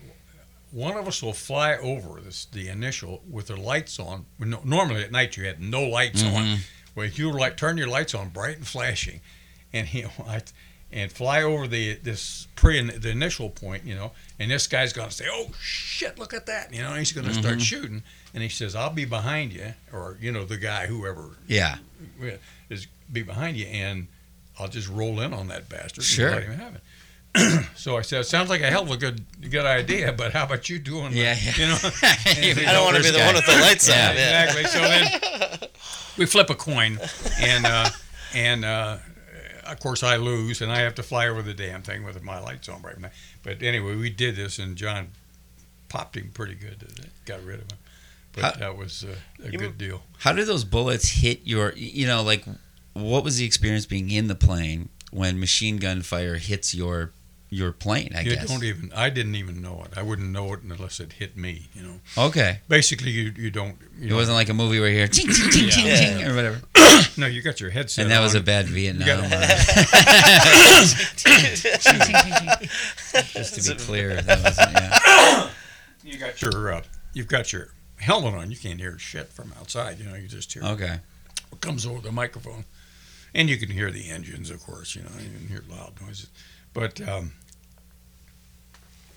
One 0.72 0.98
of 0.98 1.08
us 1.08 1.22
will 1.24 1.34
fly 1.34 1.76
over 1.78 2.20
this 2.20 2.46
the 2.46 2.68
initial 2.68 3.22
with 3.30 3.48
the 3.48 3.56
lights 3.56 3.98
on. 4.00 4.26
No- 4.40 4.62
Normally 4.66 5.04
at 5.04 5.12
night 5.12 5.38
you 5.38 5.46
had 5.46 5.62
no 5.62 5.84
lights 5.84 6.24
on. 6.24 6.58
Well, 6.96 7.08
you 7.08 7.32
like 7.32 7.58
turn 7.58 7.78
your 7.78 7.88
lights 7.88 8.16
on 8.16 8.30
bright 8.30 8.58
and 8.58 8.66
flashing, 8.68 9.20
and 9.74 9.94
you 9.94 10.04
know, 10.04 10.12
I, 10.28 10.42
and 10.92 11.12
fly 11.12 11.44
over 11.44 11.68
the 11.68 11.96
this 11.96 12.48
pre 12.56 12.82
the 12.82 13.10
initial 13.10 13.50
point, 13.50 13.84
you 13.84 13.96
know, 13.96 14.12
and 14.40 14.50
this 14.50 14.66
guy's 14.68 14.94
gonna 14.94 15.12
say, 15.12 15.26
"Oh 15.30 15.52
shit, 15.60 16.18
look 16.18 16.34
at 16.34 16.46
that," 16.46 16.74
you 16.74 16.82
know, 16.82 16.90
and 16.90 17.00
he's 17.00 17.12
gonna 17.12 17.34
start 17.34 17.56
mm-hmm. 17.56 17.60
shooting, 17.60 18.04
and 18.34 18.42
he 18.42 18.50
says, 18.50 18.76
"I'll 18.76 18.90
be 18.94 19.06
behind 19.06 19.52
you," 19.52 19.74
or 19.92 20.18
you 20.22 20.32
know, 20.32 20.46
the 20.46 20.58
guy 20.58 20.88
whoever 20.88 21.32
Yeah. 21.48 21.78
is 22.70 22.88
be 23.12 23.24
behind 23.24 23.58
you, 23.58 23.66
and 23.68 24.08
I'll 24.58 24.70
just 24.70 24.88
roll 24.88 25.20
in 25.20 25.34
on 25.34 25.50
that 25.50 25.68
bastard 25.68 26.06
Sure. 26.06 26.28
and 26.30 26.36
let 26.36 26.44
him 26.46 26.60
have 26.60 26.76
it. 26.76 26.82
so 27.76 27.98
I 27.98 28.02
said, 28.02 28.26
sounds 28.26 28.50
like 28.50 28.62
a 28.62 28.70
hell 28.70 28.84
of 28.84 28.92
a 28.92 28.98
good 28.98 29.26
good 29.50 29.66
idea, 29.66 30.14
but 30.14 30.32
how 30.32 30.46
about 30.46 30.70
you 30.70 30.80
doing?" 30.80 31.12
the- 31.12 31.18
Yeah, 31.18 31.36
yeah. 31.44 31.54
you 31.58 31.66
know. 31.68 31.78
I 32.70 32.74
don't 32.74 32.86
want 32.86 32.96
to 32.96 33.04
be 33.04 33.12
the 33.12 33.20
one 33.20 33.36
with 33.36 33.46
the 33.46 33.52
lights 33.60 33.88
Yeah. 33.90 34.10
on. 34.10 34.16
Yeah. 34.16 34.44
exactly. 34.44 34.64
So 34.66 34.80
then 34.82 35.70
we 36.18 36.26
flip 36.26 36.50
a 36.50 36.56
coin, 36.56 37.00
and 37.40 37.66
uh, 37.66 37.90
and 38.34 38.66
uh, 38.66 38.98
of 39.66 39.80
course 39.80 40.04
I 40.04 40.16
lose, 40.18 40.62
and 40.62 40.72
I 40.72 40.80
have 40.80 40.96
to 40.96 41.04
fly 41.04 41.28
over 41.28 41.42
the 41.42 41.54
damn 41.54 41.82
thing 41.82 42.04
with 42.04 42.22
my 42.24 42.40
lights 42.40 42.70
on 42.70 42.82
right 42.82 43.00
now. 43.00 43.10
But 43.44 43.62
anyway, 43.64 43.96
we 43.96 44.10
did 44.10 44.36
this, 44.36 44.60
and 44.60 44.76
John 44.76 45.10
popped 45.90 46.18
him 46.18 46.32
pretty 46.34 46.56
good. 46.56 46.84
Got 47.26 47.44
rid 47.44 47.56
of 47.62 47.72
him. 47.72 47.78
But 48.34 48.44
How- 48.44 48.52
that 48.52 48.78
was 48.78 49.04
uh, 49.04 49.16
a 49.44 49.52
You- 49.52 49.58
good 49.58 49.78
deal. 49.78 50.04
How 50.20 50.34
did 50.34 50.48
those 50.48 50.64
bullets 50.64 51.10
hit 51.10 51.42
your? 51.44 51.74
You 51.76 52.08
know, 52.08 52.22
like 52.24 52.46
what 52.94 53.24
was 53.24 53.38
the 53.38 53.46
experience 53.46 53.86
being 53.86 54.10
in 54.12 54.28
the 54.28 54.36
plane 54.36 54.90
when 55.12 55.40
machine 55.40 55.78
gun 55.78 56.02
fire 56.02 56.36
hits 56.36 56.74
your 56.76 57.12
your 57.56 57.72
plane? 57.72 58.12
I 58.16 58.22
you 58.22 58.36
guess. 58.36 58.48
don't 58.48 58.64
even. 58.64 58.92
I 58.94 59.10
didn't 59.10 59.36
even 59.36 59.62
know 59.62 59.84
it. 59.86 59.98
I 59.98 60.02
wouldn't 60.04 60.30
know 60.32 60.54
it 60.54 60.62
unless 60.62 61.00
it 61.00 61.14
hit 61.14 61.36
me. 61.38 61.70
You 61.74 61.84
know. 61.84 62.00
okay. 62.28 62.60
Basically, 62.68 63.12
you 63.12 63.34
you 63.38 63.50
don't. 63.52 63.78
You 64.00 64.10
It 64.10 64.14
wasn't 64.14 64.36
like 64.36 64.50
a 64.50 64.54
movie 64.54 64.80
where 64.80 64.90
you 64.90 64.98
hear 64.98 65.08
ting 65.08 65.28
ting 65.28 65.50
ting 65.52 65.70
ting 65.70 65.86
Yeah. 65.88 65.96
ting 66.18 66.28
or 66.28 66.36
whatever. 66.36 66.62
No, 67.18 67.28
you 67.28 67.42
got 67.42 67.60
your 67.60 67.72
headset. 67.72 68.04
And 68.04 68.12
that 68.12 68.22
was 68.22 68.36
on. 68.36 68.42
a 68.42 68.44
bad 68.46 68.68
Vietnam. 68.68 69.08
Just 73.34 73.56
to 73.56 73.76
be 73.76 73.80
clear, 73.84 74.22
that 74.22 74.44
was 74.44 74.58
yeah. 74.58 75.50
You 76.04 76.18
got 76.20 76.42
your. 76.42 76.74
Uh, 76.74 76.82
you've 77.14 77.28
got 77.28 77.52
your 77.52 77.70
helmet 77.98 78.34
on. 78.34 78.52
You 78.52 78.58
can't 78.58 78.80
hear 78.80 78.98
shit 78.98 79.28
from 79.30 79.54
outside. 79.60 80.00
You 80.00 80.06
know. 80.06 80.16
You 80.16 80.28
just 80.28 80.54
hear. 80.54 80.64
Okay. 80.64 81.00
what 81.50 81.62
comes 81.62 81.86
over 81.86 82.02
the 82.02 82.12
microphone, 82.12 82.66
and 83.34 83.50
you 83.50 83.58
can 83.58 83.70
hear 83.70 83.92
the 83.92 84.10
engines, 84.10 84.50
of 84.50 84.64
course. 84.64 84.96
You 84.96 85.04
know, 85.04 85.10
you 85.20 85.30
can 85.38 85.48
hear 85.48 85.64
loud 85.70 85.94
noises, 86.02 86.30
but 86.74 87.02
um, 87.08 87.34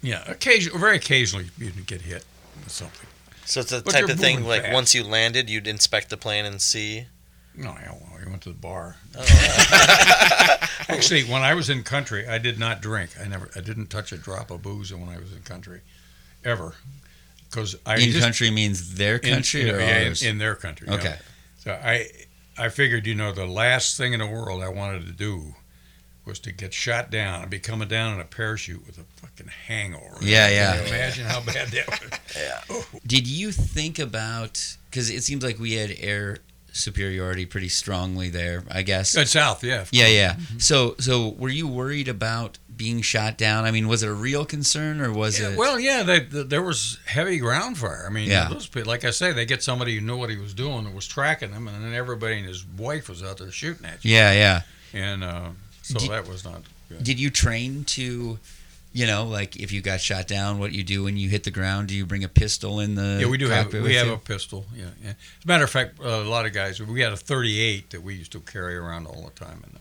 yeah, 0.02 0.22
occasionally, 0.26 0.78
very 0.78 0.96
occasionally, 0.96 1.46
you'd 1.58 1.86
get 1.86 2.02
hit 2.02 2.24
with 2.62 2.70
something. 2.72 3.06
So 3.44 3.60
it's 3.60 3.70
the 3.70 3.80
But 3.82 3.92
type 3.92 4.08
of 4.08 4.18
thing 4.18 4.36
moving 4.36 4.48
like 4.48 4.62
fast. 4.62 4.74
once 4.74 4.94
you 4.94 5.04
landed, 5.04 5.48
you'd 5.48 5.66
inspect 5.66 6.10
the 6.10 6.16
plane 6.16 6.44
and 6.44 6.60
see. 6.60 7.06
No, 7.54 7.72
hell 7.72 8.00
no, 8.12 8.18
you 8.22 8.28
went 8.30 8.42
to 8.42 8.50
the 8.50 8.54
bar. 8.54 8.96
Oh, 9.16 9.24
Actually, 10.88 11.24
when 11.24 11.42
I 11.42 11.54
was 11.54 11.68
in 11.70 11.82
country, 11.82 12.26
I 12.28 12.38
did 12.38 12.58
not 12.58 12.80
drink. 12.80 13.10
I 13.20 13.26
never, 13.26 13.50
I 13.56 13.60
didn't 13.60 13.86
touch 13.88 14.12
a 14.12 14.16
drop 14.16 14.50
of 14.50 14.62
booze 14.62 14.92
when 14.94 15.08
I 15.08 15.18
was 15.18 15.32
in 15.32 15.42
country, 15.42 15.80
ever, 16.44 16.74
because 17.50 17.74
I 17.84 17.94
In 17.96 18.10
just, 18.10 18.20
country 18.22 18.50
means 18.50 18.94
their 18.94 19.18
country 19.18 19.68
in, 19.68 19.74
or 19.74 19.80
yeah, 19.80 19.98
in, 20.00 20.08
ours? 20.08 20.22
in 20.22 20.38
their 20.38 20.54
country. 20.54 20.86
yeah. 20.88 20.94
Okay. 20.94 21.16
So 21.58 21.72
I, 21.72 22.06
I 22.56 22.68
figured, 22.68 23.06
you 23.06 23.14
know, 23.14 23.32
the 23.32 23.46
last 23.46 23.96
thing 23.96 24.12
in 24.12 24.20
the 24.20 24.26
world 24.26 24.62
I 24.62 24.68
wanted 24.68 25.06
to 25.06 25.12
do 25.12 25.54
was 26.28 26.38
to 26.40 26.52
get 26.52 26.72
shot 26.72 27.10
down 27.10 27.40
and 27.42 27.50
be 27.50 27.58
coming 27.58 27.88
down 27.88 28.14
in 28.14 28.20
a 28.20 28.24
parachute 28.24 28.86
with 28.86 28.98
a 28.98 29.04
fucking 29.20 29.50
hangover. 29.66 30.18
Yeah, 30.20 30.48
yeah. 30.48 30.76
Can 30.76 30.86
you 30.86 30.94
imagine 30.94 31.24
how 31.26 31.40
bad 31.40 31.68
that 31.68 31.88
was. 31.88 32.00
Yeah. 32.36 33.00
Did 33.06 33.26
you 33.26 33.50
think 33.50 33.98
about? 33.98 34.76
Because 34.90 35.10
it 35.10 35.24
seems 35.24 35.42
like 35.42 35.58
we 35.58 35.72
had 35.72 35.92
air 35.98 36.38
superiority 36.72 37.46
pretty 37.46 37.68
strongly 37.68 38.28
there. 38.28 38.62
I 38.70 38.82
guess. 38.82 39.14
Good 39.14 39.28
south, 39.28 39.64
yeah. 39.64 39.86
Yeah, 39.90 40.06
yeah. 40.06 40.36
So, 40.58 40.94
so 41.00 41.30
were 41.30 41.48
you 41.48 41.66
worried 41.66 42.06
about 42.08 42.58
being 42.76 43.00
shot 43.00 43.36
down? 43.36 43.64
I 43.64 43.70
mean, 43.72 43.88
was 43.88 44.02
it 44.04 44.08
a 44.08 44.12
real 44.14 44.44
concern 44.44 45.00
or 45.00 45.12
was 45.12 45.40
Yeah, 45.40 45.48
it? 45.50 45.56
well, 45.58 45.80
yeah, 45.80 46.02
they, 46.04 46.20
th 46.20 46.46
there 46.48 46.62
was 46.62 46.98
heavy 47.06 47.38
ground 47.38 47.78
fire. 47.78 48.04
I 48.06 48.12
mean, 48.12 48.28
Yeah. 48.28 48.48
those 48.48 48.68
people, 48.68 48.88
like 48.88 49.04
I 49.04 49.10
say, 49.10 49.32
they 49.32 49.46
get 49.46 49.62
somebody 49.64 49.94
who 49.96 50.00
knew 50.00 50.16
what 50.16 50.30
he 50.30 50.36
was 50.36 50.54
doing 50.54 50.86
and 50.86 50.94
was 50.94 51.06
tracking 51.08 51.50
them, 51.50 51.66
and 51.66 51.82
then 51.84 51.94
everybody 51.94 52.36
and 52.38 52.46
his 52.46 52.64
wife 52.64 53.08
was 53.08 53.22
out 53.22 53.38
there 53.38 53.50
shooting 53.50 53.86
at 53.86 54.04
you. 54.04 54.14
yeah, 54.14 54.32
yeah. 54.32 54.62
And 54.92 55.24
uh, 55.24 55.48
so 55.88 55.98
Did- 55.98 56.10
that 56.10 56.28
was 56.28 56.44
not 56.44 56.62
good. 56.88 57.02
Did 57.02 57.18
you 57.20 57.30
train 57.30 57.84
to, 57.84 58.38
you 58.92 59.06
know, 59.06 59.24
like 59.24 59.56
if 59.56 59.72
you 59.72 59.80
got 59.80 60.00
shot 60.00 60.26
down, 60.26 60.58
what 60.58 60.72
you 60.72 60.82
do 60.84 61.04
when 61.04 61.16
you 61.16 61.28
hit 61.28 61.44
the 61.44 61.50
ground? 61.50 61.88
Do 61.88 61.94
you 61.94 62.06
bring 62.06 62.24
a 62.24 62.28
pistol 62.28 62.80
in 62.80 62.94
the? 62.94 63.18
Yeah, 63.20 63.28
we 63.28 63.38
do 63.38 63.48
have 63.48 63.72
we 63.72 63.94
have 63.94 64.06
you? 64.06 64.12
a 64.14 64.18
pistol. 64.18 64.66
Yeah, 64.74 64.86
yeah. 65.02 65.10
As 65.10 65.44
a 65.44 65.48
matter 65.48 65.64
of 65.64 65.70
fact, 65.70 66.00
uh, 66.00 66.08
a 66.08 66.24
lot 66.24 66.46
of 66.46 66.52
guys 66.52 66.80
we 66.80 67.00
had 67.00 67.12
a 67.12 67.16
38 67.16 67.90
that 67.90 68.02
we 68.02 68.14
used 68.14 68.32
to 68.32 68.40
carry 68.40 68.76
around 68.76 69.06
all 69.06 69.22
the 69.34 69.44
time, 69.44 69.62
and 69.64 69.78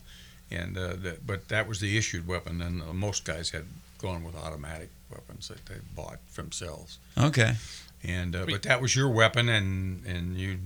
and 0.50 0.78
uh, 0.78 0.96
that, 1.02 1.26
but 1.26 1.48
that 1.48 1.68
was 1.68 1.80
the 1.80 1.98
issued 1.98 2.26
weapon. 2.26 2.62
And 2.62 2.82
uh, 2.82 2.92
most 2.92 3.24
guys 3.24 3.50
had 3.50 3.66
gone 3.98 4.24
with 4.24 4.36
automatic 4.36 4.90
weapons 5.10 5.48
that 5.48 5.64
they 5.66 5.76
bought 5.94 6.18
for 6.28 6.42
themselves. 6.42 6.98
Okay. 7.18 7.54
And 8.04 8.34
uh, 8.36 8.46
but 8.46 8.62
that 8.62 8.80
was 8.80 8.94
your 8.94 9.08
weapon, 9.08 9.48
and 9.48 10.04
and 10.06 10.36
you 10.36 10.58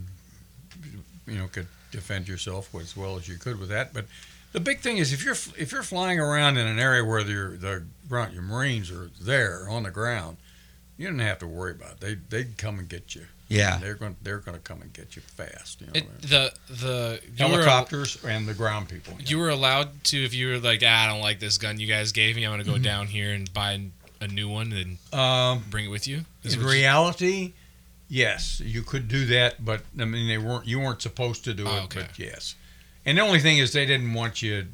you 1.27 1.39
know 1.39 1.49
could 1.49 1.67
defend 1.91 2.29
yourself 2.29 2.75
as 2.75 2.97
well 2.97 3.17
as 3.17 3.29
you 3.29 3.37
could 3.37 3.59
with 3.59 3.69
that. 3.71 3.95
But 3.95 4.07
the 4.53 4.61
big 4.61 4.81
thing 4.81 4.99
is 4.99 5.13
if 5.13 5.25
you're 5.25 5.37
if 5.57 5.73
you're 5.73 5.83
flying 5.83 6.21
around 6.21 6.57
in 6.59 6.67
an 6.67 6.79
area 6.79 7.05
where 7.05 7.23
the 7.25 7.57
the 7.59 7.85
ground 8.09 8.33
your 8.35 8.43
Marines 8.43 8.91
are 8.91 9.11
there 9.21 9.69
on 9.69 9.83
the 9.85 9.91
ground, 9.91 10.37
you 10.97 11.07
didn't 11.07 11.21
have 11.21 11.39
to 11.41 11.47
worry 11.47 11.73
about 11.73 11.93
it. 11.93 12.01
They 12.01 12.15
they'd 12.15 12.59
come 12.59 12.79
and 12.79 12.89
get 12.89 13.15
you. 13.15 13.27
Yeah. 13.49 13.77
they're 13.79 13.95
going 13.95 14.17
they're 14.23 14.39
going 14.39 14.57
to 14.57 14.63
come 14.63 14.81
and 14.81 14.91
get 14.95 15.15
you 15.15 15.21
fast. 15.23 15.81
You 15.83 15.87
know, 15.89 15.93
It, 15.95 16.23
the 16.23 16.53
the 16.71 17.21
you 17.37 17.45
were, 17.45 17.51
helicopters 17.63 18.17
and 18.25 18.47
the 18.49 18.55
ground 18.55 18.89
people. 18.89 19.13
you 19.25 19.39
were 19.39 19.51
allowed 19.51 20.05
to 20.05 20.25
if 20.25 20.33
you 20.33 20.49
were 20.49 20.59
like 20.59 20.83
ah, 20.87 21.05
I 21.05 21.07
don't 21.09 21.21
like 21.21 21.39
this 21.39 21.59
gun 21.59 21.79
you 21.79 21.87
guys 21.87 22.13
gave 22.13 22.37
me 22.37 22.45
I'm 22.47 22.53
gonna 22.53 22.65
go 22.65 22.73
Mm-hmm. 22.73 22.83
down 22.83 23.07
here 23.09 23.31
and 23.33 23.53
buy 23.53 23.79
a 24.23 24.27
new 24.29 24.49
one 24.49 24.73
and 24.73 25.19
um, 25.19 25.65
bring 25.69 25.85
it 25.85 25.89
with 25.89 26.09
you. 26.09 26.25
Is 26.45 26.55
in 26.55 26.61
what 26.61 26.67
you- 26.69 26.73
reality, 26.81 27.53
yes, 28.09 28.61
you 28.65 28.83
could 28.83 29.09
do 29.09 29.27
that, 29.27 29.63
but 29.65 29.83
I 30.01 30.05
mean 30.07 30.29
they 30.29 30.39
weren't 30.39 30.67
you 30.67 30.81
weren't 30.81 31.03
supposed 31.03 31.45
to 31.45 31.53
do 31.53 31.67
Oh, 31.67 31.77
it, 31.77 31.83
okay. 31.85 32.01
but 32.09 32.19
yes. 32.19 32.55
And 33.05 33.19
the 33.19 33.23
only 33.23 33.41
thing 33.41 33.59
is 33.59 33.73
they 33.73 33.87
didn't 33.87 34.13
want 34.15 34.43
you. 34.43 34.67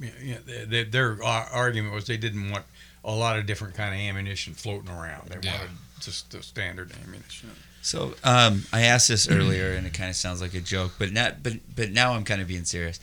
you 0.00 0.34
know, 0.34 0.40
they- 0.66 0.84
their 0.84 1.22
argument 1.22 1.94
was 1.94 2.06
they 2.06 2.16
didn't 2.16 2.50
want 2.50 2.64
a 3.04 3.12
lot 3.12 3.38
of 3.38 3.46
different 3.46 3.74
kind 3.74 3.94
of 3.94 4.00
ammunition 4.00 4.54
floating 4.54 4.90
around. 4.90 5.28
They 5.28 5.38
Yeah. 5.46 5.58
wanted 5.58 5.70
just 6.00 6.30
the 6.30 6.42
standard 6.42 6.90
ammunition. 7.04 7.50
So 7.82 8.16
um, 8.24 8.66
I 8.72 8.82
asked 8.82 9.08
this 9.08 9.28
earlier, 9.28 9.72
and 9.72 9.86
it 9.86 9.92
kind 9.94 10.08
of 10.10 10.16
sounds 10.16 10.40
like 10.40 10.54
a 10.54 10.60
joke, 10.60 10.92
but 10.98 11.12
not. 11.12 11.42
But 11.42 11.74
but 11.76 11.90
now 11.90 12.14
I'm 12.14 12.24
kind 12.24 12.40
of 12.40 12.48
being 12.48 12.64
serious. 12.64 12.98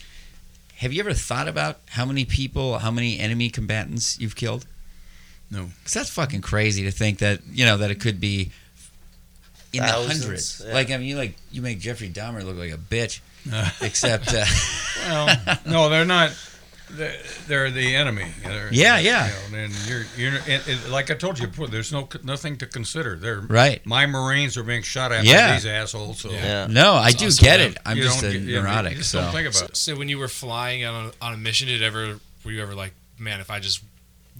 Have 0.78 0.92
you 0.92 1.00
ever 1.02 1.14
thought 1.14 1.48
about 1.48 1.80
how 1.92 2.04
many 2.06 2.26
people, 2.26 2.80
how 2.80 2.92
many 2.92 3.18
enemy 3.20 3.50
combatants 3.50 4.20
you've 4.20 4.36
killed? 4.36 4.66
No. 5.50 5.66
Because 5.80 5.94
that's 5.94 6.10
fucking 6.10 6.42
crazy 6.42 6.84
to 6.84 6.92
think 6.92 7.20
that 7.20 7.40
you 7.52 7.64
know 7.66 7.78
that 7.78 7.92
it 7.92 8.00
could 8.02 8.20
be 8.20 8.52
in 9.72 9.82
Thousands, 9.84 10.20
the 10.20 10.24
hundreds. 10.26 10.62
yeah. 10.66 10.74
Like 10.74 10.92
I 10.92 10.98
mean, 10.98 11.08
you 11.08 11.16
like 11.18 11.36
you 11.52 11.62
make 11.62 11.80
Jeffrey 11.80 12.10
Dahmer 12.10 12.44
look 12.44 12.58
like 12.58 12.72
a 12.74 12.78
bitch, 12.78 13.20
except 13.82 14.34
uh, 14.34 14.46
Well, 15.08 15.58
no, 15.66 15.90
they're 15.90 16.06
not. 16.06 16.32
they're, 16.92 17.16
they're 17.48 17.72
the 17.72 17.96
enemy. 17.96 18.28
They're- 18.44 18.70
Yeah, 18.72 19.00
yeah. 19.00 19.28
You 19.28 19.52
know, 19.52 19.64
and 19.64 19.74
you're, 19.88 20.04
you're 20.18 20.36
it, 20.48 20.68
it, 20.68 20.90
like 20.90 21.10
I 21.12 21.16
told 21.16 21.40
you 21.40 21.48
before. 21.48 21.68
There's 21.68 21.92
no 21.92 22.08
nothing 22.24 22.58
to 22.58 22.66
consider. 22.66 23.16
They're 23.16 23.40
Right. 23.42 23.86
My 23.86 24.06
Marines 24.06 24.56
are 24.58 24.64
being 24.64 24.82
shot 24.84 25.12
at 25.12 25.24
Yeah. 25.26 25.50
by 25.50 25.54
these 25.56 25.66
assholes. 25.66 26.20
So 26.20 26.32
Yeah. 26.32 26.68
No, 26.70 26.94
I 26.94 27.12
do 27.12 27.26
also 27.26 27.44
get 27.44 27.58
them. 27.58 27.72
it. 27.72 27.78
I'm 27.86 27.98
just 27.98 28.24
a 28.24 28.32
get- 28.32 28.42
you 28.42 28.62
neurotic. 28.62 28.98
just 28.98 29.12
so 29.12 29.22
don't 29.22 29.32
think 29.32 29.48
about 29.50 29.70
it. 29.70 29.78
So 29.78 29.96
when 29.96 30.10
you 30.10 30.18
were 30.20 30.28
flying 30.28 30.86
on 30.86 31.08
a, 31.22 31.26
on 31.26 31.34
a 31.34 31.38
mission, 31.38 31.68
did 31.68 31.82
ever 31.84 32.20
were 32.44 32.52
you 32.52 32.62
ever 32.62 32.76
like, 32.76 32.94
man, 33.20 33.40
if 33.42 33.50
I 33.50 33.60
just 33.60 33.82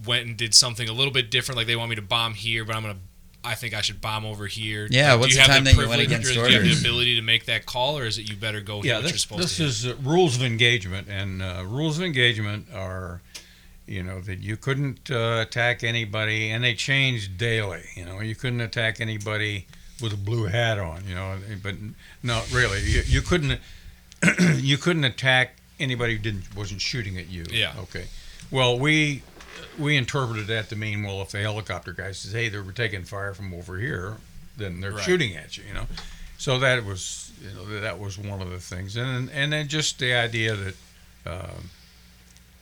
went 0.04 0.26
and 0.26 0.36
did 0.36 0.54
something 0.54 0.88
a 0.88 0.92
little 0.92 1.12
bit 1.12 1.30
different, 1.30 1.56
like 1.56 1.66
they 1.66 1.74
want 1.76 1.90
me 1.90 1.96
to 1.96 2.02
bomb 2.02 2.34
here, 2.34 2.64
but 2.64 2.76
I'm 2.76 2.82
gonna, 2.82 2.98
I 3.46 3.54
think 3.54 3.74
I 3.74 3.80
should 3.80 4.00
bomb 4.00 4.26
over 4.26 4.46
here. 4.46 4.88
Yeah, 4.90 5.12
Like, 5.12 5.20
what's 5.20 5.32
do 5.32 5.36
the 5.36 5.42
have 5.42 5.50
time 5.50 5.64
the 5.64 5.72
that 5.72 5.82
you 5.82 5.88
went 5.88 6.02
against 6.02 6.30
or 6.36 6.46
do 6.46 6.52
you 6.52 6.58
have 6.60 6.64
the 6.64 6.78
ability 6.80 7.14
to 7.16 7.22
make 7.22 7.44
that 7.46 7.64
call, 7.66 7.96
or 7.98 8.04
is 8.04 8.18
it 8.18 8.28
you 8.28 8.36
better 8.36 8.60
go 8.60 8.76
hit 8.82 8.86
Yeah, 8.86 8.94
what 8.96 9.02
you're 9.04 9.12
this, 9.12 9.22
supposed 9.22 9.42
this 9.42 9.56
to? 9.58 9.64
is 9.64 9.86
uh, 9.86 9.94
rules 10.02 10.36
of 10.36 10.42
engagement, 10.42 11.08
and 11.08 11.40
uh, 11.42 11.62
rules 11.66 11.96
of 11.98 12.04
engagement 12.04 12.66
are, 12.74 13.20
you 13.86 14.02
know, 14.02 14.20
that 14.20 14.40
you 14.40 14.56
couldn't 14.56 15.10
uh, 15.10 15.38
attack 15.46 15.84
anybody, 15.84 16.50
and 16.50 16.64
they 16.64 16.74
change 16.74 17.38
daily. 17.38 17.84
You 17.94 18.04
know, 18.04 18.20
you 18.20 18.34
couldn't 18.34 18.60
attack 18.60 19.00
anybody 19.00 19.66
with 20.02 20.12
a 20.12 20.16
blue 20.16 20.44
hat 20.46 20.78
on. 20.78 21.04
You 21.06 21.14
know, 21.14 21.36
but 21.62 21.74
no, 22.22 22.42
really, 22.52 22.80
you, 22.82 23.02
you 23.06 23.22
couldn't. 23.22 23.60
you 24.56 24.76
couldn't 24.78 25.04
attack 25.04 25.56
anybody 25.78 26.14
who 26.14 26.18
didn't 26.18 26.54
wasn't 26.56 26.80
shooting 26.80 27.16
at 27.18 27.28
you. 27.28 27.44
Yeah. 27.50 27.74
Okay. 27.78 28.06
Well, 28.50 28.78
we 28.78 29.22
we 29.78 29.96
interpreted 29.96 30.46
that 30.48 30.68
to 30.70 30.76
mean, 30.76 31.02
well, 31.02 31.20
if 31.22 31.30
the 31.30 31.40
helicopter 31.40 31.92
guy 31.92 32.12
says, 32.12 32.32
"Hey, 32.32 32.48
they 32.48 32.58
were 32.58 32.72
taking 32.72 33.04
fire 33.04 33.34
from 33.34 33.52
over 33.54 33.78
here," 33.78 34.16
then 34.56 34.80
they're 34.80 34.92
Right. 34.92 35.04
shooting 35.04 35.36
at 35.36 35.56
you. 35.56 35.64
You 35.68 35.74
know. 35.74 35.86
So 36.38 36.58
that 36.58 36.84
was, 36.84 37.32
you 37.42 37.50
know, 37.50 37.80
that 37.80 37.98
was 37.98 38.18
one 38.18 38.42
of 38.42 38.50
the 38.50 38.60
things, 38.60 38.96
and 38.96 39.30
and 39.30 39.52
then 39.52 39.68
just 39.68 39.98
the 39.98 40.12
idea 40.14 40.54
that, 40.56 40.74
um, 41.26 41.70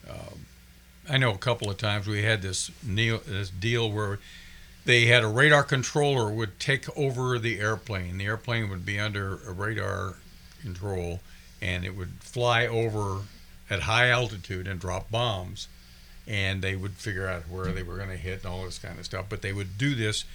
um, 0.09 0.45
I 1.09 1.17
know 1.17 1.31
a 1.33 1.37
couple 1.37 1.69
of 1.69 1.77
times 1.77 2.07
we 2.07 2.23
had 2.23 2.41
this, 2.41 2.71
neo, 2.83 3.17
this 3.19 3.49
deal 3.49 3.91
where 3.91 4.19
they 4.85 5.05
had 5.07 5.23
a 5.23 5.27
radar 5.27 5.63
controller 5.63 6.31
would 6.31 6.59
take 6.59 6.85
over 6.97 7.37
the 7.39 7.59
airplane. 7.59 8.17
The 8.17 8.25
airplane 8.25 8.69
would 8.69 8.85
be 8.85 8.99
under 8.99 9.35
a 9.47 9.51
radar 9.51 10.15
control, 10.61 11.21
and 11.61 11.83
it 11.85 11.95
would 11.95 12.13
fly 12.21 12.65
over 12.67 13.23
at 13.69 13.81
high 13.81 14.09
altitude 14.09 14.67
and 14.67 14.79
drop 14.79 15.09
bombs, 15.11 15.67
and 16.27 16.61
they 16.61 16.75
would 16.75 16.93
figure 16.93 17.27
out 17.27 17.43
where 17.49 17.71
they 17.71 17.83
were 17.83 17.97
going 17.97 18.09
to 18.09 18.17
hit 18.17 18.43
and 18.43 18.51
all 18.51 18.65
this 18.65 18.79
kind 18.79 18.97
of 18.97 19.05
stuff. 19.05 19.25
But 19.29 19.41
they 19.41 19.53
would 19.53 19.77
do 19.77 19.95
this. 19.95 20.25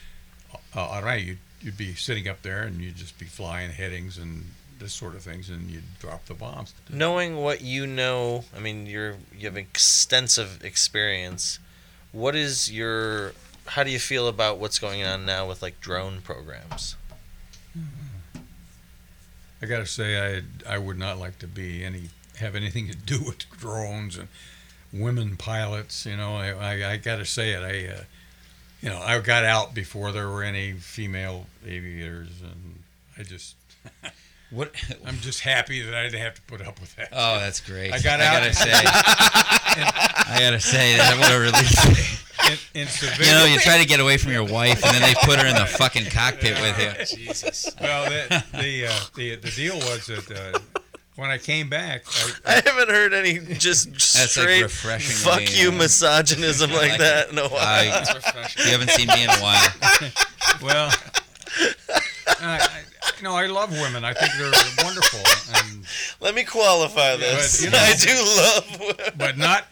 Uh, 0.74 0.80
all 0.80 1.02
right, 1.02 1.22
you'd, 1.22 1.38
you'd 1.60 1.76
be 1.76 1.94
sitting 1.94 2.28
up 2.28 2.42
there 2.42 2.62
and 2.62 2.80
you'd 2.80 2.96
just 2.96 3.18
be 3.18 3.26
flying 3.26 3.70
headings 3.70 4.18
and 4.18 4.44
this 4.80 4.92
sort 4.92 5.14
of 5.14 5.22
things, 5.22 5.48
and 5.48 5.70
you'd 5.70 5.98
drop 6.00 6.24
the 6.26 6.34
bombs. 6.34 6.74
Knowing 6.88 7.36
what 7.36 7.60
you 7.60 7.86
know, 7.86 8.44
I 8.56 8.60
mean, 8.60 8.86
you're 8.86 9.16
you 9.36 9.46
have 9.46 9.56
extensive 9.56 10.64
experience. 10.64 11.58
What 12.12 12.34
is 12.34 12.72
your 12.72 13.34
how 13.66 13.84
do 13.84 13.90
you 13.90 14.00
feel 14.00 14.26
about 14.26 14.58
what's 14.58 14.78
going 14.78 15.04
on 15.04 15.24
now 15.24 15.46
with 15.46 15.62
like 15.62 15.80
drone 15.80 16.22
programs? 16.22 16.96
I 19.62 19.66
got 19.66 19.78
to 19.78 19.86
say, 19.86 20.40
I 20.66 20.74
I 20.74 20.78
would 20.78 20.98
not 20.98 21.18
like 21.18 21.38
to 21.40 21.46
be 21.46 21.84
any 21.84 22.08
have 22.36 22.56
anything 22.56 22.88
to 22.88 22.96
do 22.96 23.20
with 23.26 23.48
drones 23.58 24.16
and 24.16 24.28
women 24.92 25.36
pilots. 25.36 26.06
You 26.06 26.16
know, 26.16 26.36
I 26.36 26.50
I, 26.50 26.92
I 26.92 26.96
got 26.96 27.16
to 27.16 27.24
say 27.24 27.52
it. 27.52 27.62
I 27.62 27.92
uh, 27.94 28.02
you 28.80 28.88
know 28.88 28.98
I 28.98 29.18
got 29.20 29.44
out 29.44 29.74
before 29.74 30.12
there 30.12 30.28
were 30.28 30.42
any 30.42 30.72
female 30.72 31.46
aviators, 31.66 32.30
and 32.42 32.82
I 33.18 33.22
just 33.22 33.56
what? 34.50 34.72
I'm 35.06 35.18
just 35.18 35.40
happy 35.40 35.82
that 35.82 35.94
I 35.94 36.04
didn't 36.04 36.20
have 36.20 36.34
to 36.34 36.42
put 36.42 36.60
up 36.60 36.80
with 36.80 36.94
that. 36.96 37.08
Oh, 37.12 37.38
that's 37.38 37.60
great. 37.60 37.92
I 37.92 38.00
got 38.00 38.20
I 38.20 38.26
out. 38.26 38.40
gotta 38.40 38.54
say, 38.54 38.72
I 38.74 40.36
gotta 40.40 40.60
say 40.60 40.96
that 40.96 41.38
released. 41.38 42.20
in, 42.74 42.82
in 42.82 42.88
You 43.24 43.32
know, 43.32 43.44
you 43.44 43.58
try 43.60 43.78
to 43.78 43.86
get 43.86 44.00
away 44.00 44.16
from 44.16 44.32
your 44.32 44.44
wife, 44.44 44.84
and 44.84 44.94
then 44.94 45.02
they 45.02 45.14
put 45.24 45.38
her 45.38 45.46
in 45.46 45.54
the 45.54 45.66
fucking 45.66 46.06
cockpit 46.06 46.60
with 46.60 46.78
you. 46.78 47.16
Jesus. 47.16 47.70
well, 47.80 48.08
the 48.08 48.44
the, 48.52 48.86
uh, 48.86 49.00
the 49.14 49.36
the 49.36 49.50
deal 49.50 49.76
was 49.76 50.06
that 50.06 50.30
uh, 50.30 50.79
when 51.16 51.30
I 51.30 51.38
came 51.38 51.68
back, 51.68 52.04
I, 52.46 52.52
I 52.56 52.62
haven't 52.64 52.88
heard 52.88 53.12
any 53.12 53.38
just 53.38 53.88
like 53.92 54.00
straight 54.00 54.62
refreshingly, 54.62 55.46
fuck 55.46 55.56
you 55.56 55.72
misogynism 55.72 56.70
like 56.72 56.90
like 56.90 56.98
that 56.98 57.30
in 57.30 57.38
a 57.38 57.48
while. 57.48 57.60
I, 57.60 58.04
you 58.64 58.70
haven't 58.70 58.90
seen 58.90 59.08
me 59.08 59.24
in 59.24 59.30
a 59.30 59.38
while. 59.38 59.68
Well, 60.62 60.92
I, 62.40 62.58
I, 62.60 62.82
you 63.18 63.24
know, 63.24 63.34
I 63.34 63.46
love 63.46 63.70
women. 63.72 64.04
I 64.04 64.12
think 64.14 64.32
they're 64.38 64.50
wonderful, 64.84 65.20
and 65.56 65.84
Let 66.20 66.34
me 66.34 66.44
qualify 66.44 67.16
this. 67.16 67.58
but, 67.58 67.64
you 67.64 67.70
know- 67.72 67.78
I 67.78 67.94
do 67.94 68.14
love. 68.42 68.80
women. 68.80 69.12
but 69.16 69.36
not, 69.38 69.66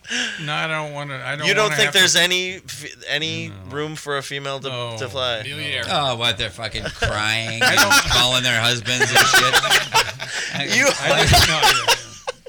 No, 0.45 0.53
I 0.53 0.67
don't 0.67 0.93
want 0.93 1.11
to. 1.11 1.17
I 1.25 1.37
don't. 1.37 1.47
you 1.47 1.55
don't 1.55 1.71
think 1.71 1.83
have 1.85 1.93
to- 1.93 1.99
there's 1.99 2.17
any 2.17 2.57
f- 2.57 3.05
any 3.09 3.53
room 3.71 3.95
for 3.97 4.17
a 4.19 4.23
female 4.23 4.61
to, 4.61 4.69
No. 4.69 4.97
to 4.99 5.09
fly? 5.09 5.39
Amelia 5.39 5.85
Oh, 5.89 6.17
what? 6.17 6.39
They're 6.39 6.51
fucking 6.51 6.85
crying, 6.95 7.63
and 7.63 7.79
calling 8.11 8.43
their 8.43 8.61
husbands 8.61 9.07
and 9.09 9.19
shit. 9.19 10.77
You 10.77 10.87
I 11.01 11.27
just, 11.27 11.49
no, 11.49 11.61
yeah. 11.61 11.95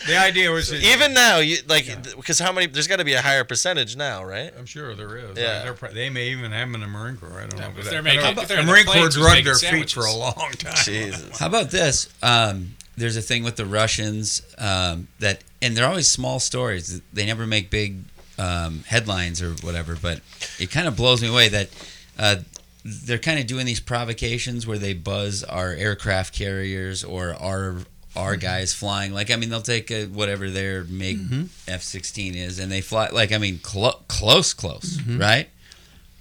The 0.10 0.18
idea 0.18 0.52
was 0.52 0.70
that- 0.70 0.84
even 0.84 1.14
now, 1.14 1.38
you 1.40 1.58
like 1.68 1.86
because 2.16 2.40
how 2.40 2.52
many? 2.52 2.68
There's 2.68 2.88
got 2.88 2.98
to 2.98 3.06
be 3.06 3.14
a 3.14 3.22
higher 3.22 3.44
percentage 3.44 3.96
now, 3.96 4.24
right? 4.24 4.52
I'm 4.58 4.66
sure 4.66 4.96
there 4.96 5.18
is. 5.18 5.38
Yeah. 5.38 5.64
They're 5.64 5.74
pro- 5.74 5.92
they 5.94 6.10
may 6.10 6.30
even 6.30 6.52
have 6.52 6.68
them 6.68 6.76
in 6.76 6.82
the 6.82 6.88
Marine 6.88 7.18
Corps. 7.18 7.40
I 7.42 7.48
don't 7.48 7.60
know. 7.60 7.68
if 7.70 7.76
but 7.76 7.84
they're 7.86 8.02
that- 8.02 8.04
making- 8.04 8.26
I 8.26 8.34
they're 8.34 8.46
the 8.46 8.60
in 8.60 8.66
the 8.66 8.72
Marine 8.72 8.86
Corps 8.86 8.94
planes, 8.94 9.16
who's 9.16 9.24
drugged 9.24 9.46
making 9.46 9.46
their 9.46 9.56
feet 9.80 9.92
for 9.92 10.06
a 10.06 10.14
long 10.14 10.52
time. 10.58 10.74
Jesus. 10.84 11.38
How 11.40 11.48
about 11.48 11.72
this? 11.72 12.10
Um, 12.22 12.76
there's 12.98 13.16
a 13.16 13.22
thing 13.22 13.44
with 13.44 13.56
the 13.56 13.66
Russians 13.66 14.42
um, 14.58 15.08
that, 15.20 15.42
and 15.62 15.76
they're 15.78 15.88
always 15.88 16.10
small 16.12 16.40
stories. 16.40 17.02
They 17.14 17.26
never 17.26 17.48
make 17.48 17.70
big 17.70 18.00
um, 18.38 18.84
headlines 18.88 19.42
or 19.42 19.52
whatever. 19.62 19.96
But 20.02 20.22
it 20.60 20.70
kind 20.72 20.88
of 20.88 20.96
blows 20.98 21.22
me 21.22 21.28
away 21.30 21.48
that 21.50 21.70
uh, 22.18 22.36
they're 22.84 23.18
kind 23.20 23.40
of 23.40 23.48
doing 23.48 23.66
these 23.66 23.80
provocations 23.80 24.66
where 24.68 24.78
they 24.78 24.94
buzz 24.94 25.44
our 25.44 25.72
aircraft 25.72 26.34
carriers 26.34 27.04
or 27.04 27.34
our 27.36 27.78
our 28.20 28.36
guys 28.36 28.74
flying. 28.74 29.14
Like 29.14 29.32
I 29.32 29.36
mean, 29.36 29.50
they'll 29.50 29.62
take 29.62 29.92
a, 29.92 30.06
whatever 30.06 30.50
their 30.50 30.84
MiG 30.84 31.18
mm-hmm. 31.18 31.42
F-16 31.68 32.36
is, 32.36 32.60
and 32.60 32.72
they 32.72 32.82
fly. 32.82 33.10
Like 33.10 33.32
I 33.32 33.38
mean, 33.38 33.60
clo- 33.60 34.00
close, 34.08 34.54
close, 34.54 34.98
mm-hmm. 34.98 35.20
right? 35.20 35.50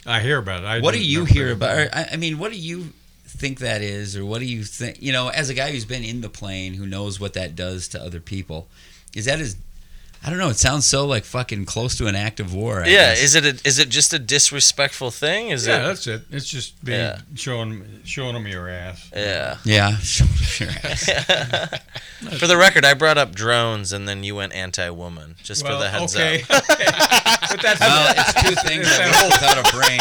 I 0.07 0.20
hear 0.20 0.38
about 0.38 0.62
it. 0.62 0.66
I 0.66 0.80
what 0.80 0.94
do 0.94 1.05
you 1.05 1.24
hear 1.24 1.49
that. 1.49 1.53
about? 1.53 1.78
Or, 1.78 1.90
I 1.92 2.09
I 2.12 2.16
mean, 2.16 2.38
what 2.38 2.51
do 2.51 2.59
you 2.59 2.92
think 3.26 3.59
that 3.61 3.82
is, 3.82 4.16
or 4.16 4.24
what 4.24 4.38
do 4.38 4.46
you 4.46 4.64
think? 4.64 5.03
You 5.03 5.12
know, 5.12 5.28
as 5.28 5.51
a 5.51 5.55
guy 5.55 5.70
who's 5.70 5.84
been 5.84 6.05
in 6.05 6.20
the 6.20 6.30
plane, 6.30 6.74
who 6.74 6.86
knows 6.86 7.20
what 7.20 7.34
that 7.34 7.55
does 7.55 7.88
to 7.88 8.03
other 8.03 8.20
people, 8.20 8.68
is 9.14 9.26
that 9.26 9.40
as 9.40 9.57
I 10.25 10.31
don't 10.31 10.39
know. 10.39 10.49
It 10.49 10.57
sounds 10.57 10.85
so 10.85 11.07
like 11.07 11.25
fucking 11.25 11.64
close 11.66 11.97
to 11.99 12.07
an 12.07 12.16
act 12.16 12.41
of 12.41 12.53
war. 12.53 12.83
I 12.83 12.89
yeah, 12.89 13.11
guess. 13.11 13.23
is 13.23 13.35
it 13.37 13.45
a, 13.45 13.66
is 13.66 13.79
it 13.79 13.89
just 13.89 14.12
a 14.12 14.19
disrespectful 14.19 15.11
thing? 15.11 15.51
Is 15.51 15.66
Yeah, 15.66 15.79
it? 15.79 15.83
that's 15.85 16.07
it. 16.07 16.23
It's 16.30 16.49
just 16.49 16.84
being 16.84 16.99
Yeah. 16.99 17.21
showing 17.34 17.84
showing 18.05 18.34
them 18.34 18.47
your 18.47 18.68
ass. 18.68 19.11
Yeah. 19.14 19.59
yeah. 19.64 19.97
Sure. 20.49 20.67
For 22.38 22.47
the 22.49 22.57
record, 22.59 22.84
I 22.84 22.95
brought 22.95 23.17
up 23.17 23.33
drones, 23.33 23.92
and 23.92 24.09
then 24.09 24.25
you 24.25 24.34
went 24.34 24.53
anti-woman. 24.55 25.37
Just 25.45 25.64
for 25.64 25.72
the 25.72 25.88
heads 25.88 26.17
okay. 26.17 26.42
up. 26.51 26.64
but 26.67 27.63
that's 27.63 27.79
well, 27.80 28.14
it's 28.17 28.34
two 28.42 28.55
things 28.67 28.87
that 28.87 29.07
work 29.22 29.30
without 29.41 29.59
a 29.59 29.76
brain. 29.76 30.01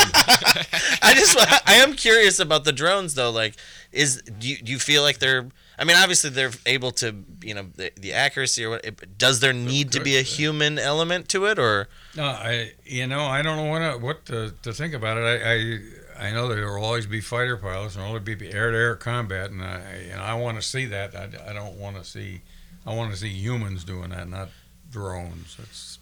I 1.03 1.13
just 1.13 1.37
I 1.67 1.75
am 1.75 1.93
curious 1.93 2.39
about 2.39 2.63
the 2.63 2.71
drones 2.71 3.13
though. 3.13 3.29
Like, 3.29 3.55
is 3.91 4.23
do 4.39 4.49
you, 4.49 4.57
do 4.57 4.71
you 4.71 4.79
feel 4.79 5.03
like 5.03 5.19
they're? 5.19 5.47
I 5.79 5.83
mean, 5.83 5.95
obviously 5.95 6.31
they're 6.31 6.51
able 6.65 6.91
to, 6.93 7.15
you 7.43 7.53
know, 7.53 7.67
the, 7.75 7.91
the 7.95 8.13
accuracy 8.13 8.65
or 8.65 8.71
what. 8.71 8.85
It, 8.85 9.17
does 9.17 9.39
there 9.41 9.53
need 9.53 9.91
to 9.91 9.99
be 9.99 10.17
a 10.17 10.23
human 10.23 10.79
element 10.79 11.29
to 11.29 11.45
it, 11.45 11.59
or 11.59 11.87
No, 12.15 12.23
I 12.23 12.71
you 12.83 13.05
know 13.05 13.21
I 13.21 13.41
don't 13.41 13.57
know 13.57 13.71
what 13.71 13.79
to, 13.79 13.97
what 13.99 14.25
to, 14.25 14.53
to 14.63 14.73
think 14.73 14.93
about 14.93 15.17
it. 15.17 15.21
I, 15.21 15.53
I 15.53 16.27
I 16.29 16.31
know 16.31 16.47
there 16.47 16.65
will 16.65 16.83
always 16.83 17.05
be 17.05 17.21
fighter 17.21 17.57
pilots 17.57 17.95
and 17.95 18.03
always 18.03 18.23
be 18.23 18.51
air 18.51 18.71
to 18.71 18.77
air 18.77 18.95
combat, 18.95 19.51
and 19.51 19.63
I 19.63 19.79
and 20.11 20.19
I 20.19 20.33
want 20.33 20.57
to 20.57 20.63
see 20.63 20.85
that. 20.85 21.15
I, 21.15 21.29
I 21.49 21.53
don't 21.53 21.77
want 21.77 21.95
to 21.97 22.03
see 22.03 22.41
I 22.85 22.95
want 22.95 23.11
to 23.11 23.17
see 23.17 23.29
humans 23.29 23.83
doing 23.83 24.09
that, 24.09 24.27
not 24.27 24.49
drones. 24.91 25.55
That's 25.57 25.99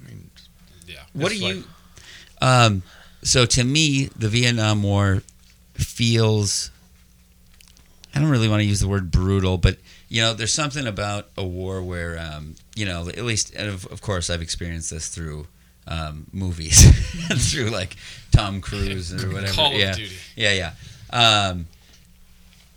I 0.00 0.08
mean 0.08 0.30
yeah. 0.86 1.00
What 1.12 1.30
do 1.30 1.34
It's 1.34 1.42
you? 1.42 1.64
Um, 2.40 2.82
so 3.22 3.46
to 3.46 3.64
me, 3.64 4.06
the 4.16 4.28
Vietnam 4.28 4.82
War 4.82 5.22
feels. 5.74 6.70
I 8.14 8.18
don't 8.18 8.28
really 8.28 8.48
want 8.48 8.60
to 8.60 8.66
use 8.66 8.80
the 8.80 8.88
word 8.88 9.10
brutal, 9.10 9.58
but 9.58 9.78
you 10.08 10.20
know, 10.20 10.34
there's 10.34 10.52
something 10.52 10.86
about 10.86 11.28
a 11.38 11.44
war 11.44 11.82
where, 11.82 12.18
um, 12.18 12.56
you 12.74 12.84
know, 12.84 13.08
at 13.08 13.24
least, 13.24 13.54
and 13.54 13.68
of, 13.68 13.86
of 13.86 14.02
course, 14.02 14.28
I've 14.28 14.42
experienced 14.42 14.90
this 14.90 15.08
through 15.08 15.46
um, 15.86 16.26
movies, 16.32 16.84
through 17.50 17.70
like 17.70 17.96
Tom 18.30 18.60
Cruise 18.60 19.12
or 19.12 19.28
whatever. 19.32 19.52
Call 19.54 19.72
of 19.72 19.78
yeah, 19.78 19.94
Duty. 19.94 20.14
yeah, 20.36 20.52
yeah. 20.52 20.72
Um, 21.10 21.66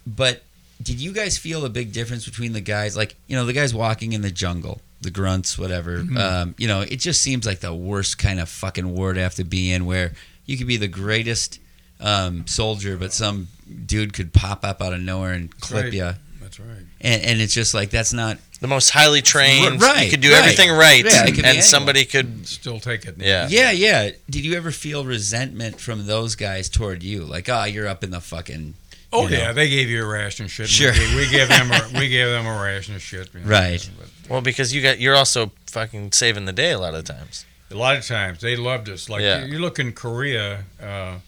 but 0.07 0.44
did 0.82 1.02
you 1.02 1.12
guys 1.12 1.38
feel 1.38 1.66
a 1.66 1.70
big 1.70 1.91
difference 1.91 2.26
between 2.26 2.53
the 2.53 2.62
guys, 2.62 2.95
like 2.95 3.16
you 3.28 3.36
know, 3.36 3.45
the 3.45 3.53
guys 3.53 3.74
walking 3.74 4.14
in 4.14 4.22
the 4.22 4.32
jungle, 4.32 4.82
the 5.02 5.12
grunts, 5.12 5.57
whatever? 5.57 6.06
Um, 6.18 6.56
you 6.57 6.68
know, 6.68 6.82
it 6.82 6.98
just 6.98 7.22
seems 7.22 7.45
like 7.45 7.60
the 7.60 7.74
worst 7.74 8.18
kind 8.18 8.40
of 8.40 8.48
fucking 8.48 8.94
war 8.94 9.14
to 9.14 9.20
have 9.20 9.36
to 9.36 9.44
be 9.44 9.72
in, 9.74 9.86
where 9.86 10.14
you 10.45 10.57
could 10.57 10.68
be 10.68 10.78
the 10.78 10.88
greatest 10.88 11.60
um, 11.99 12.48
soldier, 12.48 12.98
but 12.98 13.12
some 13.14 13.48
dude 13.85 14.13
could 14.13 14.33
pop 14.33 14.63
up 14.63 14.81
out 14.81 14.93
of 14.93 14.99
nowhere 15.01 15.33
and 15.33 15.55
clip 15.59 15.85
right. 15.85 15.93
you. 15.93 16.01
that's 16.01 16.17
That's 16.41 16.59
right. 16.59 16.85
and, 17.01 17.21
and 17.23 17.41
it's 17.41 17.53
just 17.53 17.73
like 17.73 17.89
that's 17.89 18.13
not 18.13 18.37
The 18.61 18.67
most 18.67 18.89
highly 18.91 19.21
trained. 19.21 19.81
Right, 19.81 20.05
You 20.05 20.11
could 20.11 20.21
do 20.21 20.31
right. 20.31 20.39
everything 20.39 20.69
right, 20.71 21.03
Yeah, 21.03 21.25
it 21.25 21.35
could 21.35 21.45
and 21.45 21.63
somebody 21.63 22.05
could. 22.05 22.47
Still 22.47 22.79
take 22.79 23.05
it. 23.05 23.15
Yeah. 23.17 23.47
yeah 23.49 23.71
yeah 23.71 24.11
did 24.29 24.45
you 24.45 24.55
ever 24.55 24.71
feel 24.71 25.03
resentment 25.05 25.79
from 25.81 26.05
those 26.05 26.35
guys 26.35 26.69
toward 26.69 27.01
you 27.03 27.23
like 27.23 27.49
oh 27.49 27.63
you're 27.65 27.87
up 27.87 28.03
in 28.03 28.11
the 28.11 28.21
fucking 28.21 28.75
Oh 29.13 29.23
you 29.23 29.29
know. 29.31 29.37
yeah, 29.37 29.51
they 29.53 29.69
gave 29.69 29.87
you 29.87 30.03
a 30.03 30.07
ration 30.07 30.43
of 30.45 30.51
shit. 30.51 30.67
Sure. 30.67 30.91
We, 30.91 30.97
gave- 30.99 31.15
we 31.15 31.29
gave 31.29 31.47
them 31.47 31.71
a, 31.71 31.99
we 31.99 32.09
gave 32.09 32.27
them 32.27 32.45
a 32.45 32.61
ration 32.63 32.95
of 32.95 33.01
shit. 33.01 33.29
you 33.33 33.39
know. 33.41 33.47
Right. 33.47 33.89
But 33.97 34.07
Well, 34.29 34.41
because 34.41 34.73
you 34.73 34.81
got 34.81 34.99
you're 34.99 35.15
also 35.15 35.51
fucking 35.67 36.11
saving 36.11 36.45
the 36.45 36.53
day 36.53 36.71
a 36.71 36.79
lot 36.79 36.95
of 36.95 37.05
times. 37.05 37.45
a 37.71 37.75
lot 37.75 37.95
of 37.95 38.05
times 38.05 38.41
they 38.41 38.55
loved 38.57 38.89
us. 38.89 39.07
Like 39.09 39.21
Yeah. 39.21 39.45
you, 39.45 39.53
you 39.53 39.59
look 39.59 39.79
in 39.79 39.93
Korea 39.93 40.65
uh, 40.83 41.19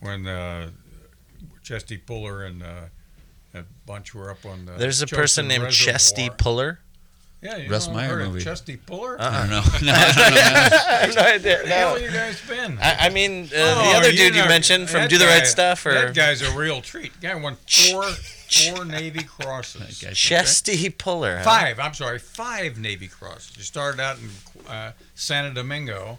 when 0.00 0.26
uh, 0.26 0.68
Chesty 1.72 1.96
Puller 1.96 2.44
and 2.44 2.62
uh, 2.62 2.80
a 3.54 3.64
bunch 3.86 4.14
were 4.14 4.30
up 4.30 4.44
on 4.44 4.66
the. 4.66 4.72
There's 4.72 5.00
a 5.00 5.06
Chosin 5.06 5.16
person 5.16 5.48
named 5.48 5.64
Reservoir. 5.64 5.92
Chesty 5.94 6.30
Puller. 6.36 6.80
Yeah, 7.40 7.56
you 7.56 7.70
Russ 7.70 7.88
know, 7.88 7.94
Meyer 7.94 8.18
heard 8.20 8.36
of. 8.36 8.40
Chesty 8.42 8.76
Puller. 8.76 9.16
Uh-uh. 9.20 9.28
I 9.30 9.40
don't 9.40 9.50
know. 9.50 9.62
No, 9.82 9.92
I 9.96 10.12
don't 10.12 10.34
know. 10.34 10.40
I 10.42 10.96
have 11.06 11.16
no 11.16 11.22
idea. 11.22 11.56
Where 11.56 11.62
the 11.64 11.68
hell 11.70 12.00
you 12.00 12.10
guys 12.10 12.40
been? 12.46 12.78
I, 12.78 13.06
I 13.06 13.08
mean, 13.08 13.44
uh, 13.46 13.48
Oh, 13.56 13.90
the 13.90 13.98
other 13.98 14.10
dude 14.12 14.34
you 14.36 14.42
know, 14.42 14.48
mentioned 14.48 14.88
from 14.90 15.08
Do 15.08 15.16
the 15.18 15.24
guy- 15.24 15.38
Right 15.38 15.46
Stuff, 15.46 15.86
or 15.86 15.94
that 15.94 16.14
guy's 16.14 16.42
a 16.42 16.52
real 16.56 16.82
treat. 16.82 17.18
Guy 17.22 17.34
won 17.34 17.56
four 17.66 18.02
four 18.74 18.84
Navy 18.84 19.24
crosses. 19.24 19.98
That 20.00 20.06
guy's 20.08 20.18
Chesty 20.18 20.90
Puller. 20.90 21.38
huh? 21.38 21.42
Five. 21.44 21.80
I'm 21.80 21.94
sorry, 21.94 22.18
five 22.18 22.78
Navy 22.78 23.08
crosses. 23.08 23.56
He 23.56 23.62
started 23.62 23.98
out 24.00 24.18
in 24.18 24.28
uh, 24.70 24.92
Santo 25.16 25.52
Domingo, 25.62 26.18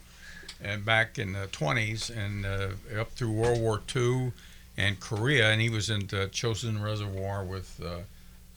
and 0.61 0.84
back 0.84 1.17
in 1.19 1.31
the 1.34 1.47
20s, 1.47 2.09
and 2.09 2.45
uh, 2.45 2.99
up 2.99 3.11
through 3.11 3.31
World 3.31 3.61
War 3.61 3.81
II 3.95 4.34
and 4.77 4.99
Korea, 4.99 5.51
and 5.51 5.61
he 5.61 5.69
was 5.69 5.89
in 5.89 6.01
the 6.07 6.29
Chosin 6.31 6.83
Reservoir 6.83 7.43
with 7.43 7.79
uh, 7.83 7.99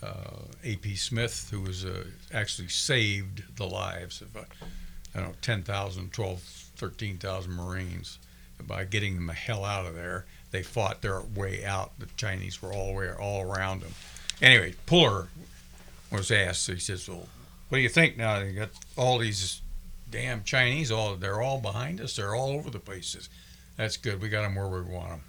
uh, 0.05 0.31
O.P. 0.65 0.97
Smith, 0.97 1.49
who 1.51 1.61
was 1.61 1.85
uh, 1.85 2.05
actually 2.33 2.69
saved 2.69 3.43
the 3.57 3.67
lives 3.67 4.21
of 4.21 4.37
uh, 4.37 4.41
I 5.15 5.21
don't 5.21 5.29
know 5.29 5.35
10,000, 5.41 6.13
12, 6.13 6.41
13,000 6.41 7.53
Marines 7.53 8.19
by 8.67 8.85
getting 8.85 9.15
them 9.15 9.27
the 9.27 9.33
hell 9.33 9.65
out 9.65 9.87
of 9.87 9.95
there. 9.95 10.27
They 10.51 10.63
fought 10.63 11.03
their 11.03 11.21
way 11.21 11.65
out. 11.65 11.99
The 11.99 12.07
Chinese 12.17 12.63
were 12.63 12.73
all 12.73 12.95
way 12.95 13.11
all 13.13 13.43
around 13.43 13.83
them. 13.83 13.93
Anyway, 14.41 14.75
Puller 14.87 15.29
was 16.11 16.31
asked. 16.31 16.67
He 16.67 16.79
says, 16.79 17.09
"Well, 17.09 17.29
what 17.69 17.79
do 17.79 17.83
you 17.83 17.89
think 17.89 18.17
now? 18.17 18.39
They 18.41 18.53
got 18.53 18.71
all 18.97 19.19
these 19.19 19.61
damn 20.11 20.45
Chinese. 20.45 20.91
All 20.91 21.17
they're 21.17 21.43
all 21.43 21.61
behind 21.61 22.01
us. 22.01 22.17
They're 22.17 22.35
all 22.35 22.51
over 22.51 22.71
the 22.71 22.79
places. 22.79 23.29
That's 23.77 23.97
good. 23.97 24.21
We 24.21 24.29
got 24.29 24.43
them 24.43 24.55
where 24.55 24.69
we 24.69 24.81
want 24.83 25.09
them." 25.09 25.23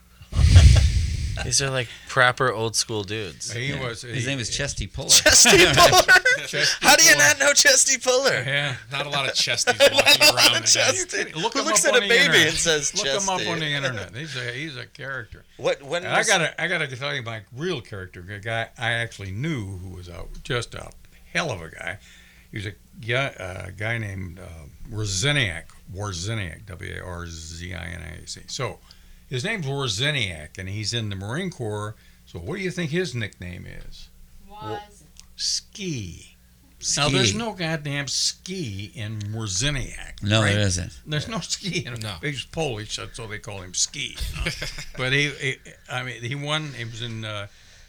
These 1.43 1.61
are 1.61 1.69
like 1.69 1.87
proper 2.07 2.51
old 2.51 2.75
school 2.75 3.03
dudes. 3.03 3.51
He 3.51 3.67
Yeah. 3.67 3.83
was. 3.87 4.01
His 4.01 4.23
he- 4.23 4.29
name 4.29 4.39
is 4.39 4.49
Chesty 4.49 4.87
Puller. 4.87 5.09
Chesty 5.09 5.49
Puller. 5.75 6.03
Chesty 6.47 6.85
How 6.85 6.95
do 6.95 7.03
you 7.03 7.11
Puller. 7.13 7.23
not 7.25 7.39
know 7.39 7.53
Chesty 7.53 7.97
Puller? 7.97 8.43
Yeah. 8.45 8.75
Not 8.91 9.05
a 9.05 9.09
lot 9.09 9.27
of 9.27 9.33
chesties 9.35 9.77
walking 9.93 10.21
around. 10.21 10.65
today. 10.65 10.65
Chesty. 10.65 11.33
Look 11.33 11.53
Who 11.53 11.59
him 11.59 11.65
looks 11.65 11.85
up 11.85 11.93
at 11.93 11.97
on 11.97 12.03
a 12.03 12.07
the 12.07 12.09
baby 12.09 12.25
internet. 12.25 12.47
and 12.47 12.57
says 12.57 12.93
Look 12.95 13.05
Chesty? 13.05 13.23
him 13.23 13.29
up 13.41 13.47
on 13.47 13.59
the 13.59 13.65
internet. 13.67 14.15
He's 14.15 14.35
a 14.35 14.51
he's 14.51 14.77
a 14.77 14.85
character. 14.85 15.43
What? 15.57 15.81
When? 15.83 16.03
And 16.05 16.13
I 16.13 16.23
gotta 16.23 16.59
I 16.61 16.67
gotta 16.67 16.87
tell 16.95 17.13
you 17.15 17.21
my 17.23 17.41
real 17.55 17.81
character, 17.81 18.25
a 18.29 18.39
guy 18.39 18.69
I 18.77 18.91
actually 18.93 19.31
knew 19.31 19.77
who 19.77 19.89
was 19.89 20.09
out 20.09 20.29
just 20.43 20.73
a 20.75 20.89
hell 21.33 21.51
of 21.51 21.61
a 21.61 21.69
guy. 21.69 21.99
He 22.51 22.57
was 22.57 22.65
a 22.65 22.73
guy, 23.05 23.27
uh, 23.39 23.69
guy 23.77 23.97
named 23.97 24.39
uh, 24.39 24.43
Wawrzyniak, 24.89 25.63
Wawrzyniak, 25.93 26.65
W 26.65 26.95
A 26.97 27.03
R 27.05 27.27
Z 27.27 27.73
I 27.73 27.85
N 27.87 28.01
I 28.01 28.23
A 28.23 28.27
C. 28.27 28.41
So 28.47 28.79
his 29.29 29.43
name's 29.43 29.65
Wawrzyniak, 29.65 30.57
and 30.57 30.69
he's 30.69 30.93
in 30.93 31.09
the 31.09 31.15
Marine 31.15 31.49
Corps. 31.49 31.95
So 32.25 32.39
what 32.39 32.57
do 32.57 32.63
you 32.63 32.71
think 32.71 32.91
his 32.91 33.15
nickname 33.15 33.65
is? 33.65 34.09
Was 34.49 35.03
Ski. 35.35 36.37
Now 36.95 37.09
there's 37.09 37.33
no 37.33 37.53
goddamn 37.53 38.07
ski 38.07 38.91
in 38.93 39.19
Wawrzyniak. 39.19 40.21
No, 40.21 40.41
right? 40.41 40.53
there 40.53 40.61
isn't. 40.61 40.99
There's 41.07 41.27
no 41.27 41.39
ski 41.39 41.85
in 41.85 41.93
him. 41.93 41.99
No. 42.01 42.15
He's 42.21 42.45
Polish, 42.45 42.95
that's 42.97 43.17
so 43.17 43.25
they 43.25 43.39
call 43.39 43.61
him 43.61 43.73
Ski. 43.73 44.15
but 44.97 45.11
he, 45.11 45.29
he, 45.29 45.55
I 45.89 46.03
mean, 46.03 46.21
he 46.21 46.35
won. 46.35 46.73
He 46.73 46.85
was 46.85 47.01
in 47.01 47.25
uh, 47.25 47.47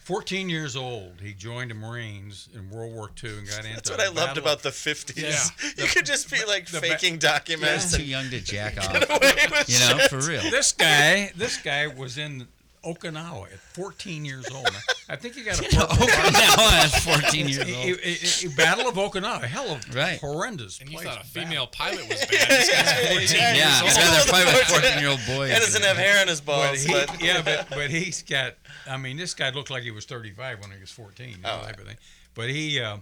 14 0.09 0.49
years 0.49 0.75
old. 0.75 1.21
He 1.23 1.35
joined 1.35 1.71
the 1.71 1.75
Marines 1.75 2.49
in 2.55 2.71
World 2.71 2.95
War 2.95 3.11
II 3.23 3.29
and 3.41 3.47
got 3.47 3.59
into. 3.67 3.75
That's 3.75 3.91
what 3.91 4.01
I 4.01 4.07
loved 4.07 4.17
battle 4.17 4.43
about 4.43 4.63
the 4.63 4.71
50s. 4.71 5.21
Yeah. 5.23 5.75
You 5.85 5.87
could 5.87 6.07
just 6.07 6.31
be 6.31 6.39
like 6.47 6.67
the 6.69 6.81
ba- 6.81 6.87
faking 6.89 7.19
documents 7.19 7.95
Too 7.95 8.03
young 8.05 8.31
to 8.31 8.41
jack 8.41 8.79
off. 8.83 8.91
get 8.91 9.11
away 9.11 9.35
with 9.51 9.69
You 9.69 9.79
know, 9.81 9.99
shit. 9.99 10.11
for 10.11 10.21
real. 10.21 10.41
This 10.51 10.73
guy, 10.73 11.31
this 11.37 11.59
guy 11.59 11.89
was 11.89 12.17
in 12.17 12.49
Okinawa 12.85 13.53
at 13.53 13.59
14 13.59 14.25
years 14.25 14.49
old. 14.51 14.67
I 15.11 15.17
think 15.17 15.35
he 15.35 15.43
got 15.43 15.59
a 15.59 15.63
purple 15.65 15.97
heart. 16.07 16.33
now 16.33 16.79
at 16.81 16.87
14 17.03 17.47
years 17.49 17.59
old. 17.59 17.69
he- 17.69 17.95
he- 17.97 18.49
he- 18.49 18.49
Battle 18.49 18.89
of 18.89 18.95
Okinawa, 18.95 19.43
hell 19.45 19.73
of 19.75 19.95
Right. 19.95 20.19
horrendous. 20.21 20.81
And 20.81 20.89
you 20.89 20.97
place 20.97 21.09
thought 21.09 21.23
a 21.23 21.29
to 21.29 21.35
battle. 21.35 21.49
female 21.51 21.67
pilot 21.67 22.09
was 22.09 22.21
bad. 22.21 22.49
This 22.49 22.71
guy's 22.71 23.09
14 23.09 23.37
Yeah, 23.37 23.55
Yeah, 23.55 23.83
years 23.83 23.97
I'd 23.97 24.03
old. 24.03 24.13
rather 24.15 24.31
fight 24.31 24.47
with 24.47 24.69
14 24.69 24.99
year 25.01 25.09
old 25.11 25.21
boy. 25.27 25.49
He 25.49 25.55
doesn't 25.55 25.83
have 25.85 25.97
hair 25.99 26.21
on 26.23 26.29
his 26.29 26.41
But 26.41 26.53
balls, 26.69 26.83
he, 26.83 26.93
but 26.93 27.21
yeah, 27.23 27.43
but 27.43 27.69
but 27.69 27.91
he's 27.91 28.23
got. 28.23 28.55
I 28.89 28.97
mean, 28.97 29.17
this 29.17 29.35
guy 29.35 29.51
looked 29.51 29.71
like 29.71 29.83
he 29.83 29.91
was 29.91 30.05
35 30.05 30.61
when 30.61 30.71
he 30.71 30.81
was 30.81 30.91
14. 30.91 31.29
You 31.29 31.37
know, 31.39 31.61
Oh. 31.63 31.67
type 31.67 31.79
of 31.79 31.87
thing. 31.87 31.97
But 32.35 32.51
he 32.51 32.81
uh, 32.81 32.99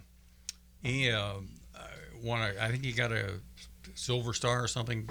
he 0.82 1.10
uh, 1.10 1.34
uh, 1.74 1.78
won. 2.22 2.40
A, 2.42 2.54
I 2.60 2.70
think 2.70 2.84
he 2.84 2.92
got 2.92 3.12
a 3.12 3.34
silver 3.94 4.32
star 4.32 4.62
or 4.62 4.68
something 4.68 5.08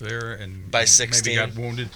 there, 0.00 0.32
and 0.34 0.70
By 0.70 0.86
maybe 0.98 1.36
got 1.36 1.54
wounded, 1.54 1.90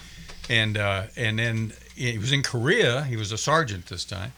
and 0.48 0.76
uh, 0.76 1.04
and 1.16 1.38
then 1.38 1.72
he 1.94 2.18
was 2.18 2.32
in 2.32 2.42
Korea. 2.42 3.02
He 3.04 3.16
was 3.16 3.32
a 3.32 3.38
sergeant 3.38 3.86
this 3.86 4.04
time, 4.04 4.32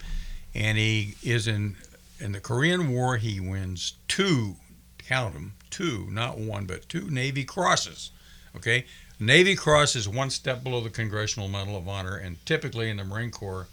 and 0.54 0.78
he 0.78 1.14
is 1.22 1.46
in 1.48 1.76
in 2.20 2.32
the 2.32 2.40
Korean 2.40 2.90
War. 2.92 3.16
He 3.16 3.40
wins 3.40 3.94
two, 4.08 4.56
count 4.98 5.34
them, 5.34 5.54
two, 5.70 6.06
not 6.10 6.38
one, 6.38 6.66
but 6.66 6.88
two 6.88 7.10
Navy 7.10 7.44
crosses. 7.44 8.10
Okay, 8.56 8.84
Navy 9.20 9.54
Cross 9.54 9.96
is 9.96 10.08
one 10.08 10.30
step 10.30 10.64
below 10.64 10.80
the 10.80 10.88
Congressional 10.88 11.46
Medal 11.46 11.76
of 11.76 11.86
Honor, 11.86 12.16
and 12.16 12.44
typically 12.46 12.88
in 12.88 12.96
the 12.96 13.04
Marine 13.04 13.30
Corps, 13.30 13.68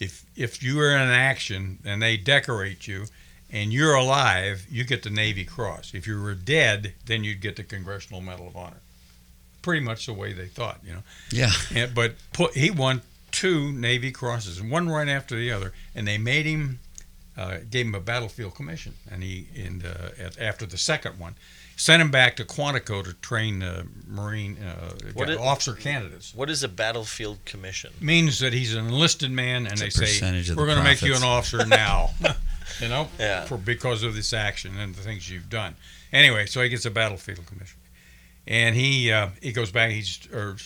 if 0.00 0.24
if 0.34 0.62
you 0.62 0.80
are 0.80 0.90
in 0.90 1.08
action 1.08 1.78
and 1.84 2.02
they 2.02 2.16
decorate 2.16 2.88
you, 2.88 3.06
and 3.52 3.72
you're 3.72 3.94
alive, 3.94 4.66
you 4.70 4.84
get 4.84 5.02
the 5.02 5.10
Navy 5.10 5.44
Cross. 5.44 5.94
If 5.94 6.06
you 6.06 6.20
were 6.20 6.34
dead, 6.34 6.94
then 7.06 7.24
you'd 7.24 7.40
get 7.40 7.56
the 7.56 7.62
Congressional 7.62 8.20
Medal 8.20 8.48
of 8.48 8.56
Honor. 8.56 8.80
Pretty 9.62 9.84
much 9.84 10.06
the 10.06 10.12
way 10.12 10.32
they 10.32 10.46
thought, 10.46 10.80
you 10.84 10.92
know. 10.92 11.02
Yeah. 11.30 11.50
And, 11.74 11.94
but 11.94 12.14
put, 12.32 12.54
he 12.54 12.70
won 12.70 13.02
two 13.30 13.72
Navy 13.72 14.10
Crosses, 14.10 14.62
one 14.62 14.88
right 14.88 15.08
after 15.08 15.36
the 15.36 15.52
other, 15.52 15.72
and 15.94 16.06
they 16.08 16.18
made 16.18 16.46
him, 16.46 16.80
uh, 17.36 17.58
gave 17.70 17.86
him 17.86 17.94
a 17.94 18.00
battlefield 18.00 18.54
commission, 18.54 18.94
and 19.10 19.22
he, 19.22 19.46
and 19.56 19.84
uh, 19.84 20.10
at, 20.18 20.40
after 20.40 20.66
the 20.66 20.78
second 20.78 21.18
one, 21.18 21.34
sent 21.80 22.02
him 22.02 22.10
back 22.10 22.36
to 22.36 22.44
Quantico 22.44 23.02
to 23.02 23.14
train 23.14 23.62
uh, 23.62 23.84
Marine 24.06 24.58
uh, 24.58 24.90
What 25.14 25.28
got 25.28 25.34
it- 25.34 25.38
officer 25.40 25.72
candidates. 25.74 26.34
what 26.34 26.50
is 26.50 26.62
a 26.62 26.68
battlefield 26.68 27.38
commission? 27.46 27.90
Means 28.00 28.38
that 28.40 28.52
he's 28.52 28.74
an 28.74 28.86
enlisted 28.86 29.30
man, 29.30 29.66
and 29.66 29.72
It's 29.72 29.80
a 29.80 29.84
they 29.84 29.90
say 29.90 30.00
percentage 30.04 30.50
of 30.50 30.56
we're 30.58 30.66
the 30.66 30.74
going 30.74 30.84
to 30.84 30.90
make 30.90 31.00
you 31.00 31.14
an 31.16 31.22
officer 31.22 31.64
now, 31.64 32.10
you 32.80 32.88
know, 32.88 33.08
Yeah. 33.18 33.44
for 33.46 33.56
because 33.56 34.02
of 34.02 34.14
this 34.14 34.32
action 34.34 34.76
and 34.78 34.94
the 34.94 35.00
things 35.00 35.30
you've 35.30 35.48
done. 35.48 35.74
Anyway, 36.12 36.44
so 36.46 36.60
he 36.62 36.68
gets 36.68 36.84
a 36.84 36.90
battlefield 36.90 37.46
commission, 37.46 37.78
and 38.46 38.74
he 38.76 39.10
uh, 39.10 39.28
he 39.40 39.52
goes 39.52 39.70
back. 39.70 39.90
He's 39.90 40.18
or 40.32 40.56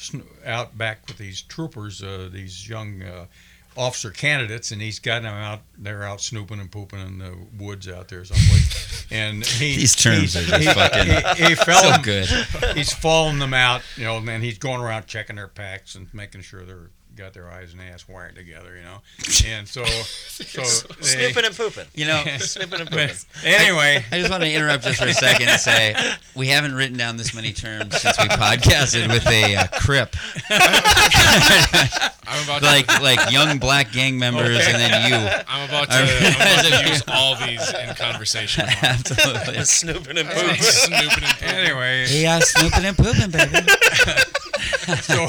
out 0.45 0.77
back 0.77 1.07
with 1.07 1.19
these 1.19 1.43
troopers, 1.43 2.03
uh, 2.03 2.29
these 2.33 2.69
young 2.69 3.03
uh, 3.03 3.27
officer 3.77 4.11
candidates, 4.11 4.71
and 4.71 4.81
he's 4.81 4.99
got 4.99 5.23
them 5.23 5.35
out. 5.35 5.61
They're 5.79 6.05
out 6.05 6.21
snooping 6.21 6.61
and 6.61 6.71
pooping 6.71 7.01
in 7.01 7.19
the 7.19 7.37
woods 7.59 7.89
out 7.89 8.09
there 8.09 8.25
someplace. 8.25 9.07
And 9.11 9.45
he 9.45 9.77
These 9.77 9.97
terms 9.97 10.37
are 10.37 10.43
just 10.43 10.61
he, 10.63 10.67
fucking 10.73 11.37
he, 11.45 11.49
he 11.49 11.55
fell 11.55 11.83
so 11.83 11.91
him- 11.93 12.03
good. 12.03 12.27
he's 12.77 12.93
following 12.93 13.39
them 13.39 13.55
out, 13.55 13.83
you 13.97 14.05
know, 14.05 14.17
and 14.19 14.27
then 14.29 14.41
he's 14.43 14.59
going 14.59 14.81
around 14.81 15.07
checking 15.07 15.37
their 15.37 15.49
packs 15.49 15.95
and 15.95 16.13
making 16.15 16.43
sure 16.43 16.65
they're 16.65 16.91
got 17.17 17.33
their 17.35 17.51
eyes 17.51 17.73
and 17.73 17.81
ass 17.81 18.07
wired 18.09 18.35
together, 18.35 18.77
you 18.77 18.83
know. 18.83 18.99
And 19.47 19.69
so, 19.69 19.85
so 19.85 20.63
they, 21.01 21.05
Snooping 21.05 21.45
and 21.45 21.55
pooping. 21.57 21.85
You 21.95 22.07
know, 22.07 22.23
Snooping 22.39 22.81
and 22.81 22.91
pooping. 22.91 23.11
anyway, 23.45 24.03
I 24.11 24.19
just 24.19 24.31
want 24.31 24.43
to 24.43 24.51
interrupt 24.51 24.85
just 24.85 24.99
for 25.01 25.07
a 25.07 25.13
second 25.13 25.49
and 25.49 25.61
say 25.61 25.95
we 26.35 26.49
haven't 26.49 26.75
written 26.75 26.97
down 26.97 27.17
this 27.19 27.35
many 27.35 27.53
terms 27.53 28.01
since 28.01 28.17
we 28.19 28.25
podcasted 28.29 29.09
with 29.09 29.27
a 29.27 29.57
uh, 29.57 29.67
crip, 29.81 30.17
I'm 32.27 32.43
about 32.45 32.61
to, 32.61 32.65
like 32.65 33.01
like 33.03 33.31
young 33.33 33.59
black 33.59 33.93
gang 33.93 34.19
members, 34.19 34.67
and 34.67 34.77
then 34.77 35.11
you. 35.11 35.17
I'm 35.47 35.69
about 35.69 35.91
to, 35.91 35.97
I'm 35.97 36.35
about 36.35 36.65
to 36.85 36.89
use 36.89 37.03
all 37.09 37.37
these 37.47 37.73
in 37.75 37.95
conversation. 37.97 38.65
Absolutely. 38.83 39.63
Snooping 39.65 40.19
and 40.19 40.29
pooping. 40.29 40.63
Snooping 40.63 41.09
and 41.25 41.33
pooping. 41.39 41.49
anyway, 41.49 42.07
Hey, 42.07 42.27
uh, 42.27 42.41
snooping 42.41 42.85
and 42.85 42.97
pooping, 42.97 43.31
baby. 43.31 43.69
so 45.03 45.29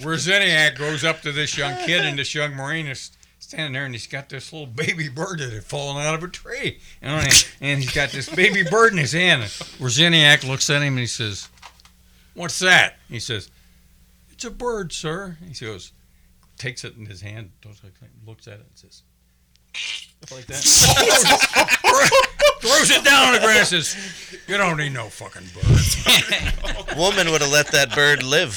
Wawrzyniak 0.00 0.78
goes 0.78 1.04
up 1.04 1.22
to 1.22 1.32
this 1.32 1.56
young 1.56 1.76
kid, 1.84 2.04
and 2.04 2.18
this 2.18 2.34
young 2.34 2.54
Marine 2.54 2.86
is 2.86 3.12
standing 3.38 3.72
there, 3.72 3.84
and 3.84 3.94
he's 3.94 4.06
got 4.06 4.28
this 4.28 4.52
little 4.52 4.66
baby 4.66 5.08
bird 5.08 5.40
that 5.40 5.52
had 5.52 5.64
fallen 5.64 6.04
out 6.04 6.14
of 6.14 6.22
a 6.22 6.28
tree, 6.28 6.78
and, 7.02 7.46
and 7.60 7.80
he's 7.80 7.92
got 7.92 8.10
this 8.10 8.28
baby 8.28 8.62
bird 8.62 8.92
in 8.92 8.98
his 8.98 9.12
hand. 9.12 9.42
And 9.42 9.50
Wawrzyniak 9.50 10.48
looks 10.48 10.70
at 10.70 10.82
him 10.82 10.94
and 10.94 11.00
he 11.00 11.06
says, 11.06 11.48
"What's 12.34 12.58
that?" 12.60 12.96
He 13.08 13.20
says, 13.20 13.50
"It's 14.30 14.44
a 14.44 14.50
bird, 14.50 14.92
sir." 14.92 15.36
He 15.46 15.52
goes, 15.64 15.92
takes 16.60 16.84
it 16.84 16.96
in 16.96 17.06
his 17.06 17.22
hand, 17.22 17.50
looks 18.26 18.46
at 18.46 18.54
it, 18.54 18.66
and 18.68 18.68
says, 18.74 19.02
like 20.32 20.46
that. 20.46 20.62
Throws 22.60 22.90
it 22.90 23.04
down 23.04 23.28
on 23.28 23.34
the 23.34 23.40
grasses. 23.40 23.96
"You 24.46 24.56
don't 24.56 24.76
need 24.76 24.92
no 24.92 25.08
fucking 25.08 25.46
bird." 25.54 26.96
Woman 26.96 27.30
would 27.30 27.40
have 27.40 27.50
let 27.50 27.68
that 27.72 27.94
bird 27.94 28.22
live. 28.22 28.54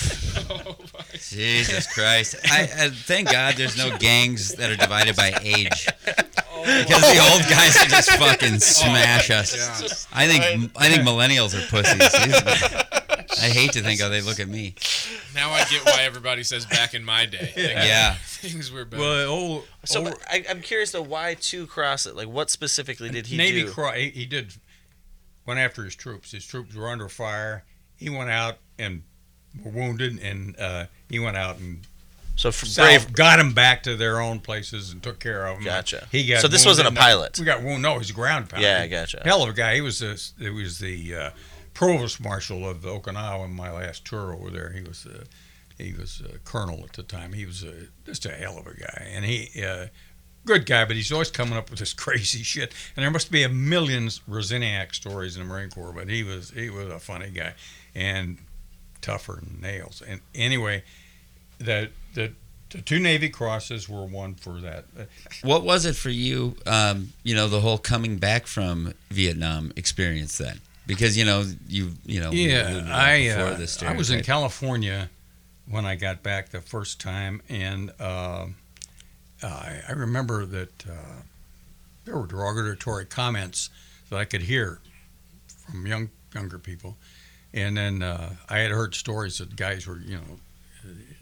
Jesus 1.19 1.91
Christ! 1.93 2.35
I, 2.51 2.63
I 2.77 2.89
thank 2.89 3.31
God 3.31 3.55
there's 3.55 3.77
no 3.77 3.97
gangs 3.97 4.55
that 4.55 4.69
are 4.69 4.75
divided 4.75 5.15
by 5.15 5.33
age, 5.41 5.87
because 6.63 7.01
the 7.01 7.19
old 7.31 7.41
guys 7.49 7.75
would 7.79 7.89
just 7.89 8.11
fucking 8.19 8.59
smash 8.59 9.29
us. 9.29 10.07
I 10.13 10.27
think 10.27 10.71
I 10.77 10.89
think 10.89 11.07
millennials 11.07 11.53
are 11.53 11.67
pussies. 11.69 11.99
I 13.41 13.47
hate 13.49 13.73
to 13.73 13.81
think 13.81 13.99
how 13.99 14.09
they 14.09 14.21
look 14.21 14.39
at 14.39 14.47
me. 14.47 14.75
Now 15.33 15.51
I 15.51 15.65
get 15.65 15.83
why 15.85 16.03
everybody 16.03 16.43
says 16.43 16.65
back 16.65 16.93
in 16.93 17.03
my 17.03 17.25
day. 17.25 17.51
Like, 17.57 17.87
Yeah. 17.87 18.15
Things 18.15 18.71
were 18.71 18.85
better. 18.85 19.01
Well, 19.01 19.29
oh, 19.29 19.63
So 19.85 20.07
oh, 20.07 20.13
I, 20.29 20.45
I'm 20.49 20.61
curious 20.61 20.91
though, 20.91 21.01
why 21.01 21.35
to 21.35 21.65
cross 21.67 22.05
it? 22.05 22.15
Like, 22.15 22.27
what 22.27 22.49
specifically 22.49 23.09
did 23.09 23.27
he 23.27 23.37
Navy 23.37 23.63
do? 23.63 23.71
Cro- 23.71 23.93
he, 23.93 24.09
he 24.09 24.25
did 24.25 24.53
went 25.45 25.59
after 25.59 25.83
his 25.83 25.95
troops. 25.95 26.31
His 26.31 26.45
troops 26.45 26.75
were 26.75 26.87
under 26.89 27.09
fire. 27.09 27.63
He 27.97 28.09
went 28.09 28.29
out 28.29 28.57
and 28.77 29.03
were 29.63 29.71
wounded, 29.71 30.19
and 30.21 30.57
uh, 30.59 30.85
he 31.09 31.19
went 31.19 31.37
out 31.37 31.57
and 31.57 31.85
so 32.35 32.51
for 32.51 32.65
South 32.65 33.05
brave. 33.05 33.13
got 33.13 33.37
them 33.37 33.53
back 33.53 33.83
to 33.83 33.95
their 33.95 34.19
own 34.19 34.39
places 34.39 34.91
and 34.91 35.01
took 35.03 35.19
care 35.19 35.45
of 35.45 35.57
them. 35.57 35.65
Gotcha. 35.65 36.07
He 36.11 36.25
got 36.27 36.41
So 36.41 36.47
this 36.47 36.65
wasn't 36.65 36.87
a 36.87 36.91
pilot? 36.91 37.37
We 37.39 37.45
got 37.45 37.61
wounded. 37.61 37.81
No, 37.81 37.99
he's 37.99 38.09
a 38.09 38.13
ground 38.13 38.49
pilot. 38.49 38.63
Yeah, 38.63 38.87
gotcha. 38.87 39.21
Hell 39.23 39.43
of 39.43 39.49
a 39.49 39.53
guy. 39.53 39.75
He 39.75 39.81
was 39.81 39.99
the 39.99 40.19
it 40.39 40.51
was 40.51 40.79
the 40.79 41.15
uh, 41.15 41.29
provost 41.73 42.21
marshal 42.21 42.67
of 42.67 42.81
Okinawa 42.81 43.45
in 43.45 43.53
my 43.53 43.71
last 43.71 44.05
tour 44.05 44.33
over 44.33 44.49
there. 44.49 44.71
He 44.71 44.81
was 44.81 45.05
uh, 45.05 45.25
he 45.77 45.93
was 45.93 46.21
a 46.21 46.39
colonel 46.39 46.83
at 46.83 46.93
the 46.93 47.03
time. 47.03 47.33
He 47.33 47.45
was 47.45 47.63
uh, 47.63 47.85
just 48.05 48.25
a 48.25 48.31
hell 48.31 48.57
of 48.57 48.67
a 48.67 48.75
guy, 48.75 49.07
and 49.11 49.25
he. 49.25 49.63
Uh, 49.63 49.87
Good 50.45 50.65
guy, 50.65 50.83
but 50.83 50.97
he's 50.97 51.09
always 51.09 51.31
coming 51.31 51.57
up 51.57 51.69
with 51.69 51.79
this 51.79 51.93
crazy 52.03 52.43
shit. 52.43 52.73
And 52.97 53.03
there 53.03 53.11
must 53.11 53.31
be 53.31 53.43
a 53.43 53.47
million 53.49 54.07
Wawrzyniak 54.07 54.93
stories 54.93 55.37
in 55.37 55.43
the 55.43 55.47
Marine 55.47 55.69
Corps, 55.69 55.93
but 55.93 56.09
he 56.09 56.21
was 56.21 56.49
he 56.49 56.69
was 56.69 56.87
a 56.87 56.99
funny 56.99 57.29
guy, 57.29 57.53
and 57.95 58.37
tougher 58.99 59.39
than 59.41 59.61
nails. 59.61 60.01
And 60.05 60.19
anyway, 60.35 60.83
the 61.59 61.89
the 62.13 62.31
the 62.69 62.81
two 62.81 62.99
Navy 62.99 63.29
crosses 63.29 63.87
were 63.87 64.05
one 64.05 64.33
for 64.35 64.59
that. 64.61 64.85
What 65.43 65.63
was 65.63 65.85
it 65.85 65.95
for 65.95 66.09
you? 66.09 66.55
Um, 66.65 67.13
you 67.23 67.35
know, 67.35 67.47
the 67.47 67.61
whole 67.61 67.77
coming 67.77 68.17
back 68.17 68.47
from 68.47 68.93
Vietnam 69.11 69.71
experience 69.75 70.37
then, 70.39 70.59
because 70.87 71.15
you 71.17 71.23
know 71.23 71.45
you 71.67 71.91
you 72.05 72.19
know 72.19 72.31
Yeah, 72.31 72.89
I 72.91 73.27
before 73.27 73.43
uh, 73.43 73.53
this 73.55 73.81
I 73.83 73.93
was 73.93 74.09
in. 74.09 74.23
California 74.23 75.09
when 75.69 75.85
I 75.85 75.95
got 75.95 76.23
back 76.23 76.49
the 76.49 76.61
first 76.61 76.99
time, 76.99 77.41
and 77.47 77.91
uh, 77.99 78.47
I, 79.41 79.81
I 79.87 79.91
remember 79.93 80.45
that 80.45 80.85
uh, 80.87 81.21
there 82.05 82.17
were 82.17 82.27
derogatory 82.27 83.05
comments 83.05 83.69
that 84.09 84.17
I 84.17 84.25
could 84.25 84.41
hear 84.41 84.79
from 85.65 85.85
young 85.85 86.09
younger 86.33 86.57
people, 86.57 86.97
and 87.53 87.77
then 87.77 88.01
uh, 88.01 88.33
I 88.49 88.59
had 88.59 88.71
heard 88.71 88.95
stories 88.95 89.37
that 89.37 89.55
guys 89.55 89.85
were 89.87 89.99
you 89.99 90.15
know 90.15 90.39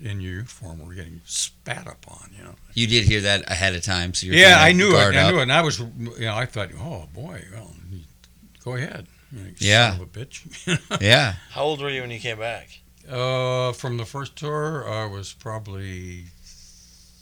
in 0.01 0.19
uniform 0.21 0.85
were 0.85 0.93
getting 0.93 1.21
spat 1.25 1.87
upon, 1.87 2.31
you 2.37 2.43
know. 2.43 2.55
You 2.73 2.87
did 2.87 3.03
hear 3.05 3.21
that 3.21 3.49
ahead 3.49 3.75
of 3.75 3.83
time, 3.83 4.13
so 4.13 4.25
you're 4.27 4.35
Yeah, 4.35 4.57
I 4.59 4.71
knew 4.71 4.89
it. 4.89 4.93
guard 4.93 5.15
I 5.15 5.29
knew 5.31 5.39
it, 5.39 5.43
and 5.43 5.51
I 5.53 5.61
was, 5.61 5.79
you 5.79 5.87
know, 6.19 6.35
I 6.35 6.45
thought, 6.45 6.69
oh 6.79 7.07
boy, 7.13 7.43
well, 7.53 7.73
go 8.63 8.73
ahead, 8.75 9.07
you 9.31 9.39
know, 9.39 9.45
you 9.47 9.53
Yeah. 9.59 9.91
son 9.91 10.01
of 10.01 10.07
a 10.15 10.19
bitch. 10.19 11.01
Yeah, 11.01 11.35
How 11.51 11.63
old 11.63 11.81
were 11.81 11.89
you 11.89 12.01
when 12.01 12.11
you 12.11 12.19
came 12.19 12.39
back? 12.39 12.79
Uh, 13.09 13.71
from 13.73 13.97
the 13.97 14.05
first 14.05 14.35
tour, 14.35 14.87
I 14.89 15.05
was 15.05 15.33
probably 15.33 16.25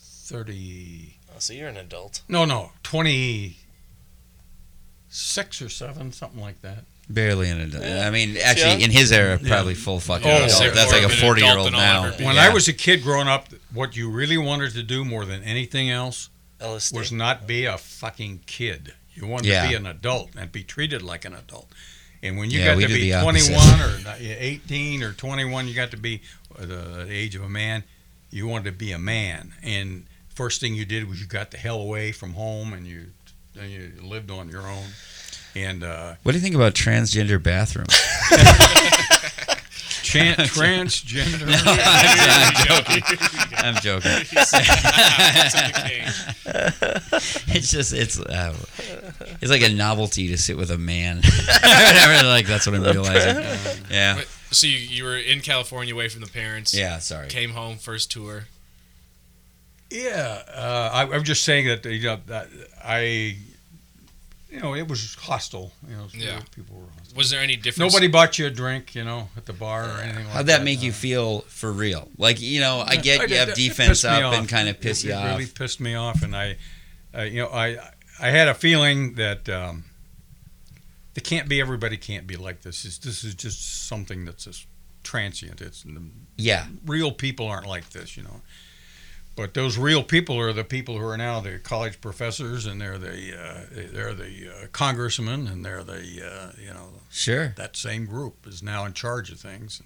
thirty. 0.01 1.17
Oh, 1.31 1.39
so 1.39 1.53
you're 1.53 1.69
an 1.69 1.77
adult. 1.77 2.21
No, 2.27 2.45
no, 2.45 2.71
twenty 2.83 3.57
six 5.09 5.61
or 5.61 5.69
seven, 5.69 6.11
something 6.11 6.39
like 6.41 6.61
that. 6.61 6.83
Barely 7.09 7.49
an 7.49 7.59
adult. 7.61 7.83
I 7.83 8.09
mean, 8.11 8.37
actually, 8.37 8.71
young. 8.71 8.81
in 8.81 8.91
his 8.91 9.11
era, 9.11 9.39
probably 9.39 9.73
full 9.75 9.99
fucking 9.99 10.27
Oh, 10.29 10.35
adult. 10.35 10.51
say 10.51 10.69
That's 10.69 10.91
more 10.91 11.01
like 11.01 11.01
a 11.01 11.05
of 11.05 11.11
an 11.11 11.17
forty 11.17 11.41
year 11.41 11.57
old 11.57 11.67
than 11.67 11.75
I'll 11.75 12.03
now. 12.03 12.07
ever 12.09 12.17
be. 12.17 12.23
When 12.25 12.35
Yeah. 12.35 12.45
I 12.45 12.49
was 12.49 12.67
a 12.67 12.73
kid 12.73 13.01
growing 13.03 13.27
up, 13.27 13.49
what 13.73 13.95
you 13.95 14.09
really 14.09 14.37
wanted 14.37 14.73
to 14.73 14.83
do 14.83 15.03
more 15.03 15.25
than 15.25 15.43
anything 15.43 15.89
else 15.89 16.29
LSD. 16.61 16.93
was 16.97 17.11
not 17.11 17.47
be 17.47 17.65
a 17.65 17.77
fucking 17.77 18.41
kid. 18.45 18.93
You 19.15 19.25
wanted 19.27 19.47
Yeah. 19.47 19.63
to 19.63 19.69
be 19.69 19.75
an 19.75 19.85
adult 19.85 20.31
and 20.37 20.51
be 20.51 20.63
treated 20.63 21.01
like 21.01 21.25
an 21.25 21.33
adult. 21.33 21.69
And 22.21 22.37
when 22.37 22.51
you 22.51 22.59
Yeah, 22.59 22.65
got 22.67 22.77
we 22.77 22.83
to 22.83 22.87
did 22.89 22.93
be 22.95 23.01
the 23.01 23.13
opposite. 23.13 23.53
21 23.53 23.81
or 23.81 23.99
not- 23.99 24.21
yeah, 24.21 24.35
18 24.37 25.03
or 25.03 25.13
21, 25.13 25.67
you 25.67 25.73
got 25.73 25.91
to 25.91 25.97
be 25.97 26.21
uh, 26.57 26.65
the 26.65 27.07
age 27.09 27.35
of 27.35 27.43
a 27.43 27.49
man. 27.49 27.83
You 28.31 28.45
wanted 28.47 28.65
to 28.65 28.71
be 28.73 28.91
a 28.91 28.99
man. 28.99 29.53
And 29.63 30.05
first 30.35 30.59
thing 30.61 30.75
you 30.75 30.85
did 30.85 31.07
was 31.09 31.19
you 31.21 31.25
got 31.27 31.51
the 31.51 31.57
hell 31.57 31.79
away 31.79 32.11
from 32.11 32.33
home 32.33 32.73
and 32.73 32.85
you 32.85 33.07
and 33.59 33.71
you 33.71 33.91
lived 34.01 34.29
on 34.31 34.49
your 34.49 34.67
own. 34.67 34.85
And 35.55 35.83
uh, 35.83 36.15
What 36.23 36.33
do 36.33 36.37
you 36.37 36.41
think 36.43 36.55
about 36.55 36.73
transgender 36.73 37.41
bathrooms? 37.41 37.93
chan- 40.03 40.35
transgender. 40.35 41.47
I'm 41.65 42.55
joking. 42.65 43.03
I'm 43.57 43.75
joking. 43.75 44.25
it's 47.55 47.71
just 47.71 47.93
it's 47.93 48.19
uh, 48.19 48.55
it's 49.41 49.51
like 49.51 49.61
a 49.63 49.69
novelty 49.73 50.27
to 50.29 50.37
sit 50.37 50.57
with 50.57 50.71
a 50.71 50.77
man. 50.77 51.17
Whatever, 51.17 52.27
like 52.27 52.45
that's 52.47 52.65
what 52.67 52.75
I'm 52.75 52.83
realizing. 52.83 53.43
Yeah, 53.91 54.15
But- 54.17 54.27
so 54.51 54.65
you, 54.65 54.77
you 54.77 55.03
were 55.03 55.17
in 55.17 55.41
California 55.41 55.93
away 55.93 56.09
from 56.09 56.21
the 56.21 56.27
parents. 56.27 56.73
yeah. 56.75 56.97
Sorry. 56.99 57.27
Came 57.27 57.51
home 57.51 57.77
first 57.77 58.11
tour. 58.11 58.45
Yeah, 59.91 60.41
uh, 60.53 60.89
I, 60.93 61.15
I'm 61.15 61.23
just 61.23 61.43
saying 61.43 61.67
that 61.67 61.85
you 61.85 62.03
know 62.03 62.17
that 62.27 62.47
I, 62.83 63.37
you 64.49 64.59
know, 64.59 64.73
it 64.75 64.87
was 64.87 65.15
hostile. 65.15 65.71
You 65.87 65.95
know, 65.95 66.07
Yeah. 66.13 66.41
people 66.55 66.77
were 66.79 66.87
hostile. 66.97 67.17
Was 67.17 67.29
there 67.29 67.39
any 67.41 67.55
difference? 67.55 67.91
Nobody 67.93 68.07
bought 68.07 68.39
you 68.39 68.47
a 68.47 68.49
drink, 68.49 68.95
you 68.95 69.03
know, 69.03 69.29
at 69.37 69.45
the 69.45 69.53
bar 69.53 69.83
or 69.87 70.01
anything 70.01 70.25
like 70.25 70.33
How'd 70.33 70.45
that. 70.47 70.59
that 70.59 70.63
make 70.63 70.81
you 70.81 70.91
Uh, 70.91 70.95
feel 70.95 71.41
for 71.41 71.71
real? 71.71 72.09
Like 72.17 72.41
you 72.41 72.59
know, 72.59 72.79
I 72.81 72.93
Yeah, 72.93 73.01
get 73.01 73.21
it- 73.23 73.29
you 73.31 73.37
have 73.37 73.53
defense 73.55 74.03
up 74.03 74.23
off. 74.23 74.33
and 74.35 74.49
kind 74.49 74.67
of 74.69 74.79
piss 74.81 75.03
it, 75.03 75.07
you 75.07 75.13
it 75.13 75.15
off. 75.17 75.25
It 75.25 75.29
really 75.33 75.45
pissed 75.47 75.79
me 75.79 75.93
off, 75.95 76.23
and 76.23 76.35
I, 76.35 76.57
uh, 77.15 77.21
you 77.21 77.41
know, 77.41 77.49
I 77.49 77.77
I 78.19 78.29
had 78.31 78.47
a 78.47 78.53
feeling 78.53 79.13
that 79.15 79.47
um, 79.47 79.85
it 81.15 81.23
can't 81.23 81.47
be 81.49 81.59
everybody 81.61 81.97
can't 81.97 82.25
be 82.27 82.35
like 82.35 82.61
this. 82.61 82.85
It's, 82.85 82.97
this 82.97 83.23
is 83.23 83.35
just 83.35 83.87
something 83.87 84.25
that's 84.25 84.45
just 84.45 84.65
transient. 85.03 85.61
It's 85.61 85.85
Yeah, 86.37 86.67
real 86.85 87.11
people 87.11 87.47
aren't 87.47 87.67
like 87.67 87.89
this, 87.91 88.15
you 88.17 88.23
know. 88.23 88.41
But 89.39 89.53
those 89.53 89.77
real 89.77 90.03
people 90.03 90.37
are 90.37 90.51
the 90.51 90.65
people 90.65 90.97
who 90.97 91.05
are 91.05 91.15
now 91.15 91.39
the 91.39 91.59
college 91.59 92.01
professors, 92.01 92.65
and 92.65 92.81
they're 92.81 92.97
the 92.97 93.41
uh, 93.41 93.61
they're 93.71 94.13
the 94.13 94.49
uh, 94.49 94.67
congressmen, 94.73 95.47
and 95.47 95.63
they're 95.63 95.81
the 95.81 95.93
uh, 95.95 96.51
you 96.61 96.73
know 96.73 96.89
sure. 97.09 97.53
that 97.55 97.77
same 97.77 98.05
group 98.05 98.45
is 98.45 98.61
now 98.61 98.83
in 98.83 98.91
charge 98.91 99.31
of 99.31 99.39
things. 99.39 99.81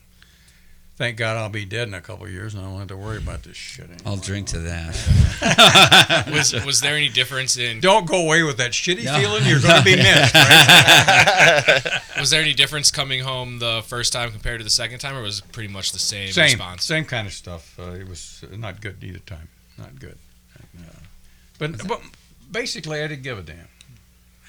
Thank 1.03 1.17
God 1.17 1.35
I'll 1.35 1.49
be 1.49 1.65
dead 1.65 1.89
in 1.89 1.93
a 1.93 1.99
couple 1.99 2.25
of 2.25 2.31
years, 2.31 2.53
and 2.53 2.63
I 2.63 2.69
don't 2.69 2.79
have 2.79 2.87
to 2.87 2.95
worry 2.95 3.17
about 3.17 3.43
this 3.43 3.57
shit 3.57 3.89
anymore. 3.89 3.99
I'll 4.05 4.15
drink 4.15 4.47
to 4.47 4.59
that. 4.59 6.27
Was 6.31 6.53
was 6.65 6.79
there 6.79 6.95
any 6.95 7.09
difference 7.09 7.57
in 7.57 7.81
Don't 7.81 8.07
go 8.07 8.23
away 8.25 8.41
with 8.43 8.55
that 8.57 8.71
shitty 8.71 9.03
No. 9.03 9.19
feeling. 9.19 9.43
You're 9.45 9.59
going 9.59 9.75
to 9.79 9.83
be 9.83 9.95
missed. 10.07 10.33
Right? 10.33 12.01
was 12.17 12.29
there 12.29 12.41
any 12.41 12.53
difference 12.53 12.89
coming 12.89 13.19
home 13.19 13.59
the 13.59 13.83
first 13.85 14.13
time 14.13 14.31
compared 14.31 14.59
to 14.61 14.63
the 14.63 14.69
second 14.69 14.99
time, 14.99 15.17
or 15.17 15.21
was 15.23 15.39
it 15.39 15.51
pretty 15.51 15.67
much 15.73 15.91
the 15.91 15.99
same, 15.99 16.31
Same, 16.31 16.43
response? 16.45 16.85
same 16.85 17.03
kind 17.03 17.27
of 17.27 17.33
stuff. 17.33 17.77
Uh, 17.77 17.91
it 17.91 18.07
was 18.07 18.45
not 18.55 18.79
good 18.79 19.03
either 19.03 19.19
time. 19.19 19.49
Not 19.77 19.99
good. 19.99 20.17
Uh, 20.79 20.83
but 21.59 21.85
but 21.85 21.99
basically, 22.49 23.01
I 23.03 23.07
didn't 23.07 23.23
give 23.23 23.37
a 23.37 23.41
damn. 23.41 23.67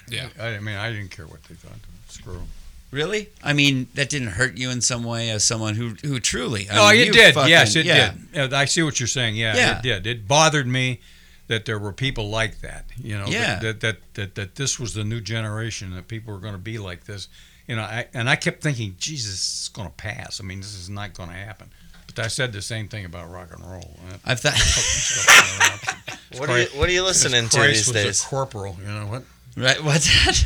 Yeah. 0.09 0.29
I, 0.39 0.55
I 0.55 0.59
mean, 0.61 0.77
I 0.77 0.89
didn't 0.91 1.11
care 1.11 1.27
what 1.27 1.43
they 1.43 1.55
thought. 1.55 1.79
Screw 2.07 2.35
'em. 2.35 2.47
Really? 2.95 3.29
I 3.43 3.51
mean, 3.51 3.87
that 3.95 4.09
didn't 4.09 4.29
hurt 4.29 4.57
you 4.57 4.69
in 4.69 4.79
some 4.79 5.03
way 5.03 5.29
as 5.29 5.43
someone 5.43 5.75
who 5.75 5.89
who 6.01 6.21
truly. 6.21 6.69
I 6.69 6.75
No, 6.75 6.89
mean, 6.91 7.01
it 7.01 7.07
you 7.07 7.11
did. 7.13 7.33
fucking- 7.33 7.49
yes, 7.49 7.75
it 7.75 7.85
yeah. 7.85 8.13
did. 8.33 8.53
I 8.53 8.63
see 8.63 8.83
what 8.83 9.01
you're 9.01 9.07
saying. 9.07 9.35
Yeah, 9.35 9.53
Yeah. 9.57 9.77
it 9.77 9.83
did. 9.83 10.07
It 10.07 10.27
bothered 10.29 10.65
me 10.65 11.01
that 11.47 11.65
there 11.65 11.77
were 11.77 11.91
people 11.91 12.29
like 12.29 12.61
that. 12.61 12.85
You 12.97 13.17
know, 13.17 13.25
Yeah. 13.27 13.59
that, 13.59 13.81
that 13.81 13.97
that 14.13 14.35
that 14.35 14.55
this 14.55 14.79
was 14.79 14.93
the 14.93 15.03
new 15.03 15.19
generation 15.19 15.93
that 15.93 16.07
people 16.07 16.33
were 16.33 16.39
going 16.39 16.53
to 16.53 16.57
be 16.57 16.77
like 16.77 17.03
this. 17.03 17.27
You 17.67 17.75
know, 17.75 17.81
I, 17.81 18.07
and 18.13 18.29
I 18.29 18.37
kept 18.37 18.63
thinking, 18.63 18.95
Jesus, 18.97 19.33
it's 19.33 19.67
going 19.69 19.89
to 19.89 19.93
pass. 19.95 20.39
I 20.39 20.43
mean, 20.45 20.61
this 20.61 20.73
is 20.73 20.89
not 20.89 21.13
going 21.15 21.29
to 21.29 21.35
happen. 21.35 21.71
But 22.07 22.23
I 22.23 22.27
said 22.29 22.53
the 22.53 22.61
same 22.61 22.87
thing 22.87 23.03
about 23.03 23.29
rock 23.29 23.49
and 23.51 23.61
roll. 23.69 23.99
I've 24.23 24.39
thought. 24.39 24.53
fucking 24.53 24.61
stuff, 25.01 26.29
you 26.31 26.35
know, 26.37 26.39
What 26.39 26.49
are 26.49 26.59
you 26.61 26.67
What 26.79 26.87
are 26.87 26.93
you 26.93 27.03
listening 27.03 27.49
to 27.49 27.57
Christ 27.57 27.73
these 27.73 27.87
was 27.93 28.03
days? 28.03 28.23
a 28.23 28.27
corporal. 28.27 28.77
You 28.79 28.87
know 28.87 29.07
what? 29.07 29.23
right? 29.57 29.83
What's 29.83 30.07
that? 30.25 30.45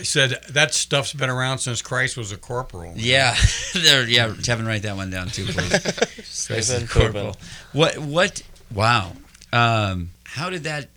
I 0.00 0.02
said 0.02 0.42
that 0.48 0.72
stuff's 0.72 1.12
been 1.12 1.28
around 1.28 1.58
since 1.58 1.82
Christ 1.82 2.16
was 2.16 2.32
a 2.32 2.38
corporal. 2.38 2.94
Yeah, 2.96 3.36
there. 3.74 4.08
Yeah, 4.08 4.34
Kevin, 4.42 4.66
write 4.66 4.82
that 4.82 4.96
one 4.96 5.10
down 5.10 5.28
too, 5.28 5.44
please. 5.44 6.24
Stephen 6.24 6.88
Corporal. 6.88 7.36
What? 7.72 7.98
What? 7.98 8.42
Wow. 8.74 9.12
Um, 9.52 10.10
how 10.24 10.48
did 10.48 10.64
that? 10.64 10.88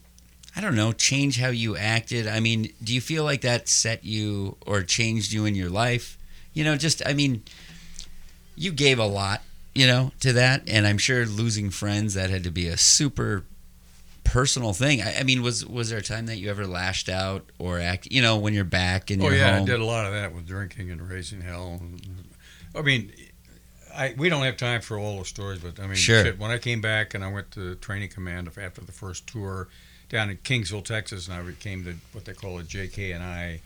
I 0.56 0.62
don't 0.62 0.76
know. 0.76 0.94
Change 0.94 1.38
how 1.38 1.50
you 1.50 1.76
acted. 1.76 2.28
I 2.28 2.40
mean, 2.40 2.70
do 2.82 2.94
you 2.94 3.02
feel 3.02 3.26
like 3.26 3.42
that 3.42 3.68
set 3.68 4.06
you 4.06 4.56
or 4.66 4.84
changed 4.84 5.34
you 5.34 5.44
in 5.44 5.54
your 5.54 5.70
life? 5.70 6.18
You 6.54 6.64
know, 6.64 6.78
just 6.78 7.06
I 7.06 7.14
mean, 7.14 7.44
you 8.56 8.72
gave 8.72 9.00
a 9.00 9.06
lot, 9.06 9.42
you 9.76 9.86
know, 9.86 10.14
to 10.22 10.32
that, 10.32 10.64
and 10.68 10.88
I'm 10.88 10.98
sure 10.98 11.26
losing 11.26 11.72
friends 11.72 12.14
that 12.14 12.30
had 12.30 12.46
to 12.46 12.52
be 12.52 12.68
a 12.68 12.78
super 12.78 13.44
personal 14.34 14.74
thing. 14.74 15.00
I, 15.00 15.20
I 15.20 15.24
mean, 15.24 15.44
was 15.44 15.64
was 15.64 15.92
there 15.92 16.00
a 16.00 16.04
time 16.04 16.26
that 16.26 16.38
you 16.38 16.50
ever 16.50 16.66
lashed 16.66 17.08
out 17.08 17.52
or 17.60 17.80
act? 17.80 18.08
You 18.10 18.24
know, 18.24 18.38
when 18.38 18.56
you're 18.56 18.64
back 18.66 19.12
and 19.12 19.22
Oh 19.22 19.26
you're 19.28 19.36
yeah, 19.36 19.54
home. 19.54 19.62
I 19.64 19.66
did 19.66 19.80
a 19.80 19.86
lot 19.86 20.08
of 20.08 20.12
that 20.14 20.34
with 20.34 20.48
drinking 20.48 20.90
and 20.90 21.08
raising 21.08 21.42
hell. 21.42 21.80
I 22.76 22.82
mean, 22.82 23.14
I 23.94 24.16
we 24.18 24.30
don't 24.30 24.42
have 24.44 24.58
time 24.58 24.82
for 24.82 24.98
all 24.98 25.20
the 25.20 25.26
stories, 25.26 25.60
but 25.60 25.80
I 25.80 25.86
mean, 25.86 25.96
Sure. 25.96 26.24
shit, 26.24 26.40
when 26.40 26.50
I 26.50 26.58
came 26.58 26.82
back 26.82 27.14
and 27.14 27.24
I 27.24 27.32
went 27.32 27.52
to 27.52 27.76
training 27.76 28.10
command 28.10 28.50
after 28.58 28.82
the 28.82 28.92
first 28.92 29.28
tour 29.28 29.68
down 30.10 30.32
in 30.32 30.38
Kingsville, 30.38 30.84
Texas, 30.84 31.28
and 31.28 31.38
I 31.38 31.44
became 31.44 31.84
the 31.84 31.96
what 32.12 32.26
they 32.26 32.34
call 32.34 32.58
a 32.58 32.64
JK&I 32.64 33.62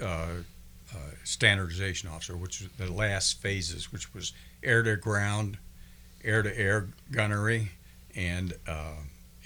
uh, 0.00 0.04
uh, 0.06 0.96
standardization 1.22 2.08
officer, 2.08 2.34
which 2.34 2.62
was 2.62 2.70
the 2.78 2.90
last 2.90 3.42
phases, 3.42 3.92
which 3.92 4.14
was 4.14 4.32
air 4.62 4.82
to 4.82 4.96
ground, 4.96 5.58
air 6.24 6.42
to 6.42 6.58
air 6.58 6.88
gunnery, 7.10 7.72
and 8.16 8.54
uh, 8.66 8.94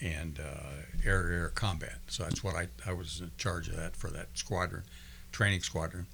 and 0.01 0.39
uh, 0.41 0.83
air 1.05 1.31
air 1.31 1.53
combat. 1.55 1.99
So 2.09 2.25
that's 2.25 2.43
what 2.45 2.55
I 2.55 2.69
I 2.87 2.93
was 2.93 3.21
in 3.21 3.31
charge 3.39 3.69
of 3.69 3.77
that 3.77 3.97
for 3.97 4.11
that 4.11 4.29
squadron, 4.35 4.83
training 5.33 5.61
squadron, 5.61 6.07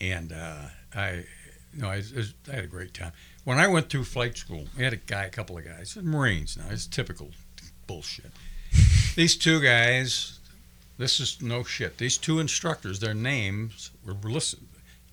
and 0.00 0.32
uh, 0.32 0.68
I. 0.94 1.24
You 1.74 1.82
know, 1.82 1.88
I, 1.90 2.02
I 2.50 2.54
had 2.54 2.64
a 2.64 2.68
great 2.68 2.94
time. 2.94 3.12
When 3.44 3.58
I 3.58 3.66
went 3.66 3.90
through 3.90 4.04
flight 4.04 4.38
school, 4.38 4.66
we 4.78 4.84
had 4.84 4.94
a 4.94 4.96
guy, 4.96 5.24
a 5.24 5.28
couple 5.28 5.58
of 5.58 5.64
guys, 5.66 5.94
Marines. 6.00 6.56
Now 6.56 6.64
it's 6.70 6.86
typical 6.86 7.32
bullshit. 7.86 8.32
These 9.14 9.36
two 9.36 9.60
guys, 9.60 10.38
this 10.96 11.20
is 11.20 11.42
no 11.42 11.64
shit. 11.64 11.98
These 11.98 12.16
two 12.16 12.40
instructors, 12.40 13.00
their 13.00 13.12
names 13.12 13.90
were 14.06 14.14
listed. 14.14 14.60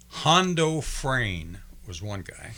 Hondo 0.09 0.79
Frayne 0.79 1.57
was 1.87 2.01
one 2.01 2.21
guy. 2.21 2.51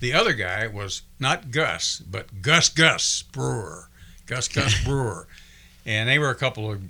The 0.00 0.12
other 0.12 0.34
guy 0.34 0.68
was 0.68 1.02
not 1.18 1.50
Gus, 1.50 1.98
but 1.98 2.42
Gus 2.42 2.68
Gus 2.68 3.22
Brewer. 3.22 3.88
Gus 4.28 4.46
Gus 4.46 4.80
Brewer. 4.84 5.26
And 5.84 6.08
they 6.08 6.18
were 6.18 6.30
a 6.30 6.36
couple 6.36 6.70
of, 6.70 6.82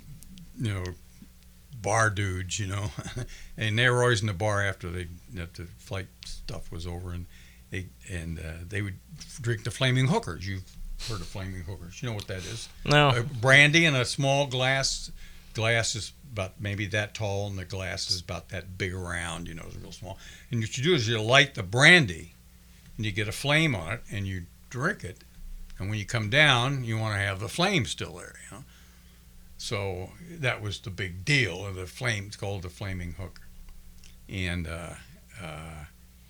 you 0.59 0.73
know, 0.73 0.83
bar 1.81 2.09
dudes, 2.09 2.59
you 2.59 2.67
know. 2.67 2.91
and 3.57 3.79
they 3.79 3.89
were 3.89 4.03
always 4.03 4.21
in 4.21 4.27
the 4.27 4.33
bar 4.33 4.63
after 4.63 4.89
they 4.89 5.07
after 5.39 5.63
the 5.63 5.71
flight 5.77 6.07
stuff 6.25 6.71
was 6.71 6.85
over 6.85 7.11
and 7.11 7.25
they 7.71 7.87
and 8.09 8.39
uh, 8.39 8.63
they 8.67 8.81
would 8.81 8.95
drink 9.41 9.63
the 9.63 9.71
flaming 9.71 10.07
hookers. 10.07 10.47
You've 10.47 10.63
heard 11.07 11.21
of 11.21 11.27
flaming 11.27 11.63
hookers. 11.63 12.01
You 12.01 12.09
know 12.09 12.15
what 12.15 12.27
that 12.27 12.39
is? 12.39 12.67
No. 12.85 13.23
Brandy 13.41 13.85
in 13.85 13.95
a 13.95 14.05
small 14.05 14.47
glass. 14.47 15.11
Glass 15.53 15.95
is 15.95 16.13
about 16.31 16.59
maybe 16.59 16.85
that 16.87 17.13
tall, 17.13 17.47
and 17.47 17.57
the 17.57 17.65
glass 17.65 18.09
is 18.11 18.21
about 18.21 18.49
that 18.49 18.77
big 18.77 18.93
around. 18.93 19.47
You 19.47 19.55
know, 19.55 19.63
it's 19.65 19.75
real 19.77 19.91
small. 19.91 20.17
And 20.51 20.59
what 20.61 20.77
you 20.77 20.83
do 20.83 20.93
is 20.93 21.07
you 21.07 21.21
light 21.21 21.55
the 21.55 21.63
brandy, 21.63 22.33
and 22.97 23.05
you 23.05 23.11
get 23.11 23.27
a 23.27 23.31
flame 23.31 23.75
on 23.75 23.93
it, 23.93 24.03
and 24.11 24.27
you 24.27 24.43
drink 24.69 25.03
it. 25.03 25.23
And 25.79 25.89
when 25.89 25.97
you 25.97 26.05
come 26.05 26.29
down, 26.29 26.83
you 26.83 26.97
want 26.97 27.15
to 27.15 27.19
have 27.19 27.39
the 27.39 27.47
flame 27.47 27.85
still 27.85 28.15
there. 28.15 28.35
You 28.51 28.57
know. 28.57 28.63
So 29.57 30.11
that 30.29 30.61
was 30.61 30.79
the 30.79 30.89
big 30.89 31.25
deal. 31.25 31.65
of 31.65 31.75
The 31.75 31.85
flame, 31.85 32.25
it's 32.27 32.35
called 32.35 32.63
the 32.63 32.69
flaming 32.69 33.13
hooker. 33.13 33.43
And 34.27 34.67
uh, 34.67 34.93
uh, 35.41 35.85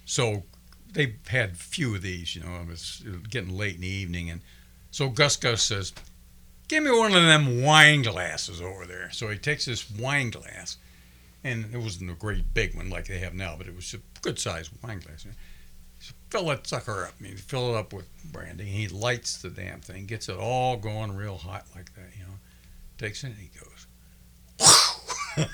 so 0.05 0.43
they 0.91 1.15
had 1.27 1.51
a 1.51 1.55
few 1.55 1.95
of 1.95 2.01
these. 2.01 2.35
You 2.35 2.43
know, 2.43 2.61
it 2.61 2.67
was 2.67 3.03
getting 3.30 3.57
late 3.57 3.76
in 3.76 3.81
the 3.81 3.88
evening, 3.88 4.30
and 4.30 4.41
so 4.91 5.09
Gus 5.09 5.35
Gus 5.35 5.63
says, 5.63 5.93
Give 6.67 6.84
me 6.84 6.91
one 6.91 7.13
of 7.13 7.23
them 7.23 7.63
wine 7.63 8.03
glasses 8.03 8.61
over 8.61 8.85
there. 8.85 9.09
So 9.11 9.27
he 9.30 9.38
takes 9.38 9.65
this 9.65 9.89
wine 9.89 10.30
glass, 10.30 10.77
and 11.43 11.65
it 11.73 11.77
wasn't 11.77 12.11
a 12.11 12.15
great 12.15 12.53
big 12.53 12.76
one 12.76 12.89
like 12.89 13.07
they 13.07 13.19
have 13.19 13.34
now, 13.34 13.55
but 13.57 13.67
it 13.67 13.76
was 13.76 13.93
a 13.93 13.99
good 14.21 14.39
sized 14.39 14.71
wine 14.84 14.99
glass. 14.99 15.26
Fill 16.30 16.45
that 16.45 16.68
sucker 16.68 17.06
up. 17.06 17.19
Mean, 17.19 17.35
fill 17.38 17.76
it 17.76 17.80
up 17.80 17.91
with 17.91 18.07
brandy. 18.31 18.64
And 18.64 18.72
he 18.72 18.88
lights 18.88 19.41
the 19.41 19.49
damn 19.49 19.81
thing, 19.81 20.06
gets 20.06 20.30
it 20.30 20.38
all 20.38 20.77
going 20.77 21.15
real 21.15 21.38
hot 21.38 21.65
like 21.76 21.93
that, 21.95 22.10
you 22.18 22.23
know. 22.23 22.34
Takes 22.97 23.23
it 23.23 23.27
and 23.27 23.35
he 23.38 23.49
goes, 23.57 23.88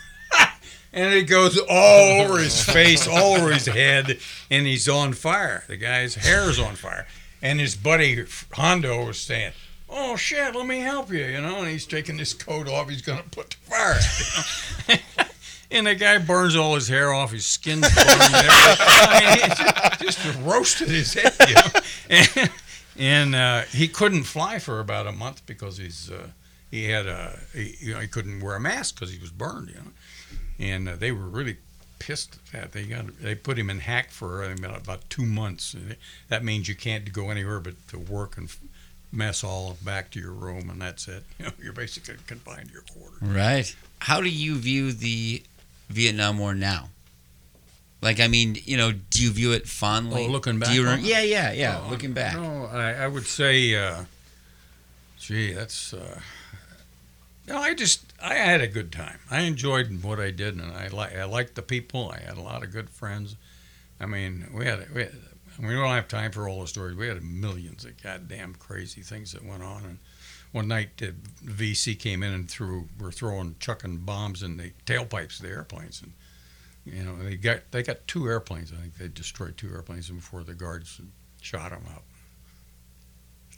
and 0.93 1.13
it 1.13 1.23
goes 1.23 1.59
all 1.69 2.21
over 2.21 2.39
his 2.39 2.61
face, 2.69 3.07
all 3.07 3.35
over 3.35 3.51
his 3.51 3.67
head, 3.67 4.17
and 4.49 4.65
he's 4.65 4.89
on 4.89 5.13
fire. 5.13 5.63
The 5.67 5.77
guy's 5.77 6.15
hair's 6.15 6.59
on 6.59 6.75
fire. 6.75 7.07
And 7.41 7.59
his 7.59 7.75
buddy 7.75 8.25
Hondo 8.53 9.05
was 9.05 9.19
saying, 9.19 9.53
oh 9.89 10.15
shit, 10.15 10.55
let 10.55 10.65
me 10.65 10.79
help 10.79 11.11
you, 11.11 11.23
you 11.25 11.41
know. 11.41 11.59
And 11.59 11.69
he's 11.69 11.85
taking 11.85 12.17
his 12.17 12.33
coat 12.33 12.67
off. 12.67 12.89
He's 12.89 13.01
gonna 13.01 13.23
put 13.31 13.51
the 13.51 13.57
fire 13.57 13.99
out. 14.89 15.29
You 15.69 15.75
know? 15.75 15.77
and 15.77 15.87
the 15.87 15.95
guy 15.95 16.17
burns 16.17 16.55
all 16.55 16.75
his 16.75 16.87
hair 16.87 17.13
off. 17.13 17.31
His 17.31 17.45
skin's 17.45 17.81
burned. 17.81 17.95
I 17.97 19.19
mean, 19.19 19.49
he 19.99 20.03
just, 20.03 20.23
just 20.23 20.39
roasted 20.41 20.89
his 20.89 21.13
head. 21.13 21.33
You 21.47 21.55
know? 21.55 21.61
And, 22.09 22.51
and 22.97 23.35
uh, 23.35 23.61
he 23.63 23.87
couldn't 23.87 24.23
fly 24.23 24.59
for 24.59 24.79
about 24.79 25.07
a 25.07 25.11
month 25.11 25.45
because 25.45 25.77
he's 25.77 26.09
uh, 26.09 26.27
he 26.71 26.85
had 26.89 27.07
a 27.07 27.39
he, 27.53 27.75
you 27.79 27.93
know 27.93 27.99
he 27.99 28.07
couldn't 28.07 28.41
wear 28.41 28.55
a 28.55 28.59
mask 28.59 28.95
because 28.95 29.13
he 29.13 29.19
was 29.19 29.31
burned. 29.31 29.69
You 29.69 29.75
know, 29.75 29.91
and 30.59 30.89
uh, 30.89 30.95
they 30.95 31.11
were 31.11 31.27
really 31.27 31.57
pissed 31.99 32.37
at 32.53 32.61
that. 32.61 32.71
They 32.71 32.83
got 32.85 33.19
they 33.19 33.35
put 33.35 33.57
him 33.57 33.69
in 33.69 33.79
hack 33.79 34.11
for 34.11 34.43
uh, 34.43 34.55
about 34.75 35.09
two 35.09 35.25
months. 35.25 35.73
And 35.73 35.95
That 36.29 36.43
means 36.43 36.67
you 36.67 36.75
can't 36.75 37.11
go 37.11 37.29
anywhere 37.29 37.59
but 37.59 37.75
to 37.89 37.99
work 37.99 38.37
and 38.37 38.49
mess 39.11 39.43
all 39.43 39.77
back 39.83 40.11
to 40.11 40.19
your 40.19 40.31
room, 40.31 40.69
and 40.69 40.81
that's 40.81 41.07
it. 41.07 41.23
You 41.39 41.45
know, 41.45 41.51
you're 41.61 41.73
basically 41.73 42.15
confined 42.27 42.67
to 42.67 42.73
your 42.73 42.83
quarters. 42.83 43.21
Right. 43.21 43.75
How 43.99 44.21
do 44.21 44.29
you 44.29 44.55
view 44.55 44.91
the 44.91 45.43
Vietnam 45.89 46.37
War 46.37 46.53
now? 46.53 46.89
Like, 48.01 48.19
I 48.19 48.27
mean, 48.27 48.57
you 48.65 48.77
know, 48.77 48.91
do 48.91 49.23
you 49.23 49.31
view 49.31 49.51
it 49.53 49.67
fondly? 49.67 50.25
Oh, 50.27 50.31
looking 50.31 50.53
Do 50.53 50.59
back 50.59 50.75
you 50.75 50.85
on 50.85 51.03
yeah, 51.03 51.21
yeah, 51.21 51.51
yeah. 51.51 51.81
Oh, 51.83 51.89
looking 51.89 52.13
back. 52.13 52.35
No, 52.35 52.65
I, 52.71 52.91
I 52.93 53.07
would 53.07 53.25
say, 53.25 53.73
uh, 53.75 54.03
gee, 55.17 55.53
that's. 55.53 55.93
Uh, 55.93 56.19
no, 57.47 57.57
I 57.57 57.73
just 57.73 58.13
I 58.21 58.35
had 58.35 58.61
a 58.61 58.67
good 58.67 58.91
time. 58.91 59.19
I 59.29 59.41
enjoyed 59.41 60.03
what 60.03 60.19
I 60.19 60.31
did, 60.31 60.55
and 60.55 60.71
I 60.71 60.87
like 60.87 61.15
I 61.15 61.25
liked 61.25 61.55
the 61.55 61.61
people. 61.61 62.11
I 62.11 62.19
had 62.27 62.37
a 62.37 62.41
lot 62.41 62.63
of 62.63 62.71
good 62.71 62.89
friends. 62.89 63.35
I 63.99 64.05
mean, 64.05 64.47
we 64.53 64.65
had 64.65 64.93
we, 64.93 65.01
had, 65.03 65.13
we 65.59 65.73
don't 65.73 65.89
have 65.89 66.07
time 66.07 66.31
for 66.31 66.49
all 66.49 66.61
the 66.61 66.67
stories. 66.67 66.95
We 66.95 67.07
had 67.07 67.23
millions 67.23 67.85
of 67.85 68.01
goddamn 68.01 68.55
crazy 68.55 69.01
things 69.01 69.31
that 69.31 69.45
went 69.45 69.63
on. 69.63 69.83
And 69.83 69.99
one 70.55 70.69
night, 70.69 70.95
the 70.95 71.13
VC 71.43 71.99
came 71.99 72.23
in 72.23 72.31
and 72.33 72.49
threw 72.49 72.87
were 72.97 73.11
throwing 73.11 73.57
chucking 73.59 73.97
bombs 73.97 74.41
in 74.41 74.55
the 74.55 74.71
tailpipes 74.85 75.39
of 75.39 75.41
the 75.41 75.49
airplanes, 75.49 76.01
and 76.01 76.13
you 76.85 77.03
know 77.03 77.17
they 77.17 77.35
got 77.35 77.59
they 77.71 77.83
got 77.83 78.07
two 78.07 78.25
airplanes. 78.29 78.71
I 78.71 78.77
think 78.77 78.97
they 78.97 79.09
destroyed 79.09 79.57
two 79.57 79.67
airplanes 79.69 80.09
before 80.09 80.43
the 80.43 80.53
guards 80.53 81.01
shot 81.41 81.71
them 81.71 81.83
up. 81.93 82.03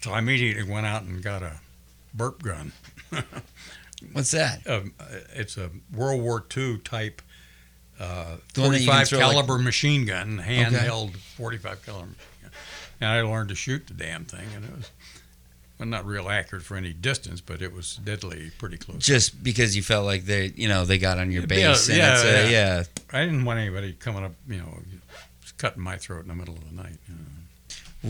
So 0.02 0.12
I 0.12 0.20
immediately 0.20 0.64
went 0.64 0.88
out 0.88 1.04
and 1.04 1.22
got 1.22 1.44
a 1.44 1.60
burp 2.16 2.42
gun. 2.42 2.72
What's 4.14 4.32
that? 4.32 4.68
um, 4.68 4.94
uh, 5.00 5.06
it's 5.36 5.56
a 5.56 5.70
World 5.94 6.22
War 6.24 6.44
II 6.56 6.80
type 6.80 7.22
uh, 8.00 8.38
The 8.56 8.62
one 8.62 8.72
that 8.72 8.80
you 8.82 8.88
can 8.88 9.06
45 9.06 9.08
throw, 9.08 9.20
like- 9.20 9.30
caliber 9.32 9.58
machine 9.60 10.06
gun, 10.06 10.42
handheld 10.44 11.16
45 11.16 11.86
caliber. 11.86 12.10
And 13.00 13.10
I 13.10 13.22
learned 13.22 13.50
to 13.50 13.56
shoot 13.56 13.86
the 13.86 13.94
damn 13.94 14.26
thing, 14.26 14.48
and 14.56 14.66
it 14.66 14.76
was 14.76 14.90
well, 15.80 15.88
not 15.88 16.06
real 16.06 16.30
accurate 16.30 16.64
for 16.64 16.76
any 16.76 16.92
distance, 16.94 17.40
but 17.42 17.62
it 17.62 17.74
was 17.74 17.98
deadly 17.98 18.52
pretty 18.58 18.78
close. 18.78 19.06
Just 19.06 19.44
because 19.44 19.76
you 19.76 19.84
felt 19.84 20.06
like 20.06 20.26
they, 20.26 20.48
you 20.56 20.68
know, 20.68 20.86
they 20.86 20.98
got 20.98 21.18
on 21.20 21.32
your 21.32 21.42
Yeah, 21.42 21.48
base, 21.48 21.88
and 21.90 21.98
yeah, 21.98 22.14
it's 22.14 22.24
a, 22.24 22.28
yeah. 22.28 22.50
yeah. 22.50 22.84
I 23.14 23.24
didn't 23.26 23.46
want 23.46 23.60
anybody 23.60 23.94
coming 23.94 24.24
up, 24.24 24.34
you 24.48 24.58
know, 24.58 24.80
cutting 25.58 25.82
my 25.84 25.98
throat 25.98 26.22
in 26.24 26.28
the 26.30 26.36
middle 26.36 26.56
of 26.56 26.68
the 26.68 26.76
night. 26.76 26.98
You 27.08 27.16
know. 27.16 27.22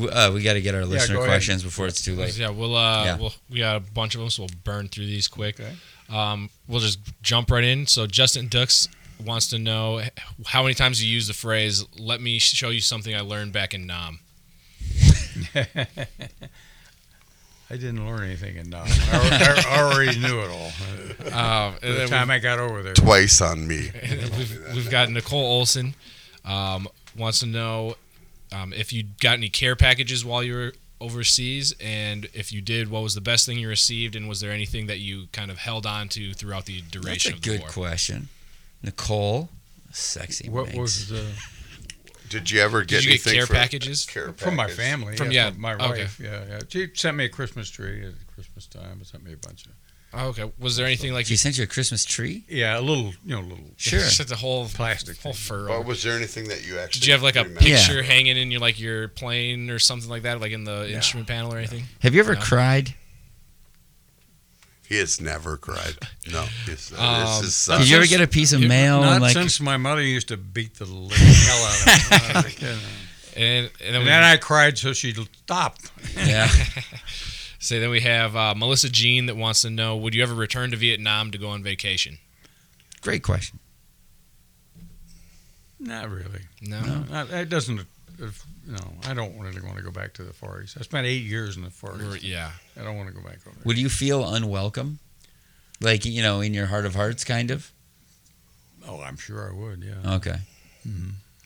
Uh, 0.09 0.31
we 0.33 0.43
got 0.43 0.53
to 0.53 0.61
get 0.61 0.75
our 0.75 0.85
listener 0.85 1.15
go 1.15 1.21
ahead. 1.21 1.31
questions 1.31 1.63
before 1.63 1.87
it's 1.87 2.01
too 2.01 2.15
late. 2.15 2.37
Yeah, 2.37 2.49
we'll 2.49 2.75
uh, 2.75 3.03
Yeah. 3.05 3.17
we'll 3.17 3.33
we 3.49 3.59
got 3.59 3.77
a 3.77 3.79
bunch 3.79 4.15
of 4.15 4.21
them, 4.21 4.29
so 4.29 4.43
we'll 4.43 4.49
burn 4.63 4.87
through 4.89 5.05
these 5.05 5.27
quick. 5.27 5.59
Okay. 5.59 5.73
Um, 6.09 6.49
we'll 6.67 6.79
just 6.81 6.99
jump 7.21 7.49
right 7.51 7.63
in. 7.63 7.87
So 7.87 8.05
Justin 8.05 8.47
Dux 8.47 8.87
wants 9.25 9.47
to 9.49 9.57
know 9.57 10.01
how 10.45 10.61
many 10.61 10.73
times 10.75 11.03
you 11.03 11.09
use 11.11 11.27
the 11.27 11.33
phrase 11.33 11.83
"Let 11.97 12.21
me 12.21 12.37
show 12.37 12.69
you 12.69 12.81
something 12.81 13.15
I 13.15 13.21
learned 13.21 13.53
back 13.53 13.73
in 13.73 13.87
Nam." 13.87 14.19
I 17.69 17.75
didn't 17.75 18.05
learn 18.07 18.23
anything 18.23 18.55
in 18.55 18.69
Nam. 18.69 18.85
I, 18.87 19.63
I 19.67 19.81
already 19.81 20.19
knew 20.19 20.39
it 20.39 20.49
all. 20.49 20.71
Uh, 21.27 21.71
By 21.81 21.87
the 21.89 22.07
time 22.07 22.31
I 22.31 22.39
got 22.39 22.57
over 22.57 22.81
there. 22.81 22.93
Twice 22.93 23.41
on 23.41 23.67
me. 23.67 23.91
we've, 24.01 24.31
we've, 24.37 24.75
we've 24.75 24.89
got 24.89 25.09
Nicole 25.09 25.43
Olson 25.43 25.93
um, 26.45 26.87
wants 27.17 27.39
to 27.41 27.45
know 27.45 27.95
um, 28.53 28.71
if 28.71 28.93
you 28.93 29.03
got 29.19 29.33
any 29.33 29.49
care 29.49 29.75
packages 29.75 30.23
while 30.23 30.41
you 30.41 30.53
were 30.53 30.73
overseas, 31.01 31.75
and 31.81 32.27
if 32.33 32.53
you 32.53 32.61
did, 32.61 32.89
what 32.89 33.03
was 33.03 33.13
the 33.13 33.21
best 33.21 33.45
thing 33.45 33.57
you 33.59 33.67
received, 33.67 34.15
and 34.15 34.29
was 34.29 34.39
there 34.39 34.51
anything 34.51 34.87
that 34.87 34.99
you 34.99 35.27
kind 35.33 35.51
of 35.51 35.57
held 35.57 35.85
on 35.85 36.07
to 36.09 36.33
throughout 36.33 36.65
the 36.65 36.81
duration? 36.81 37.33
That's 37.33 37.33
duration 37.33 37.33
a 37.33 37.35
of 37.35 37.41
the 37.41 37.49
good 37.49 37.59
war? 37.61 37.69
question. 37.69 38.29
Nicole, 38.81 39.49
sexy. 39.91 40.49
What 40.49 40.67
minx. 40.67 40.77
was 40.77 41.09
the 41.09 41.25
Did 42.29 42.51
you 42.51 42.59
ever 42.61 42.81
get 42.81 42.87
Did 43.01 43.03
you 43.05 43.09
get 43.11 43.13
anything 43.13 43.33
care 43.33 43.45
for- 43.47 43.53
packages? 43.53 44.05
Care 44.05 44.33
from 44.33 44.55
my 44.55 44.63
package? 44.63 44.77
family? 44.77 45.15
From- 45.17 45.31
yeah, 45.31 45.45
yeah, 45.45 45.51
from 45.51 45.61
my 45.61 45.73
okay. 45.75 45.87
wife. 45.87 46.19
Yeah, 46.23 46.43
yeah. 46.49 46.59
She 46.69 46.87
sent 46.93 47.17
me 47.17 47.25
a 47.25 47.29
Christmas 47.29 47.69
tree 47.69 48.05
at 48.05 48.13
Christmas 48.33 48.67
time. 48.67 49.03
Sent 49.03 49.23
me 49.23 49.33
a 49.33 49.37
bunch 49.37 49.65
of 49.65 49.71
Oh, 50.13 50.27
okay. 50.29 50.49
Was 50.57 50.77
there 50.77 50.85
anything 50.85 51.11
like 51.13 51.25
She 51.25 51.35
sent 51.35 51.57
you 51.57 51.65
a 51.65 51.67
Christmas 51.67 52.05
tree? 52.05 52.45
yeah, 52.47 52.79
a 52.79 52.81
little, 52.81 53.07
you 53.25 53.35
know, 53.35 53.39
a 53.41 53.41
little. 53.41 53.65
Sure. 53.75 53.99
Just 53.99 54.25
the 54.29 54.35
whole 54.37 54.65
Plastic 54.67 55.17
whole 55.21 55.33
thing. 55.33 55.41
fur. 55.57 55.67
Well, 55.69 55.83
was 55.83 56.01
there 56.01 56.15
anything 56.15 56.47
that 56.47 56.65
you 56.65 56.79
actually? 56.79 57.01
Did 57.01 57.07
you 57.07 57.13
have 57.13 57.23
like 57.23 57.35
a 57.35 57.43
remember? 57.43 57.67
Yeah. 57.67 57.75
picture 57.77 58.03
hanging 58.03 58.37
in 58.37 58.49
your 58.49 58.61
like 58.61 58.79
your 58.79 59.09
plane 59.09 59.69
or 59.69 59.79
something 59.79 60.09
like 60.09 60.21
that, 60.23 60.39
like 60.39 60.53
in 60.53 60.63
the 60.63 60.89
instrument 60.91 61.27
panel 61.27 61.53
or 61.53 61.57
anything? 61.57 61.83
Have 61.99 62.13
you 62.15 62.21
ever 62.21 62.35
No. 62.35 62.41
cried? 62.41 62.93
He 64.87 64.97
has 64.99 65.19
never 65.19 65.57
cried. 65.57 65.95
No, 66.31 66.45
he's, 66.65 66.93
uh, 66.93 67.01
Um, 67.01 67.41
this 67.43 67.67
is 67.69 67.77
Did 67.77 67.89
you 67.89 67.97
ever 67.97 68.07
get 68.07 68.21
a 68.21 68.27
piece 68.27 68.53
of 68.53 68.61
mail 68.61 69.01
Not 69.01 69.21
like? 69.21 69.33
since 69.33 69.59
my 69.59 69.75
mother 69.75 70.01
used 70.01 70.29
to 70.29 70.37
beat 70.37 70.75
the 70.75 70.85
living 70.85 71.17
hell 71.17 71.65
out 71.65 71.81
of 71.81 71.85
me 71.87 71.93
when 72.09 72.21
I 72.21 72.33
was 72.41 72.45
a 72.45 72.55
kid. 72.55 72.77
And, 73.35 73.65
and 73.65 73.71
then, 73.79 73.95
And 73.95 74.03
we, 74.03 74.09
then 74.09 74.23
I 74.23 74.37
cried 74.37 74.77
so 74.77 74.93
she 74.93 75.13
stopped. 75.13 75.91
Yeah. 76.15 76.47
so 77.59 77.79
then 77.79 77.89
we 77.89 77.99
have 78.01 78.35
uh, 78.35 78.55
Melissa 78.55 78.89
Jean 78.89 79.25
that 79.25 79.35
wants 79.35 79.61
to 79.63 79.69
know: 79.69 79.97
Would 79.97 80.15
you 80.15 80.23
ever 80.23 80.33
return 80.33 80.71
to 80.71 80.77
Vietnam 80.77 81.31
to 81.31 81.37
go 81.37 81.49
on 81.49 81.61
vacation? 81.61 82.17
Great 83.01 83.23
question. 83.23 83.59
Not 85.79 86.09
really. 86.09 86.41
No. 86.61 86.79
Not, 87.09 87.29
it 87.29 87.49
doesn't. 87.49 87.81
If, 88.19 88.43
no, 88.65 88.79
I 89.07 89.13
don't 89.13 89.37
really 89.39 89.61
want 89.61 89.77
to 89.77 89.83
go 89.83 89.91
back 89.91 90.13
to 90.13 90.23
the 90.23 90.33
Far 90.33 90.61
East. 90.61 90.75
I 90.79 90.83
spent 90.83 91.05
eight 91.05 91.23
years 91.23 91.55
in 91.57 91.63
the 91.63 91.69
Far 91.69 91.91
Or- 91.91 92.15
East. 92.15 92.23
yeah. 92.23 92.51
I 92.79 92.83
don't 92.83 92.97
want 92.97 93.09
to 93.09 93.13
go 93.13 93.21
back 93.21 93.37
over 93.45 93.55
there. 93.55 93.63
Would 93.65 93.77
you 93.77 93.89
feel 93.89 94.27
unwelcome? 94.33 94.99
Like 95.79 96.05
you 96.05 96.21
know, 96.23 96.41
in 96.41 96.53
your 96.55 96.65
heart 96.65 96.85
of 96.87 96.95
hearts, 96.95 97.23
kind 97.23 97.51
of. 97.51 97.71
Oh, 98.87 99.01
I'm 99.01 99.17
sure 99.17 99.51
I 99.51 99.53
would. 99.55 99.83
Yeah, 99.83 100.15
Okay. 100.15 100.37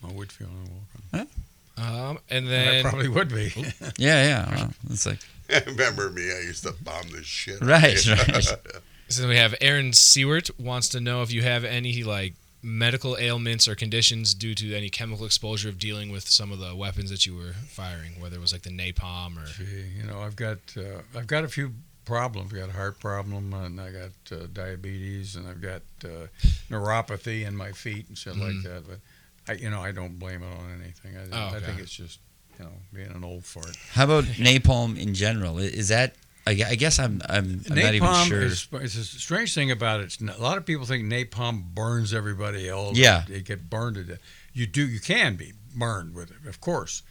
I 0.04 0.12
would 0.12 0.32
feel 0.32 0.48
unwelcome. 0.48 1.28
Um, 1.76 2.18
and 2.30 2.48
And 2.48 2.86
I 2.86 2.88
probably 2.88 3.08
would 3.08 3.28
be. 3.28 3.52
Yeah, 3.98 4.24
yeah. 4.24 4.54
Well, 4.54 4.70
it's 4.90 5.04
like 5.06 5.18
Remember 5.66 6.10
me? 6.10 6.22
I 6.32 6.40
used 6.40 6.62
to 6.64 6.72
bomb 6.82 7.08
this 7.10 7.26
shit. 7.26 7.60
Right, 7.60 8.04
right. 8.06 8.46
So 9.08 9.28
we 9.28 9.36
have 9.36 9.54
Aaron 9.60 9.92
Seward 9.92 10.48
wants 10.58 10.88
to 10.90 11.00
know 11.00 11.20
if 11.20 11.30
you 11.30 11.42
have 11.42 11.64
any 11.64 12.02
like 12.02 12.32
medical 12.62 13.16
ailments 13.18 13.66
or 13.66 13.74
conditions 13.74 14.34
due 14.34 14.54
to 14.54 14.74
any 14.74 14.88
chemical 14.88 15.26
exposure 15.26 15.68
of 15.68 15.78
dealing 15.78 16.10
with 16.12 16.28
some 16.28 16.52
of 16.52 16.58
the 16.60 16.74
weapons 16.76 17.10
that 17.10 17.26
you 17.26 17.34
were 17.34 17.52
firing, 17.66 18.20
whether 18.20 18.36
it 18.36 18.40
was 18.40 18.52
like 18.52 18.62
the 18.62 18.70
napalm 18.70 19.36
or 19.36 19.46
Gee, 19.46 19.64
you 19.98 20.04
know, 20.04 20.20
I've 20.20 20.36
got 20.36 20.58
uh, 20.76 21.02
I've 21.18 21.26
got 21.26 21.42
a 21.44 21.48
few 21.48 21.72
problems. 22.04 22.52
I 22.52 22.58
got 22.58 22.68
a 22.68 22.72
heart 22.72 22.98
problem, 23.00 23.52
and 23.54 23.80
I 23.80 23.90
got 23.90 24.10
uh, 24.36 24.46
diabetes, 24.52 25.36
and 25.36 25.46
I've 25.48 25.60
got 25.60 25.82
uh, 26.04 26.26
neuropathy 26.70 27.46
in 27.46 27.56
my 27.56 27.72
feet 27.72 28.06
and 28.08 28.16
shit 28.18 28.36
like 28.36 28.52
Mm. 28.54 28.62
that. 28.64 28.82
But 28.88 28.98
I, 29.48 29.52
you 29.54 29.70
know, 29.70 29.80
I 29.80 29.92
don't 29.92 30.18
blame 30.18 30.42
it 30.42 30.46
on 30.46 30.80
anything. 30.82 31.16
I, 31.16 31.22
Oh, 31.52 31.56
I 31.56 31.60
think 31.60 31.80
it's 31.80 31.92
just 31.94 32.18
you 32.58 32.64
know 32.64 32.72
being 32.92 33.10
an 33.10 33.24
old 33.24 33.44
fart. 33.44 33.76
how 33.92 34.04
about 34.04 34.24
napalm 34.38 34.98
in 34.98 35.14
general? 35.14 35.58
Is 35.58 35.88
that? 35.88 36.14
I 36.46 36.50
I 36.50 36.74
guess 36.74 36.98
I'm. 36.98 37.22
I'm, 37.28 37.62
I'm 37.70 37.76
not 37.76 37.94
even 37.94 38.14
sure. 38.24 38.42
is 38.42 38.68
it's 38.72 38.96
a 38.96 39.04
strange 39.04 39.54
thing 39.54 39.70
about 39.70 40.00
it. 40.00 40.20
Not- 40.20 40.38
a 40.38 40.42
lot 40.42 40.58
of 40.58 40.66
people 40.66 40.86
think 40.86 41.04
napalm 41.04 41.62
burns 41.74 42.12
everybody 42.12 42.68
else. 42.68 42.96
Yeah. 42.96 43.24
they 43.28 43.40
get 43.40 43.70
burned 43.70 43.96
to 43.96 44.04
death. 44.04 44.18
You 44.52 44.66
do. 44.66 44.86
You 44.86 45.00
can 45.00 45.36
be 45.36 45.52
burned 45.74 46.14
with 46.14 46.30
it, 46.30 46.48
of 46.48 46.60
course. 46.60 47.02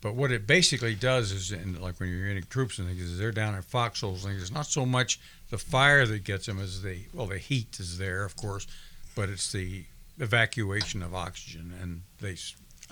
But 0.00 0.14
what 0.14 0.32
it 0.32 0.46
basically 0.46 0.94
does 0.94 1.30
is, 1.30 1.52
in, 1.52 1.80
like 1.80 2.00
when 2.00 2.08
you're 2.08 2.28
in 2.28 2.42
troops 2.44 2.78
and 2.78 2.88
things, 2.88 3.02
is 3.02 3.18
they're 3.18 3.32
down 3.32 3.54
in 3.54 3.62
foxholes 3.62 4.24
and 4.24 4.32
things. 4.32 4.42
It's 4.42 4.52
not 4.52 4.66
so 4.66 4.86
much 4.86 5.20
the 5.50 5.58
fire 5.58 6.06
that 6.06 6.24
gets 6.24 6.46
them 6.46 6.58
as 6.58 6.82
the 6.82 7.00
well, 7.12 7.26
the 7.26 7.38
heat 7.38 7.78
is 7.78 7.98
there, 7.98 8.24
of 8.24 8.36
course, 8.36 8.66
but 9.14 9.28
it's 9.28 9.52
the 9.52 9.84
evacuation 10.18 11.02
of 11.02 11.14
oxygen, 11.14 11.74
and 11.80 12.02
they 12.20 12.36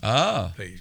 oh, 0.02 0.52
they 0.56 0.76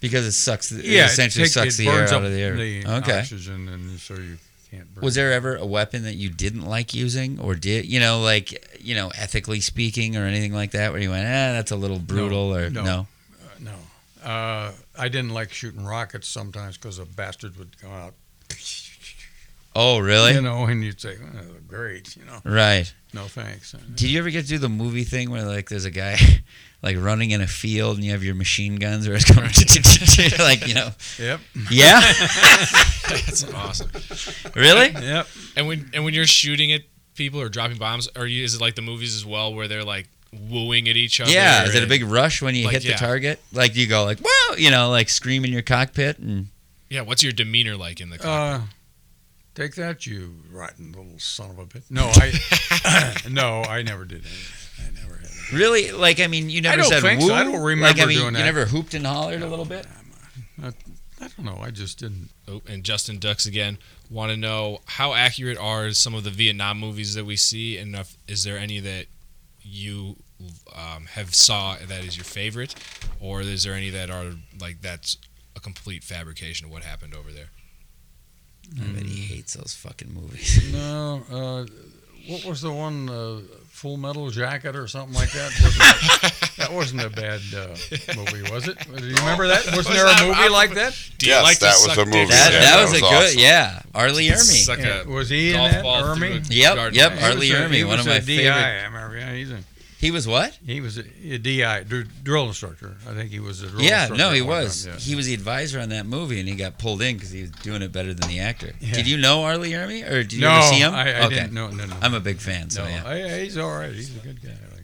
because 0.00 0.24
it 0.26 0.32
sucks. 0.32 0.70
It 0.72 0.84
yeah, 0.84 1.04
it 1.04 1.06
essentially 1.12 1.44
take- 1.44 1.52
sucks 1.52 1.78
it 1.78 1.84
the 1.84 1.88
air 1.90 2.04
out 2.04 2.24
of 2.24 2.30
the 2.32 2.40
air. 2.40 2.56
the 2.56 2.84
okay. 2.98 3.18
oxygen, 3.20 3.68
and 3.68 3.98
so 3.98 4.14
you 4.14 4.38
can't. 4.70 4.94
Burn 4.94 5.02
Was 5.04 5.14
there 5.14 5.32
ever 5.32 5.56
a 5.56 5.66
weapon 5.66 6.02
that 6.04 6.14
you 6.14 6.28
didn't 6.30 6.64
like 6.66 6.94
using, 6.94 7.38
or 7.40 7.54
did 7.54 7.86
you 7.86 8.00
know, 8.00 8.20
like 8.20 8.78
you 8.80 8.94
know, 8.94 9.08
ethically 9.16 9.60
speaking, 9.60 10.16
or 10.16 10.24
anything 10.24 10.52
like 10.52 10.70
that, 10.72 10.92
where 10.92 11.00
you 11.00 11.10
went, 11.10 11.24
ah, 11.26 11.52
that's 11.52 11.70
a 11.70 11.76
little 11.76 11.98
brutal, 11.98 12.54
or 12.54 12.70
no. 12.70 12.84
no? 12.84 13.06
No. 13.60 14.28
Uh, 14.28 14.72
I 14.98 15.08
didn't 15.08 15.30
like 15.30 15.52
shooting 15.52 15.84
rockets 15.84 16.28
sometimes 16.28 16.76
because 16.76 16.98
a 16.98 17.04
bastard 17.06 17.56
would 17.56 17.78
come 17.80 17.92
out, 17.92 18.14
Oh, 19.76 19.98
really? 20.00 20.34
you 20.34 20.40
know, 20.40 20.64
and 20.64 20.82
you'd 20.82 21.00
say, 21.00 21.16
oh, 21.22 21.40
great, 21.68 22.16
you 22.16 22.24
know, 22.24 22.40
Right. 22.44 22.92
no 23.12 23.24
thanks. 23.24 23.72
Did 23.94 24.10
you 24.10 24.18
ever 24.18 24.30
get 24.30 24.42
to 24.42 24.48
do 24.48 24.58
the 24.58 24.68
movie 24.68 25.04
thing 25.04 25.30
where 25.30 25.44
like 25.44 25.68
there's 25.68 25.84
a 25.84 25.90
guy 25.90 26.16
like 26.82 26.96
running 26.98 27.30
in 27.32 27.40
a 27.40 27.46
field 27.46 27.96
and 27.96 28.04
you 28.04 28.12
have 28.12 28.22
your 28.22 28.34
machine 28.34 28.76
guns 28.76 29.08
or 29.08 29.14
it's 29.14 29.24
going 29.24 29.48
to, 29.48 30.36
like 30.42 30.66
you 30.66 30.74
know? 30.74 30.90
Yep. 31.18 31.40
Yeah. 31.70 32.00
that's 33.08 33.52
awesome. 33.52 33.90
really? 34.54 34.90
Yep. 34.90 35.26
And 35.56 35.66
when 35.66 35.90
and 35.92 36.04
when 36.04 36.14
you're 36.14 36.26
shooting 36.26 36.72
at 36.72 36.82
people 37.14 37.40
or 37.40 37.48
dropping 37.48 37.78
bombs, 37.78 38.08
are 38.16 38.26
you 38.26 38.44
is 38.44 38.54
it 38.54 38.60
like 38.60 38.74
the 38.76 38.82
movies 38.82 39.14
as 39.16 39.26
well 39.26 39.52
where 39.54 39.66
they're 39.68 39.84
like 39.84 40.08
wooing 40.32 40.88
at 40.88 40.96
each 40.96 41.20
other? 41.20 41.30
Yeah. 41.32 41.64
Is 41.64 41.74
it 41.74 41.82
a 41.82 41.86
big 41.86 42.04
rush 42.04 42.40
when 42.42 42.54
you 42.54 42.64
Like, 42.66 42.74
hit 42.74 42.82
the 42.84 42.90
yeah. 42.90 42.96
target? 42.96 43.40
Like 43.52 43.74
you 43.76 43.86
go 43.86 44.04
like, 44.04 44.20
whoa, 44.22 44.56
you 44.56 44.70
know, 44.70 44.90
like 44.90 45.08
scream 45.08 45.44
in 45.44 45.52
your 45.52 45.62
cockpit 45.62 46.18
and 46.18 46.46
Yeah, 46.88 47.00
what's 47.02 47.22
your 47.22 47.32
demeanor 47.32 47.76
like 47.76 48.00
in 48.00 48.10
the 48.10 48.18
cockpit? 48.18 48.30
Uh, 48.30 48.60
take 49.54 49.74
that, 49.74 50.06
you 50.06 50.36
rotten 50.52 50.92
little 50.92 51.18
son 51.18 51.50
of 51.50 51.58
a 51.58 51.66
bitch. 51.66 51.90
No, 51.90 52.08
I, 52.14 53.14
no, 53.30 53.62
I 53.62 53.82
never 53.82 54.04
did 54.04 54.18
anything. 54.24 54.86
I 54.86 54.90
never 55.02 55.14
had. 55.16 55.17
It. 55.17 55.17
Really 55.52 55.90
like 55.92 56.20
I 56.20 56.26
mean 56.26 56.50
you 56.50 56.60
never 56.60 56.74
I 56.74 56.76
don't 56.76 56.90
said 56.90 57.02
think 57.02 57.20
woo. 57.20 57.28
so. 57.28 57.34
I 57.34 57.44
don't 57.44 57.60
remember 57.60 57.86
like, 57.98 58.00
I 58.00 58.06
mean, 58.06 58.18
doing 58.18 58.32
you 58.34 58.38
that. 58.38 58.44
never 58.44 58.66
hooped 58.66 58.94
and 58.94 59.06
hollered 59.06 59.42
a 59.42 59.46
little 59.46 59.64
bit. 59.64 59.86
I 61.20 61.26
don't 61.36 61.44
know. 61.44 61.58
I 61.60 61.70
just 61.70 61.98
didn't. 61.98 62.30
Oh, 62.46 62.62
and 62.68 62.84
Justin 62.84 63.18
Ducks 63.18 63.44
again 63.46 63.78
want 64.08 64.30
to 64.30 64.36
know 64.36 64.78
how 64.86 65.14
accurate 65.14 65.58
are 65.58 65.90
some 65.90 66.14
of 66.14 66.24
the 66.24 66.30
Vietnam 66.30 66.78
movies 66.78 67.14
that 67.14 67.24
we 67.24 67.36
see, 67.36 67.76
and 67.76 67.94
if, 67.96 68.16
is 68.28 68.44
there 68.44 68.56
any 68.56 68.78
that 68.80 69.06
you 69.62 70.16
um, 70.74 71.06
have 71.06 71.34
saw 71.34 71.76
that 71.76 72.04
is 72.04 72.16
your 72.16 72.24
favorite, 72.24 72.74
or 73.20 73.40
is 73.40 73.64
there 73.64 73.74
any 73.74 73.90
that 73.90 74.10
are 74.10 74.32
like 74.60 74.80
that's 74.80 75.18
a 75.56 75.60
complete 75.60 76.04
fabrication 76.04 76.66
of 76.66 76.72
what 76.72 76.84
happened 76.84 77.14
over 77.14 77.32
there? 77.32 77.50
I 78.80 78.86
bet 78.86 79.02
he 79.04 79.22
hates 79.22 79.54
those 79.54 79.74
fucking 79.74 80.12
movies. 80.12 80.72
No. 80.72 81.22
Uh, 81.30 81.66
what 82.28 82.44
was 82.44 82.60
the 82.60 82.72
one? 82.72 83.08
Uh, 83.08 83.40
Full 83.78 83.96
Metal 83.96 84.28
Jacket 84.30 84.74
or 84.74 84.88
something 84.88 85.14
like 85.14 85.30
that? 85.30 85.52
Wasn't 85.62 85.78
that, 85.78 86.50
that 86.58 86.72
wasn't 86.72 87.02
a 87.02 87.10
bad 87.10 87.40
uh, 87.54 87.68
movie, 88.16 88.42
was 88.52 88.66
it? 88.66 88.76
Do 88.96 89.06
you 89.06 89.14
remember 89.14 89.46
that? 89.46 89.66
Wasn't 89.74 89.94
there 89.94 90.06
a 90.06 90.26
movie 90.26 90.48
like 90.48 90.74
that? 90.74 90.98
Do 91.18 91.26
you 91.26 91.32
Yes, 91.34 91.44
like 91.44 91.58
to 91.58 91.64
that 91.66 91.86
was 91.86 91.96
a 91.96 92.04
movie. 92.04 92.24
That, 92.26 92.52
Yeah, 92.52 92.58
that 92.58 92.74
that 92.74 92.82
was, 92.82 92.90
was 92.90 92.98
a 92.98 93.04
good, 93.04 93.26
awesome. 93.28 93.38
yeah. 93.40 93.82
Arlie 93.94 94.26
Ermey. 94.26 94.78
Yeah, 94.82 95.04
was 95.04 95.28
he 95.28 95.50
in 95.50 95.58
that, 95.58 95.82
ball 95.84 96.02
Ermey? 96.02 96.44
Yep, 96.50 96.74
garden 96.74 96.94
yep, 96.98 97.22
R. 97.22 97.34
Lee 97.34 97.52
was 97.52 97.60
Ermey, 97.60 97.86
one 97.86 98.00
of 98.00 98.06
my 98.06 98.18
DI, 98.18 98.24
favorite. 98.26 98.50
I 98.52 98.82
remember. 98.84 99.16
Yeah, 99.16 99.32
he's 99.34 99.52
a, 99.52 99.58
He 99.98 100.12
was 100.12 100.28
what? 100.28 100.56
he 100.64 100.80
was 100.80 100.96
a, 100.96 101.02
a 101.24 101.38
DI, 101.38 101.82
dr- 101.82 102.24
drill 102.24 102.46
instructor. 102.46 102.96
I 103.08 103.14
think 103.14 103.30
he 103.30 103.40
was 103.40 103.62
a 103.62 103.66
drill 103.66 103.80
instructor. 103.80 103.88
Yeah, 103.88 104.00
instructor. 104.02 104.24
no, 104.24 104.32
he 104.32 104.42
was. 104.42 104.84
time, 104.84 104.94
yeah. 104.94 105.00
He 105.00 105.14
was 105.16 105.26
the 105.26 105.34
advisor 105.34 105.80
on 105.80 105.88
that 105.88 106.06
movie, 106.06 106.38
and 106.38 106.48
he 106.48 106.54
got 106.54 106.78
pulled 106.78 107.02
in 107.02 107.16
because 107.16 107.30
he 107.30 107.42
was 107.42 107.50
doing 107.50 107.82
it 107.82 107.90
better 107.90 108.14
than 108.14 108.28
the 108.28 108.38
actor. 108.38 108.72
Yeah. 108.80 108.94
Did 108.94 109.08
you 109.08 109.16
know 109.16 109.42
R. 109.42 109.58
Lee 109.58 109.72
Ermey, 109.72 110.08
or 110.08 110.22
did 110.22 110.34
you 110.34 110.42
no, 110.42 110.52
ever 110.52 110.62
see 110.66 110.78
him? 110.78 110.94
I, 110.94 111.14
I 111.14 111.26
okay, 111.26 111.34
didn't. 111.34 111.52
No, 111.52 111.68
no, 111.68 111.84
no. 111.84 111.96
I'm 112.00 112.14
a 112.14 112.20
big 112.20 112.38
fan, 112.38 112.70
so 112.70 112.84
no, 112.84 112.90
yeah. 112.90 113.02
I, 113.06 113.40
he's 113.40 113.56
all 113.56 113.70
right. 113.70 113.92
He's 113.92 114.16
a 114.16 114.20
good 114.20 114.40
guy. 114.42 114.50
I. 114.50 114.78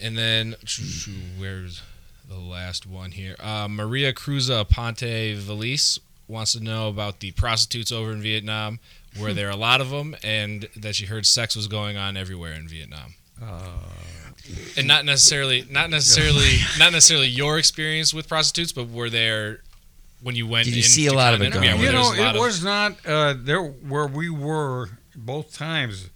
And 0.00 0.18
then 0.18 0.56
where's 1.38 1.82
the 2.28 2.38
last 2.38 2.86
one 2.86 3.12
here? 3.12 3.36
Uh, 3.38 3.68
Maria 3.70 4.12
Cruza 4.12 4.68
Ponte 4.68 5.36
Valise 5.36 5.98
wants 6.28 6.52
to 6.52 6.60
know 6.62 6.88
about 6.88 7.20
the 7.20 7.30
prostitutes 7.32 7.92
over 7.92 8.12
in 8.12 8.20
Vietnam. 8.20 8.80
Were 9.20 9.32
there 9.34 9.50
a 9.50 9.56
lot 9.56 9.80
of 9.80 9.90
them, 9.90 10.16
and 10.22 10.68
that 10.76 10.96
she 10.96 11.06
heard 11.06 11.26
sex 11.26 11.56
was 11.56 11.68
going 11.68 11.96
on 11.96 12.16
everywhere 12.16 12.52
in 12.52 12.68
Vietnam? 12.68 13.14
Uh, 13.42 13.70
And 14.76 14.86
not 14.86 15.04
necessarily, 15.04 15.64
not 15.70 15.88
necessarily, 15.90 16.58
not 16.78 16.92
necessarily 16.92 17.28
your 17.28 17.58
experience 17.58 18.12
with 18.12 18.28
prostitutes, 18.28 18.72
but 18.72 18.88
were 18.90 19.08
there 19.10 19.62
when 20.22 20.34
you 20.36 20.46
went? 20.46 20.64
Did 20.66 20.74
you 20.74 20.78
in 20.82 20.88
see 20.88 21.06
a 21.06 21.12
lot 21.14 21.34
of 21.34 21.40
it 21.42 21.52
going 21.52 21.64
yeah, 21.64 21.74
on? 21.74 21.80
you 21.80 21.86
know, 21.92 21.92
there's 21.92 22.18
a 22.18 22.22
lot 22.22 22.34
it 22.34 22.36
of- 22.38 22.42
was 22.42 22.64
not 22.64 23.06
uh, 23.06 23.34
there 23.38 23.62
where 23.62 24.06
we 24.06 24.28
were 24.30 24.88
both 25.16 25.54
times. 25.56 26.10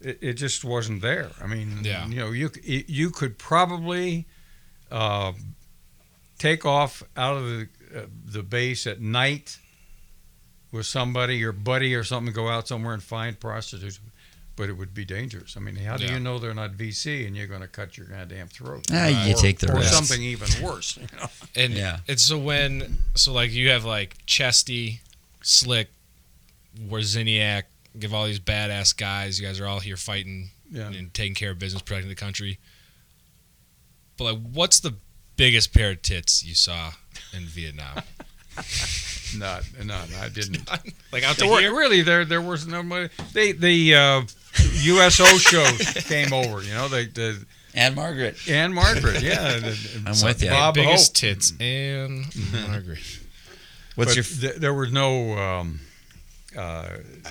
It, 0.00 0.18
it 0.22 0.32
just 0.34 0.64
wasn't 0.64 1.02
there. 1.02 1.30
I 1.42 1.46
mean, 1.46 1.80
Yeah. 1.82 2.06
you 2.08 2.16
know, 2.16 2.30
you 2.30 2.50
you 2.64 3.10
could 3.10 3.36
probably 3.38 4.26
uh, 4.90 5.32
take 6.38 6.64
off 6.64 7.02
out 7.16 7.36
of 7.36 7.44
the 7.44 7.68
uh, 7.94 8.06
the 8.24 8.42
base 8.42 8.86
at 8.86 9.00
night 9.00 9.58
with 10.72 10.86
somebody, 10.86 11.36
your 11.36 11.52
buddy 11.52 11.94
or 11.94 12.04
something, 12.04 12.32
go 12.32 12.48
out 12.48 12.68
somewhere 12.68 12.94
and 12.94 13.02
find 13.02 13.38
prostitutes. 13.38 14.00
But 14.56 14.68
it 14.68 14.74
would 14.74 14.92
be 14.92 15.04
dangerous. 15.06 15.56
I 15.56 15.60
mean, 15.60 15.76
how 15.76 15.96
do 15.96 16.04
Yeah. 16.04 16.14
you 16.14 16.20
know 16.20 16.38
they're 16.38 16.52
not 16.54 16.72
VC 16.72 17.26
and 17.26 17.34
you're 17.36 17.46
going 17.46 17.62
to 17.62 17.68
cut 17.68 17.96
your 17.96 18.06
goddamn 18.06 18.48
throat? 18.48 18.84
Ah, 18.92 19.06
you 19.26 19.32
Or- 19.34 19.36
take 19.38 19.58
the 19.60 19.72
or 19.72 19.76
risk. 19.78 19.92
something 19.94 20.22
even 20.22 20.48
worse. 20.62 20.96
You 20.98 21.06
know? 21.16 21.30
And 21.56 21.72
Yeah. 21.72 22.00
and 22.06 22.20
so 22.20 22.36
when 22.38 22.98
so 23.14 23.32
like 23.32 23.52
you 23.52 23.70
have 23.70 23.84
like 23.84 24.16
Chesty, 24.26 25.00
Slick, 25.42 25.88
Wawrzyniak, 26.78 27.64
give 27.98 28.12
all 28.14 28.26
these 28.26 28.40
badass 28.40 28.96
guys. 28.96 29.40
You 29.40 29.46
guys 29.46 29.58
are 29.60 29.66
all 29.66 29.80
here 29.80 29.96
fighting 29.96 30.50
Yeah. 30.70 30.88
and 30.88 31.12
taking 31.14 31.34
care 31.34 31.50
of 31.52 31.58
business, 31.58 31.82
protecting 31.82 32.08
the 32.10 32.14
country. 32.14 32.58
But 34.16 34.24
like, 34.24 34.38
what's 34.52 34.80
the 34.80 34.94
biggest 35.36 35.72
pair 35.72 35.90
of 35.92 36.02
tits 36.02 36.44
you 36.44 36.54
saw 36.54 36.92
in 37.32 37.44
Vietnam? 37.46 38.02
Not, 39.36 39.62
not, 39.84 40.12
I 40.20 40.28
didn't. 40.28 40.68
like 41.12 41.22
out 41.22 41.36
to 41.38 41.44
There 41.46 41.72
really, 41.72 42.02
there 42.02 42.24
there 42.24 42.42
was 42.42 42.66
nobody. 42.66 43.08
They 43.32 43.52
the 43.52 43.94
uh, 43.94 44.22
USO 44.58 45.24
shows 45.38 45.78
came 46.06 46.32
over. 46.32 46.62
You 46.62 46.74
know, 46.74 46.88
they 46.88 47.06
the 47.06 47.44
Ann-Margret. 47.74 48.36
and 48.48 48.74
Margaret. 48.74 49.22
Yeah, 49.22 49.58
the- 49.58 50.02
I'm 50.06 50.26
with 50.26 50.42
you. 50.42 50.50
Bob 50.50 50.74
biggest 50.74 51.12
Hope. 51.18 51.30
tits 51.30 51.52
and 51.60 52.24
Margaret. 52.68 52.98
What's 53.94 54.10
but 54.10 54.16
your? 54.16 54.24
th- 54.50 54.60
there 54.60 54.74
was 54.74 54.92
no. 54.92 55.38
Um, 55.38 55.80
uh, 56.56 56.88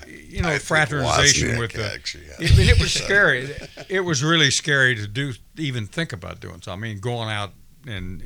you 0.08 0.42
know, 0.42 0.48
I 0.50 0.60
fraternization 0.60 1.60
with 1.60 1.74
the. 1.74 1.92
actually 1.94 2.26
has 2.26 2.38
I 2.54 2.56
mean, 2.58 2.70
it 2.70 2.80
was 2.80 2.94
scary. 3.04 3.50
It 3.90 4.00
was 4.02 4.24
really 4.24 4.50
scary 4.50 4.96
to 4.96 5.08
do, 5.08 5.34
even 5.58 5.88
think 5.88 6.14
about 6.14 6.40
doing 6.40 6.62
so. 6.62 6.72
I 6.72 6.78
mean, 6.78 7.00
going 7.00 7.30
out 7.30 7.52
and 7.86 8.22
uh, 8.22 8.26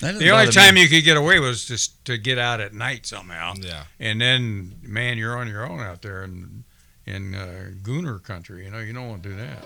the 0.00 0.08
only 0.08 0.30
bother 0.30 0.46
me. 0.46 0.52
time 0.52 0.76
you 0.76 0.88
could 0.88 1.04
get 1.04 1.16
away 1.16 1.38
was 1.38 1.66
just 1.66 2.04
to 2.06 2.18
get 2.18 2.36
out 2.38 2.60
at 2.60 2.72
night 2.74 3.06
somehow. 3.06 3.54
Yeah. 3.60 3.84
And 4.00 4.20
then, 4.20 4.76
man, 4.82 5.18
you're 5.18 5.36
on 5.36 5.46
your 5.48 5.64
own 5.68 5.80
out 5.80 6.02
there 6.02 6.24
in 6.24 6.64
in 7.08 7.34
uh, 7.34 7.70
Gooner 7.82 8.22
country. 8.22 8.64
You 8.64 8.70
know, 8.70 8.78
you 8.78 8.92
don't 8.92 9.08
want 9.08 9.22
to 9.22 9.30
do 9.30 9.36
that. 9.36 9.64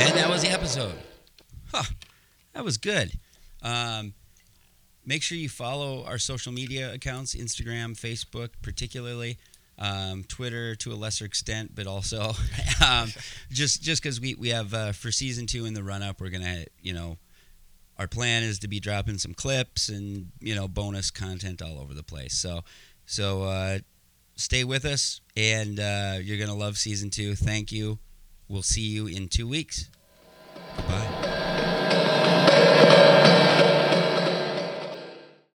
And 0.00 0.16
that 0.16 0.30
was 0.30 0.42
the 0.42 0.50
episode. 0.50 0.94
Huh. 1.72 1.82
That 2.54 2.64
was 2.64 2.78
good. 2.78 3.12
Um, 3.62 4.14
make 5.04 5.22
sure 5.22 5.36
you 5.36 5.48
follow 5.48 6.04
our 6.04 6.18
social 6.18 6.52
media 6.52 6.92
accounts 6.92 7.34
Instagram, 7.34 7.98
Facebook, 7.98 8.50
particularly. 8.62 9.38
Um, 9.78 10.24
Twitter 10.24 10.74
to 10.76 10.92
a 10.92 10.94
lesser 10.94 11.24
extent, 11.24 11.74
but 11.74 11.86
also 11.86 12.32
um, 12.86 13.08
just 13.50 13.82
just 13.82 14.02
because 14.02 14.20
we, 14.20 14.34
we 14.34 14.50
have 14.50 14.74
uh, 14.74 14.92
for 14.92 15.10
season 15.10 15.46
two 15.46 15.64
in 15.64 15.72
the 15.72 15.82
run 15.82 16.02
up, 16.02 16.20
we're 16.20 16.28
gonna 16.28 16.66
you 16.82 16.92
know 16.92 17.16
our 17.98 18.06
plan 18.06 18.42
is 18.42 18.58
to 18.58 18.68
be 18.68 18.78
dropping 18.78 19.16
some 19.16 19.32
clips 19.32 19.88
and 19.88 20.32
you 20.38 20.54
know 20.54 20.68
bonus 20.68 21.10
content 21.10 21.62
all 21.62 21.78
over 21.78 21.94
the 21.94 22.02
place. 22.02 22.34
So 22.34 22.60
so 23.10 23.42
uh, 23.42 23.80
stay 24.36 24.62
with 24.62 24.84
us, 24.84 25.20
and 25.36 25.80
uh, 25.80 26.18
you're 26.22 26.36
going 26.36 26.48
to 26.48 26.54
love 26.54 26.78
season 26.78 27.10
two. 27.10 27.34
Thank 27.34 27.72
you. 27.72 27.98
We'll 28.48 28.62
see 28.62 28.82
you 28.82 29.08
in 29.08 29.26
two 29.26 29.48
weeks. 29.48 29.90
Bye. 30.86 31.56